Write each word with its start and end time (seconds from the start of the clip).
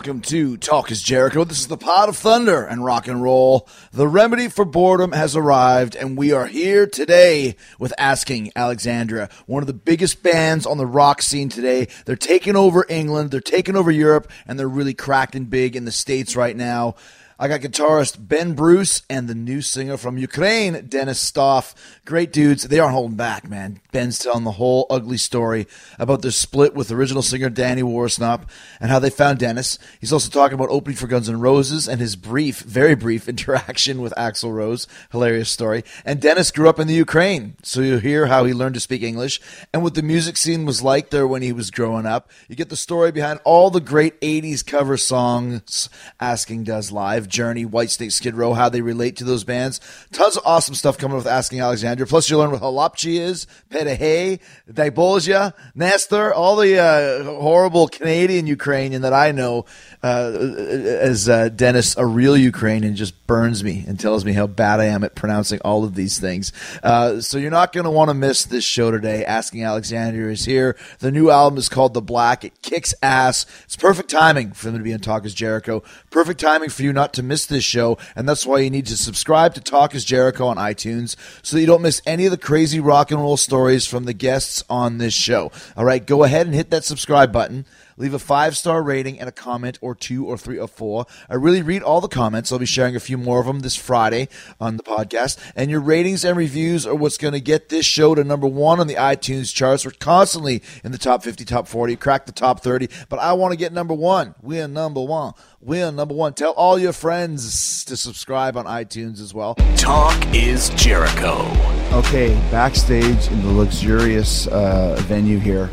Welcome 0.00 0.22
to 0.22 0.56
Talk 0.56 0.90
is 0.90 1.02
Jericho. 1.02 1.44
This 1.44 1.60
is 1.60 1.66
the 1.68 1.76
pot 1.76 2.08
of 2.08 2.16
thunder 2.16 2.64
and 2.64 2.82
rock 2.82 3.06
and 3.06 3.22
roll. 3.22 3.68
The 3.92 4.08
remedy 4.08 4.48
for 4.48 4.64
boredom 4.64 5.12
has 5.12 5.36
arrived, 5.36 5.94
and 5.94 6.16
we 6.16 6.32
are 6.32 6.46
here 6.46 6.86
today 6.86 7.54
with 7.78 7.92
Asking 7.98 8.50
Alexandria, 8.56 9.28
one 9.44 9.62
of 9.62 9.66
the 9.66 9.74
biggest 9.74 10.22
bands 10.22 10.64
on 10.64 10.78
the 10.78 10.86
rock 10.86 11.20
scene 11.20 11.50
today. 11.50 11.86
They're 12.06 12.16
taking 12.16 12.56
over 12.56 12.86
England, 12.88 13.30
they're 13.30 13.42
taking 13.42 13.76
over 13.76 13.90
Europe, 13.90 14.30
and 14.46 14.58
they're 14.58 14.70
really 14.70 14.94
cracking 14.94 15.44
big 15.44 15.76
in 15.76 15.84
the 15.84 15.92
States 15.92 16.34
right 16.34 16.56
now. 16.56 16.94
I 17.42 17.48
got 17.48 17.62
guitarist 17.62 18.28
Ben 18.28 18.52
Bruce 18.52 19.00
and 19.08 19.26
the 19.26 19.34
new 19.34 19.62
singer 19.62 19.96
from 19.96 20.18
Ukraine, 20.18 20.84
Dennis 20.90 21.18
Stoff. 21.18 21.74
Great 22.04 22.34
dudes. 22.34 22.64
They 22.64 22.78
aren't 22.78 22.92
holding 22.92 23.16
back, 23.16 23.48
man. 23.48 23.80
Ben's 23.92 24.18
telling 24.18 24.44
the 24.44 24.52
whole 24.52 24.86
ugly 24.90 25.16
story 25.16 25.66
about 25.98 26.20
their 26.20 26.32
split 26.32 26.74
with 26.74 26.92
original 26.92 27.22
singer 27.22 27.48
Danny 27.48 27.80
Worsnop 27.80 28.42
and 28.78 28.90
how 28.90 28.98
they 28.98 29.08
found 29.08 29.38
Dennis. 29.38 29.78
He's 29.98 30.12
also 30.12 30.28
talking 30.28 30.54
about 30.54 30.68
opening 30.68 30.98
for 30.98 31.06
Guns 31.06 31.30
N' 31.30 31.40
Roses 31.40 31.88
and 31.88 31.98
his 31.98 32.14
brief, 32.14 32.60
very 32.60 32.94
brief 32.94 33.26
interaction 33.30 34.02
with 34.02 34.12
Axl 34.18 34.52
Rose. 34.52 34.86
Hilarious 35.10 35.48
story. 35.48 35.82
And 36.04 36.20
Dennis 36.20 36.50
grew 36.50 36.68
up 36.68 36.78
in 36.78 36.88
the 36.88 36.94
Ukraine, 36.94 37.56
so 37.62 37.80
you'll 37.80 38.00
hear 38.00 38.26
how 38.26 38.44
he 38.44 38.52
learned 38.52 38.74
to 38.74 38.80
speak 38.80 39.02
English 39.02 39.40
and 39.72 39.82
what 39.82 39.94
the 39.94 40.02
music 40.02 40.36
scene 40.36 40.66
was 40.66 40.82
like 40.82 41.08
there 41.08 41.26
when 41.26 41.40
he 41.40 41.54
was 41.54 41.70
growing 41.70 42.04
up. 42.04 42.30
You 42.48 42.54
get 42.54 42.68
the 42.68 42.76
story 42.76 43.12
behind 43.12 43.40
all 43.44 43.70
the 43.70 43.80
great 43.80 44.20
80s 44.20 44.62
cover 44.66 44.98
songs 44.98 45.88
Asking 46.20 46.64
does 46.64 46.92
live. 46.92 47.29
Journey, 47.30 47.64
Whitesnake, 47.64 48.12
Skid 48.12 48.34
Row, 48.34 48.52
how 48.52 48.68
they 48.68 48.82
relate 48.82 49.16
to 49.16 49.24
those 49.24 49.44
bands. 49.44 49.80
Tons 50.12 50.36
of 50.36 50.42
awesome 50.44 50.74
stuff 50.74 50.98
coming 50.98 51.16
with 51.16 51.26
Asking 51.26 51.60
Alexandria. 51.60 52.06
Plus, 52.06 52.28
you'll 52.28 52.40
learn 52.40 52.50
what 52.50 52.60
Halapchi 52.60 53.18
is, 53.18 53.46
Pedahay, 53.70 54.40
Dibolja, 54.70 55.54
Nestor, 55.74 56.34
all 56.34 56.56
the 56.56 56.78
uh, 56.78 57.24
horrible 57.40 57.88
Canadian 57.88 58.46
Ukrainian 58.46 59.02
that 59.02 59.12
I 59.12 59.32
know 59.32 59.64
uh, 60.02 60.32
as 60.36 61.28
uh, 61.28 61.48
Dennis, 61.48 61.96
a 61.96 62.06
real 62.06 62.36
Ukrainian, 62.36 62.96
just 62.96 63.26
burns 63.26 63.62
me 63.62 63.84
and 63.86 63.98
tells 63.98 64.24
me 64.24 64.32
how 64.32 64.46
bad 64.46 64.80
I 64.80 64.86
am 64.86 65.04
at 65.04 65.14
pronouncing 65.14 65.60
all 65.64 65.84
of 65.84 65.94
these 65.94 66.18
things. 66.18 66.52
Uh, 66.82 67.20
so 67.20 67.38
you're 67.38 67.50
not 67.50 67.72
going 67.72 67.84
to 67.84 67.90
want 67.90 68.08
to 68.08 68.14
miss 68.14 68.44
this 68.44 68.64
show 68.64 68.90
today. 68.90 69.24
Asking 69.24 69.64
Alexandria 69.64 70.30
is 70.30 70.44
here. 70.44 70.76
The 70.98 71.10
new 71.10 71.30
album 71.30 71.58
is 71.58 71.68
called 71.68 71.94
The 71.94 72.02
Black. 72.02 72.44
It 72.44 72.60
kicks 72.62 72.94
ass. 73.02 73.46
It's 73.64 73.76
perfect 73.76 74.10
timing 74.10 74.52
for 74.52 74.66
them 74.66 74.78
to 74.78 74.82
be 74.82 74.92
on 74.92 75.00
Talk 75.00 75.24
is 75.24 75.34
Jericho. 75.34 75.82
Perfect 76.10 76.40
timing 76.40 76.70
for 76.70 76.82
you 76.82 76.92
not 76.92 77.12
to 77.14 77.19
miss 77.22 77.46
this 77.46 77.64
show, 77.64 77.98
and 78.14 78.28
that's 78.28 78.46
why 78.46 78.58
you 78.60 78.70
need 78.70 78.86
to 78.86 78.96
subscribe 78.96 79.54
to 79.54 79.60
Talk 79.60 79.94
is 79.94 80.04
Jericho 80.04 80.46
on 80.46 80.56
iTunes 80.56 81.16
so 81.42 81.56
that 81.56 81.60
you 81.60 81.66
don't 81.66 81.82
miss 81.82 82.02
any 82.06 82.26
of 82.26 82.30
the 82.30 82.38
crazy 82.38 82.80
rock 82.80 83.10
and 83.10 83.20
roll 83.20 83.36
stories 83.36 83.86
from 83.86 84.04
the 84.04 84.12
guests 84.12 84.64
on 84.68 84.98
this 84.98 85.14
show. 85.14 85.52
All 85.76 85.84
right, 85.84 86.04
go 86.04 86.24
ahead 86.24 86.46
and 86.46 86.54
hit 86.54 86.70
that 86.70 86.84
subscribe 86.84 87.32
button. 87.32 87.66
Leave 87.96 88.14
a 88.14 88.18
five 88.18 88.56
star 88.56 88.82
rating 88.82 89.18
and 89.18 89.28
a 89.28 89.32
comment 89.32 89.78
or 89.80 89.94
two 89.94 90.26
or 90.26 90.36
three 90.36 90.58
or 90.58 90.68
four. 90.68 91.06
I 91.28 91.34
really 91.34 91.62
read 91.62 91.82
all 91.82 92.00
the 92.00 92.08
comments. 92.08 92.52
I'll 92.52 92.58
be 92.58 92.66
sharing 92.66 92.96
a 92.96 93.00
few 93.00 93.18
more 93.18 93.40
of 93.40 93.46
them 93.46 93.60
this 93.60 93.76
Friday 93.76 94.28
on 94.60 94.76
the 94.76 94.82
podcast. 94.82 95.38
And 95.54 95.70
your 95.70 95.80
ratings 95.80 96.24
and 96.24 96.36
reviews 96.36 96.86
are 96.86 96.94
what's 96.94 97.18
going 97.18 97.34
to 97.34 97.40
get 97.40 97.68
this 97.68 97.86
show 97.86 98.14
to 98.14 98.24
number 98.24 98.46
one 98.46 98.80
on 98.80 98.86
the 98.86 98.94
iTunes 98.94 99.54
charts. 99.54 99.84
We're 99.84 99.92
constantly 99.92 100.62
in 100.84 100.92
the 100.92 100.98
top 100.98 101.22
50, 101.22 101.44
top 101.44 101.68
40, 101.68 101.96
crack 101.96 102.26
the 102.26 102.32
top 102.32 102.60
30, 102.60 102.88
but 103.08 103.18
I 103.18 103.32
want 103.32 103.52
to 103.52 103.56
get 103.58 103.72
number 103.72 103.94
one. 103.94 104.34
We're 104.42 104.68
number 104.68 105.02
one. 105.02 105.34
We're 105.60 105.92
number 105.92 106.14
one. 106.14 106.32
Tell 106.34 106.52
all 106.52 106.78
your 106.78 106.92
friends 106.92 107.84
to 107.84 107.96
subscribe 107.96 108.56
on 108.56 108.64
iTunes 108.64 109.20
as 109.20 109.34
well. 109.34 109.56
Talk 109.76 110.18
is 110.34 110.70
Jericho. 110.70 111.46
Okay, 111.92 112.34
backstage 112.50 113.28
in 113.28 113.42
the 113.42 113.52
luxurious 113.52 114.46
uh, 114.46 114.96
venue 115.00 115.38
here 115.38 115.68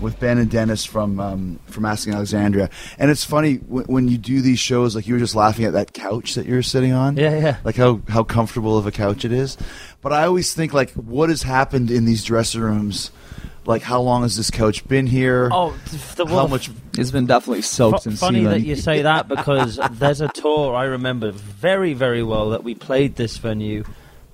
with 0.00 0.18
Ben 0.20 0.38
and 0.38 0.50
Dennis 0.50 0.84
from 0.84 1.20
um, 1.20 1.58
from 1.66 1.84
Asking 1.84 2.14
Alexandria. 2.14 2.70
And 2.98 3.10
it's 3.10 3.24
funny 3.24 3.56
when, 3.56 3.84
when, 3.86 4.08
you 4.08 4.18
do 4.18 4.40
these 4.40 4.58
shows, 4.58 4.94
like 4.94 5.06
you 5.06 5.14
were 5.14 5.20
just 5.20 5.34
laughing 5.34 5.64
at 5.64 5.72
that 5.72 5.92
couch 5.92 6.34
that 6.34 6.46
you're 6.46 6.62
sitting 6.62 6.92
on. 6.92 7.16
Yeah, 7.16 7.38
yeah. 7.38 7.56
Like 7.64 7.76
how 7.76 8.00
how 8.08 8.24
comfortable 8.24 8.76
of 8.76 8.86
a 8.86 8.92
couch 8.92 9.24
it 9.24 9.32
is. 9.32 9.56
But 10.00 10.12
I 10.12 10.24
always 10.24 10.54
think 10.54 10.72
like, 10.72 10.90
what 10.92 11.28
has 11.28 11.42
happened 11.42 11.90
in 11.90 12.04
these 12.04 12.24
dressing 12.24 12.60
rooms? 12.60 13.10
Like, 13.66 13.80
how 13.80 14.00
long 14.00 14.22
has 14.22 14.36
this 14.36 14.50
couch 14.50 14.86
been 14.86 15.06
here? 15.06 15.48
Oh, 15.50 15.74
the, 16.16 16.26
how 16.26 16.46
much? 16.46 16.70
It's 16.98 17.10
been 17.10 17.24
definitely 17.26 17.62
soaked 17.62 18.00
F- 18.00 18.06
in 18.06 18.12
funny 18.16 18.40
semen. 18.40 18.52
that 18.52 18.60
you 18.60 18.76
say 18.76 19.02
that 19.02 19.26
because 19.26 19.80
there's 19.92 20.20
a 20.20 20.28
tour 20.28 20.74
I 20.74 20.84
remember 20.84 21.30
very, 21.32 21.94
very 21.94 22.22
well 22.22 22.50
that 22.50 22.62
we 22.62 22.74
played 22.74 23.16
this 23.16 23.38
venue, 23.38 23.84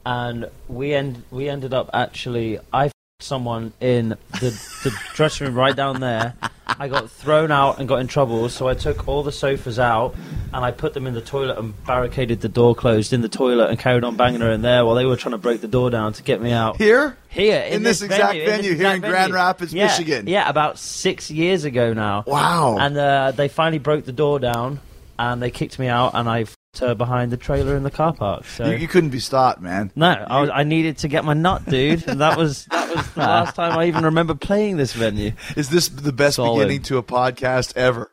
and 0.04 0.50
we 0.66 0.94
end 0.94 1.22
we 1.30 1.48
ended 1.48 1.72
up 1.72 1.90
actually 1.94 2.58
I 2.72 2.90
someone 3.22 3.72
in 3.80 4.10
the, 4.40 4.50
the 4.84 4.96
dressing 5.14 5.46
room 5.46 5.56
right 5.56 5.74
down 5.74 6.00
there. 6.00 6.34
I 6.66 6.88
got 6.88 7.10
thrown 7.10 7.50
out 7.50 7.78
and 7.78 7.88
got 7.88 8.00
in 8.00 8.06
trouble, 8.06 8.48
so 8.48 8.68
I 8.68 8.74
took 8.74 9.06
all 9.08 9.22
the 9.22 9.32
sofas 9.32 9.78
out 9.78 10.14
and 10.52 10.64
I 10.64 10.70
put 10.70 10.94
them 10.94 11.06
in 11.06 11.14
the 11.14 11.20
toilet 11.20 11.58
and 11.58 11.84
barricaded 11.84 12.40
the 12.40 12.48
door 12.48 12.74
closed 12.74 13.12
in 13.12 13.20
the 13.20 13.28
toilet 13.28 13.70
and 13.70 13.78
carried 13.78 14.04
on 14.04 14.16
banging 14.16 14.40
her 14.40 14.50
in 14.50 14.62
there 14.62 14.84
while 14.84 14.94
they 14.94 15.04
were 15.04 15.16
trying 15.16 15.32
to 15.32 15.38
break 15.38 15.60
the 15.60 15.68
door 15.68 15.90
down 15.90 16.12
to 16.14 16.22
get 16.22 16.40
me 16.40 16.52
out. 16.52 16.76
Here? 16.76 17.16
Here, 17.28 17.60
in, 17.60 17.74
in 17.74 17.82
this, 17.82 18.00
this, 18.00 18.10
exact 18.10 18.32
venue, 18.32 18.46
venue 18.46 18.70
in 18.72 18.76
here 18.76 18.90
in 18.94 19.00
Grand 19.00 19.14
venue. 19.14 19.34
Rapids, 19.34 19.74
yeah, 19.74 19.86
Michigan. 19.86 20.26
Yeah, 20.26 20.48
about 20.48 20.78
six 20.78 21.30
years 21.30 21.64
ago 21.64 21.92
now. 21.92 22.24
Wow. 22.26 22.78
And 22.78 22.96
uh, 22.96 23.32
they 23.32 23.48
finally 23.48 23.78
broke 23.78 24.04
the 24.04 24.12
door 24.12 24.38
down 24.38 24.80
and 25.18 25.42
they 25.42 25.50
kicked 25.50 25.78
me 25.78 25.88
out 25.88 26.12
and 26.14 26.28
I 26.28 26.46
her 26.78 26.94
behind 26.94 27.32
the 27.32 27.36
trailer 27.36 27.76
in 27.76 27.82
the 27.82 27.90
car 27.90 28.12
park. 28.12 28.44
So 28.44 28.70
you, 28.70 28.76
you 28.78 28.88
couldn't 28.88 29.10
be 29.10 29.18
stopped, 29.18 29.60
man. 29.60 29.90
No, 29.96 30.06
I, 30.06 30.40
was, 30.40 30.50
I, 30.50 30.62
needed 30.62 30.98
to 30.98 31.08
get 31.08 31.24
my 31.24 31.34
nut, 31.34 31.64
dude. 31.66 32.06
And 32.06 32.20
that 32.20 32.38
was 32.38 32.66
that 32.66 32.94
was 32.94 33.06
the 33.14 33.20
ah. 33.22 33.42
last 33.42 33.56
time 33.56 33.76
I 33.76 33.86
even 33.86 34.04
remember 34.04 34.34
playing 34.34 34.76
this 34.76 34.92
venue. 34.92 35.32
Is 35.56 35.68
this 35.70 35.88
the 35.88 36.12
best 36.12 36.36
Solid. 36.36 36.58
beginning 36.58 36.82
to 36.84 36.98
a 36.98 37.02
podcast 37.02 37.76
ever? 37.76 38.10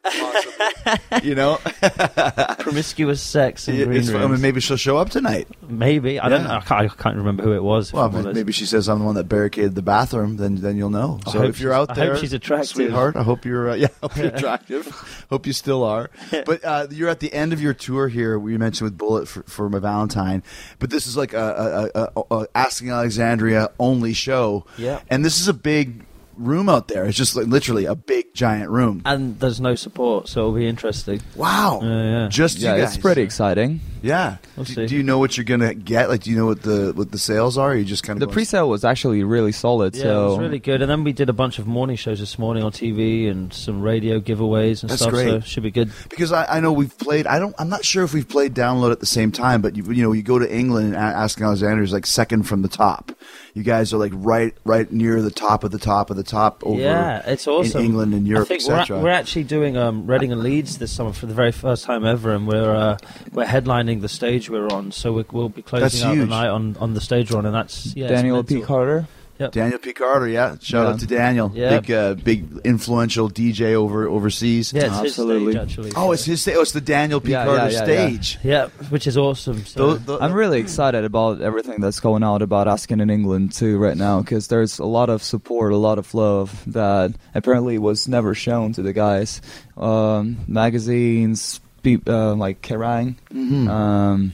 you 1.24 1.36
know, 1.36 1.58
promiscuous 2.60 3.22
sex 3.22 3.68
and 3.68 3.84
green 3.84 4.16
I 4.16 4.28
mean, 4.28 4.42
maybe 4.42 4.60
she'll 4.60 4.78
show 4.78 4.98
up 4.98 5.10
tonight. 5.10 5.48
Maybe 5.68 6.20
I 6.20 6.26
yeah. 6.26 6.30
don't. 6.30 6.44
Know. 6.44 6.56
I 6.56 6.60
can't, 6.62 6.92
I 6.92 6.96
can't, 6.96 7.16
remember 7.18 7.44
who 7.44 7.54
it 7.54 7.64
was. 7.64 7.94
Well, 7.94 8.10
maybe 8.10 8.52
she 8.52 8.66
says 8.66 8.88
I'm 8.88 9.00
the 9.00 9.06
one 9.06 9.16
that 9.16 9.26
barricaded 9.26 9.76
the 9.76 9.82
bathroom. 9.82 10.38
Then 10.38 10.56
then 10.56 10.78
you'll 10.78 10.90
know. 10.90 11.20
So 11.32 11.44
if 11.44 11.60
you're 11.60 11.74
out 11.74 11.96
there, 11.96 12.12
I 12.12 12.14
hope 12.14 12.22
she's 12.22 12.34
attractive, 12.34 12.70
sweetheart. 12.70 13.16
I 13.16 13.24
hope 13.24 13.46
you're 13.46 13.70
uh, 13.70 13.76
yeah, 13.76 13.88
I 13.88 14.08
hope 14.08 14.18
you're 14.18 14.28
attractive. 14.28 15.26
hope 15.30 15.46
you 15.46 15.54
still 15.54 15.84
are. 15.84 16.10
But 16.46 16.64
uh, 16.64 16.88
you're 16.92 17.10
at 17.10 17.20
the 17.20 17.34
end 17.34 17.54
of 17.54 17.62
your 17.62 17.74
tour 17.74 18.08
here. 18.08 18.40
We 18.40 18.58
mentioned 18.58 18.86
with 18.86 18.98
Bullet 18.98 19.28
for, 19.28 19.44
for 19.44 19.70
my 19.70 19.80
Valentine, 19.80 20.44
but 20.80 20.90
this 20.90 21.08
is 21.08 21.18
like 21.18 21.34
a, 21.34 21.92
a, 21.96 22.22
a, 22.22 22.36
a 22.36 22.48
Asking 22.56 22.92
Alexandria 22.92 23.70
only 23.80 24.14
show. 24.14 24.66
Yeah, 24.78 25.02
and 25.10 25.24
this 25.24 25.40
is 25.40 25.48
a 25.48 25.54
big 25.54 26.07
room 26.38 26.70
out 26.70 26.88
there. 26.88 27.06
It's 27.06 27.18
just 27.18 27.36
like 27.36 27.48
literally 27.48 27.86
a 27.86 27.96
big 27.96 28.34
giant 28.34 28.70
room. 28.70 29.02
And 29.06 29.40
there's 29.40 29.60
no 29.60 29.76
support, 29.76 30.28
so 30.28 30.42
it'll 30.42 30.54
be 30.54 30.68
interesting. 30.68 31.22
Wow. 31.36 31.80
Uh, 31.82 31.86
yeah. 31.86 32.28
Just 32.30 32.58
yeah, 32.58 32.76
it's 32.76 32.98
pretty 32.98 33.22
exciting. 33.22 33.80
Yeah. 34.02 34.38
We'll 34.56 34.66
do, 34.66 34.88
do, 34.88 34.96
you 34.96 35.04
know 35.04 35.20
what 35.20 35.38
you're 35.38 35.44
gonna 35.44 35.74
get? 35.74 36.10
Like, 36.10 36.24
do 36.24 36.32
you 36.32 36.38
know 36.38 36.46
what 36.46 36.62
the 36.62 36.94
what 36.96 37.12
the 37.12 37.18
sales 37.18 37.58
are? 37.58 37.76
you 37.76 37.86
just 37.86 38.04
kind 38.04 38.22
of 38.22 38.28
the 38.28 38.34
pre-sale 38.34 38.70
was 38.70 38.84
actually 38.84 39.24
really 39.24 39.52
solid. 39.52 39.96
Yeah, 39.96 40.04
so 40.04 40.26
it 40.26 40.30
was 40.30 40.40
really 40.40 40.60
good. 40.60 40.82
And 40.82 40.90
then 40.90 41.04
we 41.04 41.14
did 41.14 41.30
a 41.30 41.34
bunch 41.34 41.60
of 41.60 41.68
morning 41.68 41.96
shows 41.96 42.20
this 42.20 42.38
morning 42.40 42.64
on 42.64 42.72
TV 42.72 43.30
and 43.30 43.54
some 43.54 43.82
radio 43.82 44.20
giveaways 44.20 44.82
and 44.82 44.90
That's 44.90 45.02
stuff. 45.02 45.14
Great. 45.14 45.28
So 45.28 45.40
should 45.42 45.64
be 45.64 45.72
good. 45.72 45.92
Because 46.10 46.32
I, 46.32 46.58
I, 46.58 46.60
know 46.60 46.72
we've 46.72 46.98
played. 46.98 47.28
I 47.28 47.40
don't. 47.40 47.56
I'm 47.60 47.70
not 47.70 47.86
sure 47.86 48.04
if 48.04 48.14
we've 48.14 48.28
played 48.28 48.54
download 48.54 48.92
at 48.92 49.00
the 49.00 49.06
same 49.06 49.32
time, 49.32 49.62
but 49.62 49.76
you, 49.76 49.84
you 49.92 50.04
know, 50.04 50.12
you 50.12 50.24
go 50.24 50.40
to 50.40 50.56
England 50.56 50.88
and 50.88 50.96
Asking 50.96 51.46
Alexandria 51.46 51.84
is 51.84 51.94
like 51.94 52.06
second 52.06 52.44
from 52.44 52.62
the 52.62 52.68
top. 52.68 53.12
You 53.54 53.64
guys 53.64 53.94
are 53.94 53.98
like 53.98 54.12
right 54.14 54.54
right 54.66 54.92
near 54.92 55.22
the 55.22 55.32
top 55.32 55.64
of 55.64 55.72
the 55.72 55.80
top 55.80 56.10
of 56.10 56.16
the 56.16 56.24
top 56.24 56.64
over. 56.64 56.80
Yeah, 56.80 57.24
it's 57.26 57.48
awesome. 57.48 57.80
In 57.80 57.86
England 57.86 58.14
and 58.14 58.28
Europe, 58.28 58.52
etc. 58.52 58.98
We're, 58.98 59.06
we're, 59.06 59.10
actually 59.10 59.46
doing 59.46 59.78
um, 59.78 60.06
Reading 60.06 60.32
and 60.32 60.42
Leeds 60.42 60.78
this 60.78 60.92
summer 60.92 61.12
for 61.12 61.26
the 61.26 61.34
very 61.34 61.52
first 61.52 61.84
time 61.84 62.06
ever, 62.06 62.34
and 62.34 62.48
we're 62.48 62.76
uh, 62.76 62.98
we're 63.32 63.46
headlining 63.46 63.97
the 64.02 64.10
stage 64.10 64.50
we're 64.50 64.68
on. 64.70 64.92
So 64.92 65.14
we, 65.14 65.26
will 65.32 65.50
be 65.50 65.62
closing 65.62 65.84
that's 65.86 66.04
out 66.04 66.14
huge. 66.16 66.22
the 66.30 66.36
night 66.36 66.50
on, 66.50 66.76
on 66.80 66.94
the 66.94 67.02
stage 67.02 67.32
run, 67.32 67.46
and 67.46 67.54
that's 67.56 67.96
yeah, 67.96 68.08
Daniel 68.08 68.44
P. 68.44 68.62
Carter. 68.62 69.08
Yep. 69.40 69.52
Daniel 69.52 69.78
P. 69.78 69.94
Carter, 69.94 70.28
yeah. 70.28 70.56
Shout 70.60 70.88
Yeah. 70.88 70.90
out 70.94 71.00
to 71.02 71.06
Daniel, 71.06 71.52
Yep. 71.54 71.84
big, 71.84 71.92
uh, 71.92 72.14
big 72.16 72.48
influential 72.66 73.30
DJ 73.30 73.76
over 73.76 74.08
overseas. 74.08 74.74
Yeah, 74.74 74.86
it's 74.86 74.96
Absolutely. 74.96 75.54
his 75.54 75.54
stage 75.54 75.70
actually. 75.86 75.92
Oh, 75.96 76.12
it's 76.12 76.26
his. 76.26 76.42
sta- 76.42 76.56
Oh, 76.56 76.62
it's 76.62 76.72
the 76.72 76.82
Daniel 76.82 77.22
P. 77.22 77.34
Yeah, 77.34 77.46
Carter 77.46 77.70
yeah, 77.72 77.78
yeah, 77.78 77.84
stage. 77.84 78.40
yeah, 78.44 78.68
which 78.90 79.06
is 79.06 79.16
awesome. 79.16 79.64
So. 79.68 79.94
Tho- 79.94 80.18
tho- 80.18 80.20
I'm 80.26 80.34
really 80.34 80.60
excited 80.60 81.06
about 81.06 81.40
everything 81.42 81.80
that's 81.82 82.00
going 82.00 82.24
on 82.24 82.42
about 82.42 82.68
Asking 82.68 83.00
in 83.00 83.12
England 83.12 83.54
too 83.54 83.78
right 83.78 83.96
now 83.96 84.22
because 84.22 84.48
there's 84.48 84.80
a 84.80 84.86
lot 84.86 85.12
of 85.12 85.22
support, 85.22 85.72
a 85.72 85.78
lot 85.78 86.00
of 86.00 86.12
love 86.16 86.64
that 86.74 87.12
apparently 87.36 87.78
was 87.78 88.08
never 88.08 88.34
shown 88.34 88.74
to 88.74 88.82
the 88.82 88.92
guys. 88.92 89.40
Um, 89.78 90.38
magazines, 90.48 91.60
pe- 91.84 91.98
uh, 92.08 92.36
like 92.36 92.62
Kerrang, 92.62 93.16
Mhm. 93.34 93.68
um, 93.70 94.34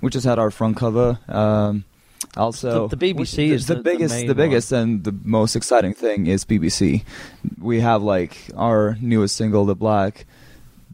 we 0.00 0.10
just 0.10 0.26
had 0.26 0.38
our 0.38 0.50
front 0.50 0.76
cover. 0.76 1.18
Um, 1.28 1.84
also, 2.36 2.88
The- 2.88 2.96
the 2.96 3.14
BBC 3.14 3.48
the, 3.48 3.54
is 3.54 3.66
the, 3.66 3.74
the- 3.76 3.82
biggest, 3.82 4.26
the 4.26 4.34
biggest, 4.34 4.72
and 4.72 5.04
the 5.04 5.14
most 5.24 5.54
exciting 5.56 5.92
thing 5.94 6.26
is 6.26 6.44
BBC. 6.44 7.02
We 7.60 7.80
have 7.80 8.02
like 8.02 8.36
our 8.56 8.96
newest 9.00 9.36
single, 9.36 9.64
"The 9.64 9.74
Black." 9.76 10.26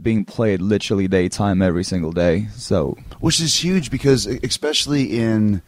Being 0.00 0.25
played 0.25 0.62
literally 0.62 1.08
daytime 1.08 1.61
every 1.61 1.82
single 1.82 2.12
day, 2.12 2.46
so 2.55 2.96
which 3.19 3.40
is 3.40 3.64
huge 3.64 3.90
because 3.90 4.26
especially 4.44 5.19
in 5.19 5.61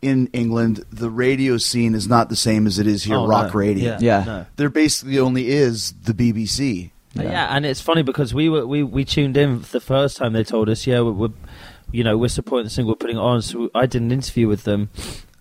in 0.00 0.28
England, 0.32 0.84
the 0.92 1.10
radio 1.10 1.56
scene 1.58 1.96
is 1.96 2.06
not 2.06 2.28
the 2.28 2.36
same 2.36 2.68
as 2.68 2.78
it 2.78 2.86
is 2.86 3.02
here. 3.02 3.16
Oh, 3.16 3.26
rock 3.26 3.48
no. 3.52 3.58
radio. 3.58 3.84
Yeah. 3.90 3.98
Yeah. 4.00 4.24
No. 4.24 4.46
There 4.54 4.70
basically 4.70 5.18
only 5.18 5.48
is 5.48 5.94
the 6.04 6.14
BBC. 6.14 6.91
Yeah. 7.14 7.54
and 7.54 7.66
it's 7.66 7.80
funny 7.80 8.02
because 8.02 8.32
we 8.32 8.48
were 8.48 8.66
we, 8.66 8.82
we 8.82 9.04
tuned 9.04 9.36
in 9.36 9.62
the 9.70 9.80
first 9.80 10.16
time 10.16 10.32
they 10.32 10.44
told 10.44 10.68
us, 10.68 10.86
yeah, 10.86 11.00
we're, 11.00 11.12
we're 11.12 11.28
you 11.90 12.04
know 12.04 12.16
we're 12.16 12.28
supporting 12.28 12.64
the 12.64 12.70
single, 12.70 12.92
we're 12.92 12.96
putting 12.96 13.16
it 13.16 13.20
on. 13.20 13.42
So 13.42 13.70
I 13.74 13.86
did 13.86 14.02
an 14.02 14.12
interview 14.12 14.48
with 14.48 14.64
them, 14.64 14.90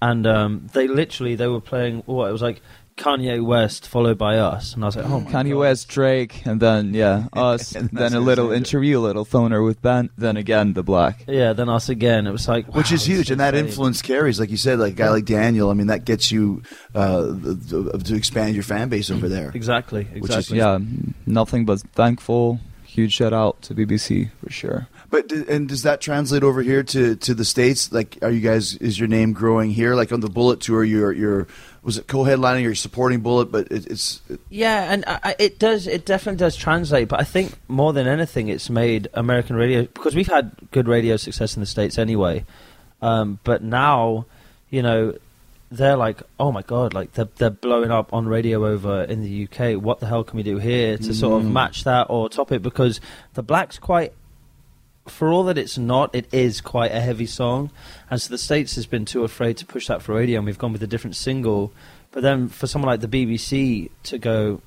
and 0.01 0.27
um, 0.27 0.67
they 0.73 0.87
literally 0.87 1.35
they 1.35 1.47
were 1.47 1.61
playing 1.61 2.03
what 2.05 2.29
it 2.29 2.31
was 2.31 2.41
like 2.41 2.61
Kanye 2.97 3.43
West 3.43 3.87
followed 3.87 4.17
by 4.17 4.37
us, 4.37 4.73
and 4.75 4.83
I 4.83 4.87
was 4.87 4.95
like, 4.95 5.05
oh 5.05 5.21
my 5.21 5.31
Kanye 5.31 5.51
God. 5.51 5.59
West, 5.59 5.87
Drake, 5.89 6.45
and 6.45 6.59
then 6.61 6.93
yeah, 6.93 7.27
us. 7.33 7.73
And 7.75 7.89
then 7.89 8.13
a 8.13 8.19
little 8.19 8.51
interview, 8.51 8.99
a 8.99 9.01
little 9.01 9.25
phoner 9.25 9.65
with 9.65 9.81
Ben. 9.81 10.09
Then 10.17 10.37
again, 10.37 10.73
the 10.73 10.83
Black. 10.83 11.23
Yeah, 11.27 11.53
then 11.53 11.69
us 11.69 11.89
again. 11.89 12.27
It 12.27 12.31
was 12.31 12.47
like 12.47 12.67
which 12.75 12.91
is 12.91 13.05
huge, 13.05 13.31
and 13.31 13.39
that 13.39 13.53
insane. 13.55 13.67
influence 13.69 14.01
carries, 14.01 14.39
like 14.39 14.49
you 14.51 14.57
said, 14.57 14.79
like 14.79 14.93
a 14.93 14.95
guy 14.95 15.09
like 15.09 15.25
Daniel. 15.25 15.69
I 15.69 15.73
mean, 15.73 15.87
that 15.87 16.05
gets 16.05 16.31
you 16.31 16.61
uh, 16.93 17.21
the, 17.21 17.53
the, 17.93 17.97
to 17.97 18.15
expand 18.15 18.53
your 18.55 18.63
fan 18.63 18.89
base 18.89 19.09
over 19.09 19.27
there. 19.27 19.51
Exactly, 19.53 20.03
Which 20.05 20.35
is- 20.35 20.51
Yeah, 20.51 20.77
nothing 21.25 21.65
but 21.65 21.81
thankful. 21.93 22.59
Huge 22.83 23.13
shout 23.13 23.31
out 23.31 23.61
to 23.61 23.73
BBC 23.73 24.31
for 24.43 24.51
sure. 24.51 24.87
But 25.09 25.31
and 25.31 25.69
does 25.69 25.83
that 25.83 26.01
translate 26.01 26.43
over 26.43 26.61
here 26.61 26.83
to, 26.83 27.15
to 27.15 27.33
the 27.33 27.45
states? 27.45 27.89
Like, 27.91 28.17
are 28.21 28.29
you 28.29 28.41
guys 28.41 28.75
is 28.75 28.99
your 28.99 29.07
name 29.07 29.31
growing 29.31 29.71
here? 29.71 29.95
Like 29.95 30.11
on 30.11 30.19
the 30.19 30.29
Bullet 30.29 30.59
tour, 30.59 30.83
you're 30.83 31.13
you're 31.13 31.47
was 31.83 31.97
it 31.97 32.07
co-headlining 32.07 32.69
or 32.69 32.75
supporting 32.75 33.21
Bullet? 33.21 33.51
But 33.51 33.71
it, 33.71 33.87
it's 33.87 34.21
Yeah, 34.49 34.91
and 34.91 35.03
I, 35.07 35.35
it 35.39 35.59
does. 35.59 35.87
It 35.87 36.05
definitely 36.05 36.37
does 36.37 36.55
translate. 36.55 37.07
But 37.07 37.19
I 37.19 37.23
think 37.23 37.53
more 37.67 37.93
than 37.93 38.07
anything, 38.07 38.49
it's 38.49 38.69
made 38.69 39.07
American 39.13 39.55
radio 39.55 39.83
because 39.83 40.15
we've 40.15 40.27
had 40.27 40.51
good 40.71 40.87
radio 40.87 41.17
success 41.17 41.55
in 41.55 41.61
the 41.61 41.65
states 41.65 41.97
anyway. 41.97 42.45
Um, 43.01 43.39
but 43.43 43.63
now, 43.63 44.25
you 44.69 44.83
know, 44.83 45.15
they're 45.71 45.97
like, 45.97 46.21
oh 46.39 46.51
my 46.51 46.61
god, 46.61 46.93
like 46.93 47.13
they're 47.13 47.29
they're 47.37 47.49
blowing 47.49 47.91
up 47.91 48.13
on 48.13 48.27
radio 48.27 48.65
over 48.65 49.03
in 49.03 49.21
the 49.23 49.47
UK. 49.47 49.81
What 49.81 49.99
the 49.99 50.05
hell 50.05 50.23
can 50.23 50.37
we 50.37 50.43
do 50.43 50.57
here 50.57 50.97
to 50.97 51.13
sort 51.13 51.41
of 51.41 51.49
match 51.49 51.85
that 51.85 52.07
or 52.09 52.29
top 52.29 52.51
it? 52.51 52.61
Because 52.61 52.99
the 53.33 53.43
Black's 53.43 53.79
quite. 53.79 54.13
For 55.07 55.31
all 55.31 55.43
that 55.45 55.57
it's 55.57 55.77
not, 55.77 56.13
it 56.13 56.31
is 56.31 56.61
quite 56.61 56.91
a 56.91 56.99
heavy 56.99 57.25
song, 57.25 57.71
and 58.09 58.21
so 58.21 58.29
the 58.29 58.37
states 58.37 58.75
has 58.75 58.85
been 58.85 59.05
too 59.05 59.23
afraid 59.23 59.57
to 59.57 59.65
push 59.65 59.87
that 59.87 60.01
for 60.01 60.13
radio, 60.13 60.37
and 60.37 60.45
we've 60.45 60.59
gone 60.59 60.73
with 60.73 60.83
a 60.83 60.87
different 60.87 61.15
single. 61.15 61.73
But 62.11 62.23
then 62.23 62.49
for 62.49 62.67
someone 62.67 62.89
like 62.89 63.01
the 63.01 63.07
BBC 63.07 63.89
to 64.03 64.17
go, 64.17 64.61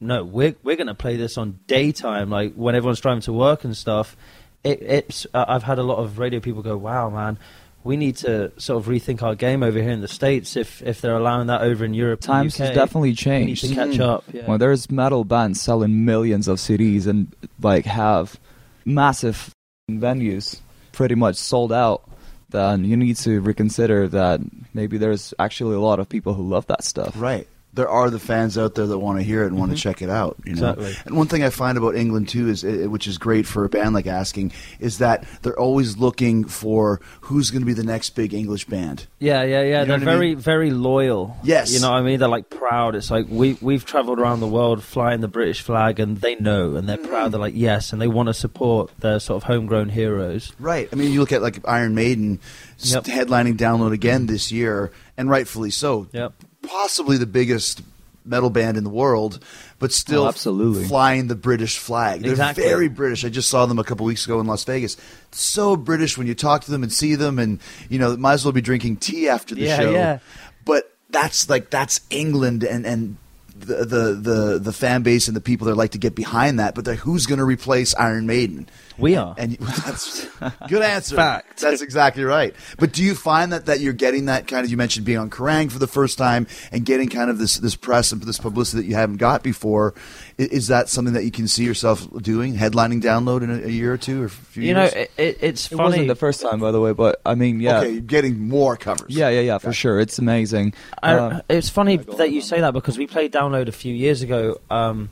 no, 0.00 0.24
we're 0.24 0.56
we're 0.62 0.76
going 0.76 0.88
to 0.88 0.94
play 0.94 1.16
this 1.16 1.38
on 1.38 1.60
daytime, 1.66 2.30
like 2.30 2.54
when 2.54 2.74
everyone's 2.74 3.00
driving 3.00 3.22
to 3.22 3.32
work 3.32 3.64
and 3.64 3.76
stuff. 3.76 4.16
It, 4.64 4.82
it's 4.82 5.26
uh, 5.32 5.44
I've 5.46 5.62
had 5.62 5.78
a 5.78 5.82
lot 5.82 5.98
of 5.98 6.18
radio 6.18 6.40
people 6.40 6.62
go, 6.62 6.76
wow, 6.76 7.08
man, 7.08 7.38
we 7.82 7.96
need 7.96 8.16
to 8.16 8.52
sort 8.58 8.82
of 8.82 8.90
rethink 8.90 9.22
our 9.22 9.34
game 9.34 9.62
over 9.62 9.80
here 9.80 9.90
in 9.90 10.00
the 10.00 10.08
states 10.08 10.56
if 10.56 10.82
if 10.82 11.00
they're 11.00 11.16
allowing 11.16 11.46
that 11.46 11.62
over 11.62 11.84
in 11.84 11.94
Europe. 11.94 12.20
Times 12.20 12.54
UK, 12.54 12.66
has 12.66 12.74
definitely 12.74 13.08
we 13.08 13.12
need 13.12 13.16
changed. 13.16 13.68
to 13.68 13.74
catch 13.74 13.98
up. 14.00 14.24
Yeah. 14.32 14.46
When 14.46 14.58
there's 14.58 14.90
metal 14.90 15.24
bands 15.24 15.60
selling 15.60 16.04
millions 16.04 16.48
of 16.48 16.58
CDs 16.58 17.06
and 17.06 17.34
like 17.62 17.86
have 17.86 18.38
massive 18.84 19.50
venues 19.90 20.60
pretty 20.92 21.14
much 21.14 21.36
sold 21.36 21.72
out, 21.72 22.02
then 22.50 22.84
you 22.84 22.96
need 22.96 23.16
to 23.16 23.40
reconsider 23.40 24.08
that 24.08 24.40
maybe 24.74 24.98
there's 24.98 25.32
actually 25.38 25.76
a 25.76 25.80
lot 25.80 26.00
of 26.00 26.08
people 26.08 26.34
who 26.34 26.48
love 26.48 26.66
that 26.66 26.84
stuff. 26.84 27.14
right. 27.16 27.46
There 27.72 27.88
are 27.88 28.10
the 28.10 28.18
fans 28.18 28.58
out 28.58 28.74
there 28.74 28.86
that 28.88 28.98
want 28.98 29.18
to 29.18 29.22
hear 29.24 29.44
it 29.44 29.46
and 29.46 29.58
want 29.58 29.70
to 29.70 29.76
check 29.76 30.02
it 30.02 30.10
out. 30.10 30.36
You 30.44 30.54
know? 30.56 30.70
Exactly. 30.70 30.96
And 31.06 31.16
one 31.16 31.28
thing 31.28 31.44
I 31.44 31.50
find 31.50 31.78
about 31.78 31.94
England 31.94 32.28
too 32.28 32.48
is, 32.48 32.64
which 32.64 33.06
is 33.06 33.16
great 33.16 33.46
for 33.46 33.64
a 33.64 33.68
band 33.68 33.94
like 33.94 34.08
Asking, 34.08 34.52
is 34.80 34.98
that 34.98 35.24
they're 35.42 35.58
always 35.58 35.96
looking 35.96 36.44
for 36.44 37.00
who's 37.20 37.52
going 37.52 37.62
to 37.62 37.66
be 37.66 37.72
the 37.72 37.84
next 37.84 38.10
big 38.10 38.34
English 38.34 38.64
band. 38.66 39.06
Yeah, 39.20 39.42
yeah, 39.44 39.62
yeah. 39.62 39.62
You 39.62 39.70
know 39.72 39.84
They're 39.84 39.98
what 40.00 40.02
I 40.08 40.12
very, 40.16 40.28
mean? 40.30 40.38
very 40.38 40.70
loyal. 40.72 41.36
Yes. 41.44 41.72
You 41.72 41.78
know 41.80 41.90
what 41.92 41.98
I 41.98 42.02
mean? 42.02 42.18
They're 42.18 42.28
like 42.28 42.50
proud. 42.50 42.96
It's 42.96 43.10
like 43.10 43.26
we 43.28 43.56
we've 43.60 43.84
traveled 43.84 44.18
around 44.18 44.40
the 44.40 44.48
world 44.48 44.82
flying 44.82 45.20
the 45.20 45.28
British 45.28 45.60
flag 45.62 46.00
and 46.00 46.16
they 46.20 46.34
know 46.34 46.74
and 46.74 46.88
they're 46.88 46.96
Mm. 46.98 47.08
proud. 47.08 47.32
They're 47.32 47.40
like, 47.40 47.54
yes, 47.56 47.92
and 47.92 48.02
they 48.02 48.08
want 48.08 48.26
to 48.28 48.34
support 48.34 48.90
their 48.98 49.20
sort 49.20 49.42
of 49.42 49.46
homegrown 49.46 49.90
heroes. 49.90 50.52
Right. 50.58 50.88
I 50.92 50.96
mean, 50.96 51.12
you 51.12 51.20
look 51.20 51.30
at 51.32 51.40
like 51.40 51.60
Iron 51.68 51.94
Maiden 51.94 52.40
Yep. 52.78 53.04
headlining 53.04 53.56
Download 53.56 53.92
again 53.92 54.26
this 54.26 54.50
year, 54.50 54.90
and 55.16 55.28
rightfully 55.30 55.70
so. 55.70 56.08
Yep. 56.12 56.32
Possibly 56.70 57.16
the 57.18 57.26
biggest 57.26 57.82
metal 58.24 58.50
band 58.50 58.76
in 58.76 58.84
the 58.84 58.90
world, 58.90 59.42
but 59.78 59.90
still 59.92 60.24
Oh, 60.24 60.28
absolutely. 60.28 60.84
flying 60.84 61.26
the 61.28 61.34
British 61.34 61.78
flag. 61.78 62.20
They're 62.20 62.32
Exactly. 62.32 62.64
very 62.64 62.88
British. 62.88 63.24
I 63.24 63.28
just 63.28 63.48
saw 63.50 63.66
them 63.66 63.78
a 63.78 63.84
couple 63.84 64.06
weeks 64.06 64.24
ago 64.24 64.38
in 64.40 64.46
Las 64.46 64.62
Vegas. 64.64 64.96
So 65.32 65.74
British 65.74 66.16
when 66.18 66.26
you 66.26 66.34
talk 66.34 66.62
to 66.64 66.70
them 66.70 66.82
and 66.82 66.92
see 66.92 67.14
them, 67.14 67.38
and 67.38 67.58
you 67.88 67.98
know, 67.98 68.16
might 68.16 68.34
as 68.34 68.44
well 68.44 68.52
be 68.52 68.60
drinking 68.60 68.96
tea 68.98 69.28
after 69.28 69.54
the 69.54 69.62
Yeah, 69.62 69.76
show. 69.78 69.92
yeah. 69.92 70.18
But 70.64 70.94
that's 71.08 71.48
like 71.50 71.70
that's 71.70 72.00
England 72.10 72.62
and 72.64 72.86
and. 72.86 73.16
The, 73.58 73.84
the 73.84 74.14
the 74.14 74.58
the 74.58 74.72
fan 74.72 75.02
base 75.02 75.28
and 75.28 75.36
the 75.36 75.40
people 75.42 75.66
that 75.66 75.74
like 75.74 75.90
to 75.90 75.98
get 75.98 76.14
behind 76.14 76.58
that, 76.58 76.74
but 76.74 76.86
who's 76.86 77.26
going 77.26 77.40
to 77.40 77.44
replace 77.44 77.94
Iron 77.96 78.26
Maiden? 78.26 78.66
We 79.00 79.16
are. 79.16 79.34
And 79.38 79.52
you- 79.52 79.58
that's 79.84 80.26
good 80.68 80.82
answer. 80.82 81.16
Fact. 81.16 81.60
That's 81.60 81.82
exactly 81.82 82.24
right. 82.24 82.54
But 82.78 82.92
do 82.92 83.02
you 83.02 83.14
find 83.14 83.52
that, 83.52 83.66
that 83.66 83.80
you're 83.80 83.92
getting 83.92 84.26
that 84.26 84.46
kind 84.46 84.64
of? 84.64 84.70
You 84.70 84.76
mentioned 84.76 85.06
being 85.06 85.18
on 85.18 85.30
Kerrang 85.30 85.70
for 85.70 85.78
the 85.78 85.86
first 85.86 86.18
time 86.18 86.46
and 86.72 86.84
getting 86.84 87.08
kind 87.08 87.30
of 87.30 87.38
this 87.38 87.56
this 87.56 87.76
press 87.76 88.12
and 88.12 88.22
this 88.22 88.38
publicity 88.38 88.82
that 88.82 88.88
you 88.88 88.94
haven't 88.94 89.16
got 89.16 89.42
before. 89.42 89.94
I- 90.38 90.42
Is, 90.42 90.68
that 90.68 90.88
something 90.88 91.14
that 91.14 91.24
you 91.24 91.30
can 91.30 91.48
see 91.48 91.64
yourself 91.64 92.06
doing, 92.22 92.54
headlining 92.54 93.02
Download 93.02 93.42
in 93.42 93.50
a, 93.50 93.66
a 93.66 93.68
year 93.70 93.92
or 93.92 93.98
two 93.98 94.22
or 94.22 94.26
a 94.26 94.30
few 94.30 94.62
you 94.62 94.74
know, 94.74 94.82
years? 94.82 94.92
it, 94.94 95.10
it, 95.18 95.38
it's 95.42 95.66
It 95.66 95.76
funny. 95.76 95.82
wasn't 95.90 96.08
the 96.08 96.14
first 96.14 96.40
time, 96.40 96.60
by 96.60 96.70
the 96.72 96.80
way, 96.80 96.92
but 96.92 97.20
I 97.26 97.34
mean, 97.34 97.60
yeah, 97.60 97.78
Okay, 97.80 97.90
you're 97.92 98.00
getting 98.00 98.48
more 98.48 98.76
covers. 98.76 99.14
yeah, 99.14 99.28
yeah, 99.28 99.40
yeah, 99.40 99.58
for 99.58 99.72
sure. 99.72 100.00
It's 100.00 100.18
amazing. 100.18 100.72
I, 101.02 101.14
Uh, 101.14 101.40
it's 101.50 101.68
funny 101.68 101.96
that 101.98 102.30
you 102.32 102.40
say 102.40 102.60
that 102.60 102.72
because 102.72 102.96
we 102.98 103.06
played 103.06 103.32
Download 103.32 103.68
a 103.68 103.72
few 103.72 103.94
years 103.94 104.22
ago 104.22 104.60
um, 104.70 105.10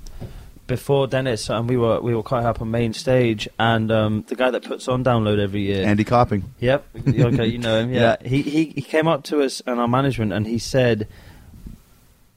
before 0.69 1.09
Dennis, 1.09 1.51
and 1.51 1.69
we 1.69 1.77
were 1.77 2.01
we 2.01 2.15
were 2.15 2.23
quite 2.23 2.45
up 2.45 2.61
on 2.63 2.71
main 2.71 2.93
stage, 2.93 3.49
and 3.59 3.91
um, 3.91 4.25
the 4.29 4.37
guy 4.37 4.53
that 4.53 4.63
puts 4.63 4.87
on 4.87 5.03
Download 5.03 5.41
every 5.41 5.63
year, 5.63 5.85
Andy 5.85 6.05
Copping. 6.05 6.45
Yep. 6.61 6.87
Okay, 7.09 7.47
you 7.47 7.59
know 7.59 7.81
him. 7.81 7.93
Yeah. 7.99 8.17
He, 8.23 8.43
he 8.43 8.67
he 8.67 8.83
came 8.83 9.09
up 9.09 9.25
to 9.25 9.43
us 9.43 9.61
and 9.67 9.81
our 9.81 9.89
management 9.89 10.33
and 10.33 10.47
he 10.47 10.59
said, 10.59 11.09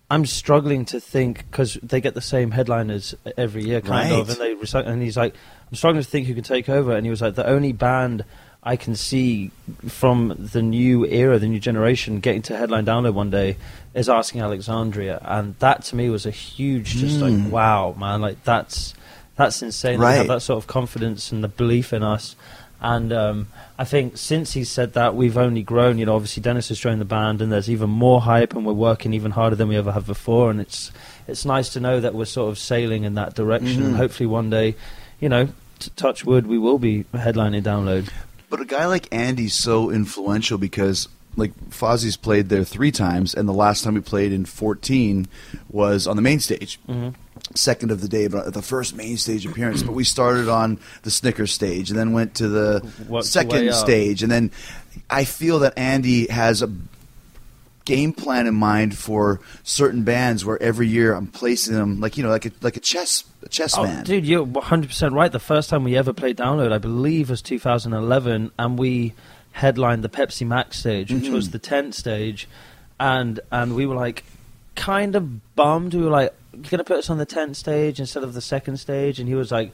"I'm 0.10 0.26
struggling 0.26 0.86
to 0.86 1.00
think 1.00 1.46
because 1.52 1.78
they 1.84 2.02
get 2.02 2.16
the 2.16 2.22
same 2.22 2.52
headliners 2.52 3.14
every 3.38 3.66
year, 3.66 3.82
kind 3.82 4.14
of, 4.14 4.30
and 4.30 4.40
they 4.40 4.56
recycle." 4.56 4.88
And 4.88 5.04
he's 5.04 5.18
like, 5.18 5.36
"I'm 5.70 5.76
struggling 5.76 6.04
to 6.04 6.10
think 6.10 6.26
who 6.28 6.34
can 6.34 6.44
take 6.44 6.70
over." 6.70 6.96
And 6.96 7.06
he 7.06 7.12
was 7.12 7.22
like, 7.22 7.36
"The 7.36 7.46
only 7.46 7.74
band." 7.74 8.26
I 8.64 8.76
can 8.76 8.96
see 8.96 9.50
from 9.88 10.36
the 10.38 10.62
new 10.62 11.06
era, 11.06 11.40
the 11.40 11.48
new 11.48 11.60
generation, 11.60 12.20
getting 12.20 12.44
to 12.44 12.56
headline 12.58 12.86
download 12.86 13.14
one 13.16 13.32
day 13.32 13.58
is 13.96 14.08
asking 14.08 14.42
Alexandria, 14.42 15.20
and 15.26 15.56
that 15.60 15.84
to 15.86 15.96
me 15.96 16.10
was 16.12 16.26
a 16.28 16.32
huge, 16.32 16.96
just 16.98 17.20
Mm. 17.20 17.44
like 17.44 17.52
wow, 17.52 17.96
man, 17.98 18.22
like 18.22 18.44
that's 18.44 18.94
that's 19.36 19.64
insane. 19.64 20.00
They 20.00 20.06
Right. 20.06 20.14
have 20.18 20.28
that 20.28 20.42
sort 20.44 20.58
of 20.62 20.68
confidence 20.68 21.32
and 21.32 21.44
the 21.44 21.48
belief 21.48 21.92
in 21.94 22.04
us. 22.04 22.36
And 22.84 23.12
um, 23.14 23.48
I 23.80 23.86
think 23.86 24.18
since 24.18 24.54
he 24.54 24.64
said 24.64 24.94
that, 24.94 25.16
we've 25.16 25.38
only 25.38 25.64
grown. 25.64 25.98
You 25.98 26.06
know, 26.06 26.16
obviously 26.16 26.42
Dennis 26.44 26.70
has 26.70 26.80
joined 26.80 27.00
the 27.02 27.06
band, 27.06 27.42
and 27.42 27.52
there's 27.52 27.70
even 27.70 27.90
more 27.90 28.22
hype, 28.22 28.56
and 28.56 28.66
we're 28.66 28.74
working 28.74 29.14
even 29.14 29.32
harder 29.32 29.56
than 29.56 29.68
we 29.70 29.76
ever 29.78 29.92
have 29.92 30.06
before. 30.06 30.52
And 30.52 30.60
it's 30.62 30.92
it's 31.28 31.46
nice 31.46 31.70
to 31.70 31.80
know 31.80 32.00
that 32.00 32.14
we're 32.14 32.26
sort 32.26 32.50
of 32.52 32.60
sailing 32.60 33.04
in 33.04 33.16
that 33.16 33.34
direction. 33.34 33.82
Mhm. 33.82 33.86
And 33.86 33.96
hopefully 33.98 34.28
one 34.28 34.50
day, 34.52 34.76
you 35.20 35.30
know, 35.30 35.48
touch 35.96 36.26
wood, 36.26 36.46
we 36.46 36.58
will 36.60 36.78
be 36.80 37.06
headlining 37.14 37.64
download. 37.64 38.10
But 38.52 38.60
a 38.60 38.66
guy 38.66 38.86
like 38.86 39.08
Andy's 39.14 39.54
so 39.56 39.90
influential 39.90 40.58
because 40.58 41.08
like 41.38 41.54
Fozzy's 41.70 42.18
played 42.18 42.50
there 42.50 42.66
three 42.66 42.92
times, 42.92 43.34
and 43.34 43.48
the 43.48 43.54
last 43.54 43.86
time 43.86 43.94
we 43.94 44.02
played 44.02 44.34
in 44.34 44.44
14 44.44 45.26
was 45.70 46.06
on 46.06 46.18
the 46.18 46.22
main 46.22 46.42
stage. 46.42 46.78
Mhm. 46.90 47.16
Second 47.56 47.92
of 47.92 48.02
the 48.02 48.10
day, 48.10 48.28
but 48.28 48.54
the 48.54 48.62
first 48.62 48.94
main 48.96 49.16
stage 49.16 49.46
appearance. 49.46 49.82
but 49.84 49.94
we 49.94 50.04
started 50.04 50.50
on 50.50 50.78
the 51.04 51.12
Snickers 51.12 51.54
stage, 51.54 51.90
and 51.90 51.98
then 51.98 52.12
went 52.12 52.36
to 52.36 52.50
the 52.50 52.86
way 53.08 53.22
second 53.22 53.74
stage, 53.74 54.22
and 54.22 54.30
then 54.32 54.52
I 55.10 55.24
feel 55.24 55.60
that 55.60 55.78
Andy 55.78 56.28
has 56.28 56.62
a 56.62 56.70
game 57.86 58.14
plan 58.14 58.46
in 58.48 58.54
mind 58.54 58.96
for 58.98 59.40
certain 59.64 60.04
bands 60.04 60.46
where 60.46 60.62
every 60.62 60.88
year 60.88 61.14
I'm 61.16 61.28
placing 61.28 61.74
them 61.76 62.00
like 62.00 62.16
you 62.18 62.24
know 62.24 62.30
like 62.30 62.46
a 62.46 62.52
like 62.62 62.78
a 62.78 62.80
chess 62.80 63.24
a 63.44 63.50
chess 63.50 63.76
Oh, 63.78 63.84
man. 63.84 64.04
dude, 64.04 64.26
you're 64.26 64.46
100% 64.46 65.14
right. 65.14 65.32
The 65.32 65.40
first 65.40 65.70
time 65.72 65.84
we 65.84 65.98
ever 65.98 66.14
played 66.14 66.38
Download, 66.38 66.72
I 66.72 66.78
believe, 66.78 67.32
was 67.32 67.42
2011, 67.42 68.52
and 68.60 68.78
we 68.78 69.14
headlined 69.54 70.04
the 70.04 70.10
Pepsi 70.10 70.46
Max 70.46 70.78
stage, 70.78 71.12
which 71.12 71.24
Mhm. 71.24 71.34
was 71.34 71.50
the 71.50 71.58
tent 71.60 71.96
stage, 71.96 72.48
and 73.00 73.40
and 73.52 73.76
we 73.76 73.86
were 73.88 73.96
like 73.96 74.24
kind 74.76 75.16
of 75.16 75.56
bummed. 75.56 75.94
We 75.96 76.04
were 76.04 76.10
like, 76.12 76.34
"You're 76.54 76.64
gonna 76.70 76.84
put 76.84 76.98
us 76.98 77.10
on 77.10 77.18
the 77.18 77.26
tent 77.26 77.58
stage 77.58 78.00
instead 78.00 78.24
of 78.24 78.34
the 78.34 78.42
second 78.42 78.78
stage?" 78.78 79.20
And 79.20 79.28
he 79.28 79.36
was 79.36 79.52
like, 79.52 79.72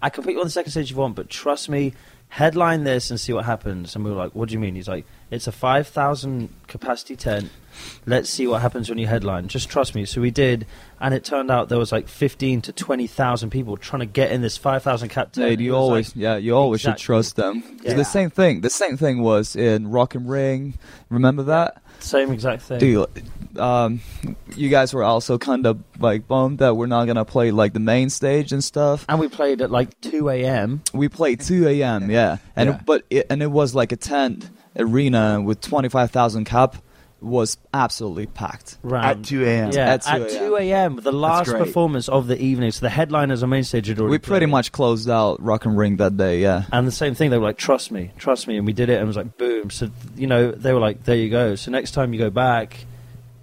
"I 0.00 0.08
can 0.08 0.24
put 0.24 0.32
you 0.32 0.40
on 0.40 0.46
the 0.46 0.50
second 0.50 0.70
stage 0.72 0.86
if 0.86 0.92
you 0.92 0.96
want, 0.96 1.14
but 1.16 1.28
trust 1.28 1.68
me." 1.68 1.92
Headline 2.32 2.84
this 2.84 3.10
and 3.10 3.20
see 3.20 3.34
what 3.34 3.44
happens. 3.44 3.94
And 3.94 4.06
we 4.06 4.10
were 4.10 4.16
like, 4.16 4.34
"What 4.34 4.48
do 4.48 4.54
you 4.54 4.58
mean?" 4.58 4.74
He's 4.74 4.88
like, 4.88 5.04
"It's 5.30 5.46
a 5.46 5.52
five 5.52 5.86
thousand 5.86 6.48
capacity 6.66 7.14
tent. 7.14 7.50
Let's 8.06 8.28
see 8.30 8.46
what 8.46 8.62
happens 8.62 8.88
when 8.88 8.98
you 8.98 9.06
headline. 9.06 9.48
Just 9.48 9.68
trust 9.68 9.94
me. 9.94 10.04
So 10.04 10.20
we 10.20 10.30
did, 10.30 10.66
and 11.00 11.14
it 11.14 11.24
turned 11.24 11.50
out 11.50 11.68
there 11.68 11.78
was 11.78 11.92
like 11.92 12.08
fifteen 12.08 12.60
to 12.62 12.72
twenty 12.72 13.06
thousand 13.06 13.50
people 13.50 13.76
trying 13.76 14.00
to 14.00 14.06
get 14.06 14.32
in 14.32 14.42
this 14.42 14.56
five 14.56 14.82
thousand 14.82 15.08
cap. 15.10 15.32
Dude, 15.32 15.60
you 15.60 15.74
always, 15.76 16.08
like- 16.10 16.16
yeah, 16.22 16.36
you 16.36 16.54
always 16.56 16.80
Exactly. 16.80 17.00
should 17.00 17.06
trust 17.06 17.36
them. 17.36 17.62
Yeah. 17.82 17.94
The 17.94 18.04
same 18.04 18.30
thing. 18.30 18.60
The 18.60 18.70
same 18.70 18.96
thing 18.96 19.22
was 19.22 19.56
in 19.56 19.90
Rock 19.90 20.14
am 20.16 20.26
Ring. 20.26 20.74
Remember 21.10 21.42
that? 21.44 21.82
same 22.00 22.32
exact 22.32 22.62
thing. 22.62 22.80
Dude, 22.80 23.06
um, 23.60 24.00
you 24.56 24.68
guys 24.68 24.92
were 24.92 25.04
also 25.04 25.38
kind 25.38 25.66
of 25.66 25.78
like 26.00 26.26
bummed 26.26 26.58
that 26.58 26.74
we're 26.76 26.86
not 26.88 27.04
gonna 27.06 27.24
play 27.24 27.52
like 27.52 27.74
the 27.74 27.78
main 27.78 28.10
stage 28.10 28.52
and 28.52 28.64
stuff. 28.64 29.04
And 29.08 29.20
we 29.20 29.28
played 29.28 29.62
at 29.62 29.70
like 29.70 30.00
two 30.00 30.28
a.m. 30.28 30.82
We 30.92 31.08
played 31.08 31.40
2 31.40 31.68
a.m. 31.68 32.10
Yeah, 32.10 32.38
and 32.56 32.70
Yeah. 32.70 32.80
but 32.84 33.04
it, 33.08 33.26
and 33.30 33.40
it 33.40 33.52
was 33.52 33.76
like 33.76 33.92
a 33.92 33.96
tent 33.96 34.50
arena 34.76 35.40
with 35.40 35.60
25,000 35.60 36.44
cap 36.44 36.76
was 37.22 37.56
absolutely 37.72 38.26
packed. 38.26 38.78
Round. 38.82 39.20
At 39.20 39.24
2 39.24 39.44
a.m. 39.44 39.70
Yeah, 39.72 39.94
At 39.94 40.02
2 40.02 40.08
at 40.10 40.30
2 40.30 40.56
a.m. 40.56 40.96
The 40.96 41.12
last 41.12 41.48
great. 41.50 41.58
performance 41.62 42.08
of 42.08 42.26
the 42.26 42.40
evening. 42.40 42.70
So 42.72 42.80
the 42.80 42.90
headliners 42.90 43.42
on 43.42 43.50
main 43.50 43.64
stage 43.64 43.86
had 43.86 43.98
already. 44.00 44.10
We 44.12 44.18
pretty 44.18 44.46
played. 44.46 44.50
much 44.50 44.72
closed 44.72 45.08
out 45.08 45.40
Rock 45.42 45.64
am 45.66 45.76
Ring 45.76 45.96
that 45.98 46.16
day. 46.16 46.40
Yeah. 46.40 46.64
And 46.72 46.86
the 46.86 46.92
same 46.92 47.14
thing, 47.14 47.30
they 47.30 47.38
were 47.38 47.44
like, 47.44 47.58
"Trust 47.58 47.90
me, 47.90 48.10
trust 48.18 48.46
me," 48.48 48.56
and 48.56 48.66
we 48.66 48.72
did 48.72 48.88
it, 48.90 48.94
and 48.94 49.02
it 49.04 49.06
was 49.06 49.16
like, 49.16 49.36
boom. 49.38 49.70
So 49.70 49.90
you 50.16 50.26
know, 50.26 50.50
they 50.50 50.72
were 50.72 50.80
like, 50.80 51.04
"There 51.04 51.16
you 51.16 51.30
go." 51.30 51.54
So 51.54 51.70
next 51.70 51.92
time 51.92 52.12
you 52.12 52.18
go 52.18 52.30
back, 52.30 52.84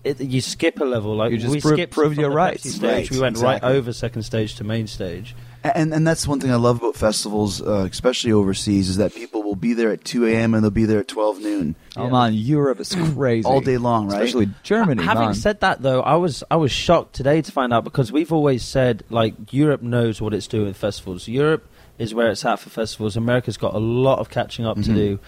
it, 0.04 0.20
you 0.20 0.42
skip 0.42 0.80
a 0.80 0.86
level. 0.86 1.16
Like 1.16 1.32
You 1.32 1.38
just 1.38 1.52
we 1.54 1.62
pro- 1.62 1.74
skipped 1.74 1.94
proved 1.94 2.18
your 2.18 2.30
the 2.30 2.36
rights. 2.36 2.70
Stage. 2.70 2.82
Right, 2.82 3.12
we 3.12 3.20
went 3.20 3.38
exactly. 3.38 3.70
right 3.70 3.76
over 3.76 3.94
second 3.94 4.24
stage 4.24 4.56
to 4.56 4.64
main 4.64 4.88
stage. 4.88 5.36
And 5.76 5.94
and 5.94 6.06
that's 6.08 6.28
one 6.28 6.40
thing 6.40 6.52
I 6.52 6.56
love 6.56 6.78
about 6.78 6.96
festivals, 6.96 7.62
uh, 7.62 7.88
especially 7.90 8.32
overseas, 8.32 8.90
is 8.90 8.98
that 8.98 9.14
people 9.16 9.44
will 9.44 9.56
be 9.56 9.74
there 9.74 9.92
at 9.92 10.04
2 10.04 10.26
a.m. 10.28 10.54
and 10.54 10.64
they'll 10.64 10.70
be 10.72 10.86
there 10.86 11.00
at 11.00 11.08
12 11.08 11.42
noon 11.42 11.76
Oh 11.96 12.06
Yeah. 12.06 12.10
man, 12.12 12.34
Europe 12.34 12.80
is 12.80 12.94
crazy 13.16 13.46
all 13.48 13.62
day 13.62 13.78
long, 13.78 14.08
right? 14.08 14.14
especially 14.22 14.50
Germany. 14.64 15.04
Having 15.04 15.24
man. 15.26 15.34
said 15.36 15.60
that, 15.62 15.82
though, 15.82 16.02
I 16.02 16.16
was 16.16 16.44
I 16.52 16.56
was 16.56 16.72
shocked 16.72 17.14
today 17.14 17.42
to 17.42 17.52
find 17.52 17.74
out 17.74 17.84
because 17.84 18.12
we've 18.12 18.32
always 18.32 18.64
said 18.64 19.04
like 19.10 19.34
Europe 19.52 19.82
knows 19.82 20.22
what 20.22 20.34
it's 20.34 20.48
doing 20.48 20.68
with 20.68 20.78
festivals. 20.78 21.28
Europe 21.28 21.68
is 21.98 22.14
where 22.14 22.30
it's 22.32 22.46
at 22.46 22.60
for 22.60 22.70
festivals. 22.70 23.18
America's 23.18 23.58
got 23.58 23.74
a 23.74 23.78
lot 23.80 24.20
of 24.20 24.30
catching 24.30 24.66
up 24.66 24.78
to 24.78 24.94
do. 24.94 25.20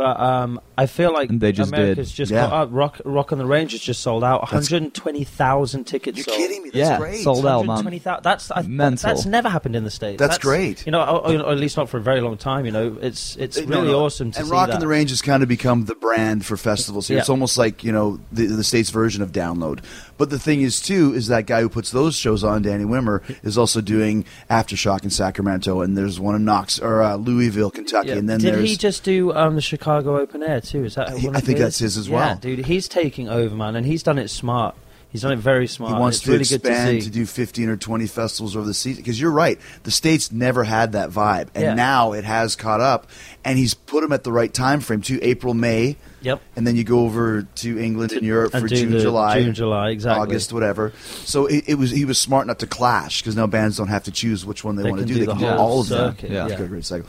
But 0.00 0.18
um, 0.18 0.60
I 0.78 0.86
feel 0.86 1.12
like 1.12 1.28
And 1.28 1.42
they 1.42 1.52
just 1.52 1.70
did. 1.70 1.78
America's 1.78 2.10
just 2.10 2.32
Yeah. 2.32 2.46
caught 2.48 2.52
up. 2.54 2.68
Rock, 2.72 3.00
Rock 3.04 3.32
on 3.32 3.38
the 3.38 3.44
Range 3.44 3.70
has 3.72 3.82
just 3.82 4.00
sold 4.00 4.24
out. 4.24 4.40
120,000 4.40 5.84
tickets 5.84 6.16
You're 6.16 6.24
sold. 6.24 6.38
kidding 6.38 6.62
me? 6.62 6.70
That's 6.70 6.76
Yeah, 6.90 6.98
great. 6.98 7.22
sold 7.22 7.44
out, 7.44 7.66
man. 7.66 7.84
120,000. 7.84 8.22
That's 8.22 8.50
I, 8.50 8.62
Mental. 8.62 9.08
That's 9.08 9.26
never 9.26 9.50
happened 9.50 9.76
in 9.76 9.84
the 9.84 9.90
states. 9.90 10.18
That's 10.18 10.38
great. 10.38 10.86
You 10.86 10.92
know, 10.92 11.02
or, 11.02 11.42
or 11.42 11.52
at 11.52 11.58
least 11.58 11.76
not 11.76 11.90
for 11.90 11.98
a 11.98 12.00
very 12.00 12.22
long 12.22 12.38
time. 12.38 12.64
You 12.64 12.72
know, 12.72 12.96
it's 13.02 13.36
it's 13.36 13.58
really 13.60 13.88
no. 13.88 14.04
awesome 14.06 14.30
to 14.32 14.38
and 14.38 14.46
see 14.46 14.52
Rock 14.52 14.68
that. 14.68 14.74
in 14.76 14.80
the 14.80 14.88
Range 14.88 15.10
has 15.10 15.20
kind 15.20 15.42
of 15.42 15.48
become 15.50 15.84
the 15.84 15.94
brand 15.94 16.46
for 16.46 16.56
festivals 16.56 17.08
here. 17.08 17.16
Yeah. 17.16 17.20
It's 17.20 17.28
almost 17.28 17.58
like 17.58 17.84
you 17.84 17.92
know 17.92 18.18
the, 18.32 18.46
the 18.46 18.64
state's 18.64 18.88
version 18.90 19.22
of 19.22 19.32
Download. 19.32 19.80
But 20.16 20.28
the 20.30 20.38
thing 20.38 20.60
is, 20.60 20.80
too, 20.80 21.14
is 21.14 21.28
that 21.28 21.46
guy 21.46 21.62
who 21.62 21.68
puts 21.70 21.90
those 21.90 22.14
shows 22.14 22.44
on, 22.44 22.60
Danny 22.62 22.84
Wimmer, 22.84 23.22
is 23.42 23.56
also 23.56 23.80
doing 23.80 24.26
Aftershock 24.50 25.02
in 25.02 25.08
Sacramento, 25.10 25.80
and 25.80 25.96
there's 25.96 26.20
one 26.20 26.34
in 26.34 26.44
Knox 26.44 26.78
or 26.78 27.02
uh, 27.02 27.16
Louisville, 27.16 27.70
Kentucky, 27.70 28.08
Yeah. 28.10 28.16
and 28.16 28.28
then 28.28 28.38
Did 28.40 28.54
there's 28.54 28.68
he 28.70 28.76
just 28.76 29.02
do 29.02 29.32
um, 29.34 29.54
the 29.54 29.62
Chicago 29.98 30.18
Open 30.20 30.42
Air 30.42 30.60
too? 30.60 30.84
Is 30.84 30.94
that? 30.94 31.16
He- 31.18 31.28
I 31.28 31.40
think 31.40 31.58
that's 31.58 31.78
his 31.78 31.96
as 31.96 32.08
Yeah, 32.08 32.14
well. 32.16 32.36
dude. 32.36 32.66
He's 32.66 32.88
taking 32.88 33.28
over, 33.28 33.54
man, 33.54 33.76
and 33.76 33.86
he's 33.86 34.02
done 34.02 34.18
it 34.18 34.28
smart. 34.28 34.74
He's 35.10 35.22
done 35.22 35.32
it 35.32 35.40
very 35.40 35.66
smart. 35.66 35.92
He 35.94 35.98
wants 36.00 36.18
it's 36.18 36.24
to 36.26 36.30
really 36.30 36.42
expand 36.42 36.98
good 36.98 37.04
to 37.06 37.10
do 37.10 37.26
15 37.26 37.68
or 37.68 37.76
20 37.76 38.06
festivals 38.06 38.54
over 38.54 38.64
the 38.64 38.72
season. 38.72 39.02
Because 39.02 39.20
you're 39.20 39.32
right, 39.32 39.58
the 39.82 39.90
states 39.90 40.30
never 40.30 40.62
had 40.62 40.92
that 40.92 41.10
vibe, 41.10 41.48
and 41.56 41.64
Yeah. 41.64 41.74
now 41.74 42.12
it 42.12 42.22
has 42.22 42.54
caught 42.54 42.80
up. 42.80 43.08
And 43.44 43.58
he's 43.58 43.74
put 43.74 44.02
them 44.02 44.12
at 44.12 44.22
the 44.22 44.30
right 44.30 44.54
time 44.54 44.78
frame 44.78 45.00
too. 45.00 45.18
April, 45.20 45.52
May, 45.52 45.96
Yep. 46.22 46.40
and 46.54 46.64
then 46.64 46.76
you 46.76 46.84
go 46.84 47.00
over 47.00 47.42
to 47.42 47.78
England 47.82 48.12
and 48.12 48.22
Europe 48.22 48.54
and 48.54 48.62
for 48.62 48.68
June, 48.68 48.92
the 48.92 49.00
July, 49.00 49.42
June, 49.42 49.52
July, 49.54 49.88
exactly. 49.90 50.22
August, 50.22 50.52
whatever. 50.52 50.92
So 51.24 51.46
it, 51.46 51.64
it 51.66 51.74
was 51.74 51.90
he 51.90 52.04
was 52.04 52.18
smart 52.20 52.46
not 52.46 52.60
to 52.60 52.68
clash 52.68 53.20
because 53.20 53.34
now 53.34 53.48
bands 53.48 53.78
don't 53.78 53.88
have 53.88 54.04
to 54.04 54.12
choose 54.12 54.46
which 54.46 54.62
one 54.62 54.76
they, 54.76 54.84
They 54.84 54.90
want 54.90 55.00
to 55.00 55.06
do. 55.06 55.14
do 55.14 55.20
They 55.20 55.26
the 55.26 55.32
can 55.32 55.40
do 55.40 55.48
all 55.48 55.80
of 55.80 55.88
them. 55.88 56.14
Yeah. 56.22 56.46
yeah. 56.46 56.56
Great 56.66 56.84
cycle. 56.84 57.08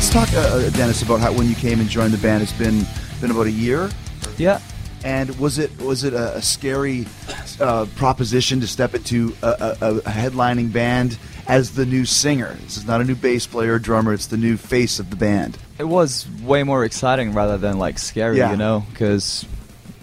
Let's 0.00 0.08
talk, 0.14 0.32
uh, 0.32 0.38
uh, 0.38 0.70
Dennis, 0.70 1.02
about 1.02 1.20
how 1.20 1.30
when 1.30 1.46
you 1.46 1.54
came 1.54 1.78
and 1.78 1.86
joined 1.86 2.14
the 2.14 2.22
band. 2.22 2.42
It's 2.42 2.54
been 2.54 2.86
been 3.20 3.30
about 3.30 3.44
a 3.46 3.50
year. 3.50 3.90
Yeah. 4.38 4.58
And 5.04 5.38
was 5.38 5.58
it 5.58 5.78
was 5.78 6.04
it 6.04 6.14
a, 6.14 6.36
a 6.38 6.40
scary 6.40 7.04
uh, 7.60 7.84
proposition 7.96 8.60
to 8.60 8.66
step 8.66 8.94
into 8.94 9.36
a, 9.42 9.76
a, 9.82 9.96
a 9.96 10.00
headlining 10.10 10.72
band 10.72 11.18
as 11.46 11.72
the 11.72 11.84
new 11.84 12.06
singer? 12.06 12.56
This 12.62 12.78
is 12.78 12.86
not 12.86 13.02
a 13.02 13.04
new 13.04 13.14
bass 13.14 13.46
player 13.46 13.74
or 13.74 13.78
drummer; 13.78 14.14
it's 14.14 14.28
the 14.28 14.38
new 14.38 14.56
face 14.56 15.00
of 15.00 15.10
the 15.10 15.16
band. 15.16 15.58
It 15.78 15.84
was 15.84 16.26
way 16.42 16.62
more 16.62 16.82
exciting 16.86 17.34
rather 17.34 17.58
than 17.58 17.78
like 17.78 17.98
scary, 17.98 18.38
Yeah. 18.38 18.52
you 18.52 18.56
know, 18.56 18.86
because 18.92 19.44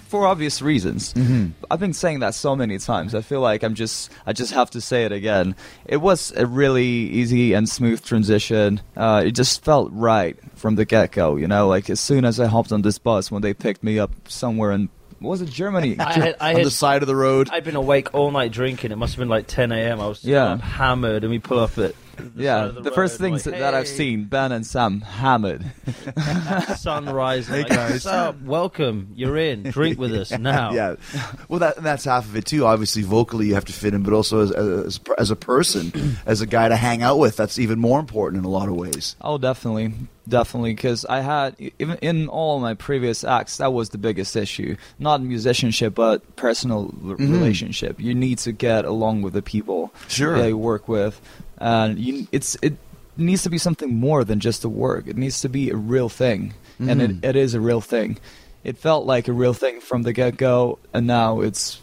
for 0.08 0.26
obvious 0.26 0.62
reasons. 0.62 1.14
Mhm. 1.14 1.52
I've 1.70 1.80
been 1.80 1.94
saying 1.94 2.20
that 2.20 2.34
so 2.34 2.56
many 2.56 2.78
times. 2.80 3.14
I 3.14 3.22
feel 3.22 3.42
like 3.42 3.64
I'm 3.64 3.76
just 3.76 4.10
I 4.26 4.34
just 4.34 4.54
have 4.54 4.70
to 4.72 4.82
say 4.82 5.04
it 5.06 5.12
again. 5.12 5.56
It 5.86 5.98
was 5.98 6.32
a 6.36 6.46
really 6.46 6.86
easy 6.88 7.54
and 7.54 7.68
smooth 7.70 8.04
transition. 8.04 8.82
Uh, 8.96 9.24
it 9.26 9.32
just 9.32 9.64
felt 9.64 9.90
right 9.94 10.38
from 10.56 10.76
the 10.76 10.86
get 10.86 11.12
go. 11.12 11.36
You 11.36 11.48
know, 11.48 11.68
like 11.68 11.90
as 11.90 12.00
soon 12.00 12.26
as 12.26 12.40
I 12.40 12.48
hopped 12.48 12.72
on 12.72 12.82
this 12.82 12.98
bus 12.98 13.30
when 13.32 13.42
they 13.42 13.54
picked 13.54 13.84
me 13.84 14.00
up 14.00 14.12
somewhere 14.28 14.72
in 14.72 14.90
what 15.20 15.32
was 15.32 15.42
it 15.42 15.50
Germany? 15.50 15.96
I 16.00 16.14
had, 16.14 16.36
I 16.40 16.50
on 16.52 16.56
had, 16.58 16.66
the 16.66 16.72
side 16.72 17.02
of 17.04 17.08
the 17.08 17.16
road. 17.16 17.50
I'd 17.52 17.64
been 17.64 17.76
awake 17.76 18.14
all 18.14 18.30
night 18.32 18.52
drinking. 18.52 18.92
It 18.92 18.98
must 18.98 19.14
have 19.16 19.20
been 19.20 19.30
like 19.30 19.48
10 19.48 19.72
a.m. 19.72 20.00
I 20.00 20.08
was 20.08 20.24
Yeah. 20.24 20.58
hammered, 20.58 21.24
and 21.24 21.32
we 21.32 21.40
pull 21.40 21.60
up 21.60 21.78
at 21.80 21.96
the 22.18 22.44
yeah, 22.44 22.68
the, 22.68 22.82
the, 22.82 22.92
first 22.92 23.18
things 23.18 23.46
like, 23.46 23.60
that 23.60 23.74
I've 23.74 23.88
seen 23.88 24.26
Ben 24.26 24.52
and 24.52 24.66
Sam 24.66 25.02
hammered. 25.02 25.64
sunrise. 26.78 27.48
Hey, 27.48 27.64
like, 27.64 27.70
guys. 27.70 27.92
What's 27.92 28.06
up? 28.06 28.42
Welcome. 28.42 29.14
You're 29.16 29.38
in. 29.38 29.64
Drink 29.64 30.00
with 30.00 30.14
us 30.14 30.32
now. 30.40 30.72
Yeah, 30.72 30.96
well, 31.48 31.60
that, 31.60 31.78
that's 31.78 32.06
half 32.06 32.26
of 32.26 32.36
it 32.36 32.46
too. 32.46 32.66
Obviously, 32.66 33.04
vocally 33.04 33.48
you 33.48 33.54
have 33.54 33.66
to 33.66 33.74
fit 33.74 33.94
in, 33.94 34.04
but 34.04 34.14
also 34.14 34.42
as 34.42 34.52
as, 34.52 35.00
as 35.18 35.32
a 35.32 35.36
person, 35.36 36.18
as 36.26 36.42
a 36.42 36.46
guy 36.46 36.68
to 36.68 36.76
hang 36.76 37.02
out 37.02 37.20
with, 37.20 37.38
that's 37.38 37.60
even 37.60 37.80
more 37.80 38.00
important 38.00 38.40
in 38.40 38.46
a 38.46 38.50
lot 38.50 38.68
of 38.68 38.76
ways. 38.76 39.16
Oh, 39.22 39.38
definitely, 39.38 39.94
definitely. 40.28 40.74
Because 40.74 41.06
I 41.06 41.22
had 41.22 41.56
even 41.80 41.98
in 41.98 42.28
all 42.28 42.60
my 42.60 42.74
previous 42.74 43.24
acts, 43.24 43.58
that 43.58 43.74
was 43.74 43.90
the 43.90 43.98
biggest 43.98 44.36
issue. 44.36 44.76
Not 45.00 45.22
musicianship, 45.22 45.96
but 45.96 46.36
personal 46.36 46.86
r- 46.86 47.16
mm-hmm. 47.16 47.32
relationship. 47.32 48.00
You 48.00 48.14
need 48.14 48.40
to 48.40 48.52
get 48.52 48.86
along 48.86 49.22
with 49.22 49.34
the 49.34 49.42
people 49.42 49.94
Sure. 50.08 50.38
that 50.38 50.48
you 50.48 50.58
work 50.58 50.88
with, 50.88 51.22
and 51.58 51.98
you, 52.00 52.28
it's 52.32 52.56
it 52.62 52.78
needs 53.18 53.44
to 53.44 53.50
be 53.50 53.58
something 53.58 53.96
more 53.96 54.24
than 54.24 54.40
just 54.40 54.64
a 54.64 54.70
work. 54.70 55.08
It 55.08 55.18
needs 55.18 55.42
to 55.42 55.50
be 55.50 55.70
a 55.70 55.76
real 55.76 56.10
thing, 56.10 56.54
and 56.80 57.02
it, 57.02 57.12
mm. 57.22 57.26
it 57.26 57.36
is 57.36 57.54
a 57.54 57.60
real 57.60 57.82
thing. 57.82 58.18
It 58.64 58.78
felt 58.78 59.06
like 59.06 59.28
a 59.28 59.34
real 59.34 59.54
thing 59.54 59.80
from 59.80 60.04
the 60.04 60.14
get 60.14 60.38
go, 60.38 60.80
and 60.94 61.08
now 61.08 61.42
it's 61.42 61.82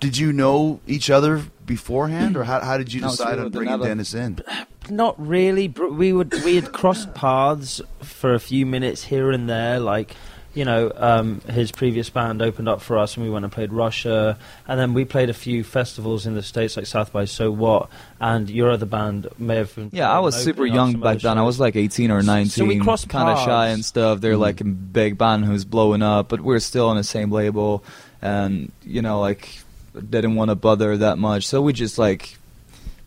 Did 0.00 0.16
you 0.16 0.32
know 0.32 0.80
each 0.86 1.10
other 1.10 1.44
beforehand, 1.66 2.36
or 2.36 2.44
how, 2.44 2.60
how 2.60 2.78
did 2.78 2.92
you 2.92 3.00
No, 3.02 3.10
decide 3.10 3.34
really 3.34 3.44
on 3.44 3.50
bringing 3.50 3.70
never- 3.70 3.84
Dennis 3.84 4.14
in? 4.14 4.38
Not 4.90 5.14
really. 5.24 5.68
We 5.68 6.12
would 6.12 6.32
we 6.42 6.56
had 6.56 6.72
crossed 6.72 7.14
paths 7.14 7.80
for 8.02 8.34
a 8.34 8.40
few 8.40 8.66
minutes 8.66 9.04
here 9.04 9.30
and 9.30 9.48
there. 9.48 9.78
Like, 9.78 10.16
you 10.52 10.64
know, 10.64 10.90
um, 10.96 11.40
his 11.42 11.70
previous 11.70 12.10
band 12.10 12.42
opened 12.42 12.68
up 12.68 12.80
for 12.80 12.98
us, 12.98 13.16
and 13.16 13.24
we 13.24 13.30
went 13.30 13.44
and 13.44 13.52
played 13.52 13.72
Russia, 13.72 14.36
and 14.66 14.80
then 14.80 14.94
we 14.94 15.04
played 15.04 15.30
a 15.30 15.34
few 15.34 15.62
festivals 15.62 16.26
in 16.26 16.34
the 16.34 16.42
states, 16.42 16.76
like 16.76 16.86
South 16.86 17.12
by 17.12 17.24
So 17.24 17.50
What, 17.52 17.88
and 18.20 18.50
your 18.50 18.70
other 18.72 18.86
band 18.86 19.28
may 19.38 19.56
have. 19.56 19.74
Been 19.74 19.90
Yeah, 19.92 20.10
I 20.10 20.18
was 20.18 20.34
super 20.36 20.66
young 20.66 20.94
back 20.94 21.16
other 21.16 21.18
then. 21.20 21.38
I 21.38 21.42
was 21.42 21.60
like 21.60 21.76
18 21.76 22.10
or 22.10 22.22
19. 22.22 22.50
So 22.50 22.64
we 22.64 22.78
crossed 22.80 23.08
kind 23.08 23.28
of 23.28 23.38
shy 23.38 23.68
and 23.68 23.84
stuff. 23.84 24.20
They're 24.20 24.36
like 24.36 24.60
a 24.60 24.64
big 24.64 25.16
band 25.16 25.44
who's 25.44 25.64
blowing 25.64 26.02
up, 26.02 26.28
but 26.28 26.40
we're 26.40 26.58
still 26.58 26.88
on 26.88 26.96
the 26.96 27.04
same 27.04 27.30
label, 27.30 27.84
and 28.20 28.72
you 28.84 29.02
know, 29.02 29.20
like 29.20 29.60
didn't 30.08 30.34
want 30.34 30.50
to 30.50 30.54
bother 30.56 30.96
that 30.96 31.18
much. 31.18 31.46
So 31.46 31.62
we 31.62 31.72
just 31.72 31.96
like 31.98 32.36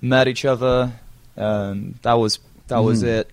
met 0.02 0.28
each 0.30 0.46
other, 0.46 0.94
and 1.36 1.96
that 2.04 2.14
was 2.14 2.40
that 2.70 2.80
was 2.80 3.04
Mhm. 3.04 3.08
it. 3.08 3.32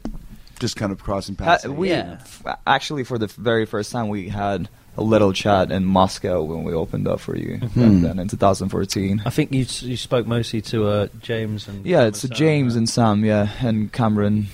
Just 0.60 0.76
kind 0.76 0.92
of 0.92 1.02
crossing 1.02 1.34
Ha- 1.36 1.44
paths. 1.44 1.66
we 1.66 1.88
Yeah. 1.90 2.18
f- 2.20 2.58
actually 2.66 3.02
for 3.02 3.18
the 3.18 3.26
very 3.26 3.66
first 3.66 3.90
time 3.90 4.08
we 4.08 4.28
had 4.28 4.68
a 4.96 5.02
little 5.02 5.32
chat 5.32 5.72
in 5.72 5.84
Moscow 5.86 6.42
when 6.42 6.62
we 6.64 6.72
opened 6.74 7.08
up 7.08 7.18
for 7.20 7.34
you 7.36 7.58
back 7.58 7.70
Mhm. 7.70 8.02
then 8.02 8.18
in 8.18 8.28
2014. 8.28 9.22
I 9.24 9.30
think 9.30 9.52
you 9.52 9.64
you 9.88 9.96
spoke 9.96 10.26
mostly 10.26 10.60
to 10.62 10.86
uh, 10.88 11.06
James 11.22 11.66
and 11.68 11.84
Yeah, 11.86 12.02
it's 12.04 12.20
Sam, 12.20 12.30
James 12.30 12.74
right? 12.74 12.78
and 12.78 12.88
Sam, 12.88 13.24
yeah, 13.24 13.48
and 13.62 13.90
Cameron. 13.92 14.48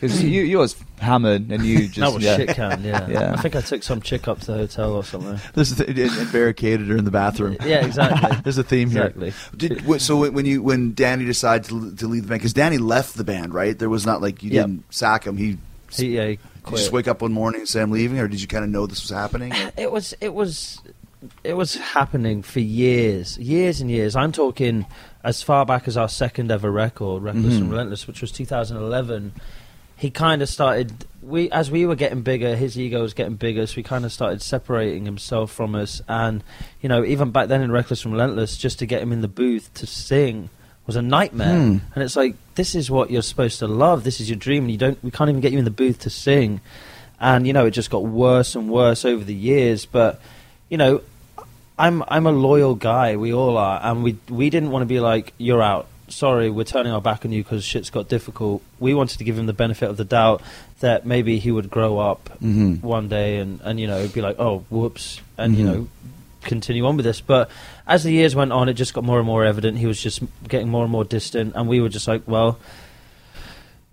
Because 0.00 0.22
you 0.22 0.42
you 0.42 0.58
was 0.58 0.76
hammered 1.00 1.50
and 1.50 1.64
you 1.64 1.86
just 1.88 1.98
that 2.00 2.12
was 2.12 2.22
yeah. 2.24 2.36
shit 2.36 2.48
can, 2.50 2.82
yeah. 2.82 3.08
Yeah. 3.08 3.32
I 3.32 3.36
think 3.40 3.54
I 3.56 3.60
took 3.60 3.82
some 3.82 4.00
chick 4.00 4.26
up 4.28 4.40
to 4.40 4.46
the 4.46 4.58
hotel 4.58 4.94
or 4.94 5.04
something. 5.04 5.38
There's 5.54 5.72
a 5.78 5.84
th- 5.84 5.88
and, 6.10 6.18
and 6.20 6.32
barricaded 6.32 6.88
her 6.88 6.96
in 6.96 7.04
the 7.04 7.10
bathroom. 7.10 7.56
Yeah, 7.64 7.84
exactly. 7.84 8.36
There's 8.44 8.58
a 8.58 8.62
theme 8.64 8.90
here. 8.90 9.12
exactly. 9.16 9.98
So 9.98 10.30
when 10.30 10.44
you 10.46 10.62
when 10.62 10.94
Danny 10.94 11.24
decided 11.24 11.68
to, 11.70 11.94
to 11.96 12.06
leave 12.08 12.22
the 12.24 12.28
band 12.28 12.40
because 12.40 12.52
Danny 12.54 12.78
left 12.78 13.16
the 13.16 13.24
band, 13.24 13.54
right? 13.54 13.78
There 13.78 13.90
was 13.90 14.04
not 14.06 14.20
like 14.20 14.42
you 14.42 14.50
Yep. 14.50 14.66
didn't 14.66 14.94
sack 14.94 15.24
him. 15.26 15.36
He, 15.36 15.58
He, 15.92 16.16
yeah, 16.16 16.26
he 16.26 16.36
did 16.36 16.40
you 16.72 16.76
just 16.76 16.92
wake 16.92 17.08
up 17.08 17.22
one 17.22 17.32
morning 17.32 17.60
and 17.62 17.68
say 17.68 17.80
I'm 17.80 17.90
leaving, 17.90 18.18
or 18.18 18.28
did 18.28 18.40
you 18.42 18.46
kind 18.48 18.64
of 18.64 18.70
know 18.70 18.86
this 18.86 19.02
was 19.02 19.10
happening? 19.10 19.52
or- 19.52 19.72
it 19.76 19.90
was 19.92 20.14
it 20.20 20.34
was 20.34 20.80
it 21.42 21.54
was 21.54 21.74
happening 21.74 22.42
for 22.42 22.60
years 22.60 23.36
years 23.38 23.80
and 23.80 23.90
years 23.90 24.14
i'm 24.14 24.30
talking 24.30 24.86
as 25.24 25.42
far 25.42 25.66
back 25.66 25.88
as 25.88 25.96
our 25.96 26.08
second 26.08 26.48
ever 26.52 26.70
record 26.70 27.24
reckless 27.24 27.54
Mhm. 27.54 27.58
and 27.62 27.70
relentless 27.72 28.06
which 28.06 28.20
was 28.20 28.30
2011 28.30 29.32
he 29.98 30.10
kind 30.10 30.42
of 30.42 30.48
started 30.48 31.06
we 31.20 31.50
as 31.50 31.70
we 31.70 31.84
were 31.84 31.96
getting 31.96 32.22
bigger 32.22 32.56
his 32.56 32.78
ego 32.78 33.02
was 33.02 33.12
getting 33.12 33.34
bigger 33.34 33.66
so 33.66 33.74
he 33.74 33.82
kind 33.82 34.04
of 34.04 34.12
started 34.12 34.40
separating 34.40 35.04
himself 35.04 35.52
from 35.52 35.74
us. 35.74 36.00
And 36.08 36.42
you 36.80 36.88
know 36.88 37.04
even 37.04 37.32
back 37.32 37.48
then 37.48 37.60
in 37.60 37.70
reckless 37.70 38.04
and 38.04 38.12
relentless 38.12 38.56
just 38.56 38.78
to 38.78 38.86
get 38.86 39.02
him 39.02 39.12
in 39.12 39.20
the 39.20 39.28
booth 39.28 39.74
to 39.74 39.86
sing 39.86 40.48
was 40.86 40.96
a 40.96 41.02
nightmare. 41.02 41.54
Hmm. 41.54 41.76
and 41.94 42.02
it's 42.04 42.16
like 42.16 42.36
this 42.54 42.74
is 42.74 42.90
what 42.90 43.10
you're 43.10 43.22
supposed 43.22 43.58
to 43.58 43.66
love. 43.66 44.04
This 44.04 44.20
is 44.20 44.30
your 44.30 44.38
dream 44.38 44.64
and 44.64 44.70
you 44.70 44.78
don't 44.78 45.02
we 45.02 45.10
can't 45.10 45.28
even 45.28 45.40
get 45.40 45.52
you 45.52 45.58
in 45.58 45.64
the 45.64 45.70
booth 45.70 46.00
to 46.00 46.10
sing. 46.10 46.60
And 47.20 47.46
you 47.46 47.52
know 47.52 47.66
it 47.66 47.72
just 47.72 47.90
got 47.90 48.04
worse 48.04 48.54
and 48.54 48.70
worse 48.70 49.04
over 49.04 49.24
the 49.24 49.34
years. 49.34 49.84
But 49.84 50.20
you 50.68 50.78
know 50.78 51.02
i'm 51.76 52.02
i'm 52.08 52.26
a 52.26 52.32
loyal 52.32 52.76
guy. 52.76 53.16
We 53.16 53.34
all 53.34 53.56
are. 53.58 53.80
And 53.82 54.04
we 54.04 54.16
we 54.28 54.48
didn't 54.48 54.70
want 54.70 54.82
to 54.82 54.86
be 54.86 55.00
like 55.00 55.34
you're 55.38 55.62
out 55.62 55.88
sorry 56.08 56.48
we're 56.50 56.64
turning 56.64 56.92
our 56.92 57.00
back 57.00 57.24
on 57.24 57.32
you 57.32 57.42
because 57.42 57.64
shit's 57.64 57.90
got 57.90 58.08
difficult 58.08 58.62
we 58.80 58.94
wanted 58.94 59.18
to 59.18 59.24
give 59.24 59.38
him 59.38 59.46
the 59.46 59.52
benefit 59.52 59.88
of 59.90 59.96
the 59.96 60.04
doubt 60.04 60.40
that 60.80 61.04
maybe 61.04 61.38
he 61.38 61.50
would 61.50 61.68
grow 61.70 61.98
up 61.98 62.30
Mhm. 62.42 62.82
one 62.82 63.08
day 63.08 63.38
and 63.38 63.60
and 63.62 63.78
you 63.78 63.86
know 63.86 64.06
be 64.08 64.20
like 64.20 64.36
oh 64.38 64.64
whoops 64.70 65.20
and 65.36 65.56
you 65.56 65.64
Mhm. 65.64 65.68
know 65.68 65.88
continue 66.42 66.86
on 66.86 66.96
with 66.96 67.04
this 67.04 67.20
but 67.20 67.50
as 67.86 68.04
the 68.04 68.10
years 68.12 68.34
went 68.34 68.52
on 68.52 68.68
it 68.68 68.74
just 68.74 68.94
got 68.94 69.04
more 69.04 69.18
and 69.18 69.26
more 69.26 69.44
evident 69.44 69.76
he 69.76 69.86
was 69.86 70.00
just 70.00 70.22
getting 70.48 70.68
more 70.68 70.82
and 70.82 70.90
more 70.92 71.04
distant 71.04 71.52
and 71.54 71.68
we 71.68 71.80
were 71.80 71.88
just 71.90 72.08
like 72.08 72.22
well 72.26 72.58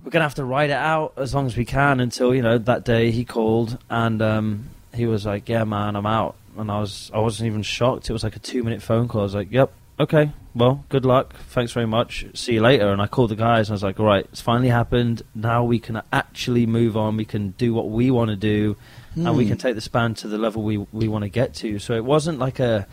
we're 0.03 0.11
gonna 0.11 0.23
have 0.23 0.35
to 0.35 0.45
ride 0.45 0.69
it 0.69 0.73
out 0.77 1.13
as 1.17 1.33
long 1.33 1.47
as 1.47 1.57
we 1.57 1.65
can 1.65 1.99
until 1.99 2.33
you 2.35 2.41
know 2.41 2.57
that 2.57 2.85
day 2.85 3.11
he 3.11 3.25
called 3.25 3.77
and 3.89 4.21
um, 4.21 4.65
he 4.93 5.05
was 5.07 5.25
like, 5.25 5.49
"Yeah, 5.49 5.63
man, 5.65 5.95
I'm 5.95 6.05
out." 6.05 6.35
And 6.57 6.71
I 6.71 6.79
was 6.79 7.09
I 7.13 7.19
wasn't 7.19 7.47
even 7.47 7.63
shocked. 7.63 8.09
It 8.09 8.13
was 8.13 8.23
like 8.23 8.35
a 8.35 8.39
two 8.39 8.63
minute 8.63 8.81
phone 8.83 9.07
call. 9.07 9.21
I 9.21 9.23
was 9.23 9.33
like, 9.35 9.51
"Yep, 9.51 9.73
okay, 9.99 10.31
well, 10.55 10.83
good 10.89 11.05
luck. 11.05 11.35
Thanks 11.49 11.71
very 11.73 11.85
much. 11.85 12.25
See 12.33 12.53
you 12.53 12.61
later." 12.61 12.89
And 12.91 13.01
I 13.01 13.07
called 13.07 13.31
the 13.31 13.35
guys 13.35 13.67
and 13.69 13.73
I 13.73 13.75
was 13.75 13.83
like, 13.83 13.99
"All 13.99 14.05
right, 14.05 14.25
it's 14.31 14.41
finally 14.41 14.69
happened. 14.69 15.21
Now 15.35 15.63
we 15.63 15.79
can 15.79 16.01
actually 16.13 16.65
move 16.65 16.95
on. 16.97 17.17
We 17.17 17.25
can 17.25 17.51
do 17.57 17.73
what 17.73 17.89
we 17.89 18.09
want 18.11 18.29
to 18.31 18.35
do, 18.35 18.75
and 19.15 19.35
we 19.37 19.43
Hmm. 19.43 19.49
can 19.49 19.57
take 19.57 19.75
this 19.75 19.87
band 19.87 20.17
to 20.17 20.27
the 20.27 20.37
level 20.37 20.63
we 20.63 20.77
we 20.91 21.07
want 21.07 21.23
to 21.23 21.29
get 21.29 21.53
to." 21.55 21.77
So 21.79 21.93
it 21.93 22.05
wasn't 22.05 22.39
like 22.39 22.59
a 22.59 22.87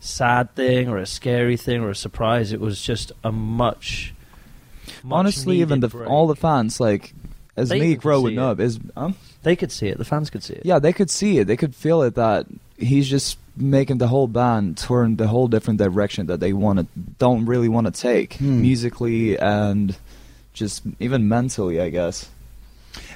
sad 0.00 0.54
thing 0.56 0.88
or 0.88 0.98
a 0.98 1.06
scary 1.06 1.56
thing 1.56 1.80
or 1.82 1.90
a 1.90 1.94
surprise. 1.94 2.52
It 2.52 2.60
was 2.60 2.82
just 2.82 3.12
a 3.22 3.30
much 3.30 4.12
much 5.04 5.18
Honestly, 5.18 5.60
even 5.60 5.80
the 5.80 5.88
break. 5.88 6.08
all 6.10 6.26
the 6.26 6.34
fans 6.36 6.80
like 6.80 7.14
as 7.56 7.68
They 7.68 7.78
me 7.80 7.94
growing 7.94 8.38
up 8.38 8.58
is 8.60 8.80
um, 8.96 9.14
They 9.42 9.54
could 9.56 9.70
see 9.70 9.88
it. 9.88 9.98
The 9.98 10.04
fans 10.04 10.28
could 10.30 10.42
see 10.42 10.54
it. 10.54 10.62
yeah 10.64 10.78
they 10.80 10.92
could 10.92 11.10
see 11.10 11.38
it 11.38 11.46
they 11.46 11.56
could 11.56 11.74
feel 11.74 12.02
it 12.02 12.14
that 12.16 12.46
he's 12.78 13.08
just 13.08 13.38
making 13.56 13.98
the 13.98 14.08
whole 14.08 14.26
band 14.28 14.76
turn 14.78 15.16
the 15.16 15.28
whole 15.28 15.46
different 15.48 15.78
direction 15.78 16.26
that 16.26 16.40
they 16.40 16.52
want 16.52 16.78
to 16.78 16.86
don't 17.18 17.44
really 17.46 17.68
want 17.68 17.86
to 17.86 17.92
take 17.92 18.34
Hmm. 18.34 18.60
musically 18.62 19.38
and 19.38 19.96
just 20.54 20.82
even 21.00 21.28
mentally 21.28 21.80
I 21.80 21.90
guess 21.90 22.28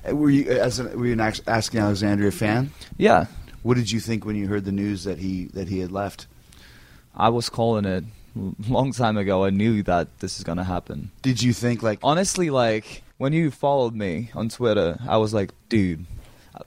Uh, 0.09 0.15
Were 0.17 0.31
you 0.31 0.45
as 0.51 0.79
an, 0.79 0.87
were 0.99 1.07
you 1.07 1.13
an 1.13 1.21
asking 1.47 1.81
Alexandria 1.81 2.31
fan? 2.33 2.71
yeah 2.99 3.27
What 3.63 3.77
did 3.77 3.91
you 3.91 4.01
think 4.01 4.25
when 4.25 4.37
you 4.37 4.47
heard 4.49 4.65
the 4.65 4.73
news 4.73 5.05
that 5.05 5.19
he 5.19 5.47
that 5.55 5.69
he 5.69 5.79
had 5.81 5.91
left? 5.93 6.27
I 7.17 7.29
was 7.31 7.49
calling 7.49 7.85
it 7.87 8.05
a 8.37 8.69
long 8.73 8.93
time 8.93 9.17
ago 9.17 9.45
I 9.45 9.51
knew 9.51 9.83
that 9.85 10.07
this 10.21 10.37
is 10.39 10.45
gonna 10.45 10.65
happen 10.65 11.11
Did 11.23 11.43
you 11.43 11.53
think 11.53 11.83
like 11.83 11.99
honestly 12.03 12.51
like 12.51 13.03
when 13.19 13.33
you 13.33 13.51
followed 13.51 13.95
me 13.95 14.31
on 14.35 14.49
Twitter 14.51 14.99
I 15.09 15.17
was 15.17 15.33
like 15.33 15.51
dude 15.69 16.05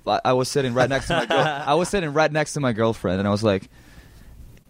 I, 0.08 0.22
I 0.26 0.34
was 0.34 0.50
sitting 0.50 0.74
right 0.74 0.90
next 0.90 1.08
to 1.08 1.14
my 1.18 1.26
girl 1.26 1.40
I 1.68 1.74
was 1.76 1.90
sitting 1.90 2.14
right 2.14 2.32
next 2.32 2.54
to 2.54 2.60
my 2.60 2.74
girlfriend 2.74 3.20
and 3.20 3.28
I 3.28 3.32
was 3.32 3.44
like 3.44 3.70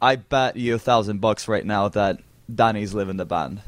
I 0.01 0.15
bet 0.15 0.55
you 0.55 0.75
a 0.75 0.79
thousand 0.79 1.19
bucks 1.21 1.47
right 1.47 1.65
now 1.65 1.89
that 1.89 2.19
Danny's 2.53 2.93
leaving 2.93 3.17
the 3.17 3.25
band 3.25 3.61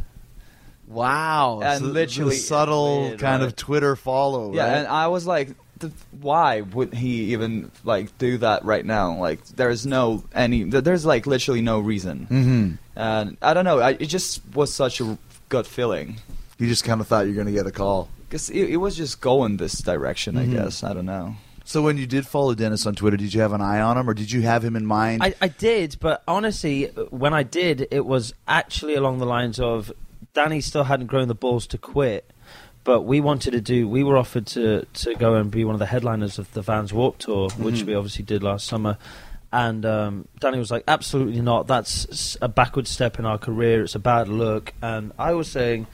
wow? 0.87 1.61
And 1.63 1.79
so 1.83 1.85
literally- 1.89 2.35
the 2.35 2.41
subtle 2.41 3.01
Weird, 3.03 3.19
kind 3.19 3.41
right? 3.41 3.47
of 3.47 3.55
Twitter 3.55 3.95
follow. 3.95 4.53
Yeah, 4.53 4.63
right? 4.67 4.77
and 4.79 4.87
I 4.87 5.07
was 5.07 5.25
like, 5.25 5.55
th- 5.79 5.93
why 6.19 6.61
would 6.61 6.93
he 6.93 7.31
even 7.31 7.71
like 7.83 8.17
do 8.17 8.37
that 8.39 8.65
right 8.65 8.85
now? 8.85 9.17
Like, 9.17 9.45
there's 9.47 9.85
no 9.85 10.23
any, 10.33 10.63
there's 10.63 11.05
like 11.05 11.25
literally 11.27 11.61
no 11.61 11.79
reason. 11.79 12.27
Mhm. 12.29 12.77
And 12.97 13.37
I 13.41 13.53
don't 13.53 13.65
know, 13.65 13.79
I, 13.79 13.91
it 13.91 14.07
just 14.07 14.41
was 14.53 14.73
such 14.73 14.99
a 15.01 15.17
gut 15.49 15.65
feeling 15.67 16.17
you 16.59 16.67
just 16.67 16.83
kind 16.83 17.01
of 17.01 17.07
thought 17.07 17.25
you're 17.25 17.33
going 17.35 17.47
to 17.47 17.53
get 17.53 17.65
a 17.65 17.71
call. 17.71 18.07
Because 18.31 18.49
it, 18.49 18.69
it 18.69 18.77
was 18.77 18.95
just 18.95 19.19
going 19.19 19.57
this 19.57 19.73
direction. 19.79 20.35
Mhm. 20.35 20.39
I 20.39 20.45
guess 20.45 20.85
I 20.85 20.93
don't 20.93 21.05
know. 21.05 21.35
So 21.65 21.81
when 21.81 21.97
you 21.97 22.07
did 22.07 22.25
follow 22.25 22.55
Dennis 22.55 22.85
on 22.85 22.95
Twitter, 22.95 23.17
did 23.17 23.33
you 23.33 23.41
have 23.41 23.51
an 23.51 23.59
eye 23.61 23.81
on 23.81 23.97
him, 23.97 24.09
or 24.09 24.13
did 24.13 24.31
you 24.31 24.41
have 24.43 24.63
him 24.63 24.77
in 24.77 24.85
mind? 24.85 25.21
I, 25.21 25.33
I 25.41 25.49
did, 25.49 25.97
but 25.99 26.23
honestly, 26.27 26.85
when 27.09 27.33
I 27.33 27.43
did, 27.43 27.87
it 27.91 28.05
was 28.05 28.33
actually 28.47 28.95
along 28.95 29.17
the 29.19 29.25
lines 29.25 29.59
of 29.59 29.91
Danny 30.33 30.61
still 30.61 30.85
hadn't 30.85 31.07
grown 31.07 31.27
the 31.27 31.35
balls 31.35 31.67
to 31.67 31.77
quit, 31.77 32.31
but 32.85 33.01
we 33.01 33.19
wanted 33.19 33.51
to 33.51 33.59
do. 33.61 33.85
We 33.87 34.01
were 34.01 34.15
offered 34.17 34.47
to 34.47 34.85
to 34.85 35.13
go 35.15 35.35
and 35.35 35.51
be 35.51 35.65
one 35.65 35.75
of 35.75 35.79
the 35.79 35.85
headliners 35.87 36.39
of 36.39 36.49
the 36.53 36.61
Vans 36.61 36.93
Warped 36.93 37.19
Tour, 37.23 37.49
which 37.57 37.81
Mhm. 37.81 37.87
we 37.87 37.95
obviously 37.95 38.23
did 38.23 38.41
last 38.43 38.65
summer. 38.65 38.97
And 39.51 39.85
um, 39.85 40.27
Danny 40.39 40.57
was 40.57 40.71
like, 40.71 40.85
"Absolutely 40.87 41.41
not. 41.41 41.67
That's 41.67 42.37
a 42.41 42.47
backward 42.47 42.87
step 42.87 43.19
in 43.19 43.25
our 43.25 43.37
career. 43.37 43.83
It's 43.83 43.95
a 43.95 43.99
bad 43.99 44.29
look." 44.29 44.73
And 44.81 45.11
I 45.19 45.33
was 45.33 45.49
saying, 45.49 45.87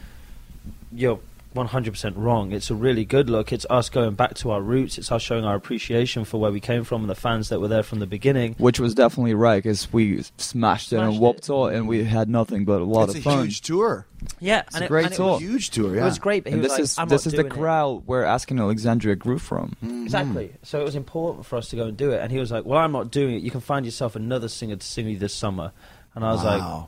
"You're 0.91 1.19
100% 1.57 2.13
wrong. 2.15 2.51
It's 2.51 2.69
a 2.69 2.75
really 2.75 3.03
good 3.03 3.29
look. 3.29 3.51
It's 3.51 3.65
us 3.69 3.89
going 3.89 4.15
back 4.15 4.35
to 4.35 4.51
our 4.51 4.61
roots. 4.61 4.97
It's 4.97 5.11
us 5.11 5.21
showing 5.21 5.43
our 5.43 5.55
appreciation 5.55 6.23
for 6.23 6.39
where 6.39 6.51
we 6.51 6.59
came 6.59 6.83
from 6.83 7.01
and 7.01 7.09
the 7.09 7.15
fans 7.15 7.49
that 7.49 7.59
were 7.59 7.67
there 7.67 7.83
from 7.83 7.99
the 7.99 8.07
beginning." 8.07 8.55
Which 8.57 8.79
was 8.79 8.93
definitely 8.93 9.33
right 9.33 9.61
because 9.61 9.91
we 9.91 10.23
smashed, 10.37 10.93
it 10.93 10.97
and 10.97 11.05
on 11.07 11.17
Warp 11.19 11.37
it. 11.37 11.49
And 11.49 11.87
we 11.87 12.03
had 12.03 12.29
nothing 12.29 12.63
but 12.65 12.79
a 12.81 12.85
lot 12.85 13.05
it's 13.09 13.15
of 13.15 13.19
a 13.19 13.23
fun. 13.23 13.43
huge 13.45 13.61
tour. 13.61 14.05
Yeah, 14.39 14.63
It's 14.67 14.75
a 14.79 14.87
great 14.87 15.07
it 15.07 15.13
tour. 15.13 15.33
was- 15.33 15.41
Huge 15.41 15.69
tour. 15.69 15.93
Yeah. 15.95 16.01
It 16.01 16.05
was 16.05 16.19
great, 16.19 16.43
but 16.43 16.49
he 16.51 16.53
and 16.55 16.61
was 16.63 16.71
this 16.71 16.77
like, 16.79 16.83
is 16.83 16.97
"I'm 16.99 17.07
this 17.09 17.27
is 17.27 17.33
the 17.33 17.43
doing 17.43 17.51
it." 17.51 17.55
crowd 17.55 18.03
where 18.05 18.23
Asking 18.25 18.59
Alexandria 18.59 19.15
grew 19.15 19.37
from. 19.39 19.75
Mhm. 19.85 20.03
Exactly. 20.03 20.51
So 20.63 20.79
it 20.81 20.83
was 20.83 20.95
important 20.95 21.45
for 21.45 21.57
us 21.57 21.69
to 21.69 21.75
go 21.75 21.85
and 21.87 21.97
do 21.97 22.11
it. 22.11 22.21
And 22.21 22.31
he 22.31 22.39
was 22.39 22.51
like, 22.51 22.65
"Well, 22.65 22.79
I'm 22.79 22.91
not 22.91 23.11
doing 23.11 23.35
it. 23.35 23.43
You 23.43 23.51
can 23.51 23.61
find 23.61 23.85
yourself 23.85 24.15
another 24.15 24.47
singer 24.47 24.75
to 24.75 24.85
sing 24.85 25.07
you 25.07 25.17
this 25.17 25.33
summer." 25.33 25.71
And 26.15 26.25
I 26.25 26.31
was 26.31 26.43
Wow. 26.43 26.87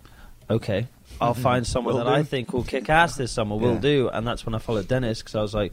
like, 0.50 0.56
"Okay, 0.58 0.88
I'll 1.22 1.34
find 1.34 1.66
someone 1.68 1.96
Will 1.96 2.04
that 2.06 2.08
I 2.14 2.24
think 2.24 2.54
will 2.54 2.64
kick 2.64 2.90
ass 2.90 3.16
this 3.18 3.32
summer. 3.32 3.56
We'll 3.56 3.76
Yeah. 3.76 3.80
do." 3.80 4.10
And 4.14 4.26
that's 4.28 4.46
when 4.46 4.56
I 4.56 4.60
followed 4.60 4.88
Dennis 4.88 5.20
because 5.20 5.36
I 5.36 5.42
was 5.42 5.54
like, 5.54 5.72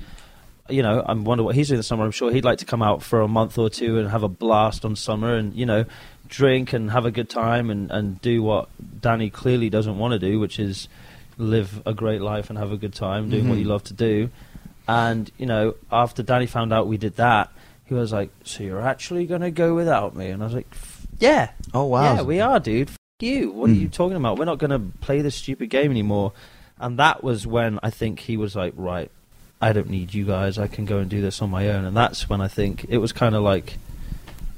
you 0.68 0.82
know, 0.82 1.00
I 1.06 1.12
wonder 1.14 1.44
what 1.44 1.54
he's 1.54 1.68
doing 1.68 1.78
this 1.78 1.86
summer. 1.86 2.04
I'm 2.04 2.10
sure 2.10 2.32
he'd 2.32 2.44
like 2.44 2.58
to 2.58 2.64
come 2.64 2.82
out 2.82 3.02
for 3.02 3.20
a 3.20 3.28
month 3.28 3.56
or 3.58 3.70
two 3.70 3.98
and 3.98 4.10
have 4.10 4.22
a 4.24 4.28
blast 4.28 4.84
on 4.84 4.96
summer 4.96 5.34
and 5.36 5.54
you 5.54 5.64
know, 5.66 5.84
drink 6.28 6.72
and 6.72 6.90
have 6.90 7.06
a 7.06 7.10
good 7.12 7.30
time 7.30 7.70
and 7.70 7.90
and 7.90 8.20
do 8.20 8.42
what 8.42 8.68
Danny 9.00 9.30
clearly 9.30 9.70
doesn't 9.70 9.96
want 9.98 10.12
to 10.12 10.18
do, 10.18 10.40
which 10.40 10.58
is 10.58 10.88
live 11.38 11.82
a 11.86 11.94
great 11.94 12.20
life 12.20 12.48
and 12.50 12.58
have 12.58 12.72
a 12.72 12.76
good 12.76 12.94
time 12.94 13.28
doing 13.28 13.48
what 13.48 13.56
Mhm. 13.58 13.60
you 13.62 13.64
love 13.68 13.84
to 13.84 13.94
do. 13.94 14.30
And 14.88 15.30
you 15.38 15.46
know, 15.46 15.74
after 15.92 16.22
Danny 16.22 16.46
found 16.46 16.72
out 16.72 16.86
we 16.88 16.96
did 16.96 17.16
that, 17.16 17.50
he 17.84 17.94
was 17.94 18.12
like, 18.12 18.30
"So 18.42 18.64
you're 18.64 18.80
actually 18.80 19.26
going 19.26 19.42
to 19.42 19.50
go 19.52 19.74
without 19.74 20.16
me?" 20.16 20.30
And 20.30 20.42
I 20.42 20.46
was 20.46 20.54
like, 20.54 20.66
"Yeah, 21.20 21.50
Oh 21.74 21.84
wow. 21.84 22.14
yeah, 22.16 22.22
we 22.22 22.40
are, 22.40 22.58
dude. 22.58 22.90
You. 23.18 23.50
What 23.50 23.70
are 23.70 23.74
you 23.74 23.88
talking 23.88 24.16
about? 24.16 24.38
We're 24.38 24.44
not 24.44 24.58
going 24.58 24.70
to 24.70 24.98
play 25.00 25.22
this 25.22 25.34
stupid 25.34 25.70
game 25.70 25.90
anymore." 25.90 26.32
And 26.78 26.98
that 26.98 27.24
was 27.24 27.46
when 27.46 27.78
I 27.82 27.88
think 27.88 28.20
he 28.20 28.36
was 28.36 28.54
like, 28.54 28.74
"Right, 28.76 29.10
I 29.60 29.72
don't 29.72 29.88
need 29.88 30.12
you 30.12 30.26
guys. 30.26 30.58
I 30.58 30.66
can 30.66 30.84
go 30.84 30.98
and 30.98 31.08
do 31.08 31.22
this 31.22 31.40
on 31.40 31.48
my 31.50 31.68
own." 31.70 31.86
And 31.86 31.96
that's 31.96 32.28
when 32.28 32.42
I 32.42 32.48
think 32.48 32.84
it 32.88 32.98
was 32.98 33.12
kind 33.12 33.34
of 33.34 33.42
like, 33.42 33.78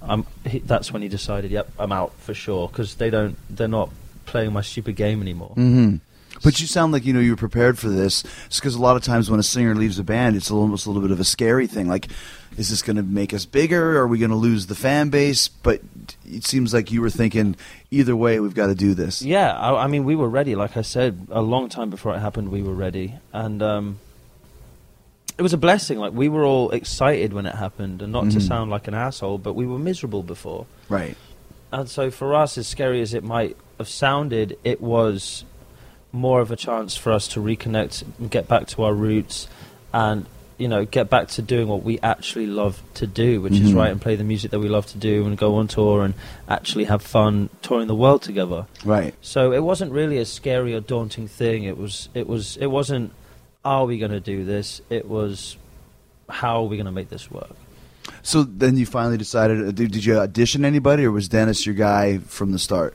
I'm. 0.03 0.27
He, 0.45 0.59
that's 0.59 0.93
when 0.93 1.03
he 1.03 1.09
decided, 1.09 1.53
"Yep, 1.53 1.71
I'm 1.79 1.93
out 1.93 2.13
for 2.19 2.35
sure," 2.35 2.67
because 2.67 2.97
they 2.97 3.11
don't. 3.11 3.37
They're 3.49 3.69
not 3.69 3.91
playing 4.27 4.53
my 4.53 4.63
stupid 4.63 4.97
game 4.97 5.23
anymore. 5.23 5.51
hmm 5.55 5.97
But 6.43 6.61
you 6.61 6.67
sound 6.67 6.93
like 6.93 7.05
you 7.05 7.13
know 7.13 7.21
you 7.21 7.33
were 7.33 7.37
prepared 7.37 7.79
for 7.79 7.89
this. 7.89 8.23
because 8.55 8.75
a 8.75 8.81
lot 8.81 8.97
of 8.97 9.03
times 9.03 9.31
when 9.31 9.41
a 9.41 9.43
singer 9.43 9.75
leaves 9.75 9.99
a 9.99 10.05
band, 10.05 10.37
it's 10.37 10.51
almost 10.51 10.87
a 10.87 10.91
little 10.91 11.03
bit 11.03 11.11
of 11.11 11.21
a 11.21 11.25
scary 11.25 11.67
thing. 11.67 11.89
Like, 11.89 12.09
is 12.57 12.71
this 12.71 12.83
going 12.83 12.97
to 12.97 13.03
make 13.03 13.35
us 13.35 13.45
bigger? 13.45 13.99
Are 13.99 14.07
we 14.07 14.19
going 14.19 14.31
to 14.31 14.37
lose 14.37 14.67
the 14.67 14.75
fan 14.75 15.11
base? 15.11 15.49
But 15.49 15.81
it 16.27 16.45
seems 16.45 16.73
like 16.75 16.91
you 16.93 17.01
were 17.01 17.11
thinking 17.11 17.57
either 17.91 18.15
way, 18.17 18.39
we've 18.41 18.55
got 18.55 18.67
to 18.69 18.75
do 18.75 18.95
this. 18.95 19.23
Yeah, 19.23 19.53
I, 19.53 19.85
I 19.85 19.87
mean, 19.89 20.05
we 20.05 20.15
were 20.17 20.29
ready. 20.29 20.55
Like 20.55 20.77
I 20.77 20.83
said, 20.83 21.27
a 21.31 21.43
long 21.43 21.69
time 21.69 21.91
before 21.91 22.15
it 22.15 22.19
happened, 22.21 22.51
we 22.51 22.63
were 22.63 22.75
ready, 22.75 23.15
and 23.33 23.63
um, 23.63 23.99
it 25.37 25.43
was 25.43 25.53
a 25.53 25.59
blessing. 25.59 25.99
Like 25.99 26.13
we 26.13 26.29
were 26.29 26.45
all 26.45 26.71
excited 26.71 27.33
when 27.33 27.47
it 27.47 27.55
happened, 27.55 28.03
and 28.03 28.13
not 28.13 28.31
to 28.31 28.39
Mhm. 28.39 28.43
sound 28.49 28.71
like 28.71 28.89
an 28.89 28.95
asshole, 28.95 29.39
but 29.39 29.55
we 29.55 29.67
were 29.67 29.79
miserable 29.79 30.23
before. 30.23 30.67
Right. 30.89 31.17
And 31.71 31.89
so, 31.89 32.11
for 32.11 32.35
us, 32.35 32.57
as 32.59 32.67
scary 32.67 33.01
as 33.03 33.13
it 33.13 33.23
might 33.23 33.57
have 33.79 33.89
sounded, 33.89 34.57
it 34.65 34.81
was 34.81 35.45
more 36.13 36.41
of 36.41 36.51
a 36.51 36.57
chance 36.57 36.97
for 36.97 37.13
us 37.13 37.29
to 37.29 37.41
reconnect 37.41 38.05
and 38.19 38.31
get 38.31 38.49
back 38.49 38.67
to 38.69 38.83
our 38.85 38.95
roots. 38.95 39.49
And 39.93 40.27
you 40.59 40.67
know 40.67 40.85
get 40.85 41.09
back 41.09 41.29
to 41.29 41.41
doing 41.41 41.69
what 41.69 41.85
we 41.85 42.01
actually 42.01 42.47
love 42.49 42.83
to 42.95 43.07
do, 43.07 43.41
which 43.41 43.53
Mm-hmm. 43.53 43.67
is 43.67 43.73
write 43.75 43.93
and 43.93 44.01
play 44.01 44.17
the 44.17 44.25
music 44.25 44.51
that 44.51 44.59
we 44.59 44.69
love 44.69 44.87
to 44.87 44.99
do, 44.99 45.25
and 45.25 45.39
go 45.39 45.55
on 45.57 45.69
tour 45.69 46.05
and 46.05 46.15
actually 46.49 46.85
have 46.85 47.01
fun 47.01 47.49
touring 47.63 47.87
the 47.87 47.95
world 47.95 48.23
together. 48.23 48.67
Right. 48.85 49.15
So 49.23 49.53
it 49.53 49.63
wasn't 49.63 49.93
really 49.93 50.19
a 50.19 50.25
scary 50.25 50.75
or 50.75 50.81
daunting 50.81 51.29
thing. 51.29 51.63
It 51.65 51.79
was. 51.79 52.09
It 52.15 52.27
was. 52.27 52.57
It 52.57 52.67
wasn't. 52.67 53.13
Are 53.65 53.85
we 53.87 53.99
going 53.99 54.11
to 54.11 54.21
do 54.21 54.45
this? 54.45 54.81
It 54.91 55.09
was. 55.09 55.57
How 56.29 56.63
are 56.63 56.67
we 56.67 56.77
going 56.77 56.87
to 56.87 56.93
make 56.93 57.09
this 57.09 57.31
work? 57.31 57.55
So 58.23 58.43
then 58.43 58.77
you 58.77 58.85
finally 58.85 59.17
decided. 59.17 59.61
uh, 59.61 59.71
Did, 59.71 59.93
did 59.93 60.05
you 60.05 60.19
audition 60.19 60.65
anybody, 60.65 61.05
or 61.05 61.13
was 61.13 61.29
Dennis 61.29 61.65
your 61.67 61.75
guy 61.77 62.19
from 62.19 62.51
the 62.53 62.59
start? 62.59 62.95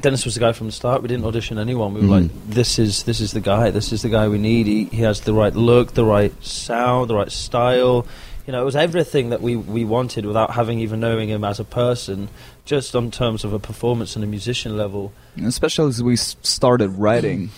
Dennis 0.00 0.24
was 0.24 0.34
the 0.34 0.40
guy 0.40 0.52
from 0.52 0.66
the 0.66 0.72
start. 0.72 1.02
We 1.02 1.08
didn't 1.08 1.24
audition 1.24 1.58
anyone. 1.58 1.94
We 1.94 2.00
were 2.00 2.06
like, 2.06 2.24
mm-hmm. 2.24 2.50
this 2.50 2.78
is 2.78 3.04
this 3.04 3.20
is 3.20 3.32
the 3.32 3.40
guy. 3.40 3.70
This 3.70 3.92
is 3.92 4.02
the 4.02 4.08
guy 4.08 4.28
we 4.28 4.38
need. 4.38 4.66
He, 4.66 4.84
he 4.84 5.02
has 5.02 5.20
the 5.22 5.32
right 5.32 5.54
look, 5.54 5.94
the 5.94 6.04
right 6.04 6.32
sound, 6.44 7.10
the 7.10 7.14
right 7.14 7.32
style. 7.32 8.06
You 8.46 8.52
know, 8.52 8.62
it 8.62 8.64
was 8.64 8.76
everything 8.76 9.30
that 9.30 9.42
we, 9.42 9.56
we 9.56 9.84
wanted 9.84 10.24
without 10.24 10.52
having 10.52 10.78
even 10.78 11.00
knowing 11.00 11.28
him 11.28 11.42
as 11.42 11.58
a 11.58 11.64
person, 11.64 12.28
just 12.64 12.94
on 12.94 13.10
terms 13.10 13.42
of 13.42 13.52
a 13.52 13.58
performance 13.58 14.14
and 14.14 14.24
a 14.24 14.28
musician 14.28 14.76
level. 14.76 15.12
And 15.34 15.46
especially 15.46 15.88
as 15.88 16.00
we 16.00 16.14
started 16.14 16.90
writing, 16.90 17.50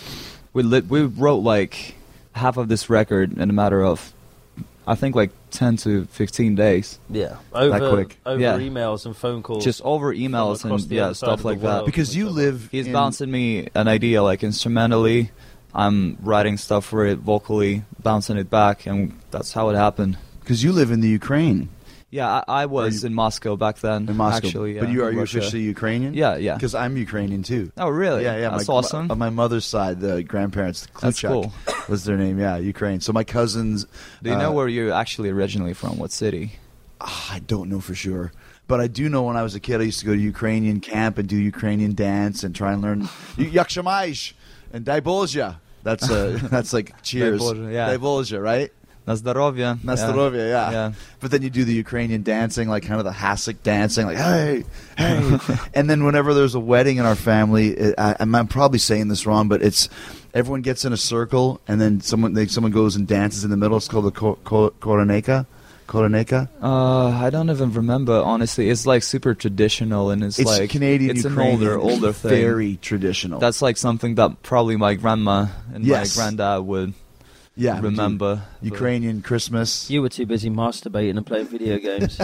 we 0.51 0.63
lit, 0.63 0.87
we 0.87 1.03
wrote 1.03 1.43
like 1.43 1.93
half 2.33 2.57
of 2.57 2.69
this 2.69 2.89
record 2.89 3.37
in 3.37 3.49
a 3.51 3.53
matter 3.53 3.83
of, 3.83 4.13
I 4.87 4.95
think 4.95 5.15
like 5.15 5.31
ten 5.51 5.77
to 5.77 6.05
fifteen 6.05 6.55
days, 6.55 6.99
Yeah, 7.09 7.35
over 7.53 7.89
quick. 7.91 8.17
over 8.25 8.41
Yeah. 8.41 8.57
emails 8.57 9.05
and 9.05 9.15
phone 9.15 9.43
calls. 9.43 9.63
just 9.63 9.81
over 9.83 10.13
emails 10.13 10.65
and 10.65 10.79
yeah 10.91 11.13
stuff 11.13 11.45
like 11.45 11.61
that. 11.61 11.85
Because 11.85 12.15
you 12.15 12.29
live. 12.29 12.69
He's 12.71 12.87
in, 12.87 12.93
bouncing 12.93 13.29
me 13.29 13.67
an 13.75 13.87
idea 13.87 14.23
like 14.23 14.43
instrumentally. 14.43 15.31
I'm 15.75 16.17
writing 16.23 16.57
stuff 16.57 16.85
for 16.85 17.05
it 17.05 17.19
vocally, 17.19 17.83
bouncing 18.01 18.37
it 18.37 18.49
back, 18.49 18.87
and 18.87 19.13
that's 19.29 19.53
how 19.53 19.69
it 19.69 19.75
happened. 19.75 20.17
Because 20.39 20.63
you 20.63 20.71
live 20.71 20.89
in 20.89 21.01
the 21.01 21.07
Ukraine, 21.09 21.69
Yeah, 22.11 22.27
I, 22.47 22.63
I 22.63 22.65
was 22.65 23.03
you- 23.03 23.07
in 23.07 23.13
Moscow 23.13 23.55
back 23.55 23.77
then. 23.79 24.09
in 24.09 24.17
Moscow. 24.17 24.47
actually. 24.47 24.75
Yeah, 24.75 24.81
but 24.81 24.89
you 24.89 25.03
are 25.03 25.11
you 25.11 25.21
officially 25.21 25.61
Ukrainian? 25.63 26.13
Yeah, 26.13 26.37
yeah. 26.37 26.55
Because 26.55 26.73
I'm 26.73 26.97
Ukrainian 26.97 27.43
too. 27.43 27.71
Oh, 27.77 27.89
really? 27.89 28.23
Yeah, 28.23 28.37
yeah. 28.37 28.49
That's 28.49 28.67
my, 28.67 28.73
awesome. 28.73 29.07
My, 29.07 29.11
on 29.13 29.19
my 29.19 29.29
mother's 29.29 29.65
side, 29.65 29.99
the 29.99 30.23
grandparents, 30.23 30.87
That's 31.01 31.21
cool. 31.21 31.53
was 31.87 32.05
their 32.05 32.17
name. 32.17 32.39
Yeah, 32.39 32.57
Ukraine. 32.57 32.99
So 33.01 33.13
my 33.13 33.23
cousins. 33.23 33.85
Do 34.23 34.31
you 34.31 34.37
know 34.37 34.49
uh, 34.49 34.53
where 34.53 34.67
you're 34.67 34.91
actually 34.91 35.29
originally 35.29 35.73
from? 35.73 35.99
What 35.99 36.11
city? 36.11 36.53
Ah, 36.99 37.33
I 37.35 37.39
don't 37.39 37.69
know 37.69 37.79
for 37.79 37.95
sure. 37.95 38.31
But 38.67 38.79
I 38.81 38.87
do 38.87 39.09
know 39.09 39.23
when 39.23 39.35
I 39.35 39.41
was 39.43 39.55
a 39.55 39.59
kid, 39.59 39.81
I 39.81 39.85
used 39.85 39.99
to 40.01 40.05
go 40.05 40.13
to 40.13 40.19
Ukrainian 40.19 40.79
camp 40.79 41.17
and 41.17 41.27
do 41.27 41.35
Ukrainian 41.37 41.95
dance 41.95 42.43
and 42.43 42.55
try 42.55 42.73
and 42.73 42.81
learn 42.81 43.03
Yakshamaish 43.35 44.33
and 44.73 44.85
Daibolja. 44.85 45.57
That's 45.83 46.09
uh, 46.09 46.39
that's 46.51 46.73
like 46.73 47.01
cheers. 47.03 47.41
Daibolja, 47.41 47.73
yeah. 47.73 47.89
Daibolja, 47.89 48.41
right? 48.41 48.71
Na 49.09 49.15
zdrowie. 49.15 49.83
Na 49.83 49.93
yeah. 49.93 50.11
zdrowie, 50.11 50.49
yeah. 50.49 50.71
Yeah. 50.71 50.91
But 51.19 51.31
then 51.31 51.41
you 51.41 51.49
do 51.49 51.65
the 51.65 51.73
Ukrainian 51.73 52.21
dancing, 52.21 52.69
like 52.69 52.83
kind 52.83 52.99
of 52.99 53.05
the 53.05 53.11
Hasek 53.11 53.63
dancing, 53.63 54.05
like 54.05 54.17
hey, 54.17 54.63
hey. 54.97 55.39
and 55.73 55.89
then 55.89 56.03
whenever 56.03 56.35
there's 56.35 56.53
a 56.53 56.59
wedding 56.59 56.97
in 56.97 57.05
our 57.07 57.15
family, 57.15 57.69
it, 57.69 57.95
I, 57.97 58.15
I'm, 58.19 58.35
I'm 58.35 58.47
probably 58.47 58.77
saying 58.77 59.07
this 59.07 59.25
wrong, 59.25 59.47
but 59.47 59.63
it's 59.63 59.89
everyone 60.35 60.61
gets 60.61 60.85
in 60.85 60.93
a 60.93 60.97
circle 60.97 61.59
and 61.67 61.81
then 61.81 62.01
someone 62.01 62.33
they, 62.35 62.45
someone 62.45 62.71
goes 62.71 62.95
and 62.95 63.07
dances 63.07 63.43
in 63.43 63.49
the 63.49 63.57
middle. 63.57 63.77
It's 63.77 63.87
called 63.87 64.05
the 64.05 64.11
ko- 64.11 64.37
ko- 64.43 64.73
koroneka. 64.79 65.47
Koroneka. 65.87 66.47
Uh, 66.61 67.07
I 67.07 67.31
don't 67.31 67.49
even 67.49 67.73
remember. 67.73 68.21
Honestly, 68.21 68.69
it's 68.69 68.85
like 68.85 69.01
super 69.01 69.33
traditional, 69.33 70.11
and 70.11 70.23
it's, 70.23 70.37
It's 70.37 70.47
like 70.47 70.69
Canadian. 70.69 71.17
It's 71.17 71.23
Ukrainian. 71.25 71.63
an 71.63 71.67
older, 71.67 71.79
older 71.79 72.13
thing. 72.13 72.29
Very 72.29 72.77
traditional. 72.77 73.39
That's 73.39 73.63
like 73.63 73.75
something 73.75 74.13
that 74.21 74.43
probably 74.43 74.77
my 74.77 74.93
grandma 74.93 75.47
and 75.73 75.83
Yes. 75.83 76.15
my 76.15 76.21
granddad 76.21 76.61
would 76.67 76.93
yeah. 77.59 77.79
remember. 77.79 78.43
Ukrainian 78.61 79.21
Christmas. 79.21 79.89
you 79.89 80.01
were 80.01 80.09
too 80.09 80.25
busy 80.25 80.49
masturbating 80.49 81.17
and 81.17 81.25
playing 81.25 81.47
video 81.47 81.77
games. 81.77 82.19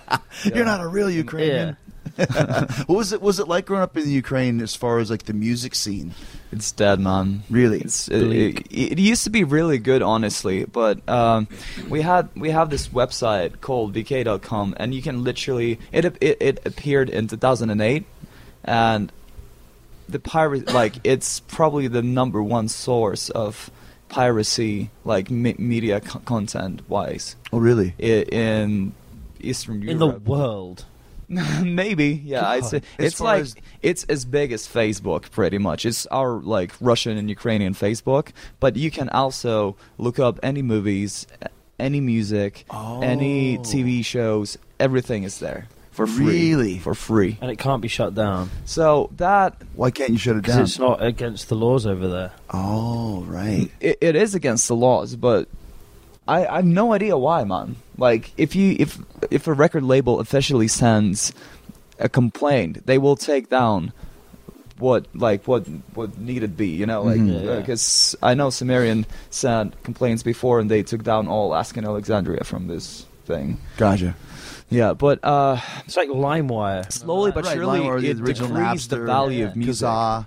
You're 0.44 0.64
not 0.64 0.80
a 0.80 0.88
real 0.88 1.10
Ukrainian. 1.10 1.76
what 2.16 2.88
was 2.88 3.12
it? 3.12 3.22
Was 3.22 3.38
it 3.38 3.48
like 3.48 3.66
growing 3.66 3.82
up 3.82 3.96
in 3.96 4.04
the 4.04 4.10
Ukraine 4.10 4.60
as 4.60 4.74
far 4.74 4.98
as 4.98 5.10
like 5.10 5.24
the 5.24 5.32
music 5.32 5.74
scene? 5.74 6.12
It's 6.52 6.72
dead, 6.72 6.98
man. 6.98 7.44
Really? 7.48 7.80
It's, 7.80 8.08
it, 8.08 8.22
it, 8.22 8.66
it 8.70 8.98
used 8.98 9.24
to 9.24 9.30
be 9.30 9.44
really 9.44 9.78
good, 9.78 10.02
honestly, 10.02 10.64
but 10.64 11.06
um, 11.08 11.46
we 11.88 12.02
had 12.02 12.28
we 12.34 12.50
have 12.50 12.70
this 12.70 12.88
website 12.88 13.60
called 13.60 13.94
vk.com, 13.94 14.74
and 14.78 14.94
you 14.94 15.02
can 15.02 15.22
literally 15.22 15.78
it 15.92 16.04
it, 16.20 16.36
it 16.40 16.66
appeared 16.66 17.08
in 17.08 17.28
2008, 17.28 18.04
and 18.64 19.12
the 20.08 20.18
pirate 20.18 20.72
like 20.72 20.96
it's 21.04 21.40
probably 21.40 21.86
the 21.86 22.02
number 22.02 22.42
one 22.42 22.66
source 22.68 23.30
of 23.30 23.70
piracy, 24.10 24.90
like 25.04 25.30
me- 25.30 25.54
media 25.58 26.00
co- 26.00 26.18
content 26.20 26.82
wise, 26.88 27.36
Oh, 27.52 27.58
really? 27.58 27.94
i- 27.98 28.26
in 28.30 28.92
Eastern 29.40 29.80
Europe. 29.82 29.92
in 29.92 29.98
the 29.98 30.18
world. 30.30 30.84
Maybe, 31.62 32.20
yeah. 32.24 32.48
I'd 32.48 32.64
say 32.64 32.82
it's 32.98 33.14
far 33.18 33.26
like 33.34 33.42
as- 33.42 33.54
it's 33.82 34.04
as 34.04 34.24
big 34.24 34.50
as 34.52 34.66
Facebook, 34.66 35.30
pretty 35.30 35.58
much. 35.58 35.86
It's 35.86 36.04
our 36.06 36.32
like 36.42 36.72
Russian 36.80 37.16
and 37.16 37.30
Ukrainian 37.30 37.72
Facebook, 37.74 38.30
but 38.58 38.76
you 38.76 38.90
can 38.90 39.08
also 39.10 39.76
look 39.96 40.18
up 40.18 40.40
any 40.42 40.60
movies, 40.60 41.26
any 41.78 42.00
music, 42.00 42.64
any 43.14 43.58
Oh. 43.58 43.62
TV 43.62 44.04
shows. 44.04 44.58
Everything 44.80 45.22
is 45.22 45.38
there 45.38 45.68
for 46.06 46.12
free. 46.12 46.26
Really? 46.54 46.78
for 46.78 46.94
free. 46.94 47.38
And 47.40 47.50
it 47.50 47.58
can't 47.58 47.82
be 47.82 47.88
shut 47.88 48.14
down 48.14 48.50
So 48.64 49.10
that 49.16 49.54
Why 49.74 49.90
can't 49.90 50.10
you 50.10 50.18
shut 50.18 50.36
it 50.36 50.42
because 50.42 50.54
down? 50.56 50.64
it's 50.64 50.78
not 50.78 51.02
against 51.04 51.48
the 51.48 51.54
laws 51.56 51.86
over 51.86 52.08
there. 52.08 52.32
Oh, 52.52 53.22
right. 53.24 53.70
it, 53.80 53.98
it 54.00 54.16
is 54.16 54.34
against 54.34 54.68
the 54.68 54.76
laws, 54.76 55.16
but 55.16 55.48
I, 56.28 56.46
I 56.46 56.56
have 56.56 56.64
no 56.64 56.92
idea 56.92 57.16
why, 57.18 57.44
man. 57.44 57.76
Like 57.98 58.32
if 58.36 58.54
you 58.54 58.76
if 58.78 58.98
if 59.30 59.46
a 59.46 59.52
record 59.52 59.82
label 59.82 60.20
officially 60.20 60.68
sends 60.68 61.32
a 61.98 62.08
complaint, 62.08 62.86
they 62.86 62.98
will 62.98 63.16
take 63.16 63.48
down 63.50 63.92
what 64.78 65.04
like 65.14 65.46
what 65.46 65.66
what 65.94 66.16
needed 66.18 66.56
be, 66.56 66.68
you 66.68 66.86
know, 66.86 67.02
like 67.02 67.18
Mhm. 67.20 67.32
Yeah, 67.44 67.50
yeah. 67.52 67.56
because 67.60 68.16
I 68.22 68.32
know 68.34 68.48
Sumerian 68.50 69.04
sent 69.28 69.82
complaints 69.82 70.22
before 70.22 70.60
and 70.60 70.70
they 70.70 70.82
took 70.82 71.02
down 71.02 71.28
all 71.28 71.54
Asking 71.54 71.84
Alexandria 71.84 72.44
from 72.44 72.66
this 72.68 73.04
thing. 73.26 73.58
Gotcha. 73.76 74.14
Yeah, 74.70 74.94
but 74.94 75.18
uh, 75.24 75.60
It's 75.84 75.96
like 75.96 76.08
LimeWire. 76.08 76.90
slowly 76.92 77.32
but 77.32 77.44
Right, 77.44 77.54
surely 77.54 77.80
LimeWire, 77.80 78.04
it 78.04 78.14
the 78.16 78.22
original 78.22 78.48
decreased 78.48 78.90
the 78.90 78.96
Napster, 78.98 79.06
value 79.06 79.38
yeah. 79.40 79.46
of 79.48 79.56
music. 79.56 79.86
Kazaa. 79.86 80.26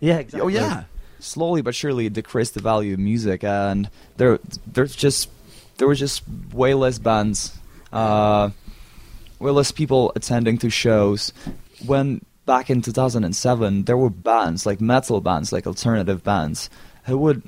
Yeah, 0.00 0.18
exactly. 0.18 0.40
Oh, 0.40 0.48
yeah. 0.48 0.84
slowly 1.20 1.62
but 1.62 1.74
surely 1.74 2.06
it 2.06 2.12
decreased 2.12 2.54
the 2.54 2.60
value 2.60 2.92
of 2.94 2.98
music 3.00 3.42
and 3.44 3.88
there 4.18 4.38
there's 4.66 4.94
just 4.94 5.30
there 5.78 5.88
were 5.88 5.94
just 5.94 6.22
way 6.52 6.74
less 6.74 6.98
bands 6.98 7.56
uh 7.92 8.50
way 9.38 9.50
less 9.50 9.70
people 9.72 10.12
attending 10.16 10.58
to 10.58 10.68
shows 10.68 11.32
when 11.86 12.20
back 12.44 12.68
in 12.68 12.82
2007 12.82 13.84
there 13.84 13.96
were 13.96 14.10
bands 14.10 14.66
like 14.66 14.80
metal 14.82 15.20
bands 15.22 15.50
like 15.52 15.66
alternative 15.66 16.22
bands 16.22 16.68
who 17.04 17.16
would 17.16 17.42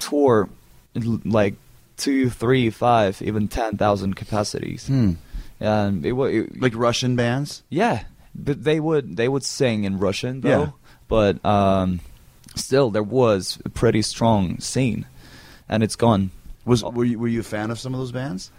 tour 0.00 0.48
in, 0.96 1.20
like 1.24 1.54
two 1.96 2.28
three 2.28 2.70
five 2.70 3.22
even 3.22 3.46
10,000 3.46 4.14
capacities 4.16 4.88
Hmm. 4.88 5.12
And 5.60 6.04
it, 6.04 6.12
wa- 6.12 6.24
it 6.26 6.60
Like 6.60 6.74
Russian 6.74 7.16
bands? 7.16 7.62
yeah, 7.68 8.04
but 8.34 8.62
they 8.64 8.80
would 8.80 9.16
they 9.16 9.28
would 9.28 9.44
sing 9.44 9.84
in 9.84 9.98
Russian 9.98 10.40
though. 10.42 10.48
Yeah. 10.48 10.70
But 11.08 11.44
um, 11.44 12.00
still, 12.56 12.90
there 12.90 13.02
was 13.02 13.58
a 13.64 13.68
pretty 13.68 14.02
strong 14.02 14.58
scene, 14.60 15.06
and 15.68 15.82
it's 15.82 15.96
gone. 15.96 16.30
Was 16.64 16.82
were 16.82 17.04
you, 17.04 17.18
were 17.18 17.28
you 17.28 17.40
a 17.40 17.44
fan 17.44 17.70
of 17.70 17.78
some 17.78 17.94
of 17.94 18.00
those 18.00 18.12
bands? 18.12 18.50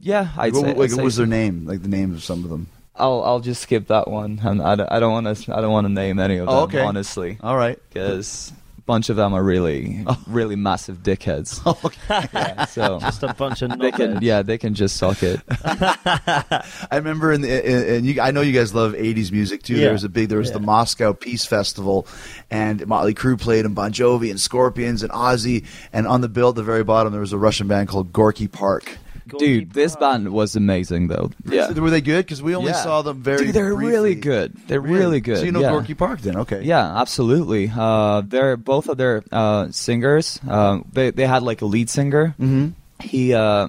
Yeah, 0.00 0.28
I'd 0.36 0.52
what, 0.52 0.60
say. 0.60 0.74
like, 0.74 0.90
I'd 0.90 0.96
say 0.96 1.02
was 1.02 1.16
their 1.16 1.26
name? 1.26 1.66
Like 1.66 1.82
the 1.82 1.88
names 1.88 2.14
of 2.16 2.22
some 2.22 2.44
of 2.44 2.50
them. 2.50 2.68
I'll 2.94 3.22
I'll 3.24 3.40
just 3.40 3.60
skip 3.62 3.88
that 3.88 4.08
one. 4.08 4.40
And 4.42 4.62
I, 4.62 4.74
don't- 4.76 4.90
I 4.92 5.00
don't 5.00 5.12
want 5.12 5.36
to 5.36 5.56
I 5.56 5.60
don't 5.60 5.72
want 5.72 5.86
to 5.86 5.92
name 5.92 6.18
any 6.18 6.36
of 6.38 6.46
them 6.46 6.54
Oh, 6.54 6.62
okay. 6.62 6.80
honestly, 6.80 7.38
All 7.42 7.56
right. 7.56 7.78
because 7.92 8.52
bunch 8.86 9.10
of 9.10 9.16
them 9.16 9.34
are 9.34 9.42
really 9.42 10.04
Oh. 10.06 10.16
really 10.28 10.56
massive 10.56 10.98
dickheads. 11.02 11.60
okay. 11.84 12.28
Yeah, 12.32 12.64
so 12.66 12.98
Just 13.00 13.22
a 13.24 13.34
bunch 13.34 13.62
of 13.62 13.78
they 13.78 13.90
can 13.90 14.20
yeah 14.22 14.42
they 14.42 14.56
can 14.58 14.74
just 14.74 14.96
suck 14.96 15.22
it. 15.22 15.40
I 15.50 16.62
remember 16.92 17.32
in 17.32 17.40
the 17.40 17.48
in, 17.70 17.96
and 17.96 18.06
you, 18.06 18.20
I 18.20 18.30
know 18.30 18.40
you 18.40 18.52
guys 18.52 18.74
love 18.74 18.92
'80s 18.92 19.32
music 19.32 19.62
too. 19.62 19.74
Yeah. 19.74 19.84
There 19.84 19.92
was 19.92 20.04
a 20.04 20.08
big 20.08 20.28
there 20.28 20.38
was 20.38 20.52
the 20.52 20.60
Moscow 20.60 21.12
Peace 21.12 21.44
Festival, 21.44 22.06
and 22.50 22.86
Motley 22.86 23.14
Crue 23.14 23.38
played, 23.38 23.64
and 23.64 23.74
Bon 23.74 23.92
Jovi 23.92 24.30
and 24.30 24.40
Scorpions 24.40 25.02
and 25.02 25.12
Ozzy, 25.12 25.64
and 25.92 26.06
on 26.06 26.20
the 26.20 26.28
bill 26.28 26.50
at 26.50 26.54
the 26.54 26.62
very 26.62 26.84
bottom 26.84 27.12
there 27.12 27.20
was 27.20 27.32
a 27.32 27.38
Russian 27.38 27.66
band 27.68 27.88
called 27.88 28.12
Gorky 28.12 28.48
Park. 28.48 28.98
Dude, 29.38 29.72
this 29.72 29.96
band 29.96 30.32
was 30.32 30.56
amazing 30.56 31.08
though. 31.08 31.30
Yeah. 31.44 31.70
were 31.72 31.90
they 31.90 32.00
good? 32.00 32.24
Because 32.24 32.42
we 32.42 32.54
only 32.54 32.70
Yeah. 32.70 32.82
saw 32.82 33.02
them 33.02 33.22
very. 33.22 33.46
Dude, 33.46 33.54
they're 33.54 33.74
briefly. 33.74 33.92
really 33.92 34.14
good. 34.14 34.56
They're 34.68 34.80
really, 34.80 35.20
good. 35.20 35.38
So 35.38 35.44
you 35.44 35.52
know 35.52 35.60
yeah. 35.60 35.70
Gorky 35.70 35.94
Park 35.94 36.20
then? 36.20 36.36
Okay. 36.36 36.62
Yeah, 36.62 37.00
absolutely. 37.00 37.70
Uh, 37.74 38.22
they're 38.24 38.56
both 38.56 38.88
of 38.88 38.96
their 38.98 39.22
uh, 39.32 39.68
singers. 39.70 40.38
Uh, 40.48 40.80
they 40.92 41.10
they 41.10 41.26
had 41.26 41.42
like 41.42 41.62
a 41.62 41.66
lead 41.66 41.90
singer. 41.90 42.34
Mm-hmm. 42.40 42.68
He 43.00 43.34
uh, 43.34 43.68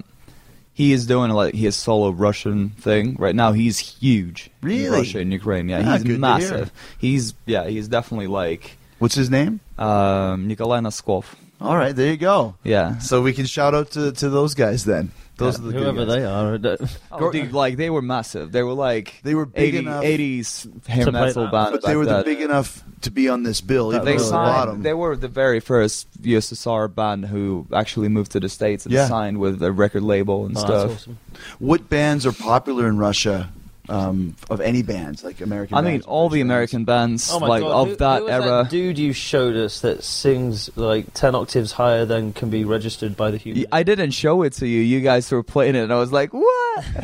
he 0.74 0.94
is 0.94 1.08
doing 1.08 1.32
like 1.32 1.54
his 1.56 1.76
solo 1.76 2.12
Russian 2.12 2.70
thing 2.70 3.16
right 3.18 3.36
now. 3.36 3.52
He's 3.52 3.80
huge. 3.80 4.50
in 4.62 4.68
Really? 4.70 5.00
Russia 5.00 5.20
and 5.20 5.34
Ukraine. 5.34 5.70
Yeah, 5.70 5.82
Ah, 5.86 5.94
he's 5.94 6.04
good 6.04 6.08
to 6.08 6.10
hear. 6.14 6.20
massive. 6.20 6.72
He's 7.00 7.34
yeah, 7.46 7.68
he's 7.68 7.88
definitely 7.88 8.28
like 8.28 8.78
What's 9.00 9.16
his 9.16 9.30
name? 9.30 9.60
um, 9.80 10.48
Nikolai 10.48 10.80
Noskov. 10.82 11.26
All 11.60 11.76
right, 11.76 11.96
there 11.96 12.12
you 12.12 12.18
go. 12.18 12.54
Yeah. 12.64 13.00
So 13.00 13.22
we 13.24 13.34
can 13.34 13.46
shout 13.48 13.74
out 13.74 13.92
to, 13.92 14.12
to 14.12 14.30
those 14.30 14.54
guys 14.54 14.86
then. 14.86 15.12
Those 15.38 15.60
are 15.60 15.62
the 15.64 15.72
good 15.72 15.84
Whoever 15.84 16.06
guys. 16.06 16.16
they 16.16 16.26
are. 16.26 16.78
Oh, 17.12 17.32
dude, 17.32 17.54
like 17.54 17.78
they 17.78 17.90
were 17.90 18.02
massive. 18.02 18.52
They 18.52 18.64
were 18.64 18.74
like 18.74 19.20
They 19.24 19.36
were 19.36 19.46
big 19.46 19.76
80, 19.76 19.78
enough- 19.78 20.04
80s 20.04 20.88
hair 20.88 21.12
metal 21.12 21.44
that. 21.44 21.52
band. 21.52 21.72
But 21.74 21.82
they 21.84 21.96
like 21.96 21.98
were 21.98 22.06
the 22.18 22.24
big 22.24 22.42
enough 22.42 22.84
to 23.02 23.12
be 23.12 23.30
on 23.30 23.44
this 23.44 23.62
bill, 23.62 23.94
even 23.94 24.04
They 24.06 24.12
they 24.12 24.14
was 24.16 24.24
were 24.24 24.30
the 24.30 24.32
signed. 24.32 24.56
bottom. 24.56 24.82
They 24.84 24.94
were 24.94 25.16
the 25.16 25.28
very 25.28 25.60
first 25.60 26.08
USSR 26.22 26.88
band 26.94 27.26
who 27.26 27.68
actually 27.74 28.08
moved 28.10 28.32
to 28.32 28.40
the 28.40 28.50
states 28.50 28.86
and 28.86 28.94
Yeah. 28.94 29.08
signed 29.08 29.38
with 29.40 29.62
a 29.62 29.72
record 29.72 30.04
label 30.04 30.46
and 30.46 30.58
Oh, 30.58 30.60
stuff. 30.60 30.90
that's 30.90 31.02
awesome. 31.04 31.18
What 31.60 31.90
bands 31.90 32.26
are 32.26 32.32
popular 32.32 32.88
in 32.88 32.98
Russia? 32.98 33.50
Um, 33.90 34.36
of 34.50 34.60
any 34.60 34.82
bands, 34.82 35.24
like 35.24 35.40
American. 35.40 35.78
I 35.78 35.82
mean, 35.82 35.94
bands, 35.94 36.06
all 36.08 36.28
the 36.30 36.42
American 36.42 36.84
bands 36.84 37.30
Oh 37.32 37.40
my 37.40 37.48
like 37.48 37.62
God, 37.62 37.72
of 37.72 37.88
who- 37.88 37.96
that 37.96 38.18
who 38.20 38.24
was 38.26 38.32
era. 38.34 38.68
dude 38.70 38.98
you 39.00 39.14
showed 39.14 39.56
us 39.56 39.80
that 39.80 40.04
sings 40.04 40.70
like 40.76 41.14
ten 41.14 41.36
octaves 41.36 41.72
higher 41.72 42.04
than 42.06 42.34
can 42.34 42.50
be 42.50 42.66
registered 42.66 43.16
by 43.16 43.32
the 43.32 43.38
human. 43.38 43.66
I 43.72 43.84
didn't 43.84 44.12
show 44.12 44.42
it 44.44 44.54
to 44.54 44.68
you. 44.68 44.82
You 44.82 45.00
guys 45.00 45.32
were 45.32 45.42
playing 45.44 45.76
it, 45.76 45.84
and 45.84 45.94
I 45.94 46.00
was 46.00 46.12
like, 46.12 46.34
"What?" 46.34 46.84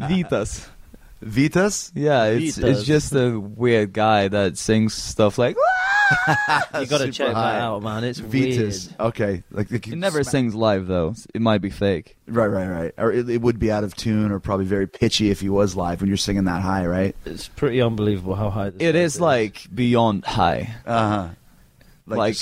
Vitas. 0.00 0.68
Bands. 1.20 1.36
Vitas. 1.36 1.92
Yeah, 1.94 2.24
it's 2.26 2.58
Vitas. 2.58 2.64
it's 2.64 2.84
just 2.84 3.14
a 3.14 3.38
weird 3.38 3.92
guy 3.92 4.28
that 4.28 4.58
sings 4.58 4.94
stuff 4.94 5.38
like. 5.38 5.56
you 6.28 6.34
got 6.48 6.70
to 6.72 6.86
Super 6.98 7.10
check 7.12 7.32
high. 7.32 7.52
that 7.52 7.60
out, 7.62 7.82
man. 7.82 8.04
It's 8.04 8.20
Vitas. 8.20 8.88
weird. 8.88 9.00
Okay, 9.08 9.42
like 9.50 9.68
they 9.68 9.80
He 9.82 9.96
never 9.96 10.22
smack- 10.22 10.30
sings 10.32 10.54
live 10.54 10.86
though. 10.86 11.14
It 11.34 11.40
might 11.40 11.62
be 11.62 11.70
fake. 11.70 12.16
Right, 12.28 12.46
right, 12.46 12.68
right. 12.68 12.94
Or 12.98 13.10
it, 13.10 13.28
it 13.30 13.40
would 13.40 13.58
be 13.58 13.72
out 13.72 13.84
of 13.84 13.94
tune, 13.96 14.30
or 14.30 14.38
probably 14.40 14.66
very 14.66 14.86
pitchy 14.86 15.30
if 15.30 15.40
he 15.40 15.48
was 15.48 15.74
live 15.76 16.00
when 16.00 16.08
you're 16.08 16.16
singing 16.18 16.44
that 16.44 16.62
high, 16.62 16.86
right? 16.86 17.16
It's 17.24 17.48
pretty 17.48 17.80
unbelievable 17.80 18.34
how 18.34 18.50
high 18.50 18.70
this 18.70 18.82
It 18.82 18.94
is 18.94 19.20
like 19.20 19.66
beyond 19.74 20.24
high, 20.26 20.74
Uh 20.86 21.08
huh. 21.08 21.28
like, 22.06 22.36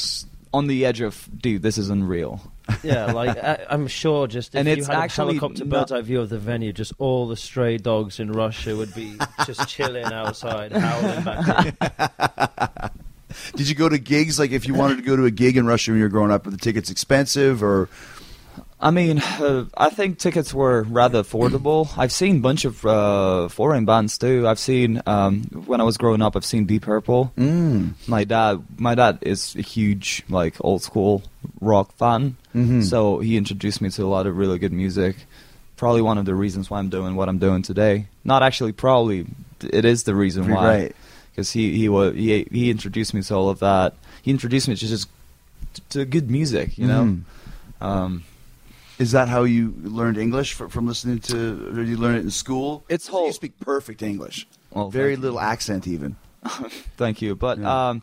on 0.53 0.67
the 0.67 0.85
edge 0.85 1.01
of 1.01 1.29
dude. 1.41 1.63
This 1.63 1.79
is 1.79 1.89
unreal. 1.89 2.52
Yeah, 2.83 3.07
like 3.13 3.37
I, 3.37 3.65
I'm 3.71 3.87
sure 3.87 4.27
just 4.27 4.55
if 4.55 4.59
And 4.61 4.69
you 4.69 4.75
it's 4.75 4.87
had 4.87 4.97
actually 4.97 5.37
a 5.37 5.41
helicopter 5.41 5.65
not- 5.65 5.71
bird's 5.89 5.93
eye 5.93 6.01
view 6.03 6.21
of 6.21 6.29
the 6.29 6.39
venue, 6.39 6.73
just 6.73 6.93
all 6.99 7.27
the 7.29 7.37
stray 7.37 7.77
dogs 7.79 8.19
in 8.21 8.33
Russia 8.33 8.77
would 8.77 8.95
be 8.95 9.17
just 9.47 9.69
chilling 9.75 10.05
outside, 10.05 10.73
howling 10.73 11.25
back. 11.25 12.93
Did 13.57 13.69
you 13.69 13.75
go 13.75 13.89
to 13.89 13.99
gigs? 13.99 14.39
Like, 14.39 14.51
if 14.51 14.67
you 14.67 14.75
wanted 14.75 14.97
to 14.97 15.03
go 15.03 15.17
to 15.17 15.25
a 15.25 15.31
gig 15.31 15.57
in 15.57 15.67
Russia 15.67 15.91
when 15.91 15.99
you 15.99 16.05
were 16.05 16.11
growing 16.11 16.31
up, 16.31 16.45
were 16.45 16.51
the 16.51 16.59
tickets 16.59 16.91
expensive, 16.91 17.63
or 17.63 17.89
I 18.79 18.91
mean, 18.91 19.21
uh, 19.21 19.65
I 19.77 19.89
think 19.91 20.19
tickets 20.19 20.53
were 20.53 20.83
rather 20.83 21.23
affordable. 21.23 21.89
I've 21.97 22.13
seen 22.13 22.37
a 22.37 22.41
bunch 22.41 22.65
of 22.67 22.85
uh, 22.85 23.49
foreign 23.49 23.85
bands 23.87 24.19
too. 24.19 24.47
I've 24.47 24.59
seen 24.59 25.01
um, 25.07 25.45
when 25.67 25.81
I 25.81 25.85
was 25.85 25.97
growing 25.97 26.21
up. 26.21 26.37
I've 26.37 26.45
seen 26.45 26.67
Deep 26.67 26.83
Purple. 26.83 27.33
mm. 27.39 27.93
My 28.07 28.25
dad, 28.25 28.63
my 28.79 28.95
dad 28.95 29.19
is 29.23 29.57
a 29.57 29.63
huge 29.63 30.25
like 30.29 30.57
old 30.61 30.83
school 30.83 31.23
rock 31.61 31.93
fan, 31.93 32.37
Mhm. 32.55 32.85
so 32.85 33.19
he 33.21 33.37
introduced 33.37 33.81
me 33.81 33.89
to 33.91 34.05
a 34.05 34.07
lot 34.07 34.27
of 34.27 34.37
really 34.37 34.59
good 34.59 34.73
music. 34.73 35.17
Probably 35.77 36.03
one 36.03 36.19
of 36.19 36.25
the 36.27 36.35
reasons 36.35 36.71
why 36.71 36.79
I'm 36.79 36.91
doing 36.91 37.17
what 37.17 37.29
I'm 37.29 37.39
doing 37.39 37.63
today. 37.63 38.07
Not 38.25 38.43
actually, 38.43 38.73
probably 38.73 39.27
it 39.61 39.85
is 39.85 40.03
the 40.05 40.15
reason 40.15 40.49
why. 40.49 40.65
right? 40.67 40.97
Because 41.31 41.51
he 41.53 41.77
he 41.77 41.89
was 41.89 42.15
he 42.15 42.47
he 42.53 42.71
introduced 42.71 43.15
me 43.15 43.23
to 43.23 43.35
all 43.35 43.49
of 43.49 43.59
that. 43.61 43.95
He 44.23 44.31
introduced 44.31 44.69
me 44.69 44.77
to 44.77 44.87
just 44.87 45.09
to 45.91 46.05
good 46.05 46.31
music, 46.31 46.77
you 46.79 46.87
know. 46.87 47.05
Mhm. 47.05 47.21
Um, 47.87 48.25
Is 48.99 49.11
that 49.13 49.29
how 49.29 49.43
you 49.45 49.75
learned 49.83 50.17
English 50.19 50.53
fr- 50.53 50.69
from 50.69 50.87
listening 50.87 51.19
to? 51.21 51.69
Or 51.71 51.77
did 51.77 51.89
you 51.89 51.97
learn 51.97 52.15
it 52.15 52.21
in 52.21 52.31
school? 52.31 52.85
It's 52.89 53.09
whole. 53.09 53.27
You 53.27 53.33
speak 53.33 53.59
perfect 53.59 54.03
English. 54.03 54.47
well, 54.71 54.91
Very 54.91 55.17
little 55.17 55.41
accent, 55.41 55.89
even. 55.89 56.15
Thank 56.97 57.21
you. 57.23 57.35
But 57.35 57.59
Yeah. 57.59 57.89
um, 57.89 58.03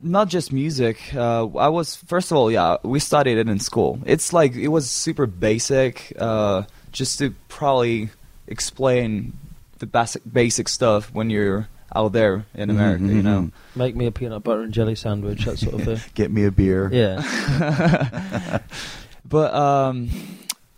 not 0.00 0.28
just 0.28 0.52
music. 0.52 1.14
Uh, 1.14 1.46
I 1.56 1.68
was 1.68 1.96
first 1.96 2.30
of 2.30 2.36
all, 2.36 2.50
yeah, 2.50 2.76
we 2.82 3.00
studied 3.00 3.38
it 3.38 3.48
in 3.48 3.58
school. 3.58 3.98
It's 4.06 4.32
like 4.32 4.54
it 4.54 4.68
was 4.68 4.90
super 4.90 5.26
basic, 5.26 6.12
uh, 6.18 6.62
just 6.92 7.18
to 7.18 7.34
probably 7.48 8.10
explain 8.46 9.32
the 9.78 9.86
basic 9.86 10.22
basic 10.30 10.68
stuff 10.68 11.12
when 11.12 11.30
you're 11.30 11.68
out 11.94 12.12
there 12.12 12.44
in 12.54 12.70
America. 12.70 13.04
Mhm, 13.04 13.14
You 13.16 13.22
know. 13.22 13.50
Make 13.74 13.94
me 13.96 14.06
a 14.06 14.12
peanut 14.12 14.42
butter 14.42 14.62
and 14.62 14.72
jelly 14.72 14.94
sandwich, 14.96 15.44
that 15.44 15.58
sort 15.58 15.74
of 15.74 15.84
thing. 15.84 16.00
Get 16.14 16.30
me 16.30 16.44
a 16.44 16.50
beer. 16.50 16.90
Yeah, 16.92 17.20
But 19.28 19.54
um, 19.54 20.08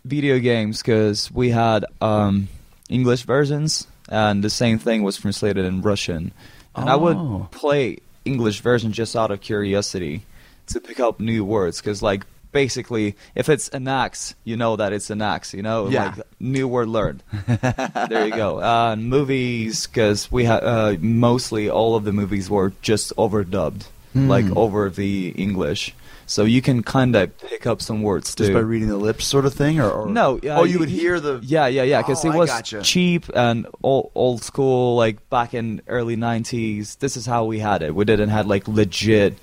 video 0.05 0.39
games, 0.39 0.81
because 0.81 1.31
we 1.31 1.49
had 1.51 1.85
um, 2.01 2.47
English 2.89 3.23
versions, 3.23 3.85
and 4.09 4.43
the 4.43 4.49
same 4.49 4.79
thing 4.79 5.03
was 5.03 5.17
translated 5.17 5.65
in 5.65 5.81
Russian. 5.81 6.31
And 6.75 6.89
I 6.89 6.93
Oh. 6.93 6.97
would 6.99 7.51
play 7.51 7.97
English 8.25 8.61
version 8.61 8.91
just 8.91 9.15
out 9.15 9.31
of 9.31 9.41
curiosity 9.41 10.23
to 10.67 10.79
pick 10.79 10.99
up 10.99 11.19
new 11.19 11.43
words, 11.45 11.79
because 11.81 12.01
like 12.01 12.25
basically, 12.51 13.15
if 13.35 13.47
it's 13.49 13.69
an 13.69 13.87
axe, 13.87 14.33
you 14.43 14.57
know 14.57 14.75
that 14.75 14.91
it's 14.93 15.09
an 15.09 15.21
axe. 15.21 15.53
You 15.53 15.61
know, 15.61 15.87
Yeah. 15.89 16.13
like 16.15 16.25
new 16.39 16.67
word 16.67 16.87
learned. 16.89 17.23
there 17.47 18.25
you 18.27 18.35
go. 18.35 18.59
Uh, 18.63 18.95
movies, 18.95 19.87
because 19.87 20.31
we 20.31 20.45
had 20.45 20.63
uh, 20.63 20.95
mostly 20.99 21.69
all 21.69 21.95
of 21.95 22.03
the 22.05 22.11
movies 22.13 22.49
were 22.49 22.73
just 22.81 23.15
overdubbed, 23.17 23.83
like 24.15 24.45
Hmm. 24.45 24.57
over 24.57 24.89
the 24.89 25.29
English. 25.29 25.93
So 26.29 26.45
you 26.45 26.61
can 26.61 26.83
kind 26.83 27.15
of 27.15 27.35
pick 27.39 27.65
up 27.65 27.81
some 27.81 28.03
words 28.03 28.35
too. 28.35 28.43
Just 28.43 28.53
by 28.53 28.59
reading 28.59 28.87
the 28.87 28.97
lips, 28.97 29.25
sort 29.25 29.45
of 29.47 29.53
thing, 29.55 29.79
or, 29.79 29.89
or 29.89 30.05
No, 30.07 30.37
uh, 30.37 30.59
oh, 30.59 30.63
you 30.63 30.73
you- 30.73 30.79
would 30.79 30.89
hear 30.89 31.19
the 31.19 31.39
Yeah, 31.41 31.65
yeah, 31.65 31.81
yeah. 31.81 32.03
Because 32.03 32.23
Oh, 32.23 32.29
it 32.31 32.35
was 32.37 32.51
gotcha. 32.51 32.83
cheap 32.83 33.25
and 33.33 33.65
old, 33.81 34.11
old 34.13 34.43
school, 34.43 34.95
like 34.95 35.27
back 35.31 35.55
in 35.55 35.81
early 35.87 36.15
'90s. 36.15 36.99
This 36.99 37.17
is 37.17 37.25
how 37.25 37.45
we 37.45 37.57
had 37.57 37.81
it. 37.81 37.95
We 37.95 38.05
didn't 38.05 38.29
have 38.29 38.45
like 38.45 38.67
legit 38.67 39.39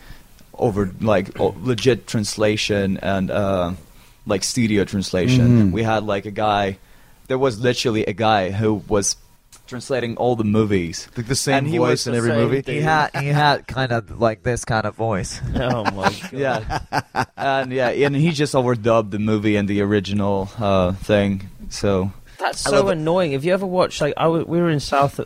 over 0.54 0.88
like 1.00 1.36
legit 1.40 2.06
translation 2.06 2.98
and 3.02 3.32
uh, 3.32 3.72
like 4.24 4.44
studio 4.44 4.84
translation. 4.84 5.70
Mhm. 5.70 5.72
We 5.72 5.82
had 5.82 6.04
like 6.04 6.24
a 6.24 6.30
guy. 6.30 6.78
There 7.26 7.36
was 7.38 7.58
literally 7.58 8.04
a 8.06 8.12
guy 8.12 8.52
who 8.52 8.74
was 8.86 9.16
translating 9.66 10.16
all 10.16 10.36
the 10.36 10.44
movies. 10.44 11.08
like 11.16 11.26
the 11.26 11.34
same 11.34 11.66
And 11.66 11.68
voice 11.76 11.90
was 11.90 12.06
in 12.08 12.14
every 12.14 12.32
movie. 12.32 12.62
thing. 12.62 12.76
He 12.76 12.80
had 12.82 13.14
he 13.16 13.28
had 13.28 13.66
kind 13.66 13.92
of 13.92 14.20
like 14.20 14.42
this 14.42 14.64
kind 14.64 14.86
of 14.86 14.94
voice. 14.94 15.40
oh 15.54 15.84
my 15.92 16.10
god. 16.10 16.22
Yeah, 16.32 17.24
and 17.36 17.72
yeah, 17.72 17.88
and 17.88 18.14
he 18.16 18.30
just 18.32 18.54
overdubbed 18.54 19.10
the 19.10 19.18
movie 19.18 19.56
and 19.56 19.68
the 19.68 19.80
original 19.82 20.48
uh, 20.58 20.92
thing. 20.92 21.48
So 21.70 22.12
That's 22.38 22.66
I 22.66 22.70
love 22.70 22.80
so 22.86 22.88
it. 22.88 22.92
annoying. 22.98 23.32
If 23.32 23.44
you 23.44 23.52
ever 23.54 23.66
watched 23.66 24.00
like, 24.00 24.14
I 24.16 24.24
w- 24.24 24.44
we 24.46 24.58
were 24.60 24.70
in 24.70 24.80
South 24.80 25.20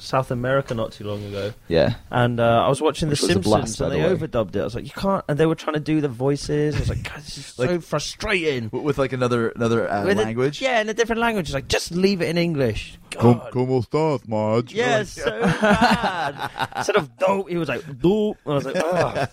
South 0.00 0.30
America 0.30 0.74
not 0.74 0.92
too 0.92 1.02
long 1.04 1.24
ago, 1.24 1.52
yeah. 1.66 1.94
and 2.12 2.38
uh, 2.38 2.62
I 2.64 2.68
was 2.68 2.80
watching 2.80 3.08
Which 3.08 3.20
The 3.20 3.26
was 3.26 3.32
Simpsons, 3.34 3.76
blast, 3.76 3.80
and 3.80 3.90
they 3.92 4.00
way. 4.00 4.14
overdubbed 4.16 4.54
it. 4.54 4.60
I 4.60 4.64
was 4.64 4.76
like, 4.76 4.84
you 4.84 4.92
can't, 4.92 5.24
and 5.28 5.36
they 5.36 5.44
were 5.46 5.56
trying 5.56 5.74
to 5.74 5.80
do 5.80 6.00
the 6.00 6.06
voices. 6.08 6.76
I 6.76 6.78
was 6.78 6.88
like, 6.88 7.02
God, 7.02 7.16
this 7.18 7.36
is 7.38 7.46
so 7.46 7.80
frustrating. 7.80 8.70
With 8.72 8.96
like 8.96 9.12
another 9.12 9.48
another 9.48 9.90
uh, 9.90 10.04
With 10.04 10.20
a- 10.20 10.22
language. 10.22 10.60
yeah, 10.62 10.80
in 10.80 10.88
a 10.88 10.94
different 10.94 11.20
language. 11.20 11.46
It's 11.48 11.54
like, 11.54 11.66
just 11.66 11.90
leave 11.90 12.22
it 12.22 12.28
in 12.28 12.38
English. 12.38 12.96
God. 13.20 13.50
¿Cómo 13.52 13.80
estás, 13.80 14.26
Marge? 14.28 14.74
Yeah, 14.74 15.02
so 15.04 15.40
bad. 15.40 16.50
Instead 16.76 16.96
of 16.96 17.16
dope, 17.18 17.48
he 17.48 17.56
was 17.56 17.68
like 17.68 17.82
dope. 18.00 18.38
I 18.46 18.50
was 18.50 18.64
like, 18.64 18.76
oh. 18.84 19.26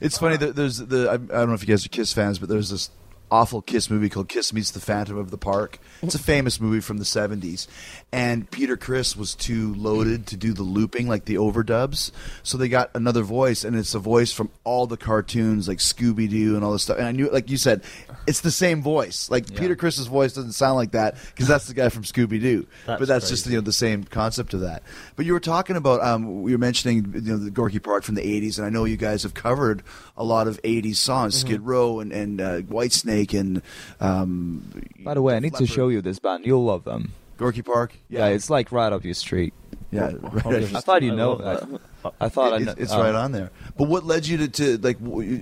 It's 0.00 0.18
funny 0.18 0.36
that 0.36 0.56
there's 0.56 0.78
the 0.78 1.08
I, 1.08 1.14
I 1.14 1.16
don't 1.16 1.48
know 1.48 1.54
if 1.54 1.62
you 1.62 1.68
guys 1.68 1.84
are 1.84 1.88
Kiss 1.88 2.12
fans, 2.12 2.38
but 2.38 2.48
there's 2.48 2.70
this 2.70 2.90
awful 3.30 3.60
Kiss 3.62 3.90
movie 3.90 4.08
called 4.08 4.28
Kiss 4.28 4.52
Meets 4.52 4.70
the 4.70 4.80
Phantom 4.80 5.16
of 5.18 5.30
the 5.30 5.38
Park. 5.38 5.78
It's 6.02 6.14
a 6.14 6.18
famous 6.18 6.60
movie 6.60 6.80
from 6.80 6.98
the 6.98 7.04
70s. 7.04 7.66
And 8.12 8.48
Peter 8.50 8.76
Criss 8.76 9.16
was 9.16 9.34
too 9.34 9.74
loaded 9.74 10.26
to 10.28 10.36
do 10.36 10.52
the 10.52 10.62
looping, 10.62 11.08
like 11.08 11.24
the 11.24 11.34
overdubs. 11.34 12.12
So 12.42 12.56
they 12.56 12.68
got 12.68 12.90
another 12.94 13.22
voice, 13.22 13.64
and 13.64 13.74
it's 13.76 13.94
a 13.94 13.98
voice 13.98 14.32
from 14.32 14.50
all 14.64 14.86
the 14.86 14.96
cartoons, 14.96 15.66
like 15.68 15.78
Scooby 15.78 16.28
Doo 16.28 16.54
and 16.54 16.64
all 16.64 16.72
this 16.72 16.82
stuff. 16.84 16.98
And 16.98 17.06
I 17.06 17.12
knew, 17.12 17.28
like 17.30 17.50
you 17.50 17.56
said, 17.56 17.82
it's 18.26 18.40
the 18.42 18.50
same 18.50 18.82
voice. 18.82 19.28
Like 19.30 19.54
Peter 19.54 19.74
Criss's 19.74 20.06
voice 20.06 20.34
doesn't 20.34 20.52
sound 20.52 20.76
like 20.76 20.92
that 20.92 21.16
because 21.34 21.48
that's 21.48 21.66
the 21.66 21.74
guy 21.74 21.88
from 21.88 22.04
Scooby 22.04 22.40
Doo. 22.40 22.66
But 22.86 23.08
that's 23.08 23.28
just 23.28 23.46
you 23.46 23.56
know 23.56 23.60
the 23.60 23.72
same 23.72 24.04
concept 24.04 24.54
of 24.54 24.60
that. 24.60 24.82
But 25.16 25.26
you 25.26 25.32
were 25.32 25.40
talking 25.40 25.76
about 25.76 26.00
um, 26.02 26.42
we 26.42 26.52
were 26.52 26.58
mentioning 26.58 27.12
you 27.14 27.32
know 27.32 27.38
the 27.38 27.50
Gorky 27.50 27.80
Park 27.80 28.04
from 28.04 28.14
the 28.14 28.22
'80s, 28.22 28.58
and 28.58 28.66
I 28.66 28.70
know 28.70 28.84
you 28.84 28.96
guys 28.96 29.24
have 29.24 29.34
covered 29.34 29.82
a 30.16 30.22
lot 30.24 30.46
of 30.46 30.62
'80s 30.62 30.96
songs, 30.96 31.34
Mm-hmm. 31.36 31.46
Skid 31.48 31.60
Row 31.62 32.00
and 32.00 32.12
and 32.12 32.40
uh, 32.40 32.60
Whitesnake 32.62 33.15
and. 33.24 33.62
Um, 34.00 34.82
By 35.04 35.14
the 35.14 35.22
way, 35.22 35.36
I 35.36 35.40
need 35.40 35.54
to 35.54 35.66
show 35.66 35.88
you 35.88 36.00
this 36.02 36.18
band. 36.18 36.46
You'll 36.46 36.64
love 36.64 36.84
them. 36.84 37.12
Gorky 37.38 37.62
Park. 37.62 37.94
Yeah, 38.08 38.26
it's 38.28 38.48
like 38.48 38.72
right 38.72 38.92
up 38.92 39.04
your 39.04 39.12
street. 39.14 39.52
yeah. 39.92 40.12
right. 40.22 40.74
I 40.74 40.80
thought 40.80 41.02
you 41.02 41.14
know 41.14 41.32
love 41.34 41.70
that. 41.70 41.80
I 42.20 42.28
thought 42.28 42.52
It- 42.54 42.64
kn- 42.64 42.68
it's, 42.70 42.80
it's 42.82 42.92
uh, 42.92 42.98
right 43.00 43.14
on 43.14 43.32
there. 43.32 43.50
But 43.76 43.88
what 43.88 44.04
led 44.04 44.26
you 44.26 44.38
to, 44.38 44.48
to 44.48 44.78
like 44.78 44.96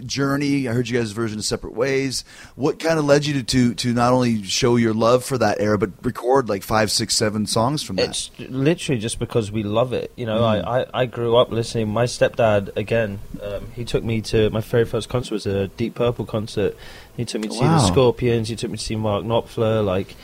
Journey? 0.07 0.67
I 0.67 0.73
heard 0.73 0.89
you 0.89 0.99
guys' 0.99 1.13
version 1.13 1.39
of 1.39 1.45
Separate 1.45 1.75
Ways. 1.75 2.25
What 2.57 2.79
kind 2.81 2.99
of 2.99 3.05
led 3.05 3.27
you 3.27 3.35
to, 3.35 3.43
to 3.45 3.75
to 3.75 3.93
not 3.93 4.13
only 4.13 4.43
show 4.43 4.75
your 4.77 4.93
love 4.95 5.25
for 5.25 5.39
that 5.39 5.61
era, 5.61 5.79
but 5.79 5.91
record 6.03 6.49
like 6.49 6.63
five, 6.65 6.91
six, 6.91 7.15
seven 7.15 7.47
songs 7.47 7.83
from 7.83 7.97
that? 7.97 8.09
It's 8.09 8.31
literally 8.39 8.99
just 9.01 9.19
because 9.21 9.53
we 9.53 9.63
love 9.63 9.93
it. 9.93 10.11
You 10.17 10.27
know, 10.27 10.41
Mm. 10.41 10.65
I, 10.67 10.81
I, 10.81 10.87
I 11.03 11.07
grew 11.07 11.37
up 11.37 11.51
listening. 11.53 11.89
My 11.91 12.05
stepdad, 12.07 12.77
again, 12.77 13.21
um, 13.43 13.71
he 13.73 13.85
took 13.85 14.03
me 14.03 14.21
to 14.23 14.51
my 14.51 14.61
very 14.61 14.85
first 14.87 15.09
concert 15.09 15.35
was 15.35 15.47
a 15.47 15.69
Deep 15.69 15.95
Purple 15.95 16.25
concert. 16.27 16.77
He 17.16 17.24
took 17.24 17.42
me 17.42 17.48
to 17.48 17.55
see 17.55 17.61
the 17.61 17.87
Scorpions. 17.87 18.48
He 18.48 18.57
took 18.57 18.70
me 18.70 18.77
to 18.77 18.83
see 18.83 18.96
Mark 18.96 19.24
Knopfler. 19.24 19.85
Like, 19.85 20.16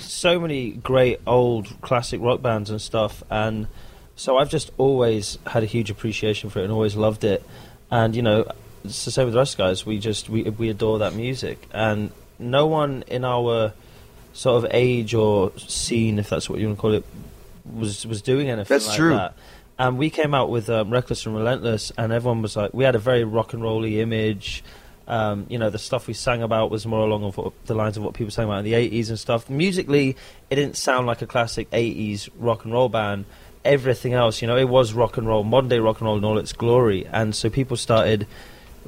so 0.00 0.38
many 0.38 0.70
great 0.70 1.20
old 1.26 1.80
classic 1.80 2.20
rock 2.20 2.42
bands 2.42 2.70
and 2.70 2.80
stuff. 2.80 3.22
And 3.30 3.68
so 4.16 4.36
I've 4.36 4.50
just 4.50 4.70
always 4.78 5.38
had 5.46 5.62
a 5.62 5.66
huge 5.66 5.90
appreciation 5.90 6.50
for 6.50 6.60
it 6.60 6.64
and 6.64 6.72
always 6.72 6.96
loved 6.96 7.24
it. 7.24 7.42
And 7.90 8.14
you 8.14 8.22
know, 8.22 8.50
it's 8.84 9.04
the 9.04 9.10
same 9.10 9.26
with 9.26 9.34
the 9.34 9.38
rest 9.38 9.56
guys. 9.56 9.86
We 9.86 9.98
just 9.98 10.28
we 10.28 10.42
we 10.42 10.68
adore 10.68 10.98
that 11.00 11.14
music, 11.14 11.66
and 11.72 12.10
no 12.38 12.66
one 12.66 13.04
in 13.06 13.24
our 13.24 13.72
sort 14.32 14.64
of 14.64 14.70
age 14.72 15.14
or 15.14 15.52
scene, 15.56 16.18
if 16.18 16.28
that's 16.28 16.48
what 16.48 16.58
you 16.60 16.66
want 16.66 16.78
to 16.78 16.80
call 16.80 16.94
it, 16.94 17.04
was 17.64 18.06
was 18.06 18.22
doing 18.22 18.50
anything 18.50 18.74
That's 18.74 18.88
like 18.88 18.96
true. 18.96 19.14
that. 19.14 19.34
And 19.78 19.96
we 19.96 20.10
came 20.10 20.34
out 20.34 20.50
with 20.50 20.68
um, 20.68 20.90
Reckless 20.90 21.24
and 21.24 21.36
Relentless, 21.36 21.92
and 21.96 22.12
everyone 22.12 22.42
was 22.42 22.56
like, 22.56 22.74
we 22.74 22.82
had 22.82 22.96
a 22.96 22.98
very 22.98 23.22
rock 23.22 23.52
and 23.52 23.62
rolly 23.62 24.00
image. 24.00 24.64
Um, 25.08 25.46
you 25.48 25.58
know, 25.58 25.70
the 25.70 25.78
stuff 25.78 26.06
we 26.06 26.12
sang 26.12 26.42
about 26.42 26.70
was 26.70 26.86
more 26.86 27.00
along 27.00 27.24
of 27.24 27.36
what, 27.38 27.52
the 27.64 27.74
lines 27.74 27.96
of 27.96 28.02
what 28.02 28.12
people 28.12 28.30
sang 28.30 28.44
about 28.44 28.58
in 28.58 28.64
the 28.66 28.74
80s 28.74 29.08
and 29.08 29.18
stuff. 29.18 29.48
Musically, 29.48 30.16
it 30.50 30.54
didn't 30.54 30.76
sound 30.76 31.06
like 31.06 31.22
a 31.22 31.26
classic 31.26 31.70
80s 31.70 32.28
rock 32.38 32.64
and 32.64 32.74
roll 32.74 32.90
band. 32.90 33.24
Everything 33.64 34.12
else, 34.12 34.42
you 34.42 34.46
know, 34.46 34.56
it 34.56 34.68
was 34.68 34.92
rock 34.92 35.16
and 35.16 35.26
roll, 35.26 35.44
modern 35.44 35.70
day 35.70 35.78
rock 35.78 36.00
and 36.00 36.06
roll 36.06 36.18
in 36.18 36.24
all 36.24 36.38
its 36.38 36.52
glory. 36.52 37.06
And 37.06 37.34
so 37.34 37.48
people 37.48 37.76
started 37.76 38.26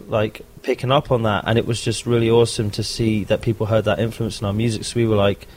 like 0.08 0.42
picking 0.62 0.92
up 0.92 1.10
on 1.10 1.22
that, 1.22 1.44
and 1.46 1.58
it 1.58 1.66
was 1.66 1.82
just 1.82 2.06
really 2.06 2.30
awesome 2.30 2.70
to 2.72 2.82
see 2.82 3.24
that 3.24 3.42
people 3.42 3.66
heard 3.66 3.86
that 3.86 3.98
influence 3.98 4.40
in 4.40 4.46
our 4.46 4.52
music. 4.52 4.84
So 4.84 5.00
we 5.00 5.06
were 5.06 5.16
like, 5.16 5.48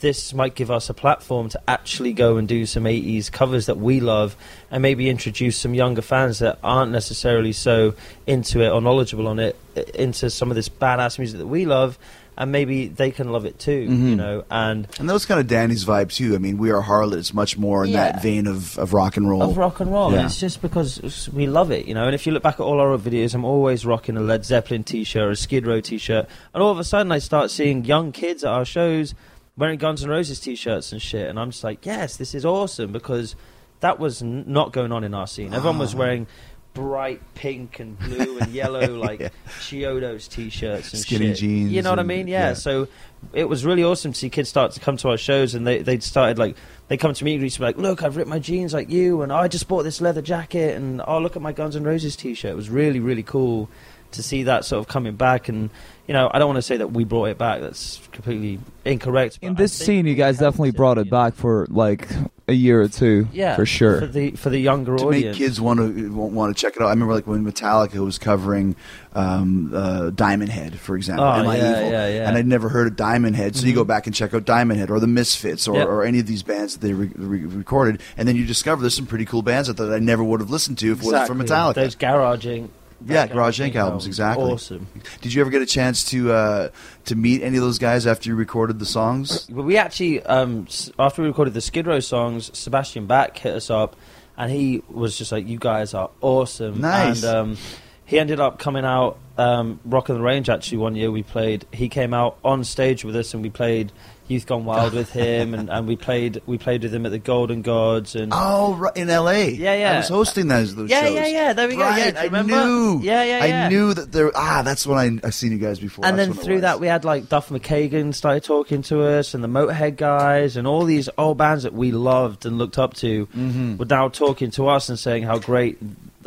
this 0.00 0.34
might 0.34 0.54
give 0.54 0.70
us 0.70 0.90
a 0.90 0.94
platform 0.94 1.48
to 1.50 1.60
actually 1.68 2.12
go 2.12 2.36
and 2.36 2.48
do 2.48 2.66
some 2.66 2.84
80s 2.84 3.30
covers 3.30 3.66
that 3.66 3.78
we 3.78 4.00
love 4.00 4.36
and 4.70 4.82
maybe 4.82 5.08
introduce 5.08 5.56
some 5.56 5.74
younger 5.74 6.02
fans 6.02 6.38
that 6.40 6.58
aren't 6.64 6.92
necessarily 6.92 7.52
so 7.52 7.94
into 8.26 8.60
it 8.62 8.70
or 8.70 8.80
knowledgeable 8.80 9.28
on 9.28 9.38
it 9.38 9.56
into 9.94 10.30
some 10.30 10.50
of 10.50 10.54
this 10.54 10.68
badass 10.68 11.18
music 11.18 11.38
that 11.38 11.46
we 11.46 11.64
love 11.64 11.98
and 12.38 12.50
maybe 12.50 12.88
they 12.88 13.10
can 13.10 13.30
love 13.30 13.44
it 13.44 13.58
too 13.58 13.72
you 13.72 13.88
mm-hmm. 13.88 14.16
know 14.16 14.44
and 14.50 14.88
And 14.98 15.08
that 15.08 15.12
was 15.12 15.26
kind 15.26 15.38
of 15.40 15.46
Danny's 15.46 15.84
vibe 15.84 16.10
too. 16.12 16.34
I 16.34 16.38
mean, 16.38 16.56
We 16.56 16.70
Are 16.70 16.82
Harlot 16.82 17.16
is 17.16 17.34
much 17.34 17.58
more 17.58 17.84
in 17.84 17.90
Yeah. 17.90 18.12
that 18.12 18.22
vein 18.22 18.46
of, 18.46 18.78
of 18.78 18.94
rock 18.94 19.18
and 19.18 19.28
roll. 19.28 19.42
of 19.42 19.58
rock 19.58 19.80
and 19.80 19.92
roll. 19.92 20.12
Yeah. 20.12 20.24
It's 20.24 20.40
just 20.40 20.62
because 20.62 21.28
we 21.32 21.46
love 21.46 21.70
it, 21.70 21.86
you 21.86 21.92
know. 21.94 22.06
And 22.06 22.14
if 22.14 22.26
you 22.26 22.32
look 22.32 22.42
back 22.42 22.54
at 22.54 22.60
all 22.60 22.80
our 22.80 22.92
old 22.92 23.04
videos, 23.04 23.34
I'm 23.34 23.44
always 23.44 23.84
rocking 23.84 24.16
a 24.16 24.20
Led 24.20 24.44
Zeppelin 24.46 24.84
t-shirt 24.84 25.22
or 25.22 25.30
a 25.30 25.36
Skid 25.36 25.66
Row 25.66 25.80
t-shirt, 25.80 26.26
and 26.54 26.62
all 26.62 26.70
of 26.70 26.78
a 26.78 26.84
sudden 26.84 27.12
I 27.12 27.18
start 27.18 27.50
seeing 27.50 27.84
young 27.84 28.10
kids 28.12 28.42
at 28.42 28.50
our 28.50 28.64
shows 28.64 29.14
wearing 29.60 29.78
Guns 29.78 30.02
N' 30.02 30.08
Roses 30.10 30.40
t-shirts 30.40 30.90
and 30.90 31.00
shit, 31.00 31.28
and 31.28 31.38
I'm 31.38 31.50
just 31.50 31.62
like, 31.62 31.84
yes, 31.84 32.16
this 32.16 32.34
is 32.34 32.44
awesome 32.44 32.90
because 32.90 33.36
that 33.80 34.00
was 34.00 34.22
n- 34.22 34.44
not 34.46 34.72
going 34.72 34.90
on 34.90 35.04
in 35.04 35.14
our 35.14 35.26
scene. 35.26 35.52
Everyone 35.52 35.78
was 35.78 35.94
ah. 35.94 35.98
wearing 35.98 36.26
bright 36.72 37.20
pink 37.34 37.78
and 37.80 37.98
blue 37.98 38.38
and 38.38 38.52
yellow 38.52 38.94
like 38.96 39.32
Chiodos 39.60 40.28
t-shirts 40.28 40.92
and 40.92 41.02
Skinny 41.02 41.28
shit. 41.28 41.38
jeans 41.38 41.72
You 41.72 41.82
know 41.82 41.90
what 41.90 41.98
I 41.98 42.04
mean? 42.04 42.28
Yeah. 42.28 42.48
yeah. 42.48 42.54
So 42.54 42.88
it 43.32 43.48
was 43.48 43.64
really 43.64 43.82
awesome 43.82 44.12
to 44.12 44.18
see 44.18 44.30
kids 44.30 44.48
start 44.48 44.72
to 44.72 44.80
come 44.80 44.96
to 44.98 45.08
our 45.08 45.16
shows 45.16 45.54
and 45.54 45.66
they 45.66 45.82
they'd 45.82 46.02
started 46.02 46.38
like 46.38 46.56
they 46.88 46.96
come 46.96 47.12
to 47.12 47.24
me 47.24 47.34
and 47.34 47.42
be 47.42 47.50
like, 47.58 47.76
look, 47.76 48.02
I've 48.02 48.16
ripped 48.16 48.30
my 48.30 48.38
jeans 48.38 48.72
like 48.72 48.90
you, 48.90 49.22
and 49.22 49.32
I 49.32 49.46
just 49.46 49.68
bought 49.68 49.84
this 49.84 50.00
leather 50.00 50.22
jacket, 50.22 50.76
and 50.76 51.00
oh, 51.06 51.20
look 51.20 51.36
at 51.36 51.42
my 51.42 51.52
Guns 51.52 51.76
N' 51.76 51.84
Roses 51.84 52.16
t-shirt. 52.16 52.50
It 52.50 52.56
was 52.56 52.68
really 52.68 52.98
really 52.98 53.22
cool 53.22 53.68
to 54.10 54.22
see 54.24 54.42
that 54.44 54.64
sort 54.64 54.80
of 54.80 54.88
coming 54.88 55.16
back 55.16 55.48
and. 55.48 55.70
You 56.10 56.14
know, 56.14 56.28
I 56.34 56.40
don't 56.40 56.48
want 56.48 56.56
to 56.56 56.62
say 56.62 56.76
that 56.78 56.90
we 56.90 57.04
brought 57.04 57.26
it 57.26 57.38
back. 57.38 57.60
That's 57.60 58.00
completely 58.10 58.58
incorrect. 58.84 59.38
In 59.42 59.54
this 59.54 59.72
scene, 59.72 60.06
you 60.08 60.16
guys 60.16 60.38
definitely 60.38 60.72
brought 60.72 60.98
it 60.98 61.08
back 61.08 61.34
for 61.34 61.68
like 61.70 62.08
a 62.48 62.52
year 62.52 62.82
or 62.82 62.88
two. 62.88 63.28
Yeah, 63.32 63.54
for 63.54 63.64
sure. 63.64 64.00
For 64.00 64.06
the 64.08 64.32
for 64.32 64.50
the 64.50 64.58
younger 64.58 64.96
to 64.96 65.04
audience. 65.04 65.38
make 65.38 65.46
kids 65.46 65.60
want 65.60 65.78
to 65.78 66.12
want 66.12 66.56
to 66.56 66.60
check 66.60 66.74
it 66.74 66.82
out. 66.82 66.86
I 66.86 66.90
remember 66.90 67.14
like 67.14 67.28
when 67.28 67.44
Metallica 67.44 68.04
was 68.04 68.18
covering 68.18 68.74
um, 69.14 69.70
uh, 69.72 70.10
Diamond 70.10 70.50
Head, 70.50 70.80
for 70.80 70.96
example. 70.96 71.26
Oh, 71.26 71.30
Am 71.30 71.46
I 71.46 71.58
yeah, 71.58 71.78
Evil? 71.78 71.90
yeah, 71.92 72.08
yeah. 72.08 72.28
And 72.28 72.36
I'd 72.36 72.44
never 72.48 72.68
heard 72.68 72.88
of 72.88 72.96
Diamond 72.96 73.36
Head, 73.36 73.54
so 73.54 73.64
you 73.68 73.72
go 73.72 73.84
back 73.84 74.08
and 74.08 74.12
check 74.16 74.34
out 74.34 74.44
Diamond 74.44 74.80
Head 74.80 74.90
or 74.90 74.98
the 74.98 75.06
Misfits 75.06 75.68
or, 75.68 75.76
Yep. 75.76 75.86
or 75.86 76.02
any 76.02 76.18
of 76.18 76.26
these 76.26 76.42
bands 76.42 76.72
that 76.76 76.84
they 76.84 76.92
re- 76.92 77.12
re- 77.14 77.44
recorded, 77.44 78.00
and 78.16 78.26
then 78.26 78.34
you 78.34 78.46
discover 78.46 78.80
there's 78.80 78.96
some 78.96 79.06
pretty 79.06 79.26
cool 79.26 79.42
bands 79.42 79.72
that 79.72 79.78
I 79.80 80.00
never 80.00 80.24
would 80.24 80.40
have 80.40 80.50
listened 80.50 80.78
to 80.78 80.90
if 80.90 81.02
it 81.02 81.04
wasn't 81.04 81.28
for 81.28 81.34
Metallica. 81.36 81.74
Those 81.74 81.94
Garage 81.94 82.46
Inc. 82.48 82.70
Yeah, 83.06 83.26
Garage 83.26 83.60
Inc. 83.60 83.74
albums, 83.74 84.06
exactly. 84.06 84.52
Awesome. 84.52 84.86
Did 85.20 85.32
you 85.32 85.40
ever 85.40 85.50
get 85.50 85.62
a 85.62 85.66
chance 85.66 86.04
to 86.10 86.32
uh, 86.32 86.68
to 87.06 87.16
meet 87.16 87.42
any 87.42 87.56
of 87.56 87.62
those 87.62 87.78
guys 87.78 88.06
after 88.06 88.28
you 88.28 88.36
recorded 88.36 88.78
the 88.78 88.86
songs? 88.86 89.44
But 89.44 89.62
we 89.62 89.76
actually, 89.76 90.22
um, 90.24 90.66
after 90.98 91.22
we 91.22 91.28
recorded 91.28 91.54
the 91.54 91.60
Skid 91.60 91.86
Row 91.86 92.00
songs, 92.00 92.56
Sebastian 92.56 93.06
Bach 93.06 93.36
hit 93.36 93.54
us 93.54 93.70
up, 93.70 93.96
and 94.36 94.50
he 94.50 94.82
was 94.88 95.16
just 95.16 95.32
like, 95.32 95.46
"You 95.48 95.58
guys 95.58 95.94
are 95.94 96.10
awesome." 96.20 96.80
Nice. 96.80 97.22
And 97.22 97.36
um, 97.36 97.56
he 98.04 98.18
ended 98.18 98.40
up 98.40 98.58
coming 98.58 98.84
out, 98.84 99.18
um, 99.38 99.80
Rock 99.84 100.10
on 100.10 100.16
the 100.16 100.22
Range. 100.22 100.48
Actually, 100.48 100.78
one 100.78 100.96
year 100.96 101.10
we 101.10 101.22
played. 101.22 101.66
He 101.72 101.88
came 101.88 102.12
out 102.12 102.38
on 102.44 102.64
stage 102.64 103.04
with 103.04 103.16
us, 103.16 103.32
and 103.34 103.42
we 103.42 103.50
played 103.50 103.92
Youth 104.30 104.46
Gone 104.46 104.64
Wild 104.64 104.92
with 104.94 105.10
him, 105.12 105.54
and, 105.54 105.68
and 105.68 105.88
we 105.88 105.96
played 105.96 106.40
we 106.46 106.56
played 106.56 106.82
with 106.84 106.94
him 106.94 107.04
at 107.04 107.10
the 107.12 107.18
Golden 107.18 107.62
Gods, 107.62 108.14
and 108.14 108.32
Oh, 108.34 108.74
right, 108.76 108.96
in 108.96 109.10
L.A. 109.10 109.50
Yeah, 109.50 109.74
yeah. 109.74 109.92
I 109.94 109.96
was 109.98 110.08
hosting 110.08 110.46
those, 110.48 110.74
those 110.76 110.88
Yeah, 110.88 111.02
shows. 111.06 111.14
yeah, 111.14 111.26
yeah, 111.26 111.52
there 111.52 111.66
we 111.68 111.74
go. 111.74 111.80
Yeah, 111.80 111.88
Right, 111.88 112.04
do 112.14 112.14
you 112.14 112.20
I 112.20 112.24
remember? 112.24 112.64
knew. 112.64 113.00
Yeah, 113.02 113.22
yeah, 113.24 113.44
yeah. 113.44 113.64
I 113.66 113.68
knew 113.68 113.92
that 113.92 114.12
there. 114.12 114.30
Ah, 114.34 114.62
that's 114.62 114.86
when 114.86 115.20
I 115.22 115.26
I 115.26 115.30
seen 115.30 115.50
you 115.52 115.58
guys 115.58 115.80
before. 115.80 116.04
and 116.06 116.18
That's 116.18 116.34
then 116.34 116.44
through 116.44 116.60
that 116.60 116.78
we 116.80 116.86
had 116.86 117.04
like 117.04 117.28
Duff 117.28 117.48
McKagan 117.48 118.14
started 118.14 118.44
talking 118.44 118.82
to 118.82 119.02
us 119.02 119.34
and 119.34 119.42
the 119.42 119.48
Motorhead 119.48 119.96
guys 119.96 120.56
and 120.56 120.66
all 120.66 120.84
these 120.84 121.08
old 121.18 121.36
bands 121.36 121.64
that 121.64 121.72
we 121.74 121.90
loved 121.90 122.46
and 122.46 122.56
looked 122.56 122.78
up 122.78 122.94
to 122.94 123.26
Mm-hmm. 123.26 123.76
were 123.78 123.84
now 123.86 124.08
talking 124.08 124.50
to 124.52 124.68
us 124.68 124.88
and 124.88 124.98
saying 124.98 125.24
how 125.24 125.38
great 125.38 125.78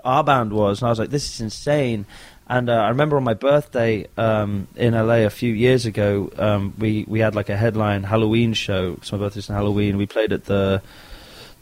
our 0.03 0.23
band 0.23 0.51
was 0.51 0.81
and 0.81 0.87
I 0.87 0.89
was 0.91 0.99
like 0.99 1.09
this 1.11 1.33
is 1.33 1.39
insane 1.39 2.05
and 2.47 2.69
uh, 2.69 2.73
I 2.73 2.89
remember 2.89 3.17
on 3.17 3.23
my 3.23 3.33
birthday 3.33 4.07
um, 4.17 4.67
in 4.75 4.93
LA 4.93 5.25
a 5.25 5.29
few 5.29 5.53
years 5.53 5.85
ago 5.85 6.31
um, 6.37 6.73
we, 6.77 7.05
we 7.07 7.19
had 7.19 7.35
like 7.35 7.49
a 7.49 7.57
headline 7.57 8.03
Halloween 8.03 8.53
show 8.53 8.93
because 8.93 9.11
my 9.11 9.17
birthday's 9.17 9.49
in 9.49 9.55
Halloween 9.55 9.97
we 9.97 10.05
played 10.05 10.33
at 10.33 10.45
the 10.45 10.81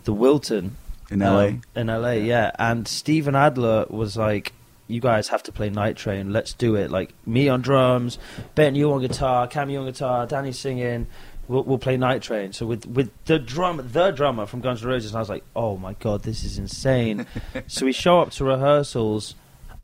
the 0.04 0.13
Wiltern 0.13 0.72
in 1.12 1.22
L.A. 1.22 1.48
um, 1.50 1.62
in 1.76 1.88
LA, 1.88 2.12
yeah. 2.12 2.52
And 2.58 2.88
Steven 2.88 3.36
Adler 3.36 3.86
was 3.89 4.15
like, 4.17 4.54
"You 4.88 5.02
guys 5.02 5.28
have 5.28 5.44
to 5.44 5.52
play 5.52 5.70
Night 5.70 5.98
Train. 5.98 6.32
Let's 6.32 6.54
do 6.54 6.76
it. 6.76 6.89
Like 6.89 7.13
me 7.28 7.50
on 7.50 7.62
drums, 7.62 8.17
Ben 8.56 8.76
you 8.76 8.91
on 8.94 9.02
guitar, 9.02 9.48
Cam 9.48 9.70
you 9.70 9.80
on 9.80 9.86
guitar, 9.86 10.26
Danny 10.26 10.54
singing. 10.54 11.08
We'll, 11.48 11.63
we'll 11.63 11.78
play 11.78 11.98
Night 11.98 12.22
Train." 12.22 12.54
So 12.54 12.65
with 12.65 12.86
with 12.88 13.12
the 13.26 13.38
drum, 13.38 13.89
the 13.91 14.12
drummer 14.12 14.46
from 14.46 14.62
Guns 14.62 14.82
N' 14.82 14.88
Roses, 14.88 15.12
and 15.12 15.17
I 15.17 15.20
was 15.20 15.30
like, 15.30 15.44
"Oh 15.56 15.78
my 15.78 15.94
god, 15.94 16.24
this 16.24 16.44
is 16.44 16.58
insane." 16.58 17.26
so 17.67 17.86
we 17.86 17.91
show 17.91 18.22
up 18.22 18.32
to 18.32 18.46
rehearsals, 18.46 19.36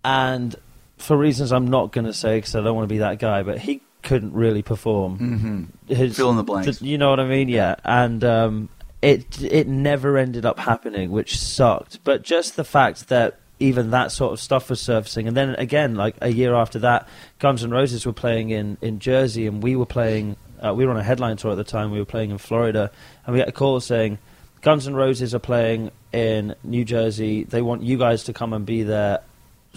and 0.05 0.55
for 0.97 1.17
reasons 1.17 1.51
I'm 1.51 1.67
not 1.67 1.91
going 1.91 2.05
to 2.05 2.13
say 2.13 2.37
because 2.37 2.55
I 2.55 2.61
don't 2.61 2.75
want 2.75 2.87
to 2.89 2.93
be 2.93 2.99
that 2.99 3.19
guy, 3.19 3.43
but 3.43 3.59
he 3.59 3.81
couldn't 4.03 4.33
really 4.33 4.61
perform 4.61 5.17
Mm-hmm. 5.19 5.93
his, 5.93 6.15
Fill 6.15 6.29
in 6.31 6.37
the 6.37 6.43
blanks. 6.43 6.81
you 6.81 6.97
know 6.97 7.09
what 7.09 7.19
I 7.19 7.25
mean? 7.27 7.49
Yeah, 7.49 7.75
and 7.83 8.23
um, 8.23 8.69
it 9.01 9.41
it 9.43 9.67
never 9.67 10.17
ended 10.17 10.45
up 10.45 10.57
happening, 10.59 11.11
which 11.11 11.37
sucked. 11.39 12.03
But 12.03 12.23
just 12.23 12.55
the 12.55 12.63
fact 12.63 13.09
that 13.09 13.39
even 13.59 13.89
that 13.91 14.11
sort 14.11 14.33
of 14.33 14.39
stuff 14.39 14.69
was 14.69 14.79
surfacing, 14.79 15.27
and 15.27 15.35
then 15.35 15.55
again, 15.55 15.95
like 15.95 16.15
a 16.21 16.29
year 16.29 16.53
after 16.55 16.79
that, 16.79 17.07
Guns 17.39 17.63
N' 17.63 17.71
Roses 17.71 18.05
were 18.05 18.13
playing 18.13 18.49
in 18.51 18.77
in 18.81 18.99
Jersey, 18.99 19.45
and 19.47 19.61
we 19.63 19.75
were 19.75 19.85
playing. 19.85 20.35
Uh, 20.63 20.73
we 20.73 20.85
were 20.85 20.91
on 20.91 20.97
a 20.97 21.03
headline 21.03 21.37
tour 21.37 21.51
at 21.51 21.55
the 21.57 21.63
time. 21.63 21.91
We 21.91 21.99
were 21.99 22.05
playing 22.05 22.31
in 22.31 22.37
Florida, 22.39 22.91
and 23.25 23.33
we 23.33 23.39
got 23.39 23.49
a 23.49 23.53
call 23.53 23.79
saying. 23.79 24.17
Guns 24.63 24.87
N' 24.87 24.95
Roses 24.95 25.35
are 25.35 25.39
playing 25.39 25.91
in 26.11 26.55
New 26.63 26.83
Jersey. 26.83 27.43
They 27.43 27.61
want 27.61 27.83
you 27.83 27.95
guys 27.97 28.23
to 28.23 28.33
come 28.33 28.53
and 28.53 28.65
be 28.65 28.81
their 28.81 29.19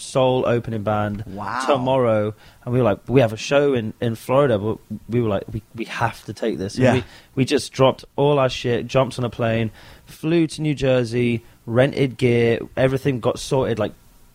sole 0.01 0.47
opening 0.47 0.83
band 0.83 1.25
Wow. 1.27 1.65
tomorrow. 1.67 2.35
And 2.65 2.73
we 2.75 2.79
were 2.81 2.85
like, 2.85 2.99
we 3.09 3.21
have 3.21 3.33
a 3.33 3.37
show 3.37 3.75
in, 3.75 3.93
in 4.01 4.15
Florida, 4.15 4.59
but 4.59 4.79
we 5.09 5.21
were 5.21 5.29
like, 5.29 5.45
we, 5.53 5.63
we 5.75 5.85
have 5.87 6.25
to 6.25 6.33
take 6.33 6.59
this. 6.59 6.75
And 6.75 6.85
Yeah. 6.85 6.93
we, 6.95 7.05
we 7.35 7.45
just 7.45 7.73
dropped 7.73 8.05
all 8.17 8.39
our 8.39 8.49
shit, 8.49 8.87
jumped 8.87 9.19
on 9.19 9.25
a 9.25 9.31
plane, 9.31 9.71
flew 10.07 10.47
to 10.49 10.63
New 10.63 10.75
Jersey, 10.75 11.45
rented 11.67 12.17
gear, 12.17 12.59
everything 12.77 13.21
got 13.21 13.39
sorted 13.39 13.79
like 13.79 13.93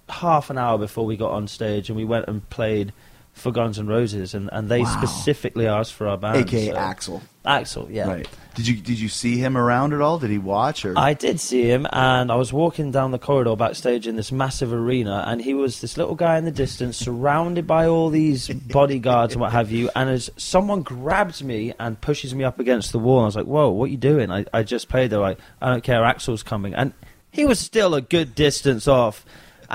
half 0.10 0.50
an 0.50 0.58
hour 0.58 0.78
before 0.78 1.06
we 1.06 1.18
got 1.18 1.32
on 1.32 1.48
stage, 1.48 1.90
and 1.90 1.98
we 1.98 2.06
went 2.06 2.28
and 2.28 2.48
played 2.50 2.94
for 3.36 3.52
Guns 3.52 3.78
N' 3.78 3.86
Roses, 3.86 4.34
and, 4.34 4.50
and 4.52 4.70
they 4.70 4.82
Wow. 4.82 4.98
specifically 4.98 5.68
asked 5.68 5.94
for 5.94 6.08
our 6.08 6.18
band. 6.18 6.38
AKA 6.38 6.70
so- 6.70 6.76
Axl. 6.76 7.22
Axl, 7.46 7.88
yeah. 7.92 8.08
Right. 8.08 8.28
Did 8.56 8.68
you 8.68 8.76
did 8.78 9.00
you 9.00 9.10
see 9.10 9.38
him 9.38 9.56
around 9.58 9.94
at 9.94 10.02
all? 10.02 10.18
Did 10.18 10.32
he 10.32 10.38
watch 10.40 10.84
or? 10.86 10.94
I 10.98 11.14
did 11.14 11.40
see 11.42 11.64
him, 11.70 11.86
and 11.92 12.32
I 12.32 12.36
was 12.36 12.52
walking 12.54 12.90
down 12.92 13.12
the 13.12 13.20
corridor 13.20 13.56
backstage 13.56 14.08
in 14.08 14.16
this 14.16 14.32
massive 14.32 14.74
arena, 14.74 15.26
and 15.28 15.42
he 15.42 15.54
was 15.54 15.82
this 15.82 15.96
little 15.98 16.16
guy 16.16 16.38
in 16.40 16.46
the 16.46 16.52
distance, 16.52 16.96
surrounded 16.98 17.68
by 17.68 17.86
all 17.86 18.10
these 18.10 18.48
bodyguards 18.72 19.34
and 19.34 19.42
what 19.42 19.52
have 19.52 19.70
you. 19.72 19.90
And 19.96 20.10
as 20.10 20.32
someone 20.38 20.82
grabs 20.82 21.44
me 21.44 21.74
and 21.80 22.00
pushes 22.02 22.34
me 22.34 22.44
up 22.46 22.60
against 22.60 22.94
the 22.94 23.00
wall, 23.00 23.24
I 23.24 23.26
was 23.26 23.36
like, 23.36 23.46
"Whoa, 23.46 23.70
what 23.70 23.86
are 23.86 23.92
you 23.92 23.98
doing?" 23.98 24.32
I, 24.32 24.46
I 24.54 24.64
just 24.64 24.88
played. 24.90 25.10
They're 25.12 25.20
like, 25.20 25.38
"I 25.62 25.70
don't 25.70 25.84
care, 25.84 26.02
Axl's 26.02 26.42
coming," 26.42 26.74
and 26.74 26.94
he 27.30 27.46
was 27.46 27.60
still 27.60 27.94
a 27.94 28.02
good 28.02 28.34
distance 28.34 28.88
off, 28.88 29.26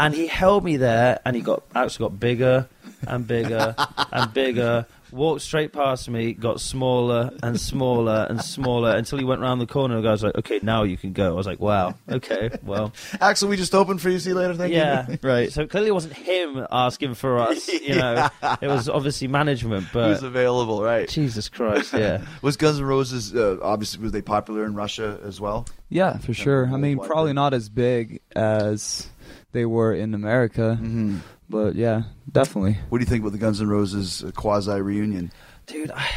and 0.01 0.15
he 0.15 0.27
held 0.27 0.65
me 0.65 0.79
there, 0.79 1.21
and 1.25 1.37
he 1.37 1.43
got 1.43 1.69
Axl 1.71 1.99
got 1.99 2.19
bigger 2.19 2.69
and 3.07 3.27
bigger 3.27 3.75
and 4.13 4.33
bigger. 4.33 4.87
Walked 5.13 5.43
straight 5.43 5.73
past 5.73 6.09
me, 6.09 6.35
got 6.35 6.61
smaller 6.61 7.33
and 7.43 7.59
smaller 7.59 8.29
and 8.31 8.41
smaller 8.41 8.95
until 8.95 9.19
he 9.19 9.25
went 9.25 9.41
round 9.41 9.61
the 9.61 9.67
corner. 9.67 9.97
And 9.97 10.05
the 10.05 10.09
guy 10.09 10.13
was 10.13 10.23
like, 10.23 10.37
"Okay, 10.37 10.61
now 10.63 10.85
you 10.85 10.97
can 10.97 11.13
go." 11.13 11.33
I 11.33 11.35
was 11.35 11.49
like, 11.49 11.59
"Wow, 11.59 11.97
okay, 12.09 12.51
well, 12.63 12.91
Axl, 13.15 13.49
we 13.49 13.57
just 13.57 13.75
opened 13.75 14.01
for 14.01 14.09
you. 14.09 14.21
See 14.21 14.31
you 14.31 14.37
later. 14.37 14.55
Thank 14.55 14.73
yeah, 14.73 15.11
you. 15.11 15.19
right." 15.29 15.53
So 15.53 15.67
clearly, 15.67 15.89
it 15.89 15.95
wasn't 15.95 16.15
him 16.15 16.65
asking 16.71 17.15
for 17.15 17.39
us. 17.39 17.67
You 17.69 17.97
know, 17.97 18.29
it 18.63 18.69
was 18.69 18.89
obviously 18.89 19.27
management. 19.27 19.89
But 19.93 20.11
Who's 20.11 20.21
But 20.21 20.29
available? 20.29 20.81
Right. 20.81 21.09
Jesus 21.09 21.49
Christ, 21.49 21.93
yeah. 21.93 22.25
Was 22.41 22.57
Guns 22.57 22.79
N' 22.79 22.85
Roses 22.85 23.35
uh, 23.35 23.59
obviously 23.63 24.01
was 24.01 24.13
they 24.13 24.23
popular 24.23 24.65
in 24.65 24.75
Russia 24.77 25.19
as 25.25 25.41
well? 25.41 25.67
Yeah, 25.89 26.19
for 26.19 26.33
sure. 26.33 26.73
I 26.73 26.77
mean, 26.77 27.01
probably 27.01 27.31
thing. 27.31 27.35
not 27.35 27.53
as 27.53 27.69
big 27.69 28.21
as 28.37 29.09
they 29.53 29.65
were 29.67 29.93
in 29.95 30.15
America. 30.15 30.77
hmm 30.77 31.19
But 31.49 31.75
yeah, 31.75 32.03
definitely. 32.31 32.79
What 32.89 32.99
do 32.99 33.03
you 33.05 33.09
think 33.09 33.23
about 33.23 33.33
the 33.33 33.39
Guns 33.39 33.61
N' 33.61 33.69
Roses 33.69 34.25
quasi 34.37 34.81
reunion? 34.81 35.33
dude. 35.67 35.91
I, 35.91 36.09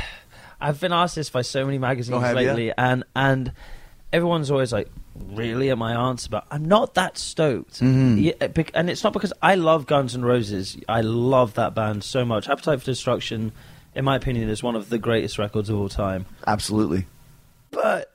I've 0.61 0.79
been 0.79 0.93
asked 0.93 1.15
this 1.15 1.29
by 1.29 1.41
so 1.41 1.65
many 1.65 1.77
magazines 1.77 2.15
Oh, 2.15 2.19
have 2.19 2.35
ya? 2.35 2.41
lately, 2.53 2.71
and 2.77 3.03
and 3.15 3.51
everyone's 4.13 4.49
always 4.51 4.71
like, 4.71 4.89
"Really?" 5.15 5.69
At 5.71 5.77
my 5.77 6.09
answer, 6.09 6.29
but 6.29 6.45
I'm 6.51 6.65
not 6.65 6.93
that 6.93 7.17
stoked. 7.17 7.81
Mhm. 7.81 8.21
Yeah, 8.23 8.63
and 8.73 8.89
it's 8.89 9.03
not 9.03 9.11
because 9.13 9.33
I 9.41 9.55
love 9.55 9.85
Guns 9.87 10.15
N' 10.15 10.23
Roses. 10.23 10.77
I 10.87 11.01
love 11.01 11.55
that 11.55 11.73
band 11.75 12.03
so 12.03 12.23
much. 12.23 12.47
Appetite 12.47 12.79
for 12.79 12.85
Destruction, 12.85 13.51
in 13.95 14.05
my 14.05 14.15
opinion, 14.15 14.47
is 14.49 14.63
one 14.63 14.75
of 14.75 14.89
the 14.89 14.97
greatest 14.99 15.37
records 15.37 15.69
of 15.69 15.77
all 15.77 15.89
time. 15.89 16.25
Absolutely. 16.47 17.07
But 17.71 18.12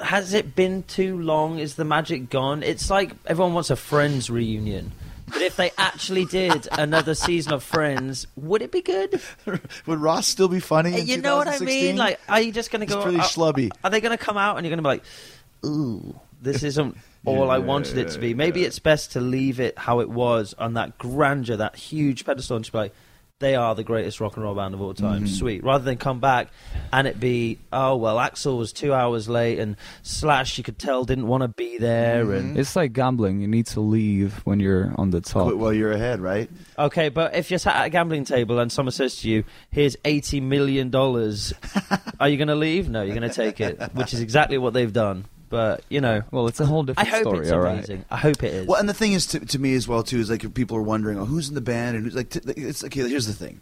has 0.00 0.34
it 0.34 0.54
been 0.54 0.82
too 0.84 1.18
long? 1.20 1.58
Is 1.58 1.74
the 1.76 1.84
magic 1.84 2.30
gone? 2.30 2.62
It's 2.62 2.90
like 2.90 3.12
everyone 3.26 3.54
wants 3.54 3.70
a 3.70 3.76
Friends 3.76 4.30
reunion. 4.30 4.92
But 5.28 5.42
if 5.42 5.54
they 5.54 5.70
actually 5.78 6.24
did 6.24 6.66
another 6.72 7.14
season 7.14 7.52
of 7.52 7.62
Friends, 7.62 8.26
would 8.36 8.62
it 8.62 8.72
be 8.72 8.82
good? 8.82 9.20
Would 9.86 9.98
Ross 10.00 10.26
still 10.26 10.48
be 10.48 10.58
funny? 10.58 10.98
in 10.98 11.06
you 11.06 11.18
know 11.18 11.36
what 11.36 11.46
I 11.46 11.58
mean? 11.60 11.96
Like, 11.96 12.18
are 12.28 12.40
you 12.40 12.50
just 12.50 12.72
going 12.72 12.80
to 12.80 12.86
It's 12.86 12.94
go? 12.94 13.02
pretty 13.02 13.18
are, 13.18 13.24
schlubby. 13.24 13.70
Are 13.84 13.90
they 13.90 14.00
going 14.00 14.16
to 14.16 14.22
come 14.22 14.36
out 14.36 14.56
and 14.56 14.66
you're 14.66 14.76
going 14.76 14.82
to 14.82 14.82
be 14.82 14.88
like, 14.88 15.04
"Ooh, 15.64 16.18
this 16.42 16.64
isn't 16.64 16.96
all 17.24 17.48
I 17.48 17.58
wanted 17.58 17.96
it 17.98 18.08
to 18.10 18.18
be"? 18.18 18.34
Maybe 18.34 18.64
it's 18.64 18.80
best 18.80 19.12
to 19.12 19.20
leave 19.20 19.60
it 19.60 19.78
how 19.78 20.00
it 20.00 20.10
was 20.10 20.52
on 20.58 20.74
that 20.74 20.98
grandeur, 20.98 21.56
that 21.58 21.76
huge 21.76 22.24
pedestal, 22.24 22.56
and 22.56 22.64
just 22.64 22.72
be 22.72 22.78
like, 22.78 22.94
"They 23.40 23.56
are 23.56 23.74
the 23.74 23.82
greatest 23.82 24.20
rock 24.20 24.36
and 24.36 24.44
roll 24.44 24.54
band 24.54 24.74
of 24.74 24.80
all 24.80 24.94
time." 24.94 25.24
Mm-hmm. 25.24 25.34
Sweet. 25.34 25.64
Rather 25.64 25.82
than 25.84 25.96
come 25.96 26.20
back 26.20 26.48
and 26.92 27.08
it 27.08 27.18
be, 27.18 27.58
"Oh 27.72 27.96
well, 27.96 28.16
Axl 28.16 28.56
was 28.56 28.72
two 28.72 28.94
hours 28.94 29.28
late 29.28 29.58
and 29.58 29.76
Slash, 30.02 30.56
you 30.56 30.64
could 30.64 30.78
tell, 30.78 31.04
didn't 31.04 31.26
want 31.26 31.42
to 31.42 31.48
be 31.48 31.76
there." 31.78 32.24
Mm-hmm. 32.24 32.32
And 32.32 32.58
It's 32.58 32.76
like 32.76 32.92
gambling. 32.92 33.40
You 33.40 33.48
need 33.48 33.66
to 33.66 33.80
leave 33.80 34.34
when 34.44 34.60
you're 34.60 34.92
on 34.96 35.10
the 35.10 35.20
top. 35.20 35.44
Quit 35.46 35.58
while 35.58 35.72
you're 35.72 35.92
ahead, 35.92 36.20
right? 36.20 36.48
okay, 36.78 37.08
but 37.08 37.34
if 37.34 37.50
you're 37.50 37.58
sat 37.58 37.74
at 37.76 37.86
a 37.86 37.90
gambling 37.90 38.24
table 38.24 38.58
and 38.60 38.70
someone 38.70 38.92
says 38.92 39.16
to 39.22 39.28
you, 39.28 39.44
"Here's 39.70 39.96
eighty 40.04 40.40
million 40.40 40.90
dollars," 40.90 41.52
are 42.20 42.28
you 42.28 42.36
going 42.36 42.48
to 42.48 42.54
leave? 42.54 42.88
No, 42.88 43.02
you're 43.02 43.16
going 43.16 43.28
to 43.28 43.34
take 43.34 43.60
it, 43.60 43.80
which 43.94 44.14
is 44.14 44.20
exactly 44.20 44.58
what 44.58 44.72
they've 44.74 44.92
done. 44.92 45.24
But 45.50 45.84
you 45.90 46.00
know. 46.00 46.22
Well, 46.30 46.46
it's 46.46 46.60
a 46.60 46.66
whole 46.66 46.84
different. 46.84 47.06
I 47.06 47.10
hope 47.10 47.22
story, 47.22 47.40
it's 47.40 47.50
all 47.50 47.60
right? 47.60 47.74
amazing. 47.74 48.04
I 48.10 48.16
hope 48.16 48.42
it 48.42 48.54
is. 48.54 48.66
Well, 48.66 48.80
and 48.80 48.88
the 48.88 48.94
thing 48.94 49.12
is, 49.12 49.26
to, 49.26 49.40
to 49.40 49.58
me 49.58 49.74
as 49.74 49.86
well 49.86 50.02
too, 50.02 50.18
is 50.18 50.30
like 50.30 50.44
if 50.44 50.54
people 50.54 50.76
are 50.78 50.82
wondering, 50.82 51.18
oh, 51.18 51.26
who's 51.26 51.48
in 51.48 51.54
the 51.54 51.60
band, 51.60 51.96
and 51.96 52.04
who's 52.06 52.14
like, 52.14 52.30
t- 52.30 52.40
it's 52.56 52.82
okay. 52.84 53.06
Here's 53.08 53.26
the 53.26 53.34
thing: 53.34 53.60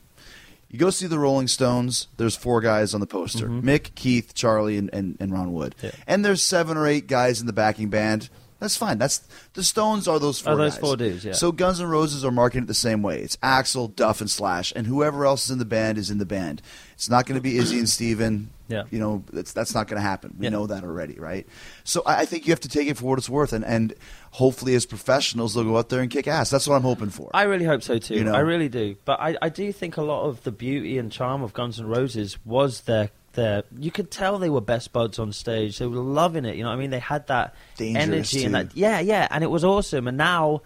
you 0.68 0.78
go 0.78 0.90
see 0.90 1.06
the 1.06 1.18
Rolling 1.18 1.48
Stones. 1.48 2.08
There's 2.18 2.36
four 2.36 2.60
guys 2.60 2.92
on 2.92 3.00
the 3.00 3.06
poster: 3.06 3.46
mm-hmm. 3.46 3.66
Mick, 3.66 3.94
Keith, 3.94 4.34
Charlie, 4.34 4.76
and, 4.76 4.90
and, 4.92 5.16
and 5.18 5.32
Ron 5.32 5.52
Wood. 5.52 5.74
Yeah. 5.82 5.92
And 6.06 6.24
there's 6.24 6.42
seven 6.42 6.76
or 6.76 6.86
eight 6.86 7.06
guys 7.06 7.40
in 7.40 7.46
the 7.46 7.54
backing 7.54 7.88
band. 7.88 8.28
That's 8.60 8.76
fine. 8.76 8.98
That's 8.98 9.18
the 9.54 9.62
Stones 9.62 10.08
are 10.08 10.18
those 10.18 10.40
four. 10.40 10.54
Are 10.54 10.56
those 10.56 10.72
guys. 10.72 10.80
four 10.80 10.96
dudes, 10.96 11.24
yeah. 11.24 11.32
So 11.32 11.52
Guns 11.52 11.80
N' 11.80 11.86
Roses 11.86 12.24
are 12.24 12.32
marketing 12.32 12.64
it 12.64 12.66
the 12.66 12.74
same 12.74 13.02
way. 13.02 13.20
It's 13.20 13.36
Axl, 13.36 13.94
Duff, 13.94 14.20
and 14.20 14.28
Slash, 14.28 14.72
and 14.74 14.86
whoever 14.86 15.24
else 15.26 15.44
is 15.44 15.50
in 15.52 15.58
the 15.58 15.64
band 15.64 15.96
is 15.96 16.10
in 16.10 16.18
the 16.18 16.26
band. 16.26 16.60
It's 16.94 17.08
not 17.08 17.26
going 17.26 17.36
to 17.36 17.40
be 17.42 17.56
Izzy 17.56 17.78
and 17.78 17.88
Steven. 17.88 18.50
Yeah. 18.66 18.82
You 18.90 18.98
know, 18.98 19.22
that's 19.32 19.52
that's 19.52 19.74
not 19.74 19.86
going 19.86 19.96
to 20.02 20.06
happen. 20.06 20.34
We 20.38 20.46
Yeah. 20.46 20.50
know 20.50 20.66
that 20.66 20.82
already, 20.82 21.14
right? 21.14 21.46
So 21.84 22.02
I, 22.04 22.22
I 22.22 22.24
think 22.26 22.46
you 22.46 22.52
have 22.52 22.60
to 22.60 22.68
take 22.68 22.88
it 22.88 22.98
for 22.98 23.04
what 23.06 23.18
it's 23.18 23.28
worth, 23.30 23.52
and 23.52 23.64
and 23.64 23.94
hopefully 24.32 24.74
as 24.74 24.84
professionals 24.84 25.54
they'll 25.54 25.64
go 25.64 25.78
out 25.78 25.88
there 25.88 26.00
and 26.00 26.10
kick 26.10 26.26
ass. 26.26 26.50
That's 26.50 26.66
what 26.66 26.74
I'm 26.74 26.82
hoping 26.82 27.10
for. 27.10 27.30
I 27.32 27.44
really 27.44 27.64
hope 27.64 27.82
so 27.84 27.98
too. 27.98 28.14
You 28.16 28.24
know? 28.24 28.34
I 28.34 28.40
really 28.40 28.68
do. 28.68 28.96
But 29.04 29.20
I, 29.20 29.36
I 29.40 29.48
do 29.48 29.72
think 29.72 29.96
a 29.96 30.02
lot 30.02 30.24
of 30.24 30.42
the 30.42 30.50
beauty 30.52 30.98
and 30.98 31.10
charm 31.12 31.42
of 31.42 31.52
Guns 31.54 31.78
N' 31.78 31.86
Roses 31.86 32.36
was 32.44 32.82
their 32.82 33.10
their. 33.32 33.62
You 33.78 33.90
could 33.90 34.10
tell 34.10 34.38
they 34.38 34.50
were 34.50 34.60
best 34.60 34.92
buds 34.92 35.18
on 35.18 35.32
stage. 35.32 35.78
They 35.78 35.86
were 35.86 35.96
loving 35.96 36.44
it. 36.44 36.56
You 36.56 36.62
know 36.64 36.70
what 36.70 36.76
I 36.76 36.78
mean? 36.78 36.90
They 36.90 36.98
had 36.98 37.26
that 37.28 37.54
Dangerous, 37.76 38.04
energy 38.34 38.44
and 38.44 38.54
that. 38.54 38.76
Yeah, 38.76 39.00
yeah, 39.00 39.28
and 39.30 39.42
it 39.44 39.48
was 39.50 39.64
awesome. 39.64 40.08
And 40.08 40.16
now. 40.16 40.62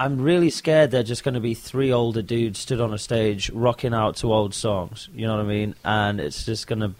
I'm 0.00 0.20
really 0.20 0.50
scared 0.50 0.92
they're 0.92 1.02
just 1.02 1.24
going 1.24 1.34
to 1.34 1.40
be 1.40 1.54
three 1.54 1.90
older 1.90 2.22
dudes 2.22 2.60
stood 2.60 2.80
on 2.80 2.94
a 2.94 2.98
stage 2.98 3.50
rocking 3.50 3.92
out 3.92 4.14
to 4.18 4.32
old 4.32 4.54
songs. 4.54 5.08
You 5.12 5.26
know 5.26 5.34
what 5.36 5.44
I 5.44 5.48
mean? 5.48 5.74
And 5.84 6.20
it's 6.20 6.44
just 6.46 6.68
going 6.68 6.78
to. 6.82 6.92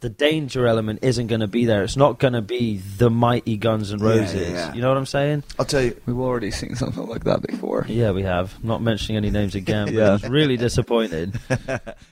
The 0.00 0.08
danger 0.08 0.66
element 0.66 0.98
isn't 1.02 1.28
going 1.28 1.42
to 1.42 1.46
be 1.46 1.66
there. 1.66 1.84
It's 1.84 1.96
not 1.96 2.18
going 2.18 2.32
to 2.32 2.42
be 2.42 2.78
the 2.78 3.10
mighty 3.10 3.56
Guns 3.56 3.92
N' 3.92 4.00
Yeah, 4.00 4.06
yeah, 4.08 4.20
Roses. 4.20 4.50
yeah. 4.50 4.74
You 4.74 4.80
know 4.80 4.88
what 4.88 4.96
I'm 4.98 5.06
saying? 5.06 5.44
I'll 5.56 5.64
tell 5.64 5.82
you. 5.82 5.96
We've 6.04 6.18
already 6.18 6.50
seen 6.50 6.74
something 6.74 7.06
like 7.06 7.22
that 7.22 7.42
before. 7.42 7.86
Yeah, 7.88 8.10
we 8.10 8.24
have. 8.24 8.52
Not 8.64 8.82
mentioning 8.82 9.18
any 9.18 9.30
names 9.30 9.54
again, 9.54 9.84
but 9.86 9.94
Yeah. 9.98 10.08
I 10.08 10.12
was 10.14 10.28
really 10.28 10.56
disappointed. 10.56 11.38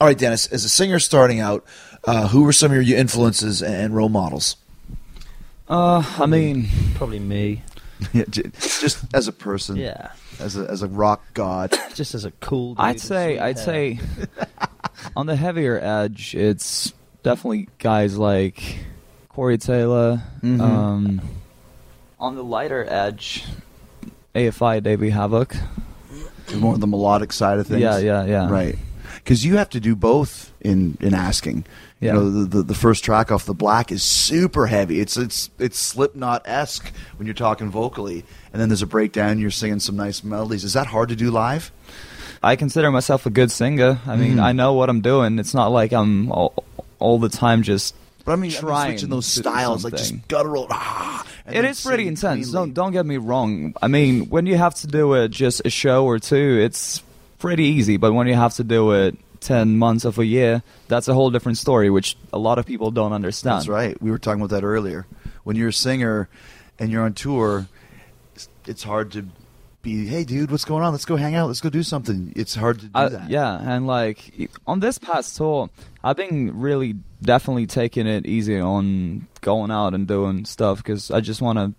All 0.00 0.06
right, 0.06 0.16
Dennis, 0.18 0.46
as 0.46 0.64
a 0.64 0.68
singer 0.68 0.98
starting 0.98 1.40
out, 1.40 1.64
uh, 2.04 2.28
who 2.28 2.44
were 2.44 2.52
some 2.52 2.72
of 2.72 2.82
your 2.86 2.98
influences 2.98 3.62
and 3.62 3.94
role 3.94 4.08
models? 4.08 4.56
Uh, 5.68 6.02
I 6.18 6.26
mean, 6.26 6.68
Probably 6.94 7.18
me. 7.18 7.62
Yeah, 8.12 8.24
just 8.30 9.04
as 9.12 9.26
a 9.26 9.32
person, 9.32 9.74
Yeah. 9.74 10.10
as 10.38 10.56
a 10.56 10.60
as 10.70 10.82
a 10.82 10.86
rock 10.86 11.20
god. 11.34 11.76
Just 11.96 12.14
as 12.14 12.24
a 12.24 12.30
cool 12.30 12.74
dude 12.76 12.84
I'd 12.84 13.00
say, 13.00 13.40
I'd 13.40 13.56
hair. 13.56 13.64
say, 13.64 13.98
on 15.16 15.26
the 15.26 15.34
heavier 15.34 15.76
edge, 15.80 16.32
it's 16.36 16.92
definitely 17.24 17.68
guys 17.80 18.16
like 18.16 18.78
Corey 19.30 19.58
Taylor. 19.58 20.22
Mhm. 20.44 20.60
Um, 20.60 21.20
on 22.20 22.36
the 22.36 22.44
lighter 22.44 22.86
edge, 22.88 23.44
AFI, 24.32 24.80
Davey 24.80 25.10
Havok. 25.10 25.56
more 26.54 26.74
on 26.74 26.80
the 26.80 26.86
melodic 26.86 27.32
side 27.32 27.58
of 27.58 27.66
things. 27.66 27.80
Yeah, 27.82 27.98
yeah, 27.98 28.24
yeah. 28.26 28.48
Right. 28.48 28.78
Because 29.22 29.44
you 29.44 29.56
have 29.56 29.70
to 29.70 29.80
do 29.80 29.94
both 29.96 30.52
in 30.60 30.96
in 31.00 31.14
asking. 31.14 31.64
Yeah. 32.00 32.14
You 32.14 32.18
know, 32.20 32.30
the, 32.30 32.44
the 32.58 32.62
the 32.62 32.74
first 32.74 33.04
track 33.04 33.30
off 33.32 33.44
the 33.44 33.54
black 33.54 33.90
is 33.92 34.02
super 34.02 34.66
heavy. 34.66 35.00
It's 35.00 35.16
it's 35.16 35.50
it's 35.58 35.78
Slipknot 35.78 36.42
esque 36.46 36.92
when 37.16 37.26
you're 37.26 37.34
talking 37.34 37.70
vocally, 37.70 38.24
and 38.52 38.60
then 38.62 38.68
there's 38.68 38.82
a 38.82 38.86
breakdown. 38.86 39.38
You're 39.38 39.50
singing 39.50 39.80
some 39.80 39.96
nice 39.96 40.22
melodies. 40.22 40.62
Is 40.64 40.74
that 40.74 40.86
hard 40.86 41.08
to 41.08 41.16
do 41.16 41.30
live? 41.30 41.72
I 42.42 42.54
consider 42.54 42.90
myself 42.92 43.26
a 43.26 43.30
good 43.30 43.50
singer. 43.50 43.98
I 44.06 44.14
mean, 44.14 44.36
Mhm. 44.36 44.42
I 44.42 44.52
know 44.52 44.74
what 44.74 44.88
I'm 44.88 45.00
doing. 45.00 45.40
It's 45.40 45.54
not 45.54 45.72
like 45.72 45.92
I'm 45.92 46.30
all, 46.30 46.54
all 47.00 47.18
the 47.18 47.28
time 47.28 47.64
just. 47.64 47.96
But 48.24 48.32
I 48.32 48.36
mean, 48.36 48.50
I 48.52 48.54
mean 48.54 48.60
Trying 48.60 48.90
switching 48.92 49.08
those 49.10 49.26
styles, 49.26 49.82
like 49.84 49.96
just 49.96 50.28
guttural. 50.28 50.68
Ah, 50.70 51.26
It 51.50 51.64
is 51.64 51.82
pretty 51.82 52.06
intense. 52.06 52.46
cleanly. 52.50 52.52
Don't 52.52 52.74
don't 52.74 52.92
get 52.92 53.06
me 53.06 53.16
wrong. 53.16 53.74
I 53.82 53.88
mean, 53.88 54.26
when 54.28 54.46
you 54.46 54.56
have 54.56 54.74
to 54.76 54.86
do 54.86 55.14
it 55.14 55.30
just 55.30 55.62
a 55.64 55.70
show 55.70 56.04
or 56.04 56.20
two, 56.20 56.60
it's 56.62 57.02
pretty 57.38 57.64
easy. 57.64 57.96
But 57.96 58.12
when 58.12 58.26
you 58.26 58.34
have 58.34 58.54
to 58.54 58.64
do 58.64 58.92
it 58.92 59.16
ten 59.40 59.78
months 59.78 60.04
of 60.04 60.18
a 60.18 60.24
year, 60.26 60.62
that's 60.88 61.08
a 61.08 61.14
whole 61.14 61.30
different 61.30 61.58
story, 61.58 61.90
which 61.90 62.16
a 62.32 62.38
lot 62.38 62.58
of 62.58 62.66
people 62.66 62.90
don't 62.90 63.12
understand. 63.12 63.56
That's 63.58 63.68
right. 63.68 64.00
We 64.02 64.10
were 64.10 64.18
talking 64.18 64.40
about 64.42 64.54
that 64.54 64.64
earlier. 64.64 65.06
When 65.44 65.56
you're 65.56 65.68
a 65.68 65.72
singer 65.72 66.28
and 66.78 66.90
you're 66.90 67.02
on 67.04 67.14
tour, 67.14 67.68
it's- 68.34 68.48
it's 68.66 68.82
hard 68.82 69.12
to 69.12 69.26
be, 69.80 70.06
hey, 70.06 70.24
dude, 70.24 70.50
what's 70.50 70.64
going 70.64 70.82
on? 70.82 70.92
Let's 70.92 71.04
go 71.04 71.16
hang 71.16 71.36
out. 71.36 71.46
Let's 71.46 71.60
go 71.60 71.70
do 71.70 71.84
something. 71.84 72.32
It's 72.34 72.54
hard 72.56 72.80
to 72.80 72.86
do 72.86 72.90
Uh, 72.94 73.08
that. 73.10 73.30
yeah, 73.30 73.56
and 73.60 73.86
like 73.86 74.50
on 74.66 74.80
this 74.80 74.98
past 74.98 75.36
tour, 75.36 75.70
I've 76.02 76.16
been 76.16 76.58
really 76.58 76.96
definitely 77.22 77.66
taking 77.66 78.06
it 78.08 78.26
easy 78.26 78.58
on 78.60 79.26
going 79.40 79.70
out 79.70 79.94
and 79.94 80.06
doing 80.06 80.44
stuff 80.44 80.78
because 80.78 81.10
I 81.12 81.20
just 81.20 81.40
want 81.40 81.58
to 81.58 81.72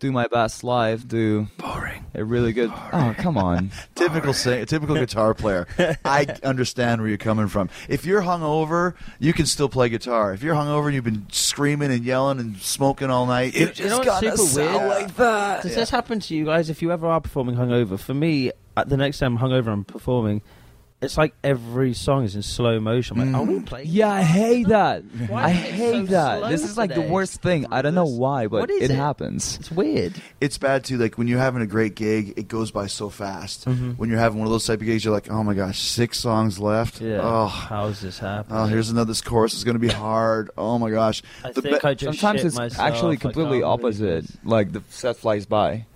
do 0.00 0.10
my 0.10 0.26
best 0.26 0.64
live, 0.64 1.06
do 1.06 1.46
Boring. 1.58 2.04
a 2.14 2.24
really 2.24 2.52
good. 2.52 2.70
Oh, 2.92 3.14
come 3.18 3.36
on. 3.38 3.70
Typical 3.94 4.32
sing, 4.32 4.64
typical 4.66 4.96
guitar 4.96 5.34
player. 5.34 5.66
I 6.04 6.26
understand 6.42 7.00
where 7.02 7.08
you're 7.08 7.18
coming 7.18 7.48
from. 7.48 7.68
If 7.88 8.04
you're 8.06 8.22
hungover, 8.22 8.94
you 9.18 9.32
can 9.32 9.46
still 9.46 9.68
play 9.68 9.88
guitar. 9.90 10.32
If 10.32 10.42
you're 10.42 10.54
hungover 10.54 10.86
and 10.86 10.94
you've 10.94 11.04
been 11.04 11.26
screaming 11.30 11.92
and 11.92 12.02
yelling 12.04 12.40
and 12.40 12.56
smoking 12.58 13.10
all 13.10 13.26
night, 13.26 13.54
You 13.54 13.66
know 13.88 13.98
what's 13.98 14.20
super 14.54 14.60
weird? 14.88 15.10
that. 15.10 15.62
Does 15.62 15.74
this 15.74 15.90
happen 15.90 16.18
to 16.20 16.34
you 16.34 16.44
guys 16.46 16.70
if 16.70 16.80
you 16.82 16.90
ever 16.92 17.06
are 17.06 17.20
performing 17.20 17.56
hungover? 17.56 17.98
For 17.98 18.14
me, 18.14 18.52
at 18.76 18.88
the 18.88 18.96
next 18.96 19.18
time 19.18 19.36
I'm 19.36 19.50
hungover, 19.50 19.68
I'm 19.68 19.84
performing, 19.84 20.40
it's 21.02 21.16
like 21.16 21.34
every 21.42 21.94
song 21.94 22.24
is 22.24 22.36
in 22.36 22.42
slow 22.42 22.78
motion. 22.78 23.18
I'm 23.20 23.32
like, 23.32 23.40
are 23.42 23.44
we 23.52 23.60
playing? 23.60 23.86
Yeah, 23.88 24.10
I 24.10 24.22
hate 24.22 24.68
that. 24.68 25.02
Why 25.28 25.44
I 25.44 25.50
is 25.50 25.56
it 25.56 25.72
hate 25.72 26.06
so 26.06 26.12
that. 26.12 26.38
slow 26.40 26.48
This 26.50 26.62
is 26.64 26.76
like 26.76 26.90
the 26.90 26.96
today? 26.96 27.08
worst 27.10 27.40
thing. 27.40 27.66
I 27.70 27.80
don't 27.82 27.94
know 27.94 28.04
why, 28.04 28.46
but 28.48 28.60
What 28.60 28.70
is 28.70 28.82
it 28.82 28.90
it? 28.90 28.96
happens. 28.96 29.56
It's 29.58 29.70
weird. 29.70 30.20
it's 30.40 30.58
bad 30.58 30.84
too. 30.84 30.98
Like 30.98 31.16
when 31.16 31.26
you're 31.26 31.38
having 31.38 31.62
a 31.62 31.66
great 31.66 31.94
gig, 31.94 32.34
it 32.36 32.48
goes 32.48 32.70
by 32.70 32.86
so 32.86 33.08
fast. 33.08 33.64
Mhm. 33.66 33.96
When 33.96 34.10
you're 34.10 34.18
having 34.18 34.38
one 34.38 34.46
of 34.46 34.52
those 34.52 34.66
type 34.66 34.80
of 34.80 34.86
gigs, 34.86 35.04
you're 35.04 35.14
like, 35.14 35.30
oh 35.30 35.42
my 35.42 35.54
gosh, 35.54 35.78
six 35.80 36.18
songs 36.20 36.58
left. 36.58 37.00
Yeah. 37.00 37.20
Oh, 37.22 37.46
How's 37.46 38.00
this 38.00 38.18
happening? 38.18 38.58
oh, 38.58 38.66
here's 38.66 38.90
another. 38.90 39.08
This 39.10 39.22
chorus 39.22 39.54
is 39.54 39.64
going 39.64 39.76
to 39.76 39.80
be 39.80 39.88
hard. 40.06 40.50
Oh 40.58 40.78
my 40.78 40.90
gosh. 40.90 41.22
I 41.44 41.52
The 41.52 41.62
think 41.62 41.80
be- 41.82 41.88
I 41.88 41.94
just 41.94 42.18
Sometimes 42.20 42.40
shit 42.40 42.46
it's 42.48 42.56
myself. 42.56 42.86
actually 42.86 43.16
I 43.16 43.20
completely 43.20 43.60
can't 43.62 43.80
believe 43.80 43.86
opposite. 43.94 44.22
this. 44.26 44.36
Like 44.44 44.72
the 44.72 44.82
set 44.90 45.16
flies 45.16 45.46
by. 45.46 45.86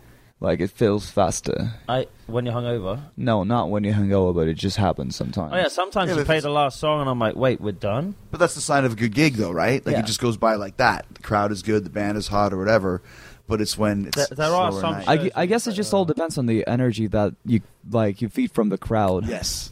Like 0.41 0.61
it 0.61 0.71
feels 0.71 1.09
faster. 1.11 1.73
I 1.89 2.07
when 2.27 2.45
you're 2.45 2.55
hungover. 2.55 3.01
No, 3.17 3.45
not 3.45 3.71
when 3.71 3.83
you're 3.85 3.95
hungover, 3.95 4.35
but 4.35 4.47
it 4.49 4.55
just 4.55 4.77
happens 4.77 5.17
sometimes. 5.17 5.53
Oh 5.55 5.57
yeah, 5.57 5.69
sometimes 5.69 6.09
Yeah, 6.09 6.15
you 6.17 6.21
but 6.21 6.27
play 6.27 6.37
if 6.39 6.43
the 6.43 6.51
last 6.51 6.79
song 6.81 7.01
and 7.01 7.09
I'm 7.09 7.19
like, 7.19 7.35
wait, 7.37 7.61
we're 7.61 7.73
done. 7.73 8.15
But 8.31 8.41
that's 8.41 8.55
the 8.55 8.61
sign 8.61 8.85
of 8.85 8.93
a 8.93 8.97
good 8.97 9.15
gig, 9.15 9.35
though, 9.35 9.53
right? 9.53 9.85
Like 9.87 9.95
Yeah. 9.95 10.01
it 10.01 10.07
just 10.07 10.21
goes 10.21 10.37
by 10.37 10.57
like 10.57 10.77
that. 10.79 11.07
The 11.15 11.23
crowd 11.23 11.51
is 11.53 11.63
good, 11.63 11.85
the 11.85 11.91
band 11.91 12.19
is 12.19 12.29
hot, 12.29 12.53
or 12.53 12.59
whatever. 12.59 13.01
But 13.47 13.61
it's 13.61 13.79
when 13.79 14.07
it's 14.07 14.17
There- 14.17 14.37
there 14.37 14.51
are 14.53 14.71
slower 14.73 14.81
some 14.81 14.93
night. 14.93 15.09
I, 15.09 15.17
gu- 15.19 15.31
I 15.35 15.47
guess 15.47 15.67
it 15.67 15.73
just 15.73 15.95
all 15.95 16.05
depends 16.05 16.37
on 16.37 16.47
the 16.47 16.67
energy 16.67 17.07
that 17.09 17.35
you 17.47 17.61
like 17.91 18.21
you 18.21 18.29
feed 18.29 18.51
from 18.53 18.69
the 18.71 18.79
crowd. 18.79 19.27
yes. 19.27 19.71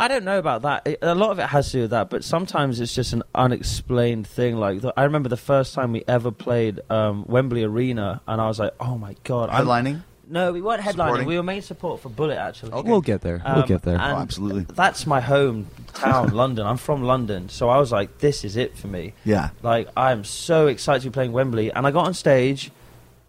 I 0.00 0.08
don't 0.08 0.24
know 0.24 0.38
about 0.38 0.62
that. 0.62 0.86
It, 0.86 0.98
a 1.02 1.14
lot 1.14 1.30
of 1.30 1.38
it 1.38 1.46
has 1.46 1.66
to 1.66 1.72
do 1.72 1.80
with 1.82 1.90
that, 1.90 2.10
but 2.10 2.24
sometimes 2.24 2.80
it's 2.80 2.94
just 2.94 3.12
an 3.12 3.22
unexplained 3.34 4.26
thing. 4.26 4.56
Like 4.56 4.80
the, 4.80 4.92
I 4.96 5.04
remember 5.04 5.28
the 5.28 5.36
first 5.36 5.74
time 5.74 5.92
we 5.92 6.02
ever 6.08 6.30
played 6.30 6.80
um, 6.90 7.24
Wembley 7.28 7.62
Arena, 7.64 8.20
and 8.26 8.40
I 8.40 8.46
was 8.48 8.58
like, 8.58 8.74
"Oh 8.80 8.96
my 8.98 9.14
god!" 9.24 9.50
I'm- 9.50 9.66
Headlining. 9.66 10.02
No, 10.32 10.52
we 10.52 10.60
weren't 10.62 10.80
headlining. 10.80 10.92
Supporting? 10.92 11.26
We 11.26 11.36
were 11.38 11.42
main 11.42 11.60
support 11.60 12.00
for 12.00 12.08
Bullet 12.08 12.36
actually. 12.38 12.70
Okay. 12.70 12.88
We'll 12.88 13.00
get 13.00 13.20
there. 13.20 13.42
we'll 13.44 13.62
Um, 13.62 13.66
get 13.66 13.82
there. 13.82 13.96
Oh, 13.96 14.16
absolutely. 14.24 14.62
That's 14.76 15.04
my 15.04 15.20
hometown, 15.20 16.30
London. 16.42 16.66
I'm 16.66 16.76
from 16.76 17.02
London, 17.02 17.48
so 17.48 17.68
I 17.68 17.78
was 17.78 17.90
like, 17.90 18.18
"This 18.18 18.44
is 18.44 18.56
it 18.56 18.76
for 18.78 18.86
me." 18.86 19.14
Yeah. 19.24 19.50
Like 19.62 19.88
I'm 19.96 20.22
so 20.24 20.68
excited 20.68 21.02
to 21.02 21.10
be 21.10 21.14
playing 21.14 21.32
Wembley, 21.32 21.72
and 21.72 21.84
I 21.86 21.90
got 21.90 22.06
on 22.06 22.14
stage, 22.14 22.70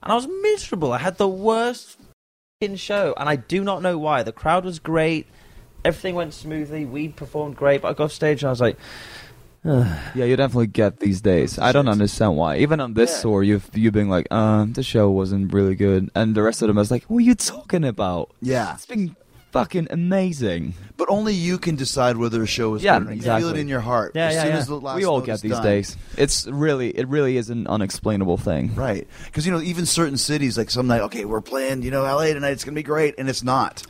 and 0.04 0.12
I 0.12 0.16
was 0.16 0.28
miserable. 0.44 0.94
I 0.94 1.00
had 1.00 1.18
the 1.18 1.28
worst 1.28 1.98
fing 2.62 2.76
show, 2.76 3.16
and 3.18 3.28
I 3.28 3.36
do 3.36 3.64
not 3.64 3.82
know 3.82 3.98
why. 3.98 4.22
The 4.22 4.32
crowd 4.32 4.64
was 4.64 4.78
great, 4.78 5.26
everything 5.84 6.16
went 6.16 6.34
smoothly, 6.34 6.86
we 6.86 7.10
performed 7.10 7.56
great, 7.56 7.82
but 7.82 7.90
I 7.90 7.94
got 7.94 8.06
off 8.06 8.12
stage 8.12 8.44
and 8.44 8.48
I 8.48 8.52
was 8.52 8.62
like, 8.62 8.78
Yeah, 9.64 10.26
you 10.26 10.36
definitely 10.36 10.68
get 10.68 11.00
these 11.00 11.22
days. 11.22 11.60
I 11.60 11.72
don't 11.72 11.88
understand 11.88 12.36
why. 12.36 12.58
Even 12.58 12.80
on 12.80 12.94
this 12.96 13.12
Yeah. 13.18 13.22
tour, 13.22 13.44
you've 13.44 13.70
you 13.74 13.92
been 13.92 14.10
like, 14.10 14.28
uh, 14.32 14.66
the 14.68 14.84
show 14.84 15.10
wasn't 15.12 15.54
really 15.54 15.76
good, 15.76 16.10
and 16.16 16.34
the 16.36 16.42
rest 16.42 16.62
of 16.62 16.68
them 16.68 16.78
was 16.78 16.90
like, 16.92 17.04
what 17.06 17.18
are 17.18 17.22
you 17.22 17.36
talking 17.36 17.84
about? 17.86 18.32
Yeah. 18.42 18.74
It's 18.74 18.88
been 18.88 19.16
fucking 19.52 19.88
amazing. 19.92 20.74
But 20.98 21.10
only 21.10 21.34
you 21.34 21.58
can 21.60 21.76
decide 21.76 22.18
whether 22.18 22.42
a 22.42 22.48
show 22.48 22.74
is 22.76 22.84
Yeah, 22.84 23.00
good. 23.00 23.08
or 23.08 23.16
not. 23.16 23.16
You 23.18 23.22
feel 23.46 23.50
it 23.50 23.60
in 23.60 23.68
your 23.68 23.82
heart. 23.82 24.14
Yeah, 24.16 24.28
as 24.28 24.34
yeah, 24.36 24.42
soon 24.44 24.52
yeah. 24.54 24.58
as 24.60 24.68
the 24.68 24.76
last 24.80 24.96
we 24.98 25.04
all 25.06 25.22
get 25.22 25.42
these 25.42 25.52
done. 25.52 25.64
days. 25.64 25.98
It's 26.18 26.48
really, 26.48 26.90
it 26.98 27.08
really 27.10 27.38
is 27.38 27.50
an 27.52 27.68
unexplainable 27.68 28.38
thing. 28.38 28.74
Right. 28.76 29.08
Because, 29.26 29.46
you 29.46 29.52
know, 29.52 29.62
even 29.62 29.86
certain 29.86 30.18
cities, 30.18 30.58
like 30.58 30.72
some 30.72 30.88
night, 30.88 31.02
okay, 31.02 31.26
we're 31.26 31.42
playing, 31.42 31.84
you 31.84 31.92
know, 31.92 32.04
LA 32.04 32.28
tonight, 32.34 32.52
it's 32.52 32.64
going 32.64 32.74
to 32.74 32.80
be 32.80 32.84
great, 32.84 33.14
and 33.20 33.30
it's 33.30 33.44
not. 33.44 33.84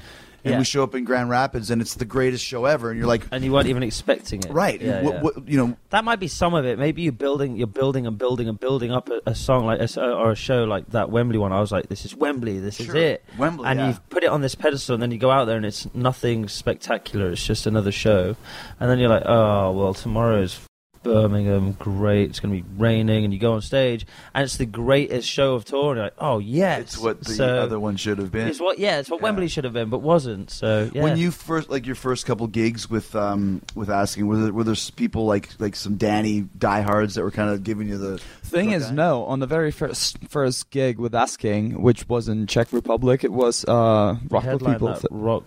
And 0.44 0.54
Yeah. 0.54 0.58
we 0.60 0.64
show 0.66 0.82
up 0.84 0.96
in 0.96 1.04
Grand 1.04 1.30
Rapids, 1.30 1.70
and 1.70 1.82
it's 1.82 1.94
the 1.96 2.06
greatest 2.06 2.44
show 2.44 2.66
ever, 2.66 2.90
and 2.90 2.98
you're 2.98 3.08
like, 3.08 3.28
and 3.32 3.44
you 3.44 3.52
weren't 3.52 3.68
even 3.68 3.84
expecting 3.84 4.40
it. 4.44 4.52
right. 4.52 4.82
Yeah, 4.82 5.04
what, 5.04 5.14
yeah. 5.14 5.22
what- 5.22 5.48
you 5.48 5.58
know, 5.58 5.78
That 5.92 6.04
might 6.04 6.20
be 6.20 6.28
some 6.28 6.54
of 6.56 6.66
it. 6.66 6.80
Maybe 6.80 7.04
you're 7.04 7.12
building, 7.12 7.58
you're 7.58 7.68
building 7.68 8.08
and 8.08 8.18
building 8.18 8.50
and 8.50 8.60
building 8.60 8.92
up 8.92 9.10
a, 9.10 9.22
a 9.28 9.36
song 9.36 9.66
like 9.66 9.80
a 9.80 10.02
or 10.04 10.32
a 10.32 10.36
show 10.36 10.64
like 10.64 10.90
that 10.92 11.10
Wembley 11.12 11.38
one. 11.38 11.52
I 11.52 11.60
was 11.60 11.72
like, 11.72 11.90
this 11.90 12.06
is 12.06 12.16
Wembley, 12.16 12.58
this 12.60 12.78
Sure. 12.78 12.88
is 12.88 12.94
it. 12.96 13.26
Wembley, 13.38 13.68
and 13.68 13.80
you've 13.82 14.10
put 14.10 14.24
it 14.24 14.30
on 14.30 14.42
this 14.42 14.56
pedestal, 14.56 14.96
and 14.96 15.04
then 15.04 15.12
you 15.12 15.18
go 15.20 15.30
out 15.30 15.46
there 15.46 15.58
and 15.58 15.66
it's 15.66 15.88
nothing 15.94 16.48
spectacular. 16.48 17.32
It's 17.32 17.46
just 17.46 17.68
another 17.68 17.92
show, 17.92 18.36
and 18.80 18.90
then 18.90 18.98
you're 18.98 19.10
like, 19.10 19.24
oh 19.26 19.72
well, 19.74 19.94
tomorrow's 19.94 20.60
Birmingham, 21.04 21.74
great. 21.74 22.30
It's 22.30 22.40
going 22.40 22.56
to 22.56 22.62
be 22.64 22.70
raining, 22.78 23.24
and 23.26 23.34
you 23.34 23.40
go 23.40 23.54
on 23.54 23.62
stage, 23.62 24.06
and 24.34 24.44
it's 24.44 24.58
the 24.58 24.66
greatest 24.66 25.28
show 25.28 25.56
of 25.56 25.66
tour. 25.66 25.90
And 25.92 25.98
you're 25.98 26.06
like, 26.06 26.14
oh 26.20 26.40
yes, 26.40 26.82
it's 26.82 26.98
what 26.98 27.20
the 27.24 27.34
So 27.34 27.46
other 27.60 27.80
one 27.80 27.96
should 27.98 28.18
have 28.20 28.32
been. 28.32 28.48
It's 28.48 28.60
what, 28.60 28.80
yeah, 28.80 29.00
it's 29.00 29.10
what 29.10 29.20
Yeah. 29.20 29.24
Wembley 29.24 29.48
should 29.48 29.64
have 29.64 29.74
been, 29.74 29.90
but 29.90 30.00
wasn't. 30.00 30.52
So 30.52 30.90
yeah. 30.94 31.04
When 31.04 31.18
you 31.18 31.32
first, 31.32 31.70
like 31.70 31.86
your 31.86 31.96
first 31.96 32.26
couple 32.26 32.48
gigs 32.48 32.90
with 32.90 33.16
um 33.16 33.62
with 33.76 33.90
asking, 33.90 34.28
were 34.28 34.38
there, 34.38 34.54
were 34.54 34.64
there 34.64 34.76
people 34.96 35.26
like 35.26 35.50
like 35.60 35.76
some 35.76 35.96
Danny 35.98 36.42
diehards 36.58 37.16
that 37.16 37.24
were 37.24 37.32
kind 37.32 37.50
of 37.50 37.64
giving 37.64 37.88
you 37.88 37.98
the 37.98 38.20
Thing 38.44 38.72
is, 38.72 38.86
Okay. 38.88 38.96
no. 38.96 39.24
On 39.26 39.40
the 39.40 39.48
very 39.48 39.72
first 39.72 40.18
first 40.28 40.70
gig 40.72 40.98
with 41.00 41.16
Asking, 41.16 41.82
which 41.82 42.08
was 42.10 42.28
in 42.28 42.48
Czech 42.48 42.72
Republic, 42.74 43.24
it 43.24 43.32
was 43.32 43.64
uh, 43.66 44.18
Rock 44.30 44.44
People. 44.44 44.88
that 44.94 45.08
rock, 45.10 45.44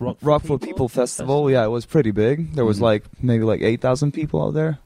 rock, 0.00 0.16
Rock 0.22 0.42
for 0.44 0.58
People 0.58 0.88
Festival. 0.88 1.50
Yeah, 1.50 1.64
it 1.64 1.68
was 1.68 1.86
pretty 1.86 2.10
big. 2.10 2.54
There 2.54 2.64
was 2.64 2.78
Mhm. 2.78 2.82
like 2.82 3.04
maybe 3.22 3.44
like 3.44 3.62
eight 3.62 3.80
thousand 3.80 4.12
people 4.12 4.42
out 4.44 4.54
there. 4.54 4.78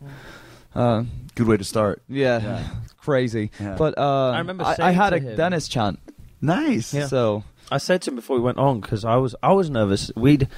Uh, 0.75 1.05
good 1.35 1.47
way 1.47 1.57
to 1.57 1.65
start? 1.65 2.03
yeah, 2.09 2.41
Yeah. 2.41 2.69
crazy. 2.99 3.51
Yeah. 3.61 3.77
But 3.79 3.99
uh, 3.99 4.31
I 4.31 4.39
remember 4.39 4.65
I, 4.65 4.75
saying 4.75 4.95
had 4.97 5.13
a 5.13 5.19
him- 5.19 5.37
Dennis 5.37 5.69
chant. 5.69 5.99
Nice. 6.41 6.93
Yeah. 6.95 7.07
So 7.07 7.45
I 7.71 7.79
said 7.79 8.03
to 8.03 8.11
him 8.11 8.17
before 8.17 8.37
we 8.37 8.43
went 8.43 8.59
on 8.59 8.81
because 8.81 9.05
I 9.05 9.17
was 9.17 9.35
I 9.43 9.53
was 9.53 9.71
nervous. 9.71 10.11
We'd 10.17 10.49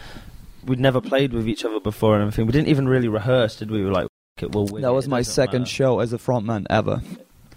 we'd 0.64 0.80
never 0.80 1.00
played 1.00 1.32
with 1.32 1.46
each 1.48 1.64
other 1.64 1.80
before 1.80 2.14
and 2.14 2.22
everything. 2.22 2.46
We 2.46 2.52
didn't 2.52 2.68
even 2.68 2.88
really 2.88 3.08
rehearse, 3.08 3.56
did 3.56 3.70
we? 3.70 3.78
We 3.80 3.84
were 3.86 3.92
like, 3.92 4.08
"F- 4.38 4.44
it, 4.44 4.52
we'll 4.52 4.66
that 4.66 4.92
was 4.94 5.06
it 5.06 5.10
my 5.10 5.22
second 5.22 5.62
matter." 5.62 5.70
show 5.70 6.00
as 6.00 6.12
a 6.12 6.18
frontman 6.18 6.66
ever. 6.70 7.02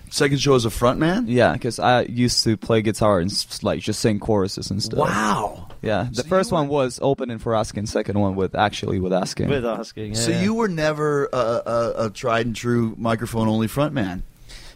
Second 0.09 0.39
show 0.39 0.55
as 0.55 0.65
a 0.65 0.69
front 0.69 0.99
man. 0.99 1.25
Yeah, 1.27 1.53
because 1.53 1.79
I 1.79 2.03
used 2.03 2.43
to 2.45 2.55
play 2.57 2.81
guitar 2.81 3.19
and 3.19 3.29
s- 3.29 3.61
like 3.63 3.79
just 3.81 3.99
sing 3.99 4.19
choruses 4.19 4.71
and 4.71 4.81
stuff. 4.81 4.99
Wow. 4.99 5.67
Yeah, 5.81 6.07
the 6.11 6.23
So 6.23 6.29
first 6.29 6.51
were- 6.51 6.59
one 6.59 6.67
was 6.69 6.99
opening 7.01 7.37
for 7.39 7.55
Asking. 7.55 7.85
Second 7.87 8.19
one 8.19 8.35
with 8.35 8.55
actually 8.55 8.99
with 8.99 9.13
Asking. 9.13 9.49
with 9.49 9.65
asking. 9.65 10.13
Yeah, 10.13 10.19
So 10.19 10.31
you 10.31 10.53
were 10.53 10.67
never 10.69 11.25
a, 11.33 11.37
a, 11.37 11.93
a 12.05 12.09
tried 12.09 12.45
and 12.47 12.55
true 12.55 12.95
microphone 12.97 13.47
only 13.47 13.67
front 13.67 13.93
man. 13.93 14.23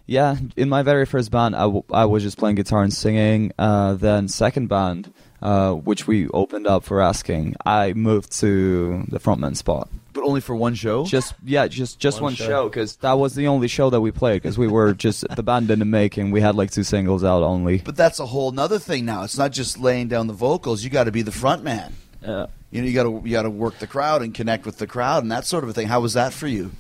Yeah, 0.05 0.35
in 0.57 0.67
my 0.67 0.83
very 0.83 1.05
first 1.05 1.31
band, 1.31 1.55
I, 1.55 1.61
w- 1.61 1.83
I 1.91 2.05
was 2.05 2.23
just 2.23 2.37
playing 2.37 2.55
guitar 2.57 2.83
and 2.83 2.93
singing. 2.93 3.53
Uh, 3.57 3.93
then 3.93 4.27
second 4.27 4.67
band, 4.67 5.13
uh, 5.41 5.71
which 5.73 6.05
we 6.07 6.27
opened 6.29 6.67
up 6.67 6.83
for 6.83 7.01
asking, 7.01 7.55
I 7.65 7.93
moved 7.93 8.37
to 8.39 9.05
the 9.07 9.19
frontman 9.19 9.55
spot. 9.55 9.87
But 10.13 10.23
only 10.23 10.41
for 10.41 10.55
one 10.55 10.75
show. 10.75 11.05
Just 11.05 11.33
yeah, 11.43 11.67
just 11.67 11.99
just 11.99 12.17
One 12.17 12.23
one, 12.23 12.33
show. 12.35 12.45
show 12.45 12.69
because 12.69 12.97
that 12.97 13.13
was 13.13 13.33
the 13.35 13.47
only 13.47 13.67
show 13.67 13.89
that 13.89 14.01
we 14.01 14.11
played 14.11 14.41
because 14.41 14.57
we 14.57 14.67
were 14.67 14.93
just 14.93 15.25
the 15.35 15.43
band 15.43 15.67
didn't 15.69 15.89
make 15.89 16.17
and 16.17 16.33
we 16.33 16.41
had 16.41 16.55
like 16.55 16.71
two 16.71 16.83
singles 16.83 17.23
out 17.23 17.43
only. 17.43 17.77
But 17.77 17.95
that's 17.95 18.19
a 18.19 18.25
whole 18.25 18.51
nother 18.51 18.77
thing 18.79 19.05
now. 19.05 19.23
It's 19.23 19.37
not 19.37 19.51
just 19.51 19.77
laying 19.79 20.07
down 20.09 20.27
the 20.27 20.33
vocals. 20.33 20.83
You 20.83 20.89
got 20.89 21.05
to 21.05 21.11
be 21.11 21.21
the 21.21 21.31
front 21.31 21.63
man. 21.63 21.93
Yeah. 22.21 22.47
You 22.71 22.81
know, 22.81 22.87
you 22.87 22.93
got 22.93 23.03
to 23.03 23.21
you 23.23 23.31
got 23.31 23.43
to 23.43 23.49
work 23.49 23.79
the 23.79 23.87
crowd 23.87 24.21
and 24.21 24.33
connect 24.33 24.65
with 24.65 24.77
the 24.77 24.87
crowd 24.87 25.23
and 25.23 25.31
that 25.31 25.45
sort 25.45 25.63
of 25.63 25.69
a 25.69 25.73
thing. 25.73 25.87
How 25.87 26.01
was 26.01 26.13
that 26.13 26.33
for 26.33 26.47
you? 26.47 26.71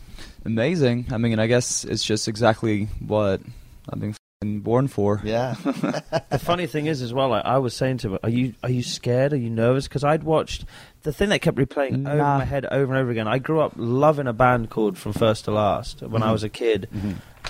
Amazing. 0.45 1.07
I 1.11 1.17
mean, 1.17 1.39
I 1.39 1.47
guess 1.47 1.83
it's 1.85 2.03
just 2.03 2.27
exactly 2.27 2.85
what 3.05 3.41
I've 3.89 3.99
been 3.99 4.09
f***ing 4.11 4.59
born 4.61 4.87
for. 4.87 5.21
Yeah. 5.23 5.55
the 5.63 6.39
funny 6.41 6.65
thing 6.65 6.87
is, 6.87 7.01
as 7.01 7.13
well, 7.13 7.29
like, 7.29 7.45
I 7.45 7.59
was 7.59 7.75
saying 7.75 7.99
to 7.99 8.13
him, 8.13 8.19
"Are 8.23 8.29
you 8.29 8.55
are 8.63 8.69
you 8.71 8.81
scared? 8.83 9.33
Are 9.33 9.37
you 9.37 9.49
nervous?" 9.49 9.87
Because 9.87 10.03
I'd 10.03 10.23
watched 10.23 10.65
the 11.03 11.11
thing 11.13 11.29
that 11.29 11.39
kept 11.39 11.57
replaying 11.57 12.07
over 12.07 12.17
Nah. 12.17 12.37
my 12.39 12.45
head 12.45 12.65
over 12.65 12.93
and 12.93 13.01
over 13.01 13.09
again. 13.11 13.27
I 13.27 13.39
grew 13.39 13.59
up 13.61 13.73
loving 13.75 14.27
a 14.27 14.33
band 14.33 14.69
called 14.69 14.97
From 14.97 15.13
First 15.13 15.45
to 15.45 15.51
Last 15.51 16.01
when 16.01 16.21
I 16.23 16.27
Mhm. 16.29 16.33
was 16.33 16.43
a 16.43 16.49
kid, 16.49 16.87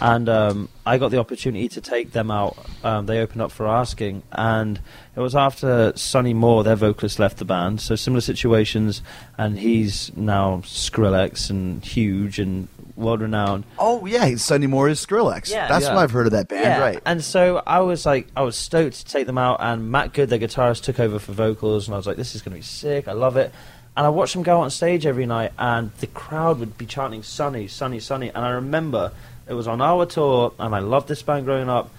and 0.02 0.28
um, 0.28 0.70
I 0.86 0.98
got 0.98 1.12
the 1.12 1.20
opportunity 1.20 1.70
to 1.70 1.80
take 1.82 2.12
them 2.12 2.32
out. 2.32 2.58
Um, 2.84 3.06
they 3.06 3.20
opened 3.20 3.42
up 3.44 3.52
for 3.52 3.68
Asking, 3.68 4.24
and 4.32 4.80
it 5.16 5.20
was 5.20 5.36
after 5.36 5.94
Sonny 5.96 6.34
Moore, 6.34 6.64
their 6.64 6.76
vocalist, 6.76 7.20
left 7.20 7.38
the 7.38 7.46
band. 7.46 7.80
So 7.80 7.96
similar 7.96 8.22
situations, 8.22 9.02
and 9.38 9.60
he's 9.60 10.12
now 10.18 10.62
Skrillex 10.66 11.50
and 11.50 11.86
huge 11.86 12.40
and 12.40 12.68
world 12.98 13.22
renowned. 13.22 13.64
oh 13.80 14.06
yeah, 14.06 14.36
Sonny 14.36 14.68
Moore 14.68 14.90
is 14.90 15.04
Skrillex. 15.04 15.50
Yeah. 15.50 15.68
That's 15.68 15.86
Yeah. 15.86 15.96
what 15.96 16.04
I've 16.04 16.12
heard 16.12 16.26
of 16.28 16.34
that 16.34 16.48
band. 16.50 16.64
Yeah, 16.66 16.80
Right. 16.80 17.00
And 17.06 17.24
so 17.24 17.64
I 17.66 17.80
was 17.80 18.06
like, 18.06 18.28
I 18.36 18.42
was 18.42 18.56
stoked 18.56 18.96
to 18.98 19.06
take 19.06 19.26
them 19.28 19.38
out, 19.38 19.58
and 19.62 19.90
Matt 19.92 20.14
Good, 20.14 20.30
their 20.30 20.40
guitarist, 20.40 20.84
took 20.84 21.00
over 21.00 21.18
for 21.20 21.32
vocals, 21.32 21.88
and 21.88 21.96
I 21.96 21.98
was 21.98 22.06
like, 22.06 22.18
this 22.18 22.36
is 22.36 22.42
going 22.42 22.52
to 22.54 22.58
be 22.60 22.64
sick. 22.64 23.08
I 23.08 23.14
love 23.14 23.38
it. 23.38 23.52
And 23.96 24.06
I 24.06 24.10
watched 24.10 24.34
them 24.34 24.44
go 24.44 24.62
on 24.62 24.70
stage 24.72 25.06
every 25.06 25.26
night, 25.26 25.52
and 25.60 25.92
the 26.00 26.08
crowd 26.08 26.60
would 26.60 26.78
be 26.78 26.86
chanting 26.86 27.24
"Sonny, 27.24 27.68
Sonny, 27.68 28.00
Sonny." 28.00 28.30
And 28.30 28.46
I 28.46 28.52
remember 28.52 29.12
it 29.48 29.54
was 29.54 29.68
on 29.68 29.82
our 29.82 30.06
tour, 30.06 30.54
and 30.60 30.74
I 30.74 30.80
loved 30.80 31.08
this 31.08 31.22
band 31.22 31.46
growing 31.46 31.70
up. 31.70 31.90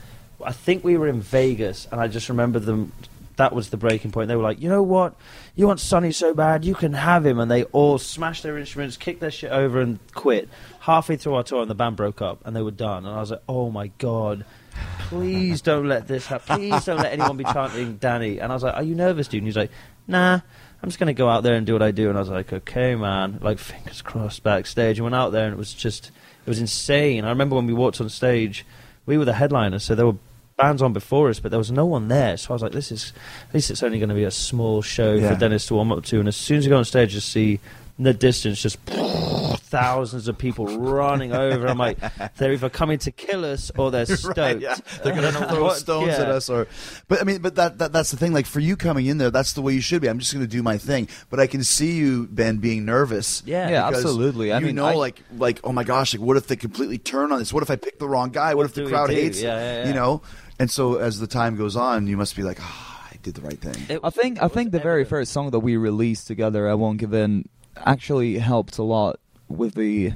I 0.45 0.53
think 0.53 0.84
we 0.84 0.97
were 0.97 1.09
in 1.09 1.20
Vegas, 1.20 1.86
and 1.90 2.01
I 2.01 2.09
just 2.09 2.28
remember 2.28 2.59
them. 2.59 2.93
That 3.36 3.55
was 3.55 3.70
the 3.70 3.76
breaking 3.76 4.12
point. 4.12 4.28
They 4.28 4.36
were 4.36 4.43
like, 4.43 4.61
you 4.61 4.68
know 4.68 4.82
what? 4.82 5.14
You 5.57 5.66
want 5.66 5.80
Sonny 5.80 6.12
so 6.12 6.34
bad, 6.34 6.64
you 6.64 6.74
can 6.74 6.93
have 6.93 7.24
him. 7.24 7.38
And 7.38 7.51
they 7.51 7.64
all 7.64 7.99
smashed 7.99 8.43
their 8.43 8.59
instruments, 8.59 8.99
kicked 8.99 9.20
their 9.20 9.30
shit 9.30 9.51
over, 9.51 9.80
and 9.80 9.99
quit. 10.12 10.49
Halfway 10.80 11.16
through 11.16 11.34
our 11.34 11.43
tour, 11.43 11.62
and 11.62 11.70
the 11.70 11.74
band 11.74 11.97
broke 11.97 12.20
up, 12.20 12.40
and 12.45 12.55
they 12.55 12.62
were 12.62 12.70
done. 12.70 13.07
And 13.07 13.14
I 13.14 13.20
was 13.20 13.30
like, 13.30 13.43
oh 13.49 13.70
my 13.70 13.88
god, 13.99 14.45
please 15.09 15.62
don't 15.62 15.88
let 15.88 16.09
this 16.09 16.26
happen. 16.26 16.57
Please 16.57 16.84
don't 16.84 16.99
let 16.99 17.12
anyone 17.12 17.36
be 17.36 17.45
chanting 17.45 17.97
Danny. 17.97 18.38
And 18.38 18.53
I 18.53 18.55
was 18.55 18.62
like, 18.62 18.74
are 18.74 18.82
you 18.82 18.95
nervous, 18.95 19.28
dude? 19.28 19.38
And 19.38 19.49
he's 19.49 19.57
like, 19.57 19.70
nah. 20.07 20.40
I'm 20.82 20.88
just 20.88 20.99
gonna 20.99 21.14
go 21.14 21.28
out 21.28 21.45
there 21.45 21.55
and 21.55 21.64
do 21.64 21.74
what 21.74 21.82
I 21.82 21.93
do, 21.93 22.09
and 22.09 22.18
I 22.18 22.20
was 22.20 22.28
like, 22.28 22.53
okay, 22.53 22.97
man, 22.97 23.38
like 23.40 23.59
fingers 23.59 24.03
crossed 24.03 24.43
backstage. 24.43 24.99
And 24.99 25.05
went 25.05 25.14
out 25.14 25.30
there, 25.30 25.45
and 25.45 25.55
it 25.55 25.59
was 25.59 25.72
just, 25.72 26.11
it 26.45 26.49
was 26.49 26.61
insane. 26.61 27.24
I 27.24 27.28
remember 27.30 27.57
when 27.57 27.66
we 27.66 27.72
walked 27.72 28.01
on 28.01 28.09
stage, 28.09 28.64
we 29.07 29.16
were 29.18 29.24
the 29.24 29.34
headliners, 29.34 29.82
so 29.84 29.95
there 29.95 30.07
were 30.07 30.16
bands 30.57 30.82
on 30.82 30.93
before 30.93 31.28
us, 31.30 31.40
but 31.40 31.51
there 31.51 31.59
was 31.59 31.70
no 31.72 31.86
one 31.86 32.09
there. 32.09 32.36
So 32.36 32.51
I 32.51 32.53
was 32.55 32.62
like, 32.62 32.72
this 32.72 32.93
is, 32.93 33.12
at 33.49 33.55
least 33.55 33.70
it's 33.70 33.82
only 33.82 33.99
going 33.99 34.11
to 34.11 34.14
be 34.14 34.24
a 34.24 34.30
small 34.30 34.82
show 34.82 35.14
Yeah. 35.14 35.32
for 35.32 35.40
Dennis 35.40 35.66
to 35.66 35.74
warm 35.74 35.90
up 35.93 36.05
to. 36.07 36.18
And 36.20 36.28
as 36.28 36.36
soon 36.36 36.59
as 36.59 36.64
you 36.64 36.70
go 36.70 36.76
on 36.78 36.84
stage, 36.84 37.14
you 37.14 37.20
see 37.20 37.59
in 37.99 38.05
the 38.05 38.12
distance 38.14 38.61
just 38.62 38.78
thousands 39.72 40.28
of 40.28 40.36
people 40.36 40.66
running 40.78 41.32
over. 41.32 41.66
I'm 41.66 41.78
like, 41.78 41.98
they're 42.36 42.52
either 42.52 42.68
coming 42.68 42.98
to 42.98 43.10
kill 43.10 43.44
us 43.44 43.72
or 43.76 43.90
they're 43.90 44.06
stoked. 44.06 44.38
Right, 44.42 44.60
yeah. 44.60 44.76
They're 45.02 45.14
going 45.14 45.32
to 45.32 45.48
throw 45.48 45.72
stones 45.74 46.08
yeah. 46.08 46.22
at 46.22 46.28
us, 46.28 46.50
or. 46.50 46.66
But 47.08 47.20
I 47.20 47.24
mean, 47.24 47.40
but 47.42 47.54
that, 47.56 47.78
that 47.78 47.92
that's 47.92 48.10
the 48.10 48.16
thing. 48.16 48.32
Like 48.32 48.46
for 48.46 48.60
you 48.60 48.76
coming 48.76 49.06
in 49.06 49.18
there, 49.18 49.30
that's 49.30 49.52
the 49.52 49.62
way 49.62 49.72
you 49.72 49.80
should 49.80 50.02
be. 50.02 50.08
I'm 50.08 50.18
just 50.18 50.32
going 50.32 50.44
to 50.44 50.50
do 50.50 50.62
my 50.62 50.78
thing. 50.78 51.08
But 51.30 51.38
I 51.38 51.46
can 51.46 51.62
see 51.64 51.92
you, 51.92 52.26
Ben, 52.28 52.58
being 52.58 52.84
nervous. 52.84 53.42
Yeah. 53.46 53.68
Yeah, 53.70 53.86
absolutely. 53.86 54.52
I 54.52 54.58
you 54.58 54.66
mean, 54.66 54.74
know, 54.76 54.86
I- 54.86 54.94
like, 54.94 55.22
like, 55.36 55.60
oh 55.64 55.72
my 55.72 55.84
gosh, 55.84 56.14
like, 56.14 56.22
what 56.22 56.36
if 56.36 56.46
they 56.48 56.56
completely 56.56 56.98
turn 56.98 57.32
on 57.32 57.38
this? 57.38 57.52
What 57.52 57.62
if 57.62 57.70
I 57.70 57.76
pick 57.76 57.98
the 57.98 58.08
wrong 58.08 58.30
guy? 58.30 58.54
What, 58.54 58.64
What 58.64 58.66
if 58.66 58.74
the 58.74 58.86
crowd 58.86 59.10
hates? 59.10 59.40
Yeah, 59.40 59.54
yeah, 59.56 59.82
yeah. 59.82 59.88
You 59.88 59.94
know. 59.94 60.22
And 60.58 60.70
so 60.70 60.96
as 60.96 61.18
the 61.18 61.26
time 61.26 61.56
goes 61.56 61.76
on, 61.76 62.06
you 62.06 62.16
must 62.16 62.36
be 62.36 62.42
like, 62.42 62.58
ah, 62.60 63.08
I 63.12 63.16
did 63.22 63.34
the 63.34 63.42
right 63.42 63.60
thing. 63.60 63.76
It 63.88 64.00
I 64.02 64.10
think 64.10 64.42
I 64.42 64.48
think 64.48 64.72
the 64.72 64.80
very 64.80 65.04
first 65.04 65.32
song 65.32 65.50
that 65.50 65.60
we 65.60 65.76
released 65.76 66.26
together, 66.26 66.68
"I 66.68 66.74
Won't 66.74 66.98
Give 66.98 67.14
In," 67.14 67.48
actually 67.76 68.38
helped 68.38 68.78
a 68.78 68.82
lot 68.82 69.18
with 69.57 69.74
the 69.74 70.12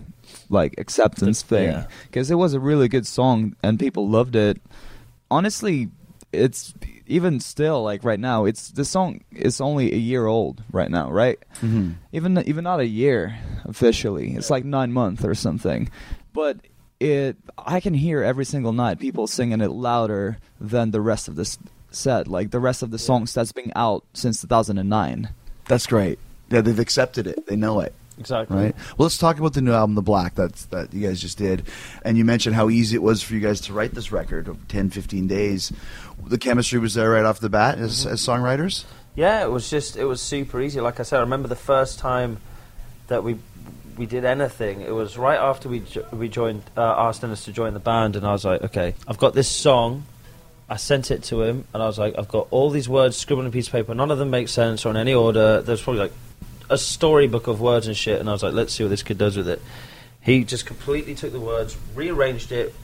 like 0.51 0.75
acceptance 0.79 1.43
The- 1.43 1.49
thing 1.57 1.69
yeah. 1.71 1.87
because 2.05 2.31
it 2.31 2.35
was 2.37 2.55
a 2.55 2.61
really 2.61 2.89
good 2.89 3.07
song 3.07 3.55
and 3.63 3.79
people 3.79 4.09
loved 4.09 4.35
it. 4.37 4.61
Honestly, 5.31 5.89
it's 6.33 6.75
even 7.07 7.41
still 7.41 7.83
like 7.83 8.05
right 8.05 8.19
now. 8.21 8.45
It's 8.45 8.71
the 8.71 8.85
song 8.85 9.21
is 9.33 9.61
only 9.61 9.93
a 9.93 9.97
year 9.97 10.27
old 10.27 10.63
right 10.73 10.91
now, 10.91 11.11
right? 11.11 11.39
Mm-hmm. 11.63 11.93
even 12.13 12.39
even 12.47 12.65
not 12.65 12.81
a 12.81 12.87
year 12.87 13.39
officially. 13.65 14.35
It's 14.35 14.51
like 14.51 14.65
nine 14.65 14.93
months 14.93 15.25
or 15.25 15.35
something, 15.35 15.89
but 16.33 16.59
it 17.01 17.37
I 17.59 17.81
can 17.81 17.95
hear 17.95 18.23
every 18.23 18.45
single 18.45 18.73
night 18.73 18.99
people 18.99 19.27
singing 19.27 19.61
it 19.61 19.71
louder 19.71 20.39
than 20.61 20.91
the 20.91 21.01
rest 21.01 21.29
of 21.29 21.37
this 21.37 21.59
set, 21.91 22.29
like 22.29 22.51
the 22.51 22.61
rest 22.61 22.83
of 22.83 22.91
the 22.91 22.99
songs 22.99 23.33
that's 23.35 23.53
been 23.53 23.73
out 23.77 24.05
since 24.13 24.41
2009. 24.41 25.31
That's 25.67 25.87
great. 25.87 26.19
Yeah, 26.51 26.61
they've 26.61 26.79
accepted 26.79 27.27
it. 27.27 27.47
They 27.47 27.57
know 27.57 27.81
it. 27.81 27.95
Exactly. 28.19 28.57
Right. 28.57 28.75
Well, 28.97 29.07
let's 29.07 29.19
talk 29.19 29.39
about 29.39 29.53
the 29.53 29.61
new 29.61 29.73
album, 29.73 29.95
The 29.95 30.03
Black, 30.03 30.35
that's, 30.35 30.65
that 30.67 30.95
you 30.95 31.07
guys 31.07 31.21
just 31.21 31.37
did. 31.39 31.65
And 32.03 32.17
you 32.17 32.25
mentioned 32.25 32.55
how 32.55 32.71
easy 32.71 32.97
it 32.97 33.03
was 33.03 33.23
for 33.23 33.35
you 33.35 33.41
guys 33.41 33.61
to 33.63 33.73
write 33.73 33.93
this 33.93 34.11
record 34.11 34.49
of 34.49 34.69
10, 34.69 34.91
15 34.91 35.27
days. 35.27 35.73
The 36.27 36.39
chemistry 36.39 36.79
was 36.79 36.95
there 36.95 37.11
right 37.11 37.25
off 37.25 37.41
the 37.41 37.51
bat 37.51 37.79
as, 37.79 38.07
as 38.07 38.21
songwriters? 38.21 38.85
Yeah, 39.17 39.43
it 39.43 39.51
was 39.51 39.71
just 39.71 39.97
it 39.97 40.05
was 40.05 40.21
super 40.21 40.61
easy. 40.61 40.81
Like 40.81 41.01
I 41.01 41.03
said, 41.03 41.17
I 41.17 41.21
remember 41.21 41.49
the 41.49 41.57
first 41.57 41.99
time 41.99 42.39
that 43.09 43.25
we 43.25 43.39
we 43.97 44.05
did 44.05 44.27
anything. 44.27 44.83
It 44.83 44.95
was 44.95 45.17
right 45.17 45.39
after 45.39 45.71
we 45.71 45.81
jo- 45.81 46.07
we 46.13 46.29
joined 46.29 46.63
uh, 46.77 46.83
asked 46.83 47.23
Dennis 47.23 47.47
to 47.47 47.53
join 47.53 47.73
the 47.73 47.81
band, 47.81 48.17
and 48.17 48.27
I 48.27 48.33
was 48.33 48.45
like, 48.45 48.63
okay, 48.63 48.95
I've 49.09 49.17
got 49.17 49.33
this 49.33 49.49
song. 49.49 50.05
I 50.69 50.77
sent 50.77 51.11
it 51.11 51.23
to 51.25 51.43
him, 51.43 51.65
and 51.73 51.83
I 51.83 51.87
was 51.87 51.99
like, 51.99 52.19
I've 52.19 52.29
got 52.29 52.49
all 52.51 52.69
these 52.69 52.89
words 52.91 53.17
scribbled 53.17 53.45
on 53.45 53.49
a 53.49 53.53
piece 53.53 53.69
of 53.69 53.73
paper. 53.73 53.95
None 53.95 54.11
of 54.11 54.19
them 54.19 54.31
make 54.31 54.49
sense 54.49 54.85
or 54.85 54.91
in 54.91 54.97
any 54.97 55.15
order. 55.15 55.63
There's 55.63 55.81
probably 55.81 56.03
like 56.03 56.13
a 56.71 56.79
storybook 56.79 57.47
of 57.47 57.61
words 57.61 57.87
and 57.87 57.97
shit. 57.97 58.21
And 58.21 58.29
I 58.29 58.33
was 58.33 58.43
like, 58.43 58.55
let's 58.55 58.73
see 58.73 58.85
what 58.85 58.91
this 58.91 59.03
kid 59.03 59.19
does 59.19 59.37
with 59.37 59.49
it. 59.49 59.61
He 60.21 60.45
just 60.45 60.67
completely 60.67 61.15
took 61.15 61.33
the 61.33 61.41
words, 61.41 61.77
rearranged 61.95 62.51
it, 62.53 62.75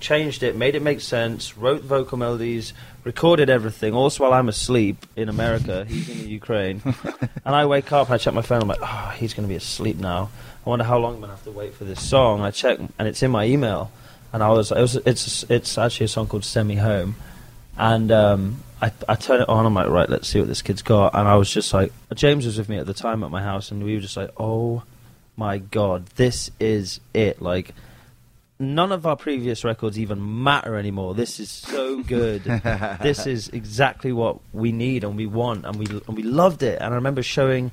changed 0.00 0.42
it, 0.42 0.56
made 0.56 0.74
it 0.74 0.82
make 0.82 1.00
sense, 1.00 1.56
wrote 1.56 1.82
vocal 1.82 2.18
melodies, 2.18 2.72
recorded 3.04 3.48
everything. 3.48 3.94
Also, 3.94 4.24
while 4.24 4.32
I'm 4.32 4.48
asleep 4.48 5.06
in 5.16 5.28
America, 5.28 5.84
he's 5.86 6.08
in 6.08 6.18
the 6.18 6.28
Ukraine, 6.28 6.82
and 7.44 7.54
I 7.54 7.66
wake 7.66 7.92
up, 7.92 8.08
and 8.08 8.14
I 8.14 8.18
check 8.18 8.34
my 8.34 8.42
phone, 8.42 8.62
I'm 8.62 8.68
like, 8.68 8.80
oh, 8.82 9.14
he's 9.16 9.34
going 9.34 9.46
to 9.46 9.48
be 9.48 9.56
asleep 9.56 9.98
now. 9.98 10.30
I 10.66 10.68
wonder 10.68 10.84
how 10.84 10.98
long 10.98 11.14
I'm 11.14 11.20
going 11.20 11.30
to 11.30 11.36
have 11.36 11.44
to 11.44 11.52
wait 11.52 11.74
for 11.74 11.84
this 11.84 12.06
song. 12.06 12.40
I 12.42 12.50
check, 12.50 12.78
and 12.98 13.08
it's 13.08 13.22
in 13.22 13.30
my 13.30 13.44
email, 13.44 13.90
and 14.32 14.42
I 14.42 14.50
was, 14.50 14.70
it 14.70 14.80
was 14.80 14.96
it's 14.96 15.44
it's 15.44 15.78
actually 15.78 16.04
a 16.04 16.08
song 16.08 16.26
called 16.26 16.44
"Send 16.44 16.68
Me 16.68 16.76
Home," 16.76 17.16
and 17.76 18.12
um, 18.12 18.62
I 18.80 18.92
I 19.08 19.14
turn 19.14 19.42
it 19.42 19.48
on. 19.48 19.66
I'm 19.66 19.74
like, 19.74 19.88
right, 19.88 20.08
let's 20.08 20.28
see 20.28 20.38
what 20.38 20.48
this 20.48 20.62
kid's 20.62 20.82
got, 20.82 21.14
and 21.14 21.28
I 21.28 21.36
was 21.36 21.50
just 21.50 21.72
like, 21.72 21.92
James 22.14 22.46
was 22.46 22.58
with 22.58 22.68
me 22.68 22.78
at 22.78 22.86
the 22.86 22.94
time 22.94 23.22
at 23.24 23.30
my 23.30 23.42
house, 23.42 23.70
and 23.70 23.82
we 23.84 23.94
were 23.94 24.00
just 24.00 24.16
like, 24.16 24.30
oh 24.36 24.82
my 25.36 25.58
god, 25.58 26.06
this 26.16 26.50
is 26.60 27.00
it, 27.14 27.40
like 27.40 27.74
none 28.60 28.92
of 28.92 29.06
our 29.06 29.16
previous 29.16 29.64
records 29.64 29.98
even 29.98 30.42
matter 30.42 30.76
anymore. 30.76 31.14
This 31.14 31.40
is 31.40 31.50
so 31.50 32.02
good. 32.06 32.44
this 32.44 33.26
is 33.26 33.48
exactly 33.48 34.12
what 34.12 34.38
we 34.52 34.70
need 34.70 35.02
and 35.02 35.16
we 35.16 35.26
want, 35.26 35.64
and 35.64 35.76
we 35.76 35.86
and 35.86 36.16
we 36.16 36.22
loved 36.22 36.62
it. 36.62 36.80
And 36.80 36.92
I 36.92 36.96
remember 36.96 37.22
showing 37.22 37.72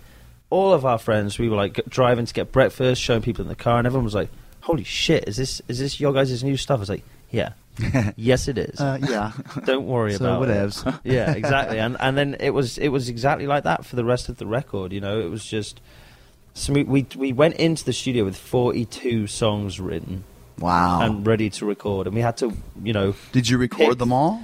all 0.50 0.74
of 0.74 0.86
our 0.86 0.98
friends. 0.98 1.38
We 1.38 1.50
were 1.50 1.58
like 1.58 1.82
driving 1.88 2.26
to 2.26 2.34
get 2.34 2.52
breakfast, 2.52 3.02
showing 3.02 3.22
people 3.22 3.44
in 3.44 3.50
the 3.50 3.56
car, 3.56 3.78
and 3.78 3.86
everyone 3.86 4.06
was 4.06 4.16
like, 4.16 4.30
"Holy 4.62 4.84
shit! 4.84 5.28
Is 5.28 5.38
this 5.38 5.62
is 5.68 5.80
this 5.80 6.00
your 6.00 6.14
guys' 6.14 6.44
new 6.44 6.58
stuff?" 6.58 6.78
I 6.78 6.80
was 6.80 6.90
like, 6.90 7.04
"Yeah, 7.30 7.52
yes, 8.16 8.48
it 8.48 8.58
is. 8.58 8.80
Uh, 8.80 8.98
yeah. 9.08 9.32
Don't 9.66 9.86
worry 9.88 10.14
so 10.14 10.42
about 10.42 10.50
it." 10.50 10.94
yeah, 11.04 11.32
exactly. 11.34 11.80
And 11.80 11.98
and 12.00 12.18
then 12.18 12.36
it 12.40 12.52
was 12.52 12.78
it 12.78 12.90
was 12.90 13.10
exactly 13.10 13.48
like 13.48 13.64
that 13.64 13.86
for 13.86 13.96
the 13.96 14.06
rest 14.06 14.30
of 14.30 14.38
the 14.38 14.46
record. 14.48 14.92
You 14.94 15.02
know, 15.02 15.20
it 15.20 15.30
was 15.30 15.46
just 15.46 15.80
smooth. 16.54 16.88
We 16.88 17.06
we 17.16 17.34
went 17.34 17.56
into 17.56 17.84
the 17.86 17.94
studio 17.94 18.24
with 18.26 18.38
42 18.38 19.28
songs 19.28 19.80
written 19.80 20.24
Wow. 20.60 21.02
and 21.02 21.26
ready 21.28 21.50
to 21.52 21.66
record, 21.66 22.08
and 22.08 22.16
we 22.16 22.22
had 22.22 22.38
to, 22.38 22.52
you 22.84 22.94
know, 22.94 23.14
Did 23.32 23.48
you 23.48 23.58
record 23.60 23.90
pick- 23.90 24.00
them 24.00 24.12
all? 24.12 24.42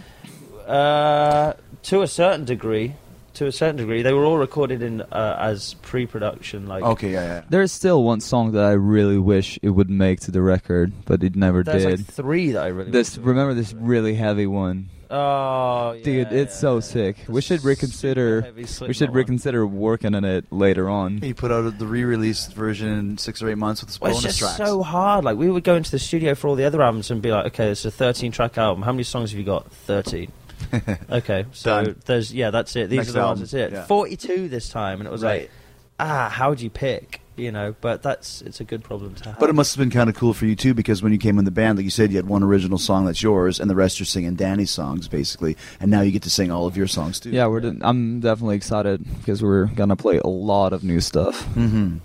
uh, 0.68 1.54
to 1.84 2.02
a 2.04 2.08
certain 2.08 2.46
degree, 2.46 2.94
to 3.36 3.48
a 3.48 3.52
certain 3.52 3.76
degree, 3.78 4.02
they 4.02 4.14
were 4.14 4.26
all 4.26 4.38
recorded 4.38 4.82
in 4.82 5.02
uh, 5.02 5.38
as 5.40 5.74
pre-production. 5.82 6.68
Like, 6.68 6.84
Okay, 6.84 7.12
yeah, 7.14 7.26
yeah. 7.26 7.42
There's 7.50 7.72
still 7.72 8.04
one 8.04 8.20
song 8.22 8.52
that 8.54 8.64
I 8.64 8.72
really 8.74 9.18
wish 9.18 9.58
it 9.62 9.70
would 9.70 9.90
make 9.90 10.20
to 10.22 10.32
the 10.32 10.42
record, 10.42 10.92
but 11.06 11.24
it 11.24 11.36
never 11.36 11.64
did. 11.64 11.74
there's 11.74 11.84
did. 11.86 12.00
like 12.00 12.08
three 12.08 12.52
that 12.52 12.64
I 12.64 12.68
really. 12.68 12.92
this 12.92 13.18
want 13.18 13.28
remember 13.28 13.54
this 13.54 13.74
really 13.74 14.16
heavy 14.16 14.48
one, 14.48 14.90
Oh, 15.16 15.92
yeah, 15.92 16.04
dude. 16.04 16.32
It's 16.32 16.56
yeah, 16.56 16.60
so 16.60 16.74
yeah. 16.76 16.80
sick. 16.80 17.26
The 17.28 17.32
We 17.34 17.42
should 17.42 17.64
reconsider. 17.64 18.52
We 18.56 18.64
Slipknot 18.66 18.96
should 18.96 19.10
one. 19.10 19.18
reconsider 19.18 19.68
working 19.68 20.16
on 20.16 20.26
it 20.26 20.52
later 20.52 20.90
on. 20.90 21.20
He 21.22 21.34
put 21.36 21.52
out 21.52 21.78
the 21.78 21.86
re-released 21.86 22.54
version 22.54 22.88
in 22.88 23.18
six 23.20 23.40
or 23.44 23.50
eight 23.50 23.60
months 23.60 23.84
with 23.86 24.02
Well, 24.02 24.12
bonus 24.14 24.26
it's 24.26 24.40
just 24.40 24.56
tracks. 24.58 24.70
so 24.70 24.82
hard. 24.82 25.24
Like 25.24 25.38
we 25.38 25.52
would 25.52 25.64
go 25.64 25.76
into 25.76 25.92
the 25.92 26.00
studio 26.00 26.34
for 26.34 26.48
all 26.48 26.56
the 26.56 26.66
other 26.66 26.82
albums 26.82 27.12
and 27.12 27.22
be 27.22 27.30
like, 27.32 27.46
okay, 27.48 27.70
it's 27.70 27.86
a 27.86 27.92
13 27.92 28.32
track 28.32 28.58
album. 28.58 28.82
How 28.84 28.92
many 28.92 29.04
songs 29.04 29.30
have 29.32 29.38
you 29.38 29.46
got? 29.46 29.72
13. 29.72 30.32
okay, 31.12 31.46
so 31.52 31.84
Done. 31.84 32.02
there's 32.06 32.34
yeah, 32.34 32.50
that's 32.52 32.76
it. 32.76 32.90
These 32.90 32.98
Next 32.98 33.10
are 33.10 33.14
the 33.14 33.20
album, 33.20 33.40
ones. 33.40 33.52
That's 33.52 33.72
it. 33.74 33.76
yeah. 33.76 33.86
42 33.86 34.48
this 34.50 34.70
time, 34.70 35.00
and 35.00 35.08
it 35.08 35.12
was 35.12 35.24
Right. 35.24 35.42
like, 35.44 35.52
ah, 36.00 36.30
how 36.30 36.54
do 36.54 36.64
you 36.64 36.70
pick? 36.70 37.20
You 37.36 37.52
know, 37.52 37.74
but 37.82 38.04
that's 38.04 38.44
it's 38.44 38.60
a 38.60 38.64
good 38.64 38.84
problem 38.84 39.16
to 39.16 39.30
have. 39.32 39.40
But 39.40 39.50
it 39.50 39.54
must 39.54 39.74
have 39.76 39.80
been 39.80 39.90
kind 39.90 40.08
of 40.08 40.16
cool 40.16 40.36
for 40.36 40.46
you 40.46 40.56
too, 40.56 40.76
because 40.76 41.02
when 41.02 41.12
you 41.12 41.18
came 41.18 41.40
in 41.40 41.46
the 41.46 41.52
band, 41.52 41.80
like 41.80 41.84
you 41.84 41.90
said, 41.90 42.12
you 42.12 42.18
had 42.18 42.28
one 42.28 42.44
original 42.44 42.78
song 42.78 43.06
that's 43.06 43.24
yours, 43.24 43.60
and 43.60 43.70
the 43.72 43.76
rest 43.76 44.00
you're 44.00 44.06
singing 44.06 44.36
Danny's 44.36 44.70
songs, 44.70 45.08
basically. 45.08 45.58
And 45.80 45.90
now 45.90 46.02
you 46.02 46.12
get 46.12 46.22
to 46.24 46.30
sing 46.30 46.52
all 46.52 46.68
of 46.68 46.78
your 46.78 46.86
songs 46.86 47.20
too. 47.20 47.32
Yeah, 47.32 47.48
we're. 47.48 47.62
De- 47.62 47.78
I'm 47.82 48.20
definitely 48.20 48.56
excited 48.56 49.04
because 49.18 49.42
we're 49.42 49.66
gonna 49.66 49.96
play 49.96 50.18
a 50.20 50.28
lot 50.28 50.74
of 50.74 50.84
new 50.84 51.02
stuff. 51.02 51.44
hmm 51.56 51.98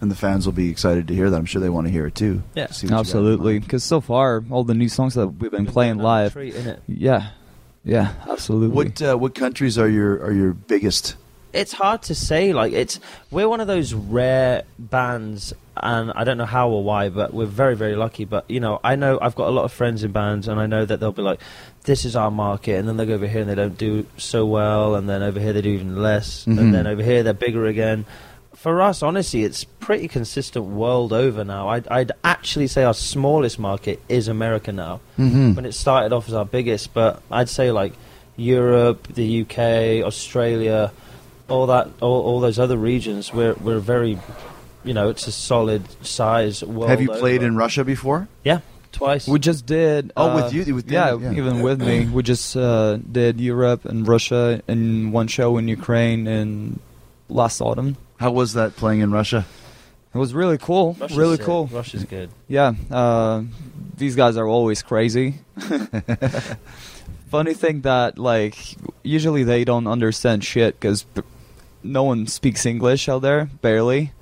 And 0.00 0.10
the 0.10 0.16
fans 0.16 0.46
will 0.46 0.52
be 0.52 0.68
excited 0.68 1.06
to 1.06 1.14
hear 1.14 1.30
that. 1.30 1.36
I'm 1.36 1.44
sure 1.44 1.60
they 1.62 1.70
want 1.70 1.86
to 1.86 1.92
hear 1.92 2.08
it 2.08 2.16
too. 2.16 2.42
Yeah. 2.56 2.66
See 2.66 2.72
what 2.78 2.82
you 2.82 2.88
got 2.88 2.94
in 2.94 2.98
Absolutely, 2.98 3.52
mind. 3.52 3.64
because 3.64 3.84
so 3.84 4.00
far 4.00 4.42
all 4.50 4.64
the 4.64 4.74
new 4.74 4.88
songs 4.88 5.14
that 5.14 5.28
we've 5.28 5.52
been 5.52 5.66
playing 5.66 5.98
live, 5.98 6.32
Treat, 6.32 6.54
innit? 6.54 6.80
yeah, 6.88 7.28
yeah, 7.84 8.12
absolutely. 8.28 8.68
What 8.74 9.02
uh, 9.02 9.16
what 9.16 9.34
countries 9.34 9.78
are 9.78 9.88
your 9.88 10.22
are 10.22 10.32
your 10.32 10.52
biggest? 10.52 11.16
it's 11.52 11.72
hard 11.74 12.00
to 12.00 12.14
say. 12.14 12.52
Like 12.54 12.72
it's 12.72 12.98
we're 13.30 13.46
one 13.48 13.60
of 13.60 13.66
those 13.66 13.92
rare 13.92 14.62
bands, 14.78 15.52
and 15.76 16.10
I 16.14 16.24
don't 16.24 16.38
know 16.38 16.46
how 16.46 16.70
or 16.70 16.82
why, 16.82 17.10
but 17.10 17.34
we're 17.34 17.44
very 17.46 17.76
very 17.76 17.94
lucky. 17.94 18.24
But 18.24 18.48
you 18.50 18.58
know, 18.60 18.80
I 18.82 18.96
know 18.96 19.18
I've 19.20 19.34
got 19.34 19.48
a 19.48 19.50
lot 19.50 19.64
of 19.64 19.72
friends 19.72 20.02
in 20.02 20.12
bands, 20.12 20.48
and 20.48 20.58
I 20.58 20.66
know 20.66 20.84
that 20.86 20.98
they'll 21.00 21.12
be 21.12 21.20
like, 21.22 21.40
"This 21.84 22.04
is 22.06 22.16
our 22.16 22.30
market," 22.30 22.76
and 22.78 22.88
then 22.88 22.96
they 22.96 23.04
go 23.04 23.14
over 23.14 23.26
here 23.26 23.42
and 23.42 23.50
they 23.50 23.54
don't 23.54 23.76
do 23.76 24.06
so 24.16 24.46
well, 24.46 24.94
and 24.94 25.08
then 25.08 25.22
over 25.22 25.38
here 25.40 25.52
they 25.52 25.60
do 25.62 25.70
even 25.70 26.00
less, 26.02 26.46
Mhm. 26.46 26.58
and 26.58 26.74
then 26.74 26.86
over 26.86 27.02
here 27.02 27.22
they're 27.22 27.34
bigger 27.34 27.66
again. 27.66 28.06
For 28.54 28.80
us, 28.82 29.02
honestly, 29.02 29.42
it's 29.44 29.64
pretty 29.64 30.08
consistent 30.08 30.64
world 30.66 31.12
over 31.12 31.42
now. 31.44 31.68
I'd, 31.68 31.88
I'd 31.88 32.12
actually 32.22 32.66
say 32.68 32.84
our 32.84 32.94
smallest 32.94 33.58
market 33.58 34.00
is 34.08 34.28
America 34.28 34.72
now 34.72 35.00
Mm-hmm. 35.18 35.54
when 35.54 35.64
it 35.66 35.72
started 35.72 36.12
off 36.12 36.28
as 36.28 36.34
our 36.34 36.44
biggest, 36.44 36.94
but 36.94 37.22
I'd 37.30 37.48
say 37.48 37.70
like 37.72 37.92
Europe, 38.36 39.08
the 39.08 39.42
UK, 39.42 40.04
Australia, 40.06 40.92
all 41.48 41.66
that, 41.66 41.88
all, 42.00 42.22
all 42.22 42.40
those 42.40 42.58
other 42.58 42.76
regions, 42.76 43.32
we're 43.32 43.54
we're 43.54 43.78
very, 43.80 44.18
you 44.84 44.94
know, 44.94 45.08
it's 45.10 45.26
a 45.26 45.32
solid 45.32 45.82
size. 46.04 46.62
World 46.64 46.90
Have 46.90 47.00
you 47.02 47.08
played 47.08 47.40
over. 47.40 47.46
in 47.48 47.56
Russia 47.56 47.84
before? 47.84 48.28
Yeah, 48.44 48.60
twice. 48.92 49.26
We 49.28 49.38
just 49.38 49.66
did. 49.66 50.12
Oh, 50.16 50.30
uh, 50.30 50.34
with 50.44 50.54
you- 50.54 50.74
with 50.74 50.90
yeah, 50.90 51.16
yeah. 51.16 51.32
even 51.32 51.60
with 51.62 51.80
me. 51.80 52.06
We 52.06 52.22
just 52.22 52.56
uh, 52.56 52.96
did 52.98 53.40
Europe 53.40 53.84
and 53.84 54.06
Russia 54.06 54.62
in 54.68 55.12
one 55.12 55.26
show 55.28 55.56
in 55.58 55.68
Ukraine 55.68 56.26
in 56.26 56.78
last 57.28 57.60
autumn. 57.60 57.96
How 58.22 58.30
was 58.30 58.52
that 58.52 58.76
playing 58.76 59.00
in 59.00 59.10
Russia? 59.10 59.44
It 60.14 60.18
was 60.18 60.32
really 60.32 60.56
cool. 60.56 60.94
Russia's 61.00 61.18
really 61.18 61.36
sick. 61.38 61.44
cool. 61.44 61.66
Russia's 61.66 62.04
good. 62.04 62.30
Yeah, 62.46 62.74
uh, 62.88 63.42
these 63.96 64.14
guys 64.14 64.36
are 64.36 64.46
always 64.46 64.80
crazy. 64.80 65.40
Funny 67.30 67.52
thing 67.52 67.80
that 67.80 68.20
like 68.20 68.56
usually 69.02 69.42
they 69.42 69.64
don't 69.64 69.88
understand 69.88 70.44
shit 70.44 70.78
because 70.78 71.04
no 71.82 72.04
one 72.04 72.28
speaks 72.28 72.64
English 72.64 73.08
out 73.08 73.22
there, 73.22 73.46
barely. 73.60 74.12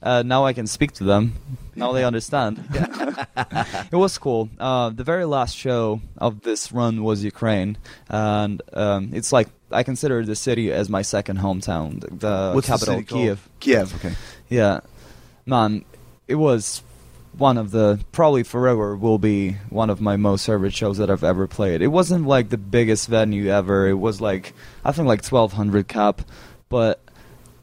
Uh, 0.00 0.22
now 0.24 0.44
I 0.44 0.52
can 0.52 0.68
speak 0.68 0.92
to 0.92 1.02
them. 1.02 1.32
Now 1.74 1.90
they 1.90 2.04
understand. 2.04 2.62
it 3.90 3.96
was 3.96 4.16
cool. 4.18 4.50
Uh, 4.60 4.90
the 4.90 5.02
very 5.02 5.24
last 5.24 5.56
show 5.56 6.00
of 6.16 6.42
this 6.42 6.70
run 6.70 7.02
was 7.02 7.24
Ukraine, 7.24 7.76
and 8.08 8.62
um, 8.72 9.10
it's 9.12 9.32
like 9.32 9.48
I 9.70 9.82
consider 9.82 10.24
the 10.24 10.36
city 10.36 10.72
as 10.72 10.88
my 10.88 11.02
second 11.02 11.38
hometown. 11.38 12.00
The, 12.00 12.52
What's 12.54 12.66
capital, 12.66 12.96
the? 12.96 13.02
Kiev. 13.02 13.48
Kiev. 13.60 13.94
Okay. 13.96 14.14
Yeah, 14.48 14.80
man, 15.46 15.84
it 16.26 16.36
was 16.36 16.82
one 17.36 17.56
of 17.56 17.70
the 17.70 18.00
probably 18.12 18.42
forever 18.42 18.96
will 18.96 19.18
be 19.18 19.52
one 19.70 19.90
of 19.90 20.00
my 20.00 20.16
most 20.16 20.46
favorite 20.46 20.74
shows 20.74 20.98
that 20.98 21.10
I've 21.10 21.24
ever 21.24 21.46
played. 21.46 21.82
It 21.82 21.88
wasn't 21.88 22.26
like 22.26 22.48
the 22.48 22.58
biggest 22.58 23.08
venue 23.08 23.48
ever. 23.50 23.88
It 23.88 23.94
was 23.94 24.20
like 24.20 24.54
I 24.84 24.92
think 24.92 25.06
like 25.06 25.24
1200 25.24 25.86
cap, 25.86 26.22
but 26.68 27.00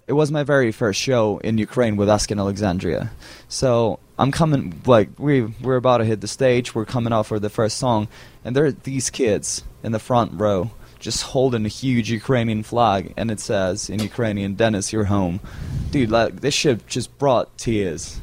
it 0.08 0.14
was 0.14 0.32
my 0.32 0.44
very 0.44 0.72
first 0.72 1.02
show 1.02 1.40
in 1.40 1.58
Ukraine 1.58 1.96
with 1.96 2.10
Asking 2.10 2.40
Alexandria. 2.40 3.12
So 3.50 4.00
I'm 4.18 4.32
coming 4.32 4.82
like 4.86 5.10
we 5.18 5.42
we're 5.62 5.76
about 5.76 5.98
to 5.98 6.06
hit 6.06 6.22
the 6.22 6.28
stage. 6.28 6.74
We're 6.76 6.86
coming 6.86 7.12
out 7.12 7.26
for 7.26 7.40
the 7.40 7.50
first 7.50 7.78
song, 7.78 8.08
and 8.44 8.56
there 8.56 8.66
are 8.66 8.72
these 8.72 9.10
kids 9.10 9.64
in 9.84 9.92
the 9.92 10.00
front 10.00 10.40
row 10.40 10.72
just 11.00 11.24
holding 11.24 11.66
a 11.66 11.70
huge 11.70 12.10
Ukrainian 12.12 12.64
flag, 12.64 13.14
and 13.18 13.32
it 13.32 13.40
says 13.40 13.90
in 13.90 14.00
Ukrainian, 14.00 14.56
"Dennis, 14.56 14.92
you're 14.94 15.06
home." 15.06 15.40
Dude, 15.92 16.12
like 16.12 16.42
this 16.42 16.54
shit 16.54 16.88
just 16.88 17.18
brought 17.18 17.58
tears 17.58 18.20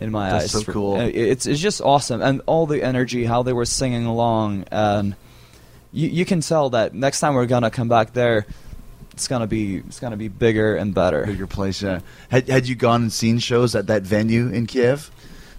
in 0.00 0.10
my 0.10 0.30
That's 0.30 0.54
eyes. 0.54 0.64
so 0.64 0.72
cool. 0.72 1.00
It's 1.00 1.46
it's 1.46 1.60
just 1.60 1.80
awesome, 1.80 2.22
and 2.22 2.42
all 2.46 2.66
the 2.66 2.82
energy, 2.82 3.24
how 3.24 3.42
they 3.42 3.52
were 3.52 3.64
singing 3.64 4.06
along, 4.06 4.64
and 4.70 5.16
you 5.92 6.08
you 6.08 6.24
can 6.24 6.40
tell 6.40 6.70
that 6.70 6.94
next 6.94 7.20
time 7.20 7.34
we're 7.34 7.46
gonna 7.46 7.70
come 7.70 7.88
back 7.88 8.12
there, 8.12 8.46
it's 9.12 9.28
gonna 9.28 9.46
be 9.46 9.76
it's 9.78 10.00
gonna 10.00 10.16
be 10.16 10.28
bigger 10.28 10.76
and 10.76 10.94
better. 10.94 11.24
Bigger 11.24 11.46
place, 11.46 11.82
yeah. 11.82 12.00
Had 12.28 12.48
had 12.48 12.68
you 12.68 12.74
gone 12.74 13.02
and 13.02 13.12
seen 13.12 13.38
shows 13.38 13.74
at 13.74 13.86
that 13.86 14.02
venue 14.02 14.48
in 14.48 14.66
Kiev? 14.66 15.10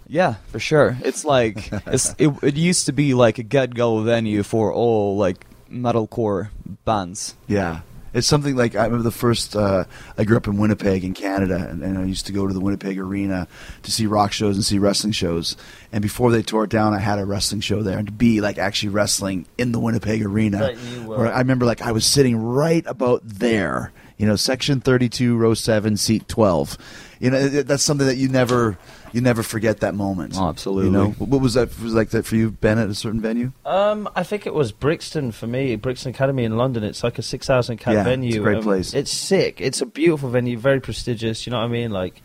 Yeah, 0.08 0.36
for 0.48 0.60
sure. 0.60 0.98
It's 1.04 1.26
like 1.26 1.72
it's, 1.88 2.14
it, 2.18 2.32
it 2.44 2.56
used 2.56 2.86
to 2.88 2.92
be 2.92 3.14
like 3.14 3.40
a 3.40 3.44
get-go 3.44 4.02
venue 4.02 4.44
for 4.44 4.72
all 4.72 5.18
like 5.18 5.46
metalcore 5.72 6.50
bands. 6.86 7.36
Yeah. 7.48 7.82
It's 8.14 8.28
something 8.28 8.56
like 8.56 8.76
I 8.78 8.86
remember 8.86 9.04
the 9.04 9.12
first. 9.12 9.58
Uh, 9.58 9.84
I 10.18 10.24
grew 10.24 10.38
up 10.38 10.48
in 10.48 10.56
Winnipeg, 10.58 11.04
in 11.04 11.14
Canada, 11.14 11.68
and, 11.70 11.84
and 11.84 11.98
I 11.98 12.06
used 12.06 12.28
to 12.28 12.32
go 12.32 12.48
to 12.48 12.54
the 12.54 12.62
Winnipeg 12.62 12.98
Arena 12.98 13.46
to 13.84 13.92
see 13.92 14.06
rock 14.06 14.32
shows 14.32 14.56
and 14.56 14.64
see 14.64 14.80
wrestling 14.80 15.12
shows. 15.12 15.58
And 15.92 16.02
before 16.02 16.32
they 16.32 16.42
tore 16.42 16.64
it 16.64 16.70
down, 16.70 16.94
I 16.94 17.00
had 17.00 17.20
a 17.20 17.26
wrestling 17.26 17.60
show 17.60 17.84
there, 17.84 17.98
and 17.98 18.08
to 18.08 18.14
be 18.14 18.40
like 18.40 18.58
actually 18.58 18.88
wrestling 18.90 19.48
in 19.58 19.74
the 19.74 19.80
Winnipeg 19.82 20.26
Arena, 20.26 20.60
That 20.60 20.78
you 20.78 21.04
were. 21.04 21.18
where 21.18 21.34
I 21.34 21.40
remember 21.40 21.66
like 21.66 21.82
I 21.82 21.92
was 21.92 22.06
sitting 22.06 22.38
right 22.38 22.86
about 22.88 23.22
there, 23.26 23.92
you 24.18 24.26
know, 24.26 24.38
section 24.38 24.80
thirty-two, 24.80 25.36
row 25.36 25.54
seven, 25.54 25.98
seat 25.98 26.30
twelve. 26.30 26.78
You 27.20 27.32
know, 27.32 27.50
that's 27.50 27.84
something 27.84 28.08
that 28.08 28.16
you 28.16 28.30
never, 28.30 28.78
you 29.16 29.22
never 29.22 29.42
forget 29.44 29.80
that 29.80 29.96
moment. 29.96 30.34
Oh, 30.38 30.50
absolutely. 30.50 30.86
You 30.88 30.92
know, 30.92 31.10
what 31.12 31.40
was 31.42 31.54
that? 31.54 31.70
Was 31.80 31.94
like 31.94 32.10
that 32.10 32.26
for 32.26 32.36
you, 32.36 32.52
Ben, 32.52 32.78
at 32.78 32.90
a 32.90 32.94
certain 32.94 33.22
venue? 33.22 33.52
Um, 33.66 34.10
I 34.16 34.24
think 34.24 34.46
it 34.46 34.54
was 34.54 34.72
Brixton 34.72 35.32
for 35.32 35.48
me, 35.48 35.76
Brixton 35.78 36.10
Academy 36.12 36.44
in 36.44 36.58
London. 36.58 36.84
It's 36.84 37.04
like 37.04 37.18
a 37.18 37.22
six 37.22 37.48
thousand 37.48 37.78
cap 37.78 37.94
Yeah, 37.94 38.02
it's 38.02 38.08
a 38.08 38.10
venue. 38.10 38.42
great 38.44 38.58
Um, 38.58 38.64
place. 38.64 38.94
It's 38.94 39.12
sick. 39.12 39.62
It's 39.62 39.80
a 39.82 39.86
beautiful 39.86 40.30
venue, 40.30 40.58
very 40.58 40.82
prestigious. 40.82 41.48
You 41.48 41.52
know 41.52 41.60
what 41.60 41.66
I 41.66 41.70
mean? 41.70 41.92
Like, 41.92 42.22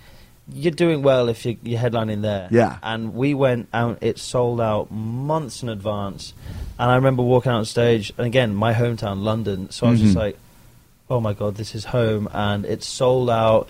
you're 0.52 0.72
doing 0.72 1.02
well 1.02 1.28
if 1.28 1.46
you, 1.46 1.56
you're 1.62 1.78
headlining 1.80 2.22
there. 2.22 2.48
Yeah. 2.50 2.78
And 2.82 3.14
we 3.14 3.34
went 3.34 3.68
out. 3.72 3.98
It 4.00 4.18
sold 4.18 4.60
out 4.60 4.90
months 4.90 5.62
in 5.62 5.68
advance. 5.68 6.34
And 6.76 6.90
I 6.90 6.96
remember 6.96 7.22
walking 7.22 7.52
out 7.52 7.58
on 7.58 7.64
stage, 7.66 8.12
and 8.18 8.26
again, 8.26 8.52
my 8.54 8.72
hometown, 8.74 9.22
London. 9.22 9.70
So 9.70 9.86
I 9.86 9.90
was 9.90 10.00
just 10.00 10.14
Mhm. 10.14 10.18
like, 10.18 10.38
"Oh 11.08 11.20
my 11.20 11.34
god, 11.34 11.54
this 11.54 11.74
is 11.76 11.84
home!" 11.84 12.28
And 12.32 12.64
it's 12.64 12.86
sold 12.86 13.30
out. 13.30 13.68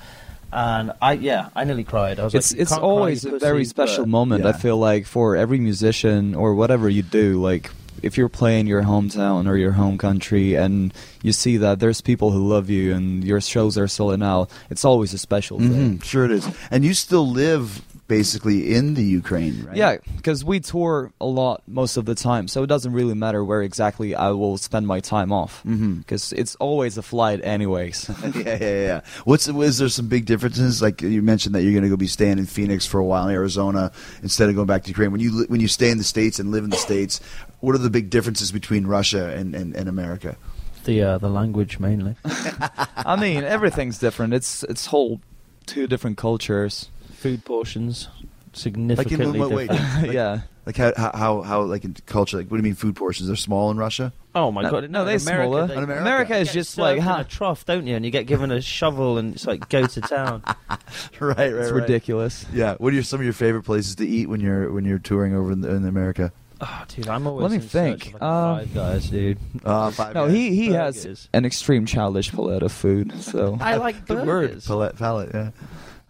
And 0.52 0.92
I, 1.00 1.12
yeah, 1.14 1.50
I 1.54 1.64
nearly 1.64 1.84
cried. 1.84 2.18
I 2.18 2.24
was 2.24 2.34
It's 2.34 2.52
like, 2.52 2.60
it's 2.60 2.70
can't 2.70 2.80
cry, 2.80 2.88
always 2.88 3.24
you 3.24 3.36
a 3.36 3.38
very 3.38 3.64
special 3.64 4.04
but- 4.04 4.10
moment. 4.10 4.44
I 4.46 4.52
feel 4.52 4.76
like 4.76 5.06
for 5.06 5.36
every 5.36 5.58
musician 5.60 6.34
or 6.34 6.54
whatever 6.54 6.88
you 6.88 7.02
do, 7.02 7.40
like 7.40 7.70
if 8.02 8.16
you're 8.16 8.30
playing 8.30 8.66
your 8.66 8.82
hometown 8.82 9.46
or 9.46 9.56
your 9.56 9.72
home 9.72 9.98
country 9.98 10.54
and 10.54 10.92
you 11.22 11.32
see 11.32 11.58
that 11.58 11.80
there's 11.80 12.00
people 12.00 12.30
who 12.30 12.48
love 12.48 12.70
you 12.70 12.94
and 12.94 13.22
your 13.22 13.40
shows 13.40 13.76
are 13.76 13.86
selling 13.88 14.22
out, 14.22 14.50
it's 14.70 14.84
always 14.84 15.12
a 15.14 15.18
special 15.18 15.58
thing. 15.58 15.98
Mhm, 15.98 16.02
Sure, 16.04 16.24
it 16.24 16.30
is. 16.30 16.48
And 16.70 16.84
you 16.84 16.94
still 16.94 17.28
live 17.28 17.82
basically 18.10 18.74
in 18.74 18.94
the 18.94 19.04
Ukraine, 19.04 19.64
right? 19.64 19.76
Yeah, 19.76 19.96
because 20.16 20.44
we 20.44 20.58
tour 20.58 21.12
a 21.20 21.26
lot 21.26 21.62
most 21.68 21.96
of 21.96 22.06
the 22.06 22.16
time, 22.16 22.48
so 22.48 22.64
it 22.64 22.66
doesn't 22.66 22.92
really 22.92 23.14
matter 23.14 23.44
where 23.44 23.62
exactly 23.62 24.16
I 24.16 24.30
will 24.30 24.58
spend 24.58 24.88
my 24.88 24.98
time 24.98 25.30
off. 25.30 25.62
Because 25.64 26.32
it's 26.32 26.56
always 26.56 26.98
a 26.98 27.02
flight, 27.02 27.40
anyways. 27.44 28.10
yeah, 28.34 28.58
yeah, 28.60 28.82
yeah. 28.90 29.00
What's 29.24 29.46
is 29.46 29.78
there 29.78 29.88
some 29.88 30.08
big 30.08 30.26
differences? 30.26 30.82
Like 30.82 31.02
you 31.02 31.22
mentioned 31.22 31.54
that 31.54 31.62
you're 31.62 31.72
going 31.72 31.84
to 31.84 31.88
go 31.88 31.96
be 31.96 32.08
staying 32.08 32.38
in 32.40 32.46
Phoenix 32.46 32.84
for 32.84 32.98
a 32.98 33.04
while 33.04 33.28
in 33.28 33.34
Arizona 33.34 33.92
instead 34.24 34.48
of 34.48 34.56
going 34.56 34.66
back 34.66 34.82
to 34.82 34.88
Ukraine. 34.88 35.12
When 35.12 35.20
you 35.20 35.44
when 35.46 35.60
you 35.60 35.68
stay 35.68 35.88
in 35.88 35.98
the 35.98 36.04
states 36.04 36.40
and 36.40 36.50
live 36.50 36.64
in 36.64 36.70
the 36.70 36.76
states, 36.76 37.20
what 37.60 37.76
are 37.76 37.78
the 37.78 37.90
big 37.90 38.10
differences 38.10 38.50
between 38.50 38.88
Russia 38.88 39.30
and, 39.30 39.54
and, 39.54 39.76
and 39.76 39.88
America? 39.88 40.36
The 40.82 41.00
uh, 41.02 41.18
the 41.18 41.30
language 41.30 41.78
mainly. 41.78 42.16
I 42.24 43.14
mean, 43.14 43.44
everything's 43.44 43.98
different. 43.98 44.34
It's 44.34 44.64
it's 44.64 44.86
whole 44.86 45.20
two 45.66 45.86
different 45.86 46.18
cultures. 46.18 46.90
Food 47.20 47.44
portions 47.44 48.08
Like 48.16 48.24
in 48.24 48.54
significantly 48.54 49.38
what 49.38 49.50
way? 49.50 49.66
different. 49.68 50.02
Like, 50.06 50.12
yeah. 50.12 50.40
Like 50.66 50.76
how, 50.76 50.92
how 50.96 51.10
how 51.14 51.42
how 51.42 51.62
like 51.62 51.84
in 51.84 51.94
culture? 52.06 52.36
Like 52.36 52.46
what 52.50 52.56
do 52.56 52.60
you 52.60 52.64
mean 52.64 52.74
food 52.74 52.94
portions? 52.94 53.26
They're 53.28 53.36
small 53.36 53.70
in 53.70 53.76
Russia. 53.78 54.12
Oh 54.34 54.52
my 54.52 54.62
No, 54.62 54.70
god! 54.70 54.90
no, 54.90 55.04
they're 55.04 55.16
America, 55.16 55.22
smaller. 55.48 55.66
they- 55.66 55.74
America? 55.74 56.00
America 56.02 56.36
is 56.36 56.52
just 56.52 56.78
like 56.78 56.98
in 56.98 57.02
ha- 57.02 57.20
a 57.20 57.24
trough, 57.24 57.64
don't 57.64 57.86
you? 57.86 57.96
And 57.96 58.04
you 58.04 58.10
get 58.10 58.26
given 58.26 58.52
a 58.52 58.60
shovel, 58.60 59.18
and 59.18 59.34
it's 59.34 59.46
like 59.46 59.68
go 59.68 59.86
to 59.86 60.00
town. 60.02 60.42
right, 60.46 60.78
right, 61.20 61.38
it's 61.52 61.70
right. 61.70 61.80
ridiculous. 61.80 62.44
Yeah. 62.52 62.74
What 62.78 62.92
are 62.92 62.94
your, 62.94 63.02
some 63.02 63.20
of 63.20 63.24
your 63.24 63.32
favorite 63.32 63.62
places 63.64 63.96
to 63.96 64.06
eat 64.06 64.28
when 64.28 64.40
you're 64.40 64.70
when 64.72 64.84
you're 64.84 64.98
touring 65.00 65.34
over 65.34 65.50
in, 65.52 65.64
in 65.64 65.86
America? 65.86 66.30
Oh, 66.60 66.84
dude, 66.88 67.08
I'm 67.08 67.26
always. 67.26 67.42
Let 67.42 67.50
me 67.52 67.56
in 67.56 67.62
think. 67.62 68.06
of, 68.08 68.12
like, 68.14 68.22
Uh, 68.22 68.56
five 68.58 68.74
guys, 68.74 69.08
dude. 69.10 69.38
Uh, 69.64 69.90
five 69.90 70.14
No, 70.14 70.26
guys. 70.26 70.34
he 70.34 70.54
he 70.54 70.68
Burgers. 70.68 71.04
has 71.04 71.28
an 71.32 71.44
extreme 71.46 71.86
childish 71.86 72.30
palette 72.32 72.62
of 72.62 72.70
food. 72.70 73.20
So 73.22 73.56
I 73.60 73.76
like 73.76 74.06
Good 74.06 74.26
word. 74.26 74.48
burgers. 74.50 74.66
Palette, 74.66 74.96
palette. 74.96 75.30
Yeah. 75.34 75.50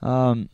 um, 0.03 0.49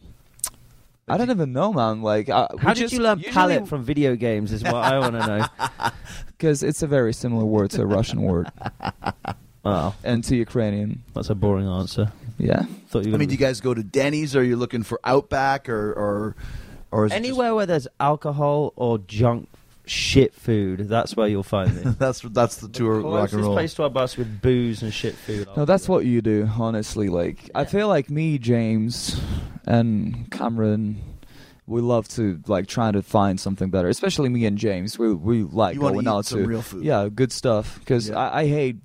I 1.08 1.16
don't 1.16 1.30
even 1.30 1.52
know, 1.52 1.72
man. 1.72 2.02
Like, 2.02 2.28
uh, 2.28 2.48
How 2.58 2.74
did 2.74 2.90
you 2.90 2.98
learn 3.00 3.20
palette 3.20 3.68
from 3.68 3.84
video 3.84 4.16
games? 4.16 4.52
Is 4.52 4.62
what 4.64 4.74
I 4.74 4.98
want 4.98 5.12
to 5.14 5.26
know. 5.26 5.90
Because 6.26 6.62
it's 6.62 6.82
a 6.82 6.86
very 6.86 7.14
similar 7.14 7.46
word 7.46 7.70
to 7.70 7.82
a 7.82 7.86
Russian 7.86 8.20
word 8.20 8.50
Oh, 9.64 9.94
and 10.04 10.22
to 10.24 10.36
Ukrainian. 10.36 11.02
that's 11.14 11.30
a 11.30 11.34
boring 11.34 11.66
answer. 11.66 12.12
Yeah. 12.38 12.64
Thought 12.88 13.04
you 13.06 13.10
I 13.10 13.12
were 13.12 13.18
mean, 13.18 13.28
do 13.28 13.34
you 13.34 13.38
guys 13.38 13.62
go 13.62 13.72
to 13.72 13.82
Denny's 13.82 14.36
or 14.36 14.40
are 14.40 14.42
you 14.42 14.56
looking 14.56 14.82
for 14.82 15.00
Outback 15.02 15.66
or 15.70 15.92
or 15.94 16.36
or 16.90 17.06
is 17.06 17.12
it 17.12 17.14
just- 17.14 17.24
anywhere 17.26 17.54
where 17.54 17.64
there's 17.64 17.88
alcohol 18.00 18.74
or 18.76 18.98
junk 18.98 19.48
shit 19.86 20.34
food. 20.34 20.88
That's 20.88 21.16
where 21.16 21.28
you'll 21.28 21.42
find 21.42 21.74
me. 21.74 21.82
that's 21.98 22.20
that's 22.20 22.56
the 22.56 22.68
tour 22.68 22.96
rock 23.00 23.02
Closest 23.02 23.34
and 23.34 23.42
roll. 23.44 23.54
place 23.54 23.74
to 23.74 23.84
our 23.84 23.90
bus 23.90 24.16
with 24.16 24.40
booze 24.42 24.82
and 24.82 24.92
shit 24.92 25.14
food. 25.14 25.48
No, 25.56 25.64
that's 25.64 25.88
what 25.88 26.04
you 26.04 26.20
do, 26.22 26.48
honestly. 26.58 27.08
Like, 27.08 27.50
I 27.54 27.64
feel 27.64 27.88
like 27.88 28.10
me, 28.10 28.38
James, 28.38 29.20
and 29.66 30.30
Cameron, 30.30 31.02
we 31.66 31.80
love 31.80 32.08
to 32.10 32.40
like 32.46 32.66
try 32.66 32.90
to 32.92 33.02
find 33.02 33.38
something 33.40 33.70
better. 33.70 33.88
Especially 33.88 34.28
me 34.28 34.44
and 34.46 34.58
James, 34.58 34.98
we 34.98 35.12
we 35.14 35.42
like 35.42 35.74
You 35.74 35.80
wanna 35.80 35.94
going 35.94 36.06
eat 36.06 36.10
out 36.10 36.24
some 36.26 36.40
to 36.42 36.46
real 36.46 36.62
food. 36.62 36.84
yeah, 36.84 37.08
good 37.12 37.32
stuff. 37.32 37.78
Because 37.80 38.08
Yeah. 38.08 38.18
I, 38.18 38.40
I 38.42 38.46
hate 38.48 38.76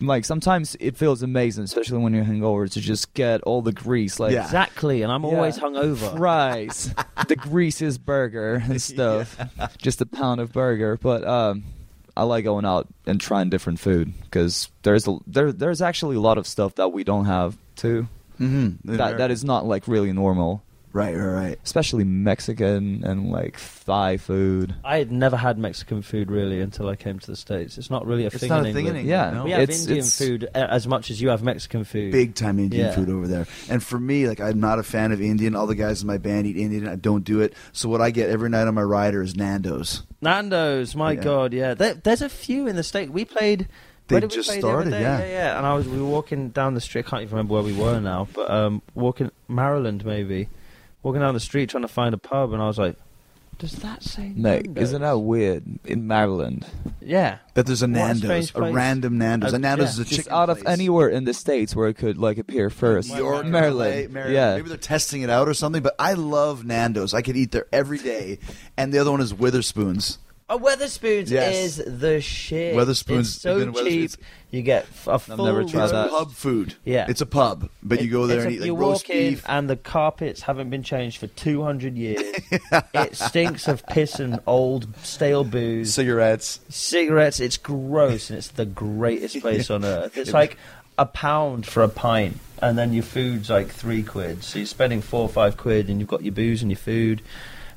like 0.00 0.24
sometimes 0.24 0.76
it 0.80 0.96
feels 0.96 1.22
amazing, 1.22 1.64
especially 1.64 1.98
when 1.98 2.12
you're 2.14 2.24
hungover, 2.24 2.70
to 2.70 2.80
just 2.80 3.14
get 3.14 3.42
all 3.42 3.62
the 3.62 3.72
grease 3.72 4.18
like 4.18 4.32
Yeah. 4.32 4.44
Exactly, 4.44 5.02
and 5.02 5.12
I'm 5.12 5.22
Yeah. 5.22 5.30
always 5.30 5.58
hungover. 5.58 6.16
fries, 6.16 6.92
the 7.28 7.36
greasiest 7.36 8.04
burger 8.04 8.56
and 8.64 8.82
stuff, 8.92 9.38
just 9.78 10.00
a 10.00 10.06
pound 10.06 10.40
of 10.40 10.52
burger. 10.52 10.98
But 11.00 11.24
um, 11.26 11.64
I 12.16 12.24
like 12.24 12.44
going 12.44 12.64
out 12.64 12.88
and 13.06 13.20
trying 13.20 13.50
different 13.50 13.78
food 13.78 14.12
because 14.24 14.68
there's 14.82 15.06
a, 15.06 15.16
there 15.26 15.52
there's 15.52 15.80
actually 15.80 16.16
a 16.16 16.20
lot 16.20 16.38
of 16.38 16.46
stuff 16.46 16.74
that 16.74 16.88
we 16.92 17.04
don't 17.04 17.26
have 17.26 17.56
too. 17.76 18.08
Mm-hmm. 18.40 18.96
That 18.96 19.18
that 19.18 19.30
is 19.30 19.44
not 19.44 19.64
like 19.64 19.86
really 19.86 20.12
normal, 20.12 20.63
right, 20.94 21.14
right, 21.14 21.26
right. 21.48 21.58
especially 21.64 22.04
Mexican 22.04 23.04
and 23.04 23.30
like 23.30 23.58
Thai 23.84 24.16
food. 24.16 24.74
I 24.82 24.96
had 24.96 25.12
never 25.12 25.36
had 25.36 25.58
Mexican 25.58 26.00
food 26.00 26.30
really 26.30 26.60
until 26.62 26.88
I 26.88 26.96
came 26.96 27.18
to 27.18 27.26
the 27.26 27.36
states. 27.36 27.76
It's 27.76 27.90
not 27.90 28.06
really 28.06 28.22
a 28.24 28.28
It's 28.28 28.36
thing 28.38 28.48
not 28.48 28.60
in 28.64 28.70
a 28.70 28.72
thing 28.72 28.86
in 28.86 28.96
England. 28.96 29.08
England. 29.10 29.32
Yeah, 29.34 29.38
no? 29.38 29.44
We 29.44 29.50
have 29.50 29.60
It's- 29.60 29.80
Indian 29.82 29.98
it's- 29.98 30.16
food 30.18 30.44
as 30.54 30.86
much 30.86 31.10
as 31.10 31.20
you 31.20 31.28
have 31.28 31.42
Mexican 31.42 31.84
food. 31.84 32.12
Big 32.12 32.34
time 32.34 32.58
Indian 32.58 32.86
Yeah. 32.86 32.94
food 32.94 33.10
over 33.10 33.26
there. 33.28 33.46
And 33.68 33.82
for 33.82 33.98
me, 34.00 34.26
like 34.26 34.40
I'm 34.40 34.58
not 34.60 34.78
a 34.78 34.82
fan 34.82 35.12
of 35.12 35.20
Indian. 35.20 35.54
All 35.54 35.66
the 35.66 35.74
guys 35.74 36.00
in 36.00 36.06
my 36.06 36.16
band 36.16 36.46
eat 36.46 36.56
Indian. 36.56 36.88
I 36.88 36.96
don't 36.96 37.24
do 37.24 37.40
it. 37.42 37.52
So 37.72 37.90
what 37.90 38.00
I 38.00 38.10
get 38.10 38.30
every 38.30 38.48
night 38.48 38.66
on 38.66 38.74
my 38.74 38.82
rider 38.82 39.20
is 39.22 39.36
Nando's. 39.36 40.02
Nando's, 40.22 40.96
my 40.96 41.12
Yeah. 41.12 41.22
god, 41.22 41.52
yeah. 41.52 41.74
There, 41.74 41.94
there's 41.94 42.22
a 42.22 42.28
few 42.30 42.66
in 42.66 42.76
the 42.76 42.82
state. 42.82 43.10
We 43.10 43.24
played. 43.24 43.68
They 44.06 44.14
where 44.16 44.20
did 44.20 44.30
we 44.30 44.36
just 44.36 44.48
play 44.50 44.60
the 44.60 44.66
other 44.68 44.74
started, 44.82 44.90
day? 44.90 45.00
yeah. 45.00 45.18
yeah, 45.20 45.26
yeah. 45.28 45.56
And 45.58 45.66
I 45.66 45.74
was 45.74 45.88
we 45.88 45.98
were 45.98 46.04
walking 46.08 46.50
down 46.50 46.74
the 46.74 46.80
street. 46.80 47.06
I 47.06 47.10
can't 47.10 47.22
even 47.22 47.34
remember 47.36 47.54
where 47.54 47.62
we 47.62 47.72
were 47.72 48.00
now, 48.00 48.28
but 48.34 48.50
um, 48.50 48.82
walking 48.94 49.30
Maryland 49.48 50.04
maybe, 50.04 50.48
walking 51.04 51.20
down 51.20 51.34
the 51.34 51.40
street 51.40 51.70
trying 51.70 51.82
to 51.82 51.88
find 51.88 52.12
a 52.14 52.18
pub, 52.18 52.52
and 52.52 52.60
I 52.60 52.66
was 52.66 52.78
like, 52.78 52.96
"Does 53.58 53.72
that 53.76 54.02
say?" 54.02 54.32
Mate, 54.34 54.64
Nando's? 54.66 54.82
isn't 54.84 55.02
that 55.02 55.18
weird? 55.18 55.62
In 55.84 56.06
Maryland, 56.08 56.66
Yeah, 57.00 57.38
That 57.54 57.66
there's 57.66 57.82
a 57.82 57.86
What 57.86 57.90
a 57.90 57.92
Nando's, 57.98 58.18
strange 58.22 58.50
a 58.50 58.52
place. 58.54 58.74
random 58.74 59.18
Nando's. 59.18 59.52
Uh, 59.52 59.56
a 59.56 59.58
Nando's 59.60 59.84
yeah. 59.86 59.90
is 59.90 59.98
a 59.98 60.04
just 60.04 60.16
chicken 60.16 60.32
out 60.32 60.50
of 60.50 60.58
place. 60.62 60.72
anywhere 60.72 61.08
in 61.08 61.24
the 61.24 61.34
states 61.34 61.76
where 61.76 61.88
it 61.88 61.94
could 61.94 62.18
like 62.18 62.38
appear 62.38 62.70
first. 62.70 63.14
York, 63.14 63.46
Maryland, 63.46 64.06
LA, 64.08 64.12
Maryland. 64.12 64.34
yeah. 64.34 64.56
Maybe 64.56 64.68
they're 64.70 64.76
testing 64.78 65.22
it 65.22 65.30
out 65.30 65.46
or 65.48 65.54
something. 65.54 65.82
But 65.82 65.94
I 65.98 66.14
love 66.14 66.64
Nando's. 66.64 67.12
I 67.14 67.22
could 67.22 67.36
eat 67.36 67.52
there 67.52 67.66
every 67.72 67.98
day. 67.98 68.38
And 68.76 68.92
the 68.92 68.98
other 68.98 69.10
one 69.12 69.20
is 69.20 69.32
Wetherspoons. 69.34 70.18
Oh, 70.48 70.58
Wetherspoons 70.58 71.30
Yes. 71.30 71.78
is 71.78 72.00
the 72.00 72.20
shit. 72.20 72.74
Wetherspoons- 72.76 73.20
It's 73.20 73.40
so 73.40 73.58
been 73.58 73.72
to 73.72 73.84
cheap. 73.84 74.10
Wetherspoons. 74.10 74.16
You 74.54 74.62
get 74.62 74.84
f- 74.84 75.08
a 75.08 75.18
full. 75.18 75.44
never 75.44 75.64
tried 75.64 75.82
It's 75.84 75.92
that. 75.92 76.10
pub 76.10 76.32
food. 76.32 76.74
Yeah. 76.84 77.06
it's 77.08 77.20
a 77.20 77.26
pub, 77.26 77.68
but 77.82 78.00
you 78.02 78.08
go 78.10 78.26
there 78.26 78.36
it's 78.38 78.44
and 78.46 78.52
a- 78.52 78.56
eat 78.56 78.60
like 78.60 78.66
you 78.66 78.76
roast 78.76 79.08
walk 79.08 79.16
in 79.16 79.30
beef. 79.34 79.44
and 79.48 79.68
the 79.68 79.76
carpets 79.76 80.42
haven't 80.42 80.70
been 80.70 80.82
changed 80.82 81.18
for 81.18 81.26
200 81.26 81.96
years. 81.96 82.20
it 82.94 83.16
stinks 83.16 83.66
of 83.66 83.84
piss 83.86 84.20
and 84.20 84.38
old 84.46 84.86
stale 85.02 85.42
booze. 85.44 85.92
cigarettes. 85.92 86.60
cigarettes. 86.68 87.40
It's 87.40 87.56
gross, 87.56 88.30
and 88.30 88.38
it's 88.38 88.48
the 88.48 88.66
greatest 88.66 89.40
place 89.40 89.70
on 89.70 89.84
earth. 89.96 90.16
It's 90.16 90.32
like 90.32 90.56
a 90.98 91.06
pound 91.06 91.66
for 91.66 91.82
a 91.82 91.88
pint, 91.88 92.38
and 92.62 92.78
then 92.78 92.92
your 92.92 93.02
food's 93.02 93.50
like 93.50 93.68
three 93.68 94.02
quid. 94.04 94.44
So 94.44 94.60
you're 94.60 94.66
spending 94.66 95.00
four 95.02 95.22
or 95.22 95.28
five 95.28 95.56
quid, 95.56 95.88
and 95.90 95.98
you've 95.98 96.08
got 96.08 96.22
your 96.22 96.32
booze 96.32 96.62
and 96.62 96.70
your 96.70 96.78
food. 96.78 97.22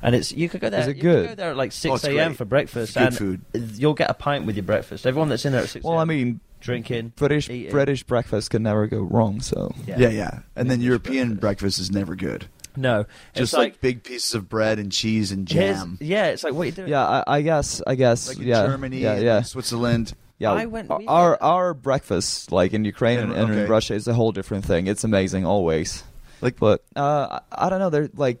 And 0.00 0.14
it's 0.14 0.30
you 0.30 0.48
could 0.48 0.60
go 0.60 0.70
there. 0.70 0.82
Is 0.82 0.86
it 0.86 0.94
you 0.98 1.02
good? 1.02 1.28
Could 1.30 1.36
go 1.38 1.42
there 1.42 1.50
at 1.50 1.56
like 1.56 1.70
Oh, 1.70 1.74
six 1.74 1.94
it's 1.96 2.04
a.m. 2.04 2.28
great. 2.28 2.36
for 2.36 2.44
breakfast, 2.44 2.96
It's 2.96 3.18
good 3.18 3.28
and 3.30 3.42
food. 3.52 3.74
you'll 3.80 3.94
get 3.94 4.08
a 4.08 4.14
pint 4.14 4.46
with 4.46 4.54
your 4.54 4.62
breakfast. 4.62 5.04
Everyone 5.08 5.28
that's 5.28 5.44
in 5.44 5.50
there 5.50 5.62
at 5.62 5.68
six. 5.70 5.84
Well, 5.84 5.98
I 5.98 6.04
mean, 6.04 6.38
drinking, 6.60 7.12
British 7.16 7.48
eating. 7.50 7.70
British 7.70 8.02
breakfast 8.04 8.50
can 8.50 8.62
never 8.62 8.86
go 8.86 9.00
wrong. 9.00 9.40
So 9.40 9.74
Yeah, 9.86 9.98
yeah. 9.98 10.08
yeah. 10.10 10.38
And 10.56 10.70
then 10.70 10.80
European 10.80 11.36
breakfast 11.36 11.78
is 11.78 11.90
never 11.90 12.14
good. 12.16 12.46
No, 12.76 13.06
Just 13.34 13.52
it's 13.52 13.52
like, 13.54 13.72
like, 13.72 13.80
big 13.80 14.02
pieces 14.04 14.34
of 14.34 14.48
bread 14.48 14.78
and 14.78 14.92
cheese 14.92 15.32
and 15.32 15.48
here's- 15.50 15.78
jam. 15.78 15.98
Yeah, 16.00 16.26
it's 16.26 16.44
like 16.44 16.54
what 16.54 16.62
are 16.62 16.66
you 16.66 16.72
doing? 16.72 16.88
yeah, 16.88 17.04
I, 17.26 17.38
I 17.38 17.42
guess 17.42 17.82
I 17.86 17.96
guess 17.96 18.28
Like 18.28 18.38
in 18.38 18.44
yeah, 18.46 18.66
Germany 18.66 18.98
yeah, 18.98 19.12
and 19.14 19.22
yeah. 19.24 19.42
Switzerland. 19.42 20.14
Yeah, 20.38 20.52
I 20.52 20.66
went- 20.66 20.88
we 20.96 21.04
our 21.08 21.30
went- 21.30 21.42
our 21.42 21.74
breakfast 21.74 22.52
like 22.52 22.72
in 22.72 22.84
Ukraine 22.84 23.18
and, 23.18 23.32
and 23.32 23.50
Okay. 23.50 23.62
in 23.64 23.68
Russia 23.68 23.94
is 23.94 24.06
a 24.06 24.14
whole 24.14 24.30
different 24.30 24.64
thing. 24.64 24.86
It's 24.86 25.02
amazing 25.02 25.44
always. 25.44 26.04
Like- 26.40 26.60
but 26.60 26.84
uh, 26.94 27.40
I, 27.50 27.66
I 27.66 27.68
don't 27.70 27.80
know. 27.80 27.90
They're 27.90 28.10
like 28.14 28.38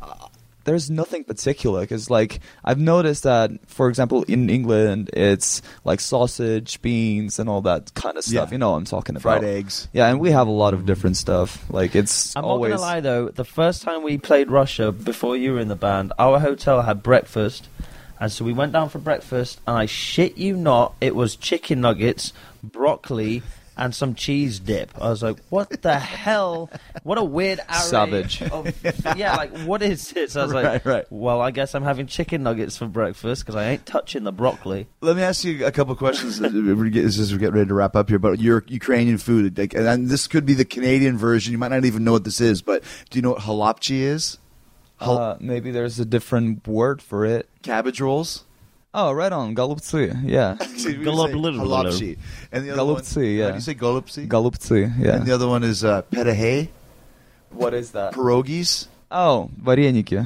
uh, 0.00 0.28
there's 0.64 0.90
nothing 0.90 1.24
particular 1.24 1.80
because 1.82 2.10
like 2.10 2.40
I've 2.64 2.78
noticed 2.78 3.22
that 3.22 3.50
for 3.66 3.88
example 3.88 4.22
in 4.24 4.50
England 4.50 5.10
it's 5.12 5.62
like 5.84 6.00
sausage, 6.00 6.80
beans, 6.82 7.38
and 7.38 7.48
all 7.48 7.62
that 7.62 7.94
kind 7.94 8.16
of 8.16 8.24
stuff. 8.24 8.48
Yeah. 8.48 8.52
You 8.52 8.58
know 8.58 8.70
what 8.70 8.78
I'm 8.78 8.84
talking 8.84 9.16
about? 9.16 9.40
Fried 9.40 9.44
eggs. 9.44 9.88
Yeah, 9.92 10.08
and 10.08 10.20
we 10.20 10.30
have 10.30 10.46
a 10.46 10.52
lot 10.52 10.74
of 10.74 10.86
different 10.86 11.16
stuff. 11.16 11.64
Like 11.70 11.94
it's 11.94 12.34
I'm 12.36 12.44
always 12.44 12.70
not 12.70 12.76
gonna 12.78 12.86
lie 12.86 13.00
though. 13.00 13.28
The 13.28 13.44
first 13.44 13.82
time 13.82 14.02
we 14.02 14.18
played 14.18 14.50
Russia, 14.50 14.92
before 14.92 15.36
you 15.36 15.52
were 15.52 15.60
in 15.60 15.68
the 15.68 15.76
band, 15.76 16.12
our 16.18 16.40
hotel 16.40 16.82
had 16.82 17.02
breakfast, 17.02 17.68
and 18.18 18.30
so 18.32 18.44
we 18.44 18.52
went 18.52 18.72
down 18.72 18.88
for 18.88 18.98
breakfast. 18.98 19.60
And 19.66 19.76
I 19.76 19.86
shit 19.86 20.36
you 20.38 20.56
not, 20.56 20.94
it 21.00 21.14
was 21.14 21.36
chicken 21.36 21.80
nuggets, 21.80 22.32
broccoli, 22.62 23.42
and 23.76 23.94
some 23.94 24.14
cheese 24.14 24.58
dip. 24.60 24.90
I 25.00 25.10
was 25.10 25.22
like, 25.22 25.38
"What 25.50 25.82
the 25.82 25.98
hell? 25.98 26.70
What 27.02 27.18
a 27.18 27.24
weird 27.24 27.58
array 27.60 27.78
Savage. 27.78 28.42
Of, 28.42 28.72
yeah, 29.16 29.36
like 29.36 29.56
what 29.60 29.82
is 29.82 30.10
this?" 30.10 30.36
I 30.36 30.44
was 30.44 30.52
Right, 30.52 30.64
like, 30.64 30.84
right. 30.86 31.04
"Well, 31.10 31.40
I 31.40 31.50
guess 31.50 31.74
I'm 31.74 31.82
having 31.82 32.06
chicken 32.06 32.42
nuggets 32.42 32.76
for 32.76 32.86
breakfast 32.86 33.42
because 33.42 33.56
I 33.56 33.70
ain't 33.70 33.86
touching 33.86 34.24
the 34.24 34.32
broccoli." 34.32 34.86
Let 35.00 35.16
me 35.16 35.22
ask 35.22 35.44
you 35.44 35.66
a 35.66 35.72
couple 35.72 35.94
questions 35.96 36.40
as 36.40 36.52
we 36.52 36.62
get, 36.90 37.04
we 37.04 37.38
get 37.38 37.52
ready 37.52 37.66
to 37.68 37.74
wrap 37.74 37.96
up 37.96 38.08
here 38.08 38.16
about 38.16 38.40
your 38.40 38.64
Ukrainian 38.68 39.18
food. 39.18 39.58
Like, 39.58 39.74
and 39.74 40.08
this 40.08 40.26
could 40.26 40.46
be 40.46 40.54
the 40.54 40.64
Canadian 40.64 41.18
version. 41.18 41.52
You 41.52 41.58
might 41.58 41.70
not 41.72 41.84
even 41.84 42.04
know 42.04 42.12
what 42.12 42.24
this 42.24 42.40
is, 42.40 42.62
but 42.62 42.82
do 43.10 43.18
you 43.18 43.22
know 43.22 43.30
what 43.30 43.40
halapchi 43.42 44.00
is? 44.00 44.38
Hal- 45.00 45.18
uh, 45.18 45.36
maybe 45.40 45.70
there's 45.72 45.98
a 45.98 46.04
different 46.04 46.66
word 46.68 47.02
for 47.02 47.24
it. 47.24 47.48
cabbage 47.62 48.00
rolls. 48.00 48.44
Oh, 48.93 49.11
right 49.11 49.31
on, 49.31 49.53
galupci. 49.55 50.09
Yeah, 50.25 50.57
See, 50.57 50.97
we 50.97 51.05
Galop- 51.05 51.29
say 51.29 51.35
halapchi. 51.35 52.17
And 52.51 52.65
the 52.65 52.71
other 52.71 52.85
one, 52.85 52.95
Galupci, 53.03 53.15
How 53.15 53.21
yeah. 53.21 53.47
do 53.49 53.55
you 53.55 53.61
say 53.61 53.75
golupci? 53.75 54.27
galupci. 54.27 54.93
Yeah. 54.99 55.15
And 55.17 55.25
the 55.27 55.31
other 55.33 55.47
one 55.47 55.63
is 55.63 55.83
uh, 55.83 56.01
perehe, 56.11 56.69
what 57.51 57.73
is 57.75 57.91
that? 57.91 58.13
pierogies. 58.13 58.87
Oh, 59.11 59.49
вареники. 59.61 60.25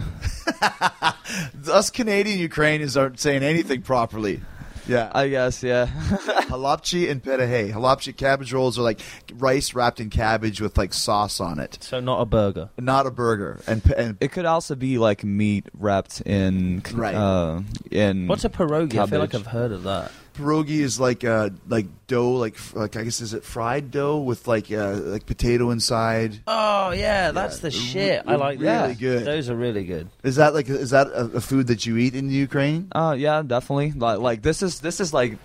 Us 1.72 1.90
Canadian 1.90 2.40
Ukrainians 2.40 2.96
aren't 2.98 3.20
saying 3.20 3.44
anything 3.44 3.82
properly. 3.82 4.42
Yeah. 4.89 5.11
I 5.15 5.29
guess, 5.29 5.63
yeah. 5.63 5.87
halapchi 6.49 7.11
and 7.11 7.23
perehe. 7.23 7.73
Halapchi 7.73 8.17
cabbage 8.17 8.53
rolls 8.53 8.79
are 8.79 8.83
like 8.83 9.01
rice 9.35 9.75
wrapped 9.75 10.01
in 10.01 10.11
cabbage 10.11 10.61
with 10.61 10.77
like 10.79 10.93
sauce 10.95 11.41
on 11.41 11.59
it. 11.61 11.79
So 11.81 12.01
not 12.01 12.21
a 12.21 12.27
burger. 12.27 12.71
Not 12.79 13.07
a 13.07 13.11
burger. 13.11 13.61
And, 13.67 13.83
and 13.97 14.17
it 14.21 14.33
could 14.33 14.45
also 14.47 14.75
be 14.75 14.99
like 14.99 15.25
meat 15.25 15.67
wrapped 15.75 16.21
in 16.23 16.83
Right. 16.93 17.15
uh, 17.15 17.61
in 17.91 18.27
What's 18.29 18.45
a 18.45 18.49
pierogi? 18.49 18.99
I 18.99 19.07
feel 19.07 19.21
like 19.21 19.35
I've 19.35 19.47
heard 19.47 19.73
of 19.73 19.83
that. 19.85 20.11
Pierogi 20.39 20.81
is 20.81 21.01
like 21.01 21.25
uh 21.25 21.51
like 21.69 21.87
dough 22.07 22.33
like 22.33 22.57
like 22.75 22.97
I 22.97 23.03
guess 23.03 23.21
is 23.21 23.35
it 23.35 23.45
fried 23.45 23.91
dough 23.91 24.19
with 24.19 24.47
like 24.47 24.71
uh 24.71 24.93
like 24.93 25.27
potato 25.27 25.71
inside. 25.71 26.41
Oh 26.47 26.91
yeah, 26.93 27.33
that's 27.33 27.59
the 27.59 27.71
shit. 27.71 28.23
I 28.27 28.37
like 28.37 28.61
really 28.61 28.95
that. 28.95 28.99
good. 28.99 29.25
Those 29.27 29.51
are 29.51 29.57
really 29.57 29.85
good. 29.85 30.09
Is 30.23 30.37
that 30.37 30.55
like 30.55 30.69
is 30.69 30.91
that 30.91 31.09
a, 31.09 31.25
a 31.37 31.41
food 31.41 31.67
that 31.67 31.85
you 31.87 31.97
eat 31.97 32.15
in 32.15 32.31
Ukraine? 32.31 32.89
Uh, 32.93 33.17
yeah, 33.19 33.43
definitely. 33.43 33.93
Like, 33.93 34.21
like 34.21 34.43
this 34.43 34.63
is 34.63 34.81
this 34.81 35.01
is 35.01 35.13
like 35.13 35.39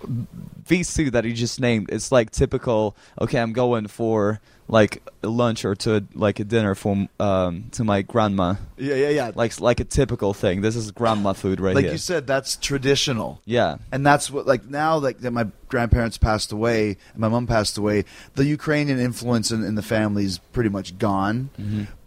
VC 0.66 1.10
that 1.12 1.24
he 1.24 1.32
just 1.32 1.60
named. 1.60 1.90
It's 1.90 2.12
like 2.12 2.30
typical. 2.30 2.96
Okay, 3.20 3.38
I'm 3.38 3.52
going 3.52 3.88
for 3.88 4.40
like 4.68 5.02
a 5.22 5.28
lunch 5.28 5.64
or 5.64 5.74
to 5.74 6.04
like 6.14 6.40
a 6.40 6.44
dinner 6.44 6.74
from 6.74 7.08
um 7.20 7.64
to 7.72 7.84
my 7.84 8.02
grandma. 8.02 8.54
Yeah, 8.76 8.94
yeah, 8.94 9.08
yeah. 9.10 9.30
Like 9.34 9.60
like 9.60 9.80
a 9.80 9.84
typical 9.84 10.32
thing. 10.34 10.62
This 10.62 10.76
is 10.76 10.90
grandma 10.90 11.32
food 11.34 11.60
right 11.60 11.74
like 11.74 11.84
here. 11.84 11.92
you 11.92 11.98
said, 11.98 12.26
that's 12.26 12.56
traditional. 12.56 13.40
yeah. 13.44 13.76
And 13.92 14.06
that's 14.06 14.30
what 14.30 14.46
like 14.46 14.64
now 14.66 14.96
like 14.98 15.18
that 15.20 15.30
my 15.32 15.46
grandparents 15.68 16.18
passed 16.18 16.52
away 16.52 16.96
and 17.12 17.18
my 17.18 17.28
mom 17.28 17.46
passed 17.46 17.76
away, 17.76 18.04
the 18.34 18.44
Ukrainian 18.44 18.98
influence 18.98 19.50
in, 19.50 19.64
in 19.64 19.74
the 19.74 19.82
family 19.82 20.24
is 20.24 20.38
pretty 20.38 20.70
much 20.70 20.98
gone. 20.98 21.50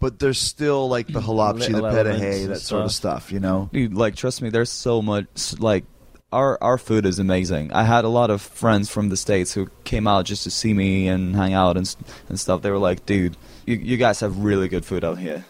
But 0.00 0.18
there's 0.18 0.40
still 0.40 0.88
like 0.88 1.06
the 1.06 1.20
halapchi, 1.20 1.72
the 1.72 1.82
perehe, 1.82 2.48
that 2.48 2.60
sort 2.60 2.84
of 2.84 2.92
stuff, 2.92 3.30
you 3.32 3.40
know. 3.40 3.68
Dude, 3.72 3.94
like 3.94 4.16
trust 4.16 4.42
me, 4.42 4.48
there's 4.50 4.70
so 4.70 5.00
much 5.02 5.58
like 5.58 5.84
our 6.32 6.58
our 6.62 6.78
food 6.78 7.06
is 7.06 7.18
amazing. 7.18 7.72
I 7.72 7.84
had 7.84 8.04
a 8.04 8.08
lot 8.08 8.30
of 8.30 8.42
friends 8.42 8.90
from 8.90 9.08
the 9.08 9.16
states 9.16 9.52
who 9.52 9.68
came 9.84 10.06
out 10.06 10.26
just 10.26 10.44
to 10.44 10.50
see 10.50 10.74
me 10.74 11.08
and 11.08 11.34
hang 11.34 11.54
out 11.54 11.76
and 11.76 11.94
and 12.28 12.38
stuff. 12.38 12.62
They 12.62 12.70
were 12.70 12.78
like, 12.78 13.06
"Dude, 13.06 13.36
you 13.66 13.76
you 13.76 13.96
guys 13.96 14.20
have 14.20 14.38
really 14.38 14.68
good 14.68 14.84
food 14.84 15.04
out 15.04 15.18
here." 15.18 15.44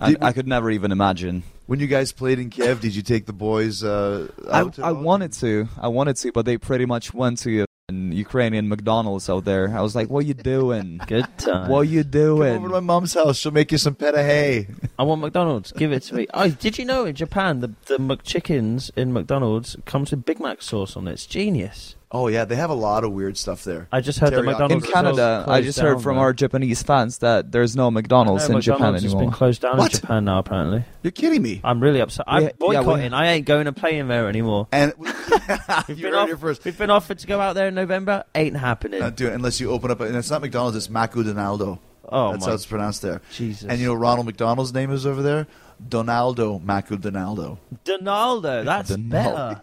I, 0.00 0.16
I 0.20 0.32
could 0.32 0.48
never 0.48 0.70
even 0.70 0.90
imagine. 0.90 1.44
When 1.66 1.78
you 1.78 1.86
guys 1.86 2.10
played 2.10 2.40
in 2.40 2.50
Kiev, 2.50 2.80
did 2.80 2.94
you 2.94 3.02
take 3.02 3.26
the 3.26 3.32
boys 3.32 3.84
uh, 3.84 4.28
I? 4.50 4.68
I 4.82 4.92
wanted 4.92 5.32
to, 5.34 5.68
I 5.80 5.88
wanted 5.88 6.16
to, 6.16 6.32
but 6.32 6.44
they 6.44 6.58
pretty 6.58 6.86
much 6.86 7.14
went 7.14 7.38
to 7.40 7.64
Ukrainian 8.12 8.68
McDonald's 8.68 9.28
out 9.28 9.44
there. 9.44 9.76
I 9.76 9.80
was 9.82 9.94
like, 9.94 10.08
"What 10.10 10.26
you 10.26 10.34
doing? 10.34 11.00
Good 11.06 11.26
time. 11.38 11.68
what 11.70 11.82
you 11.88 12.02
doing? 12.04 12.54
Come 12.54 12.64
over 12.64 12.68
to 12.68 12.80
my 12.80 12.86
mom's 12.92 13.14
house. 13.14 13.38
She'll 13.38 13.52
make 13.52 13.72
you 13.72 13.78
some 13.78 13.94
perehe. 13.94 14.66
I 14.98 15.02
want 15.02 15.20
McDonald's. 15.20 15.72
Give 15.72 15.92
it 15.92 16.02
to 16.04 16.14
me. 16.14 16.26
Oh, 16.34 16.48
did 16.48 16.78
you 16.78 16.84
know 16.84 17.04
in 17.04 17.14
Japan 17.14 17.60
the 17.60 17.70
the 17.86 17.98
McChickens 17.98 18.90
in 18.96 19.12
McDonald's 19.12 19.76
comes 19.84 20.10
with 20.10 20.24
Big 20.24 20.40
Mac 20.40 20.62
sauce 20.62 20.96
on 20.96 21.08
it? 21.08 21.12
It's 21.12 21.26
genius. 21.26 21.96
Oh 22.14 22.28
yeah, 22.28 22.44
they 22.44 22.56
have 22.56 22.68
a 22.68 22.74
lot 22.74 23.04
of 23.04 23.12
weird 23.12 23.38
stuff 23.38 23.64
there. 23.64 23.88
I 23.90 24.02
just 24.02 24.18
heard 24.18 24.34
that 24.34 24.42
McDonald's 24.42 24.84
In 24.86 24.92
Canada, 24.92 25.44
I 25.48 25.62
just 25.62 25.78
heard 25.78 26.02
from 26.02 26.16
there. 26.16 26.24
our 26.24 26.32
Japanese 26.34 26.82
fans 26.82 27.18
that 27.18 27.50
there's 27.50 27.74
no 27.74 27.90
McDonald's 27.90 28.48
No, 28.50 28.56
in 28.56 28.60
Japan 28.62 28.78
McDonald's 28.78 29.02
has 29.04 29.12
anymore. 29.14 29.30
been 29.30 29.36
closed 29.36 29.62
down 29.62 29.78
What? 29.78 29.94
in 29.94 30.00
Japan 30.00 30.24
now. 30.26 30.38
Apparently, 30.38 30.84
You're 31.02 31.10
kidding 31.12 31.40
me. 31.40 31.62
I'm 31.64 31.80
really 31.80 32.00
upset. 32.00 32.26
I'm 32.28 32.42
Yeah, 32.42 32.48
yeah, 32.48 32.52
boycotting. 32.82 33.14
I 33.14 33.28
ain't 33.32 33.46
going 33.46 33.64
to 33.64 33.72
play 33.72 33.98
in 33.98 34.08
there 34.08 34.28
anymore. 34.28 34.68
And 34.72 34.92
We've 34.98 35.08
you 35.08 36.04
been, 36.04 36.12
heard 36.12 36.14
off- 36.32 36.38
first. 36.40 36.64
we've 36.66 36.76
been 36.76 36.90
offered 36.90 37.18
to 37.20 37.26
go 37.26 37.40
out 37.40 37.54
there 37.54 37.68
in 37.68 37.74
November. 37.74 38.24
Ain't 38.34 38.56
happening. 38.58 39.00
Not 39.00 39.16
do 39.16 39.28
it 39.28 39.32
unless 39.32 39.58
you 39.58 39.70
open 39.70 39.90
up. 39.90 40.00
And 40.00 40.14
it's 40.14 40.30
not 40.30 40.42
McDonald's. 40.42 40.76
It's 40.76 40.88
Macudonaldo. 40.88 41.78
oh 42.10 42.32
That's 42.32 42.44
my 42.44 42.48
how 42.50 42.54
it's 42.54 42.66
pronounced 42.66 43.00
there. 43.02 43.22
Jesus. 43.32 43.68
And 43.70 43.80
you 43.80 43.86
know 43.86 43.94
Ronald 43.94 44.26
McDonald's 44.26 44.74
name 44.74 44.90
is 44.92 45.06
over 45.06 45.22
there? 45.22 45.46
Donaldo 45.88 46.58
Macudonaldo. 46.60 47.58
Donaldo. 47.84 48.64
That's 48.64 48.90
Donal- 48.90 49.08
better. 49.08 49.60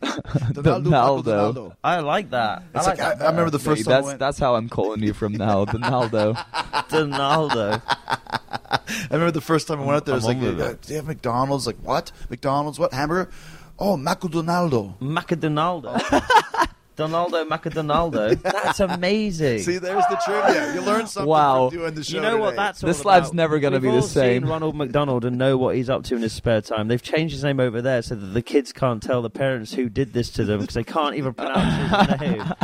Donaldo. 0.54 0.82
Donaldo. 0.84 1.24
Macudonaldo. 1.24 1.76
I 1.84 2.00
like 2.00 2.30
that. 2.32 2.64
I 2.76 2.78
like, 2.82 2.98
like 3.00 3.22
I, 3.22 3.26
I 3.26 3.30
remember 3.30 3.50
the 3.50 3.60
first 3.60 3.80
Hey, 3.80 3.84
time 3.84 3.92
that's 3.94 4.06
went. 4.06 4.20
that's 4.20 4.40
how 4.40 4.56
I'm 4.56 4.70
calling 4.70 5.02
you 5.02 5.14
from 5.14 5.34
now, 5.34 5.66
Donaldo. 5.74 6.36
Donaldo. 6.90 7.82
I 8.72 8.80
remember 9.12 9.32
the 9.32 9.42
first 9.42 9.68
time 9.68 9.80
I 9.82 9.86
went 9.86 9.96
out 9.98 10.06
there. 10.06 10.14
I 10.14 10.18
was 10.18 10.26
I'm 10.28 10.40
like, 10.40 10.50
on 10.50 10.58
with 10.58 10.66
uh, 10.66 10.70
it. 10.72 10.82
do 10.82 10.94
you 10.94 10.98
have 10.98 11.08
McDonald's? 11.08 11.66
Like 11.68 11.78
what? 11.78 12.12
McDonald's? 12.30 12.78
What 12.80 12.94
hamburger? 12.94 13.32
Oh, 13.80 13.96
Macudonaldo. 13.96 15.00
Macadonaldo. 15.00 15.94
Donaldo 17.00 17.46
Macadonaldo. 17.46 18.42
That's 18.42 18.80
amazing. 18.80 19.60
See, 19.60 19.78
there's 19.78 20.04
the 20.10 20.22
trivia. 20.26 20.74
You 20.76 20.82
learn 20.82 21.08
something 21.08 21.30
Wow. 21.30 21.70
from 21.70 21.80
doing 21.80 21.94
the 21.96 22.04
show. 22.04 22.18
you 22.18 22.22
know 22.22 22.38
what 22.38 22.52
today. 22.52 22.56
that's 22.58 22.84
all 22.84 22.88
This 22.88 23.02
about? 23.02 23.10
life's 23.10 23.34
never 23.34 23.60
gonna 23.60 23.78
We've 23.78 23.84
be 23.84 23.90
the 23.90 23.96
all 23.96 24.02
same. 24.02 24.44
Seen 24.44 24.50
Ronald 24.52 24.76
McDonald 24.76 25.26
and 25.26 25.38
know 25.38 25.58
what 25.58 25.76
he's 25.76 25.90
up 25.90 26.04
to 26.06 26.16
in 26.16 26.22
his 26.22 26.34
spare 26.34 26.62
time. 26.62 26.88
They've 26.90 27.02
changed 27.02 27.34
his 27.34 27.44
name 27.44 27.60
over 27.60 27.82
there 27.82 28.02
so 28.02 28.16
that 28.16 28.26
the 28.28 28.42
kids 28.42 28.72
can't 28.74 29.02
tell 29.02 29.22
the 29.22 29.30
parents 29.30 29.74
who 29.74 29.90
did 29.90 30.14
this 30.14 30.30
to 30.32 30.44
them 30.46 30.60
because 30.60 30.76
they 30.76 30.84
can't 30.84 31.16
even 31.16 31.34
pronounce 31.34 32.12
his 32.12 32.22
name. 32.22 32.54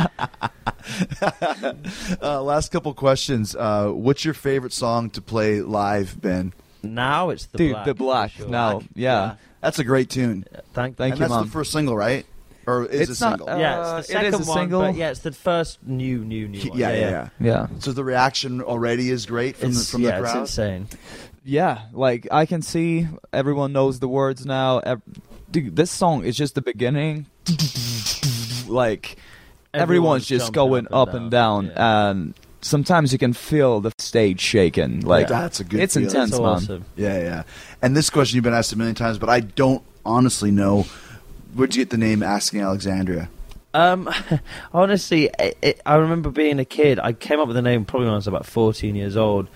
Uh, 2.22 2.40
last 2.42 2.70
couple 2.70 2.92
questions. 2.94 3.54
Uh, 3.56 3.88
what's 3.90 4.24
your 4.24 4.34
favorite 4.34 4.72
song 4.72 5.10
to 5.10 5.20
play 5.20 5.60
live, 5.60 6.20
Ben? 6.20 6.52
Now 6.82 7.30
it's 7.30 7.46
the 7.46 7.58
Dude, 7.58 7.72
black. 7.72 7.84
the 7.86 7.94
black. 7.94 8.30
sure. 8.32 8.48
Now, 8.48 8.82
yeah. 8.94 9.34
That's 9.60 9.78
a 9.80 9.84
great 9.84 10.10
tune. 10.10 10.44
Thank, 10.72 10.96
Thank 10.96 11.12
and 11.14 11.18
you, 11.20 11.24
that's 11.24 11.30
Mom. 11.30 11.46
the 11.46 11.50
first 11.50 11.72
single, 11.72 11.96
right? 11.96 12.24
Or 12.66 12.84
is 12.86 13.10
It's 13.10 13.20
a 13.20 13.24
not, 13.24 13.38
single? 13.38 13.48
uh, 13.54 13.58
Yeah, 13.58 13.96
it 13.96 13.98
it's 14.00 14.08
is 14.08 14.14
the 14.14 14.18
a 14.18 14.30
second 14.30 14.46
one, 14.48 14.58
single. 14.58 14.80
but 14.82 14.94
yeah, 14.96 15.10
it's 15.10 15.20
the 15.20 15.32
first 15.32 15.78
new, 15.86 16.24
new, 16.24 16.48
new 16.48 16.68
one. 16.70 16.78
yeah, 16.78 16.90
yeah, 16.90 16.98
yeah, 16.98 17.10
yeah. 17.10 17.28
Yeah. 17.38 17.66
So 17.78 17.92
the 17.92 18.02
reaction 18.04 18.60
already 18.60 19.10
is 19.10 19.24
great 19.26 19.56
from 19.56 19.72
the 19.72 19.78
It's, 19.80 19.90
from 19.90 20.02
yeah, 20.02 20.18
the 20.18 20.22
it's 20.24 20.32
crowd. 20.32 20.40
insane. 20.40 20.88
Yeah, 21.44 21.82
like 21.92 22.26
I 22.32 22.44
can 22.44 22.62
see 22.62 23.06
everyone 23.32 23.72
knows 23.72 24.00
the 24.00 24.08
words 24.08 24.44
now. 24.44 24.80
Ev- 24.80 25.02
dude, 25.50 25.76
this 25.76 25.92
song 25.92 26.24
is 26.24 26.36
just 26.36 26.56
the 26.56 26.62
beginning. 26.62 27.26
like 28.68 29.16
Everyone's 29.72 30.24
everyone's, 30.24 30.26
just 30.26 30.52
going 30.52 30.86
up 30.86 30.92
up 30.94 31.08
and 31.10 31.22
and 31.24 31.30
down, 31.30 31.66
down, 31.68 31.76
and 31.76 32.34
sometimes 32.62 33.12
you 33.12 33.18
can 33.18 33.32
feel 33.32 33.80
the 33.80 33.92
stage 33.98 34.40
shaking. 34.40 35.00
Like 35.02 35.28
That's 35.28 35.60
a 35.60 35.64
good 35.64 35.80
It's 35.80 35.94
feeling. 35.94 36.08
intense, 36.08 36.30
That's 36.32 36.40
man. 36.40 36.48
awesome. 36.50 36.84
Yeah, 36.96 37.18
yeah. 37.20 37.42
And 37.82 37.96
this 37.96 38.10
question 38.10 38.36
you've 38.36 38.44
been 38.44 38.54
asked 38.54 38.72
a 38.72 38.76
million 38.76 38.96
times, 38.96 39.18
but 39.18 39.28
I 39.28 39.40
don't 39.40 39.82
honestly 40.04 40.50
know. 40.50 40.86
Where'd 41.56 41.74
you 41.74 41.80
get 41.80 41.90
the 41.90 41.96
name 41.96 42.22
Asking 42.22 42.60
Alexandria? 42.60 43.30
Um, 43.72 44.10
honestly, 44.74 45.30
it, 45.38 45.56
it, 45.62 45.80
I 45.86 45.94
remember 45.94 46.30
being 46.30 46.58
a 46.58 46.66
kid. 46.66 46.98
I 46.98 47.14
came 47.14 47.40
up 47.40 47.46
with 47.46 47.56
the 47.56 47.62
name 47.62 47.86
probably 47.86 48.06
when 48.06 48.12
I 48.12 48.16
was 48.16 48.26
about 48.26 48.44
14 48.44 48.94
years 48.94 49.16
old. 49.16 49.48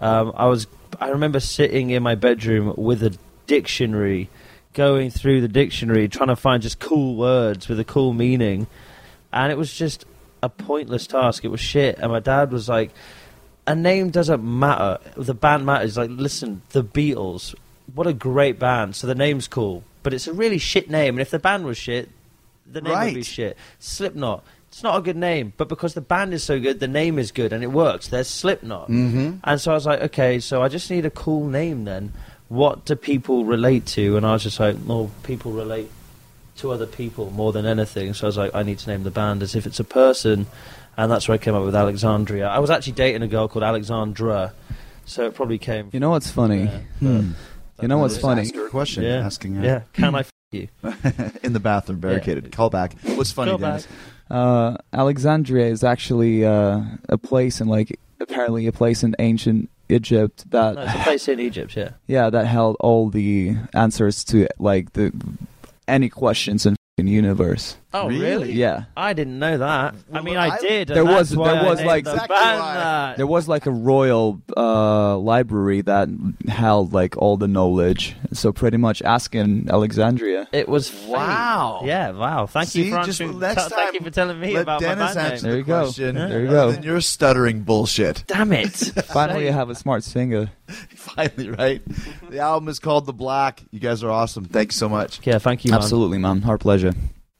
Um, 0.00 0.32
I 0.34 0.46
was, 0.46 0.66
I 1.00 1.10
remember 1.10 1.38
sitting 1.38 1.90
in 1.90 2.02
my 2.02 2.16
bedroom 2.16 2.74
with 2.76 3.04
a 3.04 3.16
dictionary, 3.46 4.30
going 4.72 5.10
through 5.10 5.42
the 5.42 5.48
dictionary, 5.48 6.08
trying 6.08 6.28
to 6.28 6.34
find 6.34 6.60
just 6.60 6.80
cool 6.80 7.14
words 7.14 7.68
with 7.68 7.78
a 7.78 7.84
cool 7.84 8.12
meaning, 8.12 8.66
and 9.32 9.52
it 9.52 9.56
was 9.56 9.72
just 9.72 10.04
a 10.42 10.48
pointless 10.48 11.06
task. 11.06 11.44
It 11.44 11.48
was 11.48 11.60
shit. 11.60 12.00
And 12.00 12.10
my 12.10 12.18
dad 12.18 12.50
was 12.50 12.68
like, 12.68 12.90
"A 13.64 13.76
name 13.76 14.10
doesn't 14.10 14.42
matter. 14.42 14.98
The 15.16 15.34
band 15.34 15.66
matters." 15.66 15.96
Like, 15.96 16.10
listen, 16.10 16.62
the 16.70 16.82
Beatles. 16.82 17.54
What 17.94 18.08
a 18.08 18.12
great 18.12 18.58
band. 18.58 18.96
So 18.96 19.06
the 19.06 19.14
name's 19.14 19.46
cool, 19.46 19.84
but 20.04 20.14
it's 20.14 20.28
a 20.28 20.32
really 20.32 20.58
shit 20.58 20.88
name. 20.88 21.14
And 21.14 21.20
if 21.20 21.30
the 21.30 21.40
band 21.40 21.64
was 21.64 21.76
shit, 21.76 22.08
the 22.70 22.80
name 22.80 22.92
would 23.06 23.14
be 23.14 23.22
shit. 23.24 23.56
Slipknot. 23.80 24.44
It's 24.68 24.82
not 24.82 24.96
a 24.98 25.02
good 25.02 25.16
name, 25.16 25.52
but 25.56 25.68
because 25.68 25.94
the 25.94 26.00
band 26.00 26.34
is 26.34 26.42
so 26.42 26.58
good, 26.60 26.80
the 26.80 26.88
name 26.88 27.18
is 27.18 27.30
good 27.32 27.52
and 27.52 27.62
it 27.62 27.68
works. 27.72 28.08
There's 28.08 28.28
Slipknot. 28.28 28.88
Mm-hmm. 28.88 29.38
And 29.42 29.60
so 29.60 29.70
I 29.70 29.74
was 29.74 29.86
like, 29.86 30.00
okay, 30.02 30.40
so 30.40 30.62
I 30.62 30.68
just 30.68 30.90
need 30.90 31.06
a 31.06 31.10
cool 31.10 31.46
name 31.46 31.84
then. 31.84 32.12
What 32.48 32.84
do 32.84 32.94
people 32.96 33.44
relate 33.44 33.86
to? 33.86 34.16
And 34.16 34.26
I 34.26 34.32
was 34.32 34.42
just 34.42 34.60
like, 34.60 34.76
well, 34.84 35.10
people 35.22 35.52
relate 35.52 35.90
to 36.56 36.70
other 36.70 36.86
people 36.86 37.30
more 37.30 37.52
than 37.52 37.66
anything. 37.66 38.14
So 38.14 38.26
I 38.26 38.28
was 38.28 38.36
like, 38.36 38.54
I 38.54 38.62
need 38.62 38.78
to 38.80 38.90
name 38.90 39.04
the 39.04 39.10
band 39.10 39.42
as 39.42 39.54
if 39.54 39.66
it's 39.66 39.80
a 39.80 39.84
person. 39.84 40.46
And 40.96 41.10
that's 41.10 41.26
where 41.28 41.34
I 41.34 41.38
came 41.38 41.54
up 41.54 41.64
with 41.64 41.74
Alexandria. 41.74 42.46
I 42.48 42.58
was 42.58 42.70
actually 42.70 42.92
dating 42.92 43.22
a 43.22 43.28
girl 43.28 43.48
called 43.48 43.64
Alexandra. 43.64 44.52
So 45.06 45.26
it 45.26 45.34
probably 45.34 45.58
came. 45.58 45.90
You 45.92 46.00
know 46.00 46.10
what's 46.10 46.30
funny? 46.30 46.64
Yeah, 46.64 46.78
Hmm. 46.98 47.30
You 47.80 47.88
know 47.88 47.98
what's 47.98 48.18
funny? 48.18 48.42
asked 48.42 48.54
her 48.54 48.66
a 48.66 48.70
question. 48.70 49.02
yeah. 49.04 49.24
Asking 49.24 49.54
her 49.56 49.64
Yeah. 49.64 49.80
Can 49.92 50.14
I 50.14 50.20
f 50.20 50.30
you? 50.52 50.68
in 51.42 51.52
the 51.52 51.60
bathroom, 51.60 51.98
barricaded. 52.00 52.50
Call 52.52 52.70
back. 52.70 52.94
What's 53.02 53.32
funny, 53.32 53.50
Call 53.50 53.58
Dennis? 53.58 53.86
back. 53.86 53.94
Uh, 54.30 54.76
Alexandria 54.92 55.66
is 55.66 55.82
actually 55.84 56.44
uh, 56.44 56.80
a 57.08 57.18
place 57.18 57.60
in 57.60 57.68
like 57.68 57.98
apparently 58.20 58.66
a 58.66 58.72
place 58.72 59.02
in 59.02 59.14
ancient 59.18 59.68
Egypt 59.88 60.50
that 60.50 60.76
No, 60.76 60.82
it's 60.82 60.94
a 60.94 60.98
place 60.98 61.28
in 61.28 61.40
Egypt, 61.40 61.76
yeah. 61.76 61.90
yeah 62.06 62.30
that 62.30 62.46
held 62.46 62.76
all 62.80 63.10
the 63.10 63.56
answers 63.74 64.24
to 64.24 64.46
like 64.58 64.92
the 64.94 65.12
any 65.86 66.08
questions 66.08 66.64
in 66.64 66.72
the 66.74 66.78
universe. 67.02 67.76
Oh, 67.92 68.08
Really? 68.08 68.20
really? 68.20 68.52
Yeah. 68.52 68.84
I 68.96 69.12
didn't 69.12 69.38
know 69.38 69.58
that. 69.58 69.94
I 70.12 70.20
mean, 70.20 70.36
I- 70.36 70.50
I, 70.50 70.58
did. 70.58 70.88
There 70.88 71.04
was- 71.04 71.30
there 71.30 71.38
was, 71.38 71.78
named 71.78 71.86
like- 71.86 72.04
the 72.04 72.12
Exactly 72.12 72.36
band 72.36 73.16
There 73.18 73.26
was 73.26 73.48
like 73.48 73.66
a 73.66 73.70
royal 73.70 74.40
uh, 74.56 75.16
library 75.18 75.80
that 75.82 76.08
held 76.48 76.92
like 76.92 77.16
all 77.16 77.36
the 77.36 77.48
knowledge. 77.48 78.16
So 78.32 78.52
pretty 78.52 78.76
much 78.76 79.02
asking 79.02 79.68
Alexandria. 79.70 80.48
It 80.52 80.68
was 80.68 80.88
fate. 80.88 81.08
Wow. 81.10 81.82
Yeah. 81.84 82.10
Wow. 82.12 82.46
Thank 82.46 82.68
See, 82.68 82.84
you 82.84 82.90
for 82.94 83.04
just 83.04 83.20
answering. 83.20 83.38
next 83.40 83.64
t- 83.68 83.74
thank 83.74 83.94
you 83.94 84.00
for 84.00 84.10
telling 84.10 84.38
me 84.40 84.54
Let 84.54 84.62
about 84.62 84.80
Dennis 84.80 84.98
my 84.98 85.14
band 85.14 85.32
answer 85.32 85.46
name. 85.46 85.50
There 85.50 85.58
you 85.58 85.64
the 85.64 85.68
go. 85.68 85.82
question. 85.84 86.14
There 86.16 86.40
you 86.40 86.46
rather 86.46 86.56
go. 86.56 86.72
Than 86.72 86.82
your 86.84 87.00
stuttering 87.00 87.60
bullshit. 87.62 88.24
Damn 88.26 88.52
it! 88.52 88.70
Finally, 89.06 89.48
I 89.48 89.52
have 89.52 89.70
a 89.70 89.74
smart 89.74 90.04
singer. 90.04 90.50
Finally, 90.94 91.50
right? 91.50 91.82
The 92.30 92.38
album 92.38 92.68
is 92.68 92.78
called 92.78 93.06
The 93.06 93.12
Black. 93.12 93.62
You 93.70 93.80
guys 93.80 94.02
are 94.02 94.10
awesome. 94.10 94.44
Thanks 94.44 94.76
so 94.76 94.88
much. 94.88 95.20
Yeah. 95.24 95.38
Thank 95.38 95.64
you. 95.64 95.70
Man. 95.70 95.80
Absolutely, 95.80 96.18
man. 96.18 96.44
Our 96.44 96.58
pleasure. 96.58 96.92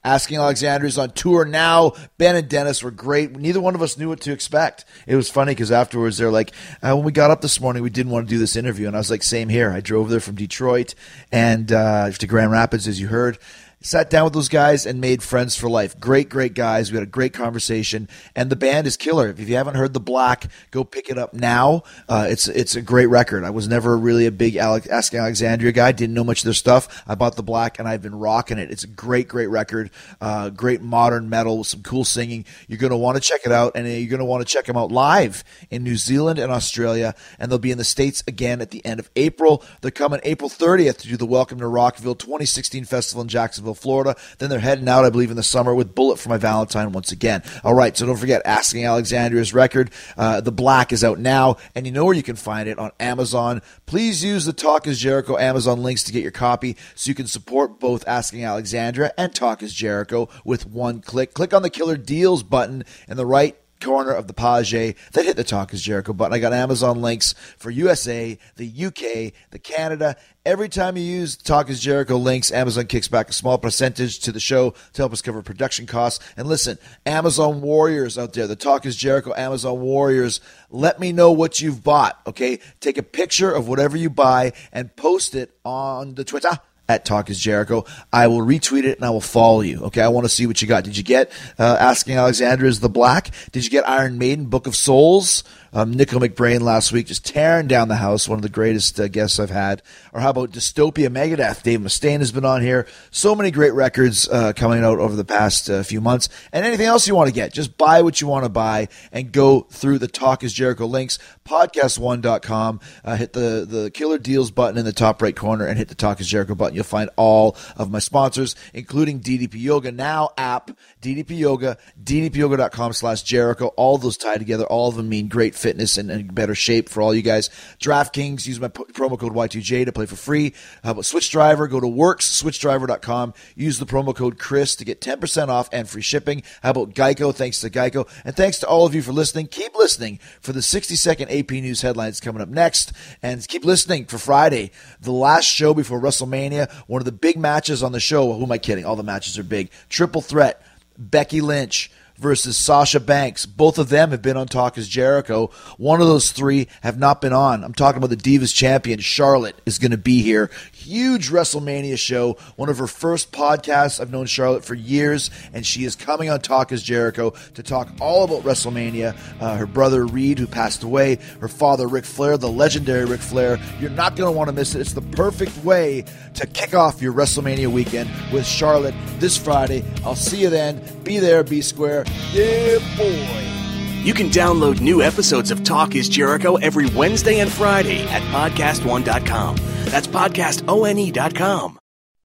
Asking 0.07 0.37
Alexandria 0.37 0.89
is 0.89 0.99
on 0.99 1.13
tour 1.13 1.47
now. 1.47 1.93
Ben 2.19 2.37
and 2.37 2.47
Dennis 2.47 2.83
were 2.83 2.91
great. 2.91 3.35
Neither 3.39 3.59
one 3.59 3.75
of 3.75 3.81
us 3.81 3.97
knew 3.97 4.11
what 4.11 4.21
to 4.21 4.33
expect. 4.33 4.85
It 5.07 5.17
was 5.17 5.31
funny 5.31 5.53
because 5.53 5.73
afterwards 5.73 6.19
they're 6.19 6.31
like, 6.31 6.53
uh, 6.83 6.95
when 6.95 7.07
we 7.07 7.13
got 7.13 7.31
up 7.31 7.41
this 7.41 7.59
morning, 7.59 7.83
we 7.83 7.89
didn't 7.89 8.13
want 8.13 8.29
to 8.29 8.35
do 8.35 8.39
this 8.39 8.55
interview. 8.55 8.87
And 8.87 8.95
I 8.95 8.99
was 8.99 9.11
like, 9.11 9.23
same 9.23 9.49
here. 9.49 9.71
I 9.71 9.81
drove 9.81 10.11
there 10.11 10.21
from 10.21 10.35
Detroit 10.35 10.95
and 11.33 11.73
uh, 11.73 12.11
to 12.11 12.27
Grand 12.27 12.51
Rapids, 12.51 12.87
as 12.87 13.01
you 13.01 13.07
heard. 13.07 13.39
Sat 13.85 14.09
down 14.09 14.25
with 14.25 14.33
those 14.33 14.49
guys 14.49 14.87
and 14.87 14.99
made 14.99 15.23
friends 15.23 15.57
for 15.57 15.69
life. 15.69 16.01
Great, 16.01 16.31
great 16.31 16.55
guys. 16.55 16.91
We 16.91 16.97
had 16.97 17.03
a 17.03 17.11
great 17.11 17.35
conversation, 17.35 18.09
and 18.35 18.49
the 18.49 18.57
band 18.57 18.87
is 18.87 18.97
killer. 18.97 19.29
If 19.29 19.47
you 19.47 19.57
haven't 19.57 19.75
heard 19.75 19.93
the 19.93 20.01
Black, 20.01 20.47
go 20.71 20.85
pick 20.85 21.11
it 21.11 21.19
up 21.19 21.35
now. 21.35 21.83
Uh, 22.09 22.27
it's 22.31 22.49
it's 22.49 22.77
a 22.77 22.81
great 22.81 23.09
record. 23.09 23.45
I 23.45 23.51
was 23.51 23.69
never 23.69 23.95
really 23.99 24.25
a 24.25 24.31
big 24.31 24.57
Alex, 24.57 24.89
Alexandria 24.89 25.71
guy. 25.73 25.93
Didn't 25.93 26.15
know 26.15 26.25
much 26.25 26.39
of 26.39 26.45
their 26.45 26.55
stuff. 26.55 27.05
I 27.07 27.15
bought 27.15 27.37
the 27.37 27.43
Black, 27.43 27.79
and 27.79 27.87
I've 27.87 28.01
been 28.01 28.15
rocking 28.15 28.57
it. 28.57 28.71
It's 28.71 28.85
a 28.85 28.87
great, 28.87 29.29
great 29.29 29.49
record. 29.49 29.91
Uh, 30.19 30.49
great 30.49 30.81
modern 30.81 31.29
metal 31.29 31.59
with 31.59 31.67
some 31.67 31.83
cool 31.83 32.07
singing. 32.07 32.47
You're 32.69 32.79
going 32.79 32.89
to 32.89 32.97
want 32.97 33.17
to 33.17 33.21
check 33.21 33.43
it 33.45 33.53
out, 33.53 33.73
and 33.75 33.87
uh, 33.87 33.91
you're 33.91 34.09
going 34.09 34.19
to 34.19 34.25
want 34.25 34.41
to 34.41 34.51
check 34.51 34.65
them 34.65 34.79
out 34.79 34.93
live 34.93 35.45
in 35.69 35.85
New 35.85 35.97
Zealand 35.97 36.39
and 36.39 36.51
Australia, 36.51 37.15
and 37.39 37.51
they'll 37.51 37.59
be 37.59 37.71
in 37.71 37.77
the 37.77 37.85
states 37.85 38.25
again 38.27 38.63
at 38.63 38.71
the 38.71 38.83
end 38.83 38.99
of 38.99 39.11
April. 39.15 39.63
They're 39.83 39.91
coming 39.91 40.21
April 40.23 40.49
30th 40.49 40.97
to 41.01 41.09
do 41.09 41.19
the 41.19 41.27
Welcome 41.27 41.59
to 41.59 41.67
Rockville 41.67 42.15
2016 42.15 42.87
festival 42.87 43.21
in 43.21 43.29
Jacksonville, 43.29 43.74
Florida. 43.75 44.17
Then 44.39 44.51
they're 44.51 44.59
heading 44.59 44.89
out, 44.89 45.05
I 45.05 45.11
believe, 45.11 45.31
in 45.31 45.37
the 45.37 45.43
summer 45.43 45.75
with 45.75 45.95
Bullet 45.95 46.19
for 46.19 46.29
My 46.29 46.37
Valentine 46.37 46.93
once 46.93 47.13
again. 47.13 47.43
All 47.63 47.75
right, 47.75 47.97
so 47.97 48.07
don't 48.07 48.17
forget 48.17 48.43
Asking 48.45 48.85
Alexandria's 48.85 49.55
record. 49.55 49.91
Uh, 50.17 50.41
the 50.41 50.53
Black 50.53 50.93
is 50.93 51.05
out 51.05 51.19
now, 51.19 51.57
and 51.75 51.87
you 51.87 51.93
know 51.93 52.05
where 52.05 52.15
you 52.15 52.23
can 52.23 52.37
find 52.37 52.69
it 52.69 52.79
on 52.79 52.93
Amazon. 53.01 53.63
Please 53.87 54.25
use 54.25 54.45
the 54.45 54.53
Talk 54.53 54.87
is 54.87 54.99
Jericho 54.99 55.37
Amazon 55.39 55.83
links 55.83 56.03
to 56.05 56.13
get 56.13 56.23
your 56.23 56.33
copy 56.33 56.77
so 56.95 57.09
you 57.09 57.15
can 57.15 57.27
support 57.27 57.81
both 57.81 58.07
Asking 58.07 58.45
Alexandria 58.45 59.13
and 59.19 59.35
Talk 59.35 59.63
is 59.63 59.75
Jericho 59.75 60.29
with 60.45 60.67
one 60.67 61.01
click. 61.01 61.35
Click 61.35 61.53
on 61.53 61.63
the 61.63 61.71
Killer 61.71 61.97
Deals 61.97 62.43
button 62.43 62.85
in 63.09 63.17
the 63.17 63.27
right 63.27 63.57
corner 63.85 64.13
of 64.13 64.27
the 64.27 64.33
page 64.33 64.73
that 65.13 65.25
hit 65.27 65.37
the 65.37 65.45
Talk 65.45 65.75
is 65.75 65.83
Jericho 65.83 66.15
button. 66.15 66.33
I 66.33 66.39
got 66.39 66.55
Amazon 66.55 67.03
links 67.03 67.35
for 67.59 67.71
USA, 67.71 68.39
the 68.57 68.87
UK, 68.87 69.35
the 69.51 69.59
Canada. 69.59 70.17
Every 70.47 70.71
time 70.71 70.97
you 70.97 71.03
use 71.03 71.37
Talk 71.37 71.69
is 71.69 71.81
Jericho 71.81 72.17
links, 72.17 72.51
Amazon 72.51 72.87
kicks 72.87 73.09
back 73.09 73.29
a 73.29 73.33
small 73.35 73.59
percentage 73.59 74.21
to 74.21 74.33
the 74.33 74.41
show 74.41 74.71
to 74.71 75.03
help 75.03 75.13
us 75.13 75.21
cover 75.21 75.43
production 75.43 75.87
costs. 75.87 76.25
And 76.37 76.49
listen, 76.49 76.79
Amazon 77.05 77.61
warriors 77.61 78.17
out 78.17 78.33
there, 78.33 78.47
the 78.47 78.57
Talk 78.57 78.87
is 78.87 78.97
Jericho 78.97 79.35
Amazon 79.37 79.81
warriors, 79.81 80.41
let 80.71 80.99
me 80.99 81.13
know 81.13 81.31
what 81.31 81.61
you've 81.61 81.85
bought, 81.85 82.19
okay? 82.27 82.61
Take 82.81 82.97
a 82.97 83.03
picture 83.03 83.53
of 83.53 83.69
whatever 83.69 83.99
you 83.99 84.09
buy 84.09 84.53
and 84.73 84.97
post 84.97 85.35
it 85.35 85.51
on 85.63 86.15
the 86.15 86.25
Twitter 86.25 86.59
at 86.89 87.05
Talk 87.05 87.31
is 87.31 87.39
Jericho. 87.39 87.85
I 88.13 88.27
will 88.27 88.41
retweet 88.41 88.85
it 88.85 88.99
and 88.99 89.05
I 89.05 89.11
will 89.11 89.21
follow 89.21 89.61
you. 89.61 89.81
Okay, 89.85 90.01
I 90.01 90.09
want 90.09 90.25
to 90.25 90.29
see 90.29 90.47
what 90.47 90.61
you 90.61 90.69
got. 90.69 90.85
Did 90.85 90.97
you 90.97 91.03
get 91.03 91.33
uh, 91.59 91.77
Asking 91.81 92.17
Alexandria 92.17 92.69
is 92.69 92.81
the 92.81 92.89
Black? 92.89 93.31
Did 93.53 93.65
you 93.65 93.71
get 93.71 93.89
Iron 93.89 94.19
Maiden, 94.19 94.47
Book 94.47 94.67
of 94.67 94.77
Souls? 94.77 95.45
Um, 95.75 95.93
Nicko 95.93 96.21
McBrain 96.21 96.61
last 96.61 96.93
week 96.93 97.07
just 97.07 97.27
tearing 97.27 97.67
down 97.67 97.89
the 97.89 97.97
house, 97.97 98.29
one 98.29 98.39
of 98.39 98.43
the 98.43 98.49
greatest 98.49 99.01
uh, 99.01 99.09
guests 99.09 99.41
I've 99.41 99.51
had. 99.51 99.83
Or 100.13 100.21
how 100.21 100.31
about 100.31 100.53
Dystopia 100.53 101.09
Megadeth? 101.09 101.65
Dave 101.65 101.81
Mustaine 101.81 102.21
has 102.21 102.31
been 102.31 102.45
on 102.45 102.63
here. 102.63 102.87
So 103.11 103.35
many 103.35 103.51
great 103.51 103.75
records 103.75 104.29
uh, 104.29 104.53
coming 104.53 104.85
out 104.85 105.01
over 105.01 105.17
the 105.17 105.25
past 105.25 105.69
uh, 105.69 105.83
few 105.83 106.01
months. 106.01 106.29
And 106.53 106.65
anything 106.65 106.87
else 106.87 107.09
you 107.09 107.17
want 107.17 107.27
to 107.27 107.35
get, 107.35 107.53
just 107.53 107.77
buy 107.77 108.03
what 108.03 108.21
you 108.21 108.29
want 108.29 108.45
to 108.45 108.49
buy 108.49 108.87
and 109.11 109.33
go 109.33 109.63
through 109.63 109.99
the 109.99 110.07
Talk 110.07 110.45
is 110.45 110.53
Jericho 110.53 110.87
links, 110.87 111.19
podcast1.com. 111.45 112.81
Uh, 113.05 113.17
hit 113.17 113.33
the, 113.33 113.67
the 113.69 113.91
Killer 113.91 114.19
Deals 114.19 114.53
button 114.53 114.79
in 114.79 114.85
the 114.85 114.93
top 114.93 115.21
right 115.21 115.35
corner 115.35 115.67
and 115.67 115.77
hit 115.77 115.89
the 115.89 115.97
Talk 115.97 116.21
is 116.21 116.29
Jericho 116.29 116.55
button. 116.55 116.77
You'll 116.77 116.85
find 116.85 117.11
all 117.17 117.57
of 117.77 117.91
my 117.91 117.99
sponsors, 117.99 118.55
including 118.73 119.19
DDP 119.19 119.55
Yoga 119.55 119.91
Now 119.91 120.31
app, 120.39 120.71
DDP 121.03 121.37
Yoga, 121.37 121.79
DDPYoga.com 122.01 122.93
slash 122.93 123.25
Jericho. 123.25 123.67
All 123.77 123.99
those 123.99 124.17
tie 124.17 124.39
together. 124.39 124.65
All 124.67 124.89
of 124.89 124.95
them 124.95 125.09
mean 125.09 125.27
great 125.27 125.57
fitness 125.65 125.97
and, 125.97 126.11
and 126.11 126.35
better 126.35 126.55
shape 126.55 126.91
for 126.91 127.01
all 127.01 127.15
you 127.15 127.23
guys. 127.23 127.49
DraftKings, 127.81 128.47
use 128.47 128.61
my 128.61 128.69
p- 128.69 128.85
promo 128.93 129.19
code 129.19 129.33
Y2J 129.33 129.87
to 129.87 129.93
play 129.93 130.05
for 130.05 130.15
free. 130.15 130.53
How 130.83 130.91
about 130.91 131.07
Switch 131.07 131.31
Driver? 131.31 131.67
Go 131.69 131.81
to 131.81 131.89
works, 131.89 132.43
switchdriver.com. 132.43 133.33
Use 133.57 133.79
the 133.79 133.87
promo 133.87 134.15
code 134.15 134.39
Chris 134.39 134.77
to 134.77 134.85
get 134.85 135.01
10% 135.01 135.49
off 135.49 135.71
and 135.73 135.89
free 135.89 136.03
shipping. 136.03 136.43
How 136.63 136.73
about 136.73 136.91
Geico? 136.93 137.35
Thanks 137.35 137.61
to 137.63 137.71
Geico. 137.71 138.07
And 138.27 138.37
thanks 138.37 138.59
to 138.59 138.69
all 138.69 138.85
of 138.85 138.95
you 138.95 139.01
for 139.01 139.13
listening. 139.13 139.47
Keep 139.47 139.75
listening 139.75 140.21
for 140.43 140.53
the 140.53 140.61
60 140.61 140.97
second 140.97 141.31
AP 141.31 141.53
News 141.53 141.81
headlines 141.81 142.21
coming 142.21 142.43
up 142.43 142.51
next. 142.51 142.93
And 143.23 143.47
keep 143.49 143.65
listening 143.65 144.05
for 144.05 144.19
Friday, 144.19 144.71
the 145.01 145.13
last 145.13 145.47
show 145.47 145.73
before 145.73 145.99
WrestleMania. 145.99 146.71
One 146.89 147.01
of 147.01 147.07
the 147.07 147.13
big 147.13 147.39
matches 147.39 147.83
on 147.83 147.93
the 147.93 148.01
show. 148.01 148.35
Who 148.35 148.43
am 148.43 148.53
I 148.53 148.59
kidding? 148.59 148.85
All 148.85 148.97
the 148.97 149.03
matches 149.03 149.39
are 149.39 149.45
big. 149.45 149.71
Triple 149.89 150.21
threat. 150.21 150.61
Becky 150.99 151.41
Lynch 151.41 151.91
versus 152.17 152.57
Sasha 152.57 153.01
Banks. 153.01 153.47
Both 153.47 153.79
of 153.79 153.89
them 153.89 154.11
have 154.11 154.23
been 154.23 154.37
on 154.37 154.47
Talk 154.47 154.79
is 154.79 154.89
Jericho. 154.89 155.51
One 155.77 156.01
of 156.01 156.07
those 156.07 156.33
three 156.33 156.69
have 156.83 156.99
not 156.99 157.21
been 157.21 157.33
on. 157.33 157.65
I'm 157.65 157.75
talking 157.75 157.99
about 158.03 158.11
the 158.11 158.17
Divas 158.17 158.55
champion. 158.55 159.01
Charlotte 159.01 159.61
is 159.67 159.79
going 159.79 159.91
to 159.91 159.99
be 159.99 160.23
here. 160.23 160.51
Huge 160.85 161.31
WrestleMania 161.31 161.99
show. 161.99 162.37
One 162.57 162.69
of 162.69 162.77
her 162.77 162.87
first 162.87 163.33
podcasts. 163.33 164.01
I've 164.01 164.13
known 164.13 164.27
Charlotte 164.27 164.67
for 164.67 164.75
years, 164.75 165.31
and 165.55 165.65
she 165.65 165.85
is 165.85 165.97
coming 165.97 166.29
on 166.29 166.41
Talk 166.41 166.73
is 166.73 166.83
Jericho 166.83 167.31
to 167.55 167.63
talk 167.63 167.89
all 168.03 168.25
about 168.25 168.43
WrestleMania. 168.43 169.17
Uh, 169.41 169.57
her 169.57 169.65
brother 169.67 170.05
Reid, 170.05 170.39
who 170.39 170.47
passed 170.47 170.83
away, 170.83 171.17
her 171.41 171.49
father 171.49 171.89
Ric 171.89 172.05
Flair, 172.05 172.37
the 172.37 172.51
legendary 172.51 173.07
Ric 173.07 173.21
Flair. 173.21 173.59
You're 173.81 173.89
not 173.91 174.15
going 174.15 174.31
to 174.31 174.37
want 174.37 174.49
to 174.49 174.53
miss 174.53 174.75
it. 174.75 174.81
It's 174.81 174.93
the 174.93 175.01
perfect 175.01 175.57
way 175.65 176.05
to 176.35 176.47
kick 176.47 176.75
off 176.75 177.01
your 177.01 177.15
WrestleMania 177.15 177.69
weekend 177.69 178.11
with 178.31 178.45
Charlotte 178.45 178.95
this 179.21 179.39
Friday. 179.39 179.85
I'll 180.05 180.15
see 180.15 180.43
you 180.43 180.51
then. 180.51 180.83
Be 181.03 181.19
there, 181.19 181.43
be 181.43 181.63
square. 181.63 182.05
Yeah, 182.33 182.79
boy. 182.99 183.74
You 184.05 184.13
can 184.13 184.29
download 184.29 184.83
new 184.83 185.01
episodes 185.01 185.51
of 185.51 185.65
Talk 185.65 185.95
is 185.95 186.11
Jericho 186.11 186.57
every 186.57 186.85
Wednesday 186.89 187.41
and 187.41 187.51
Friday 187.51 188.07
at 188.09 188.21
podcastone.com. 188.35 189.57
That's 189.87 190.07
podcastone.com. 190.07 191.79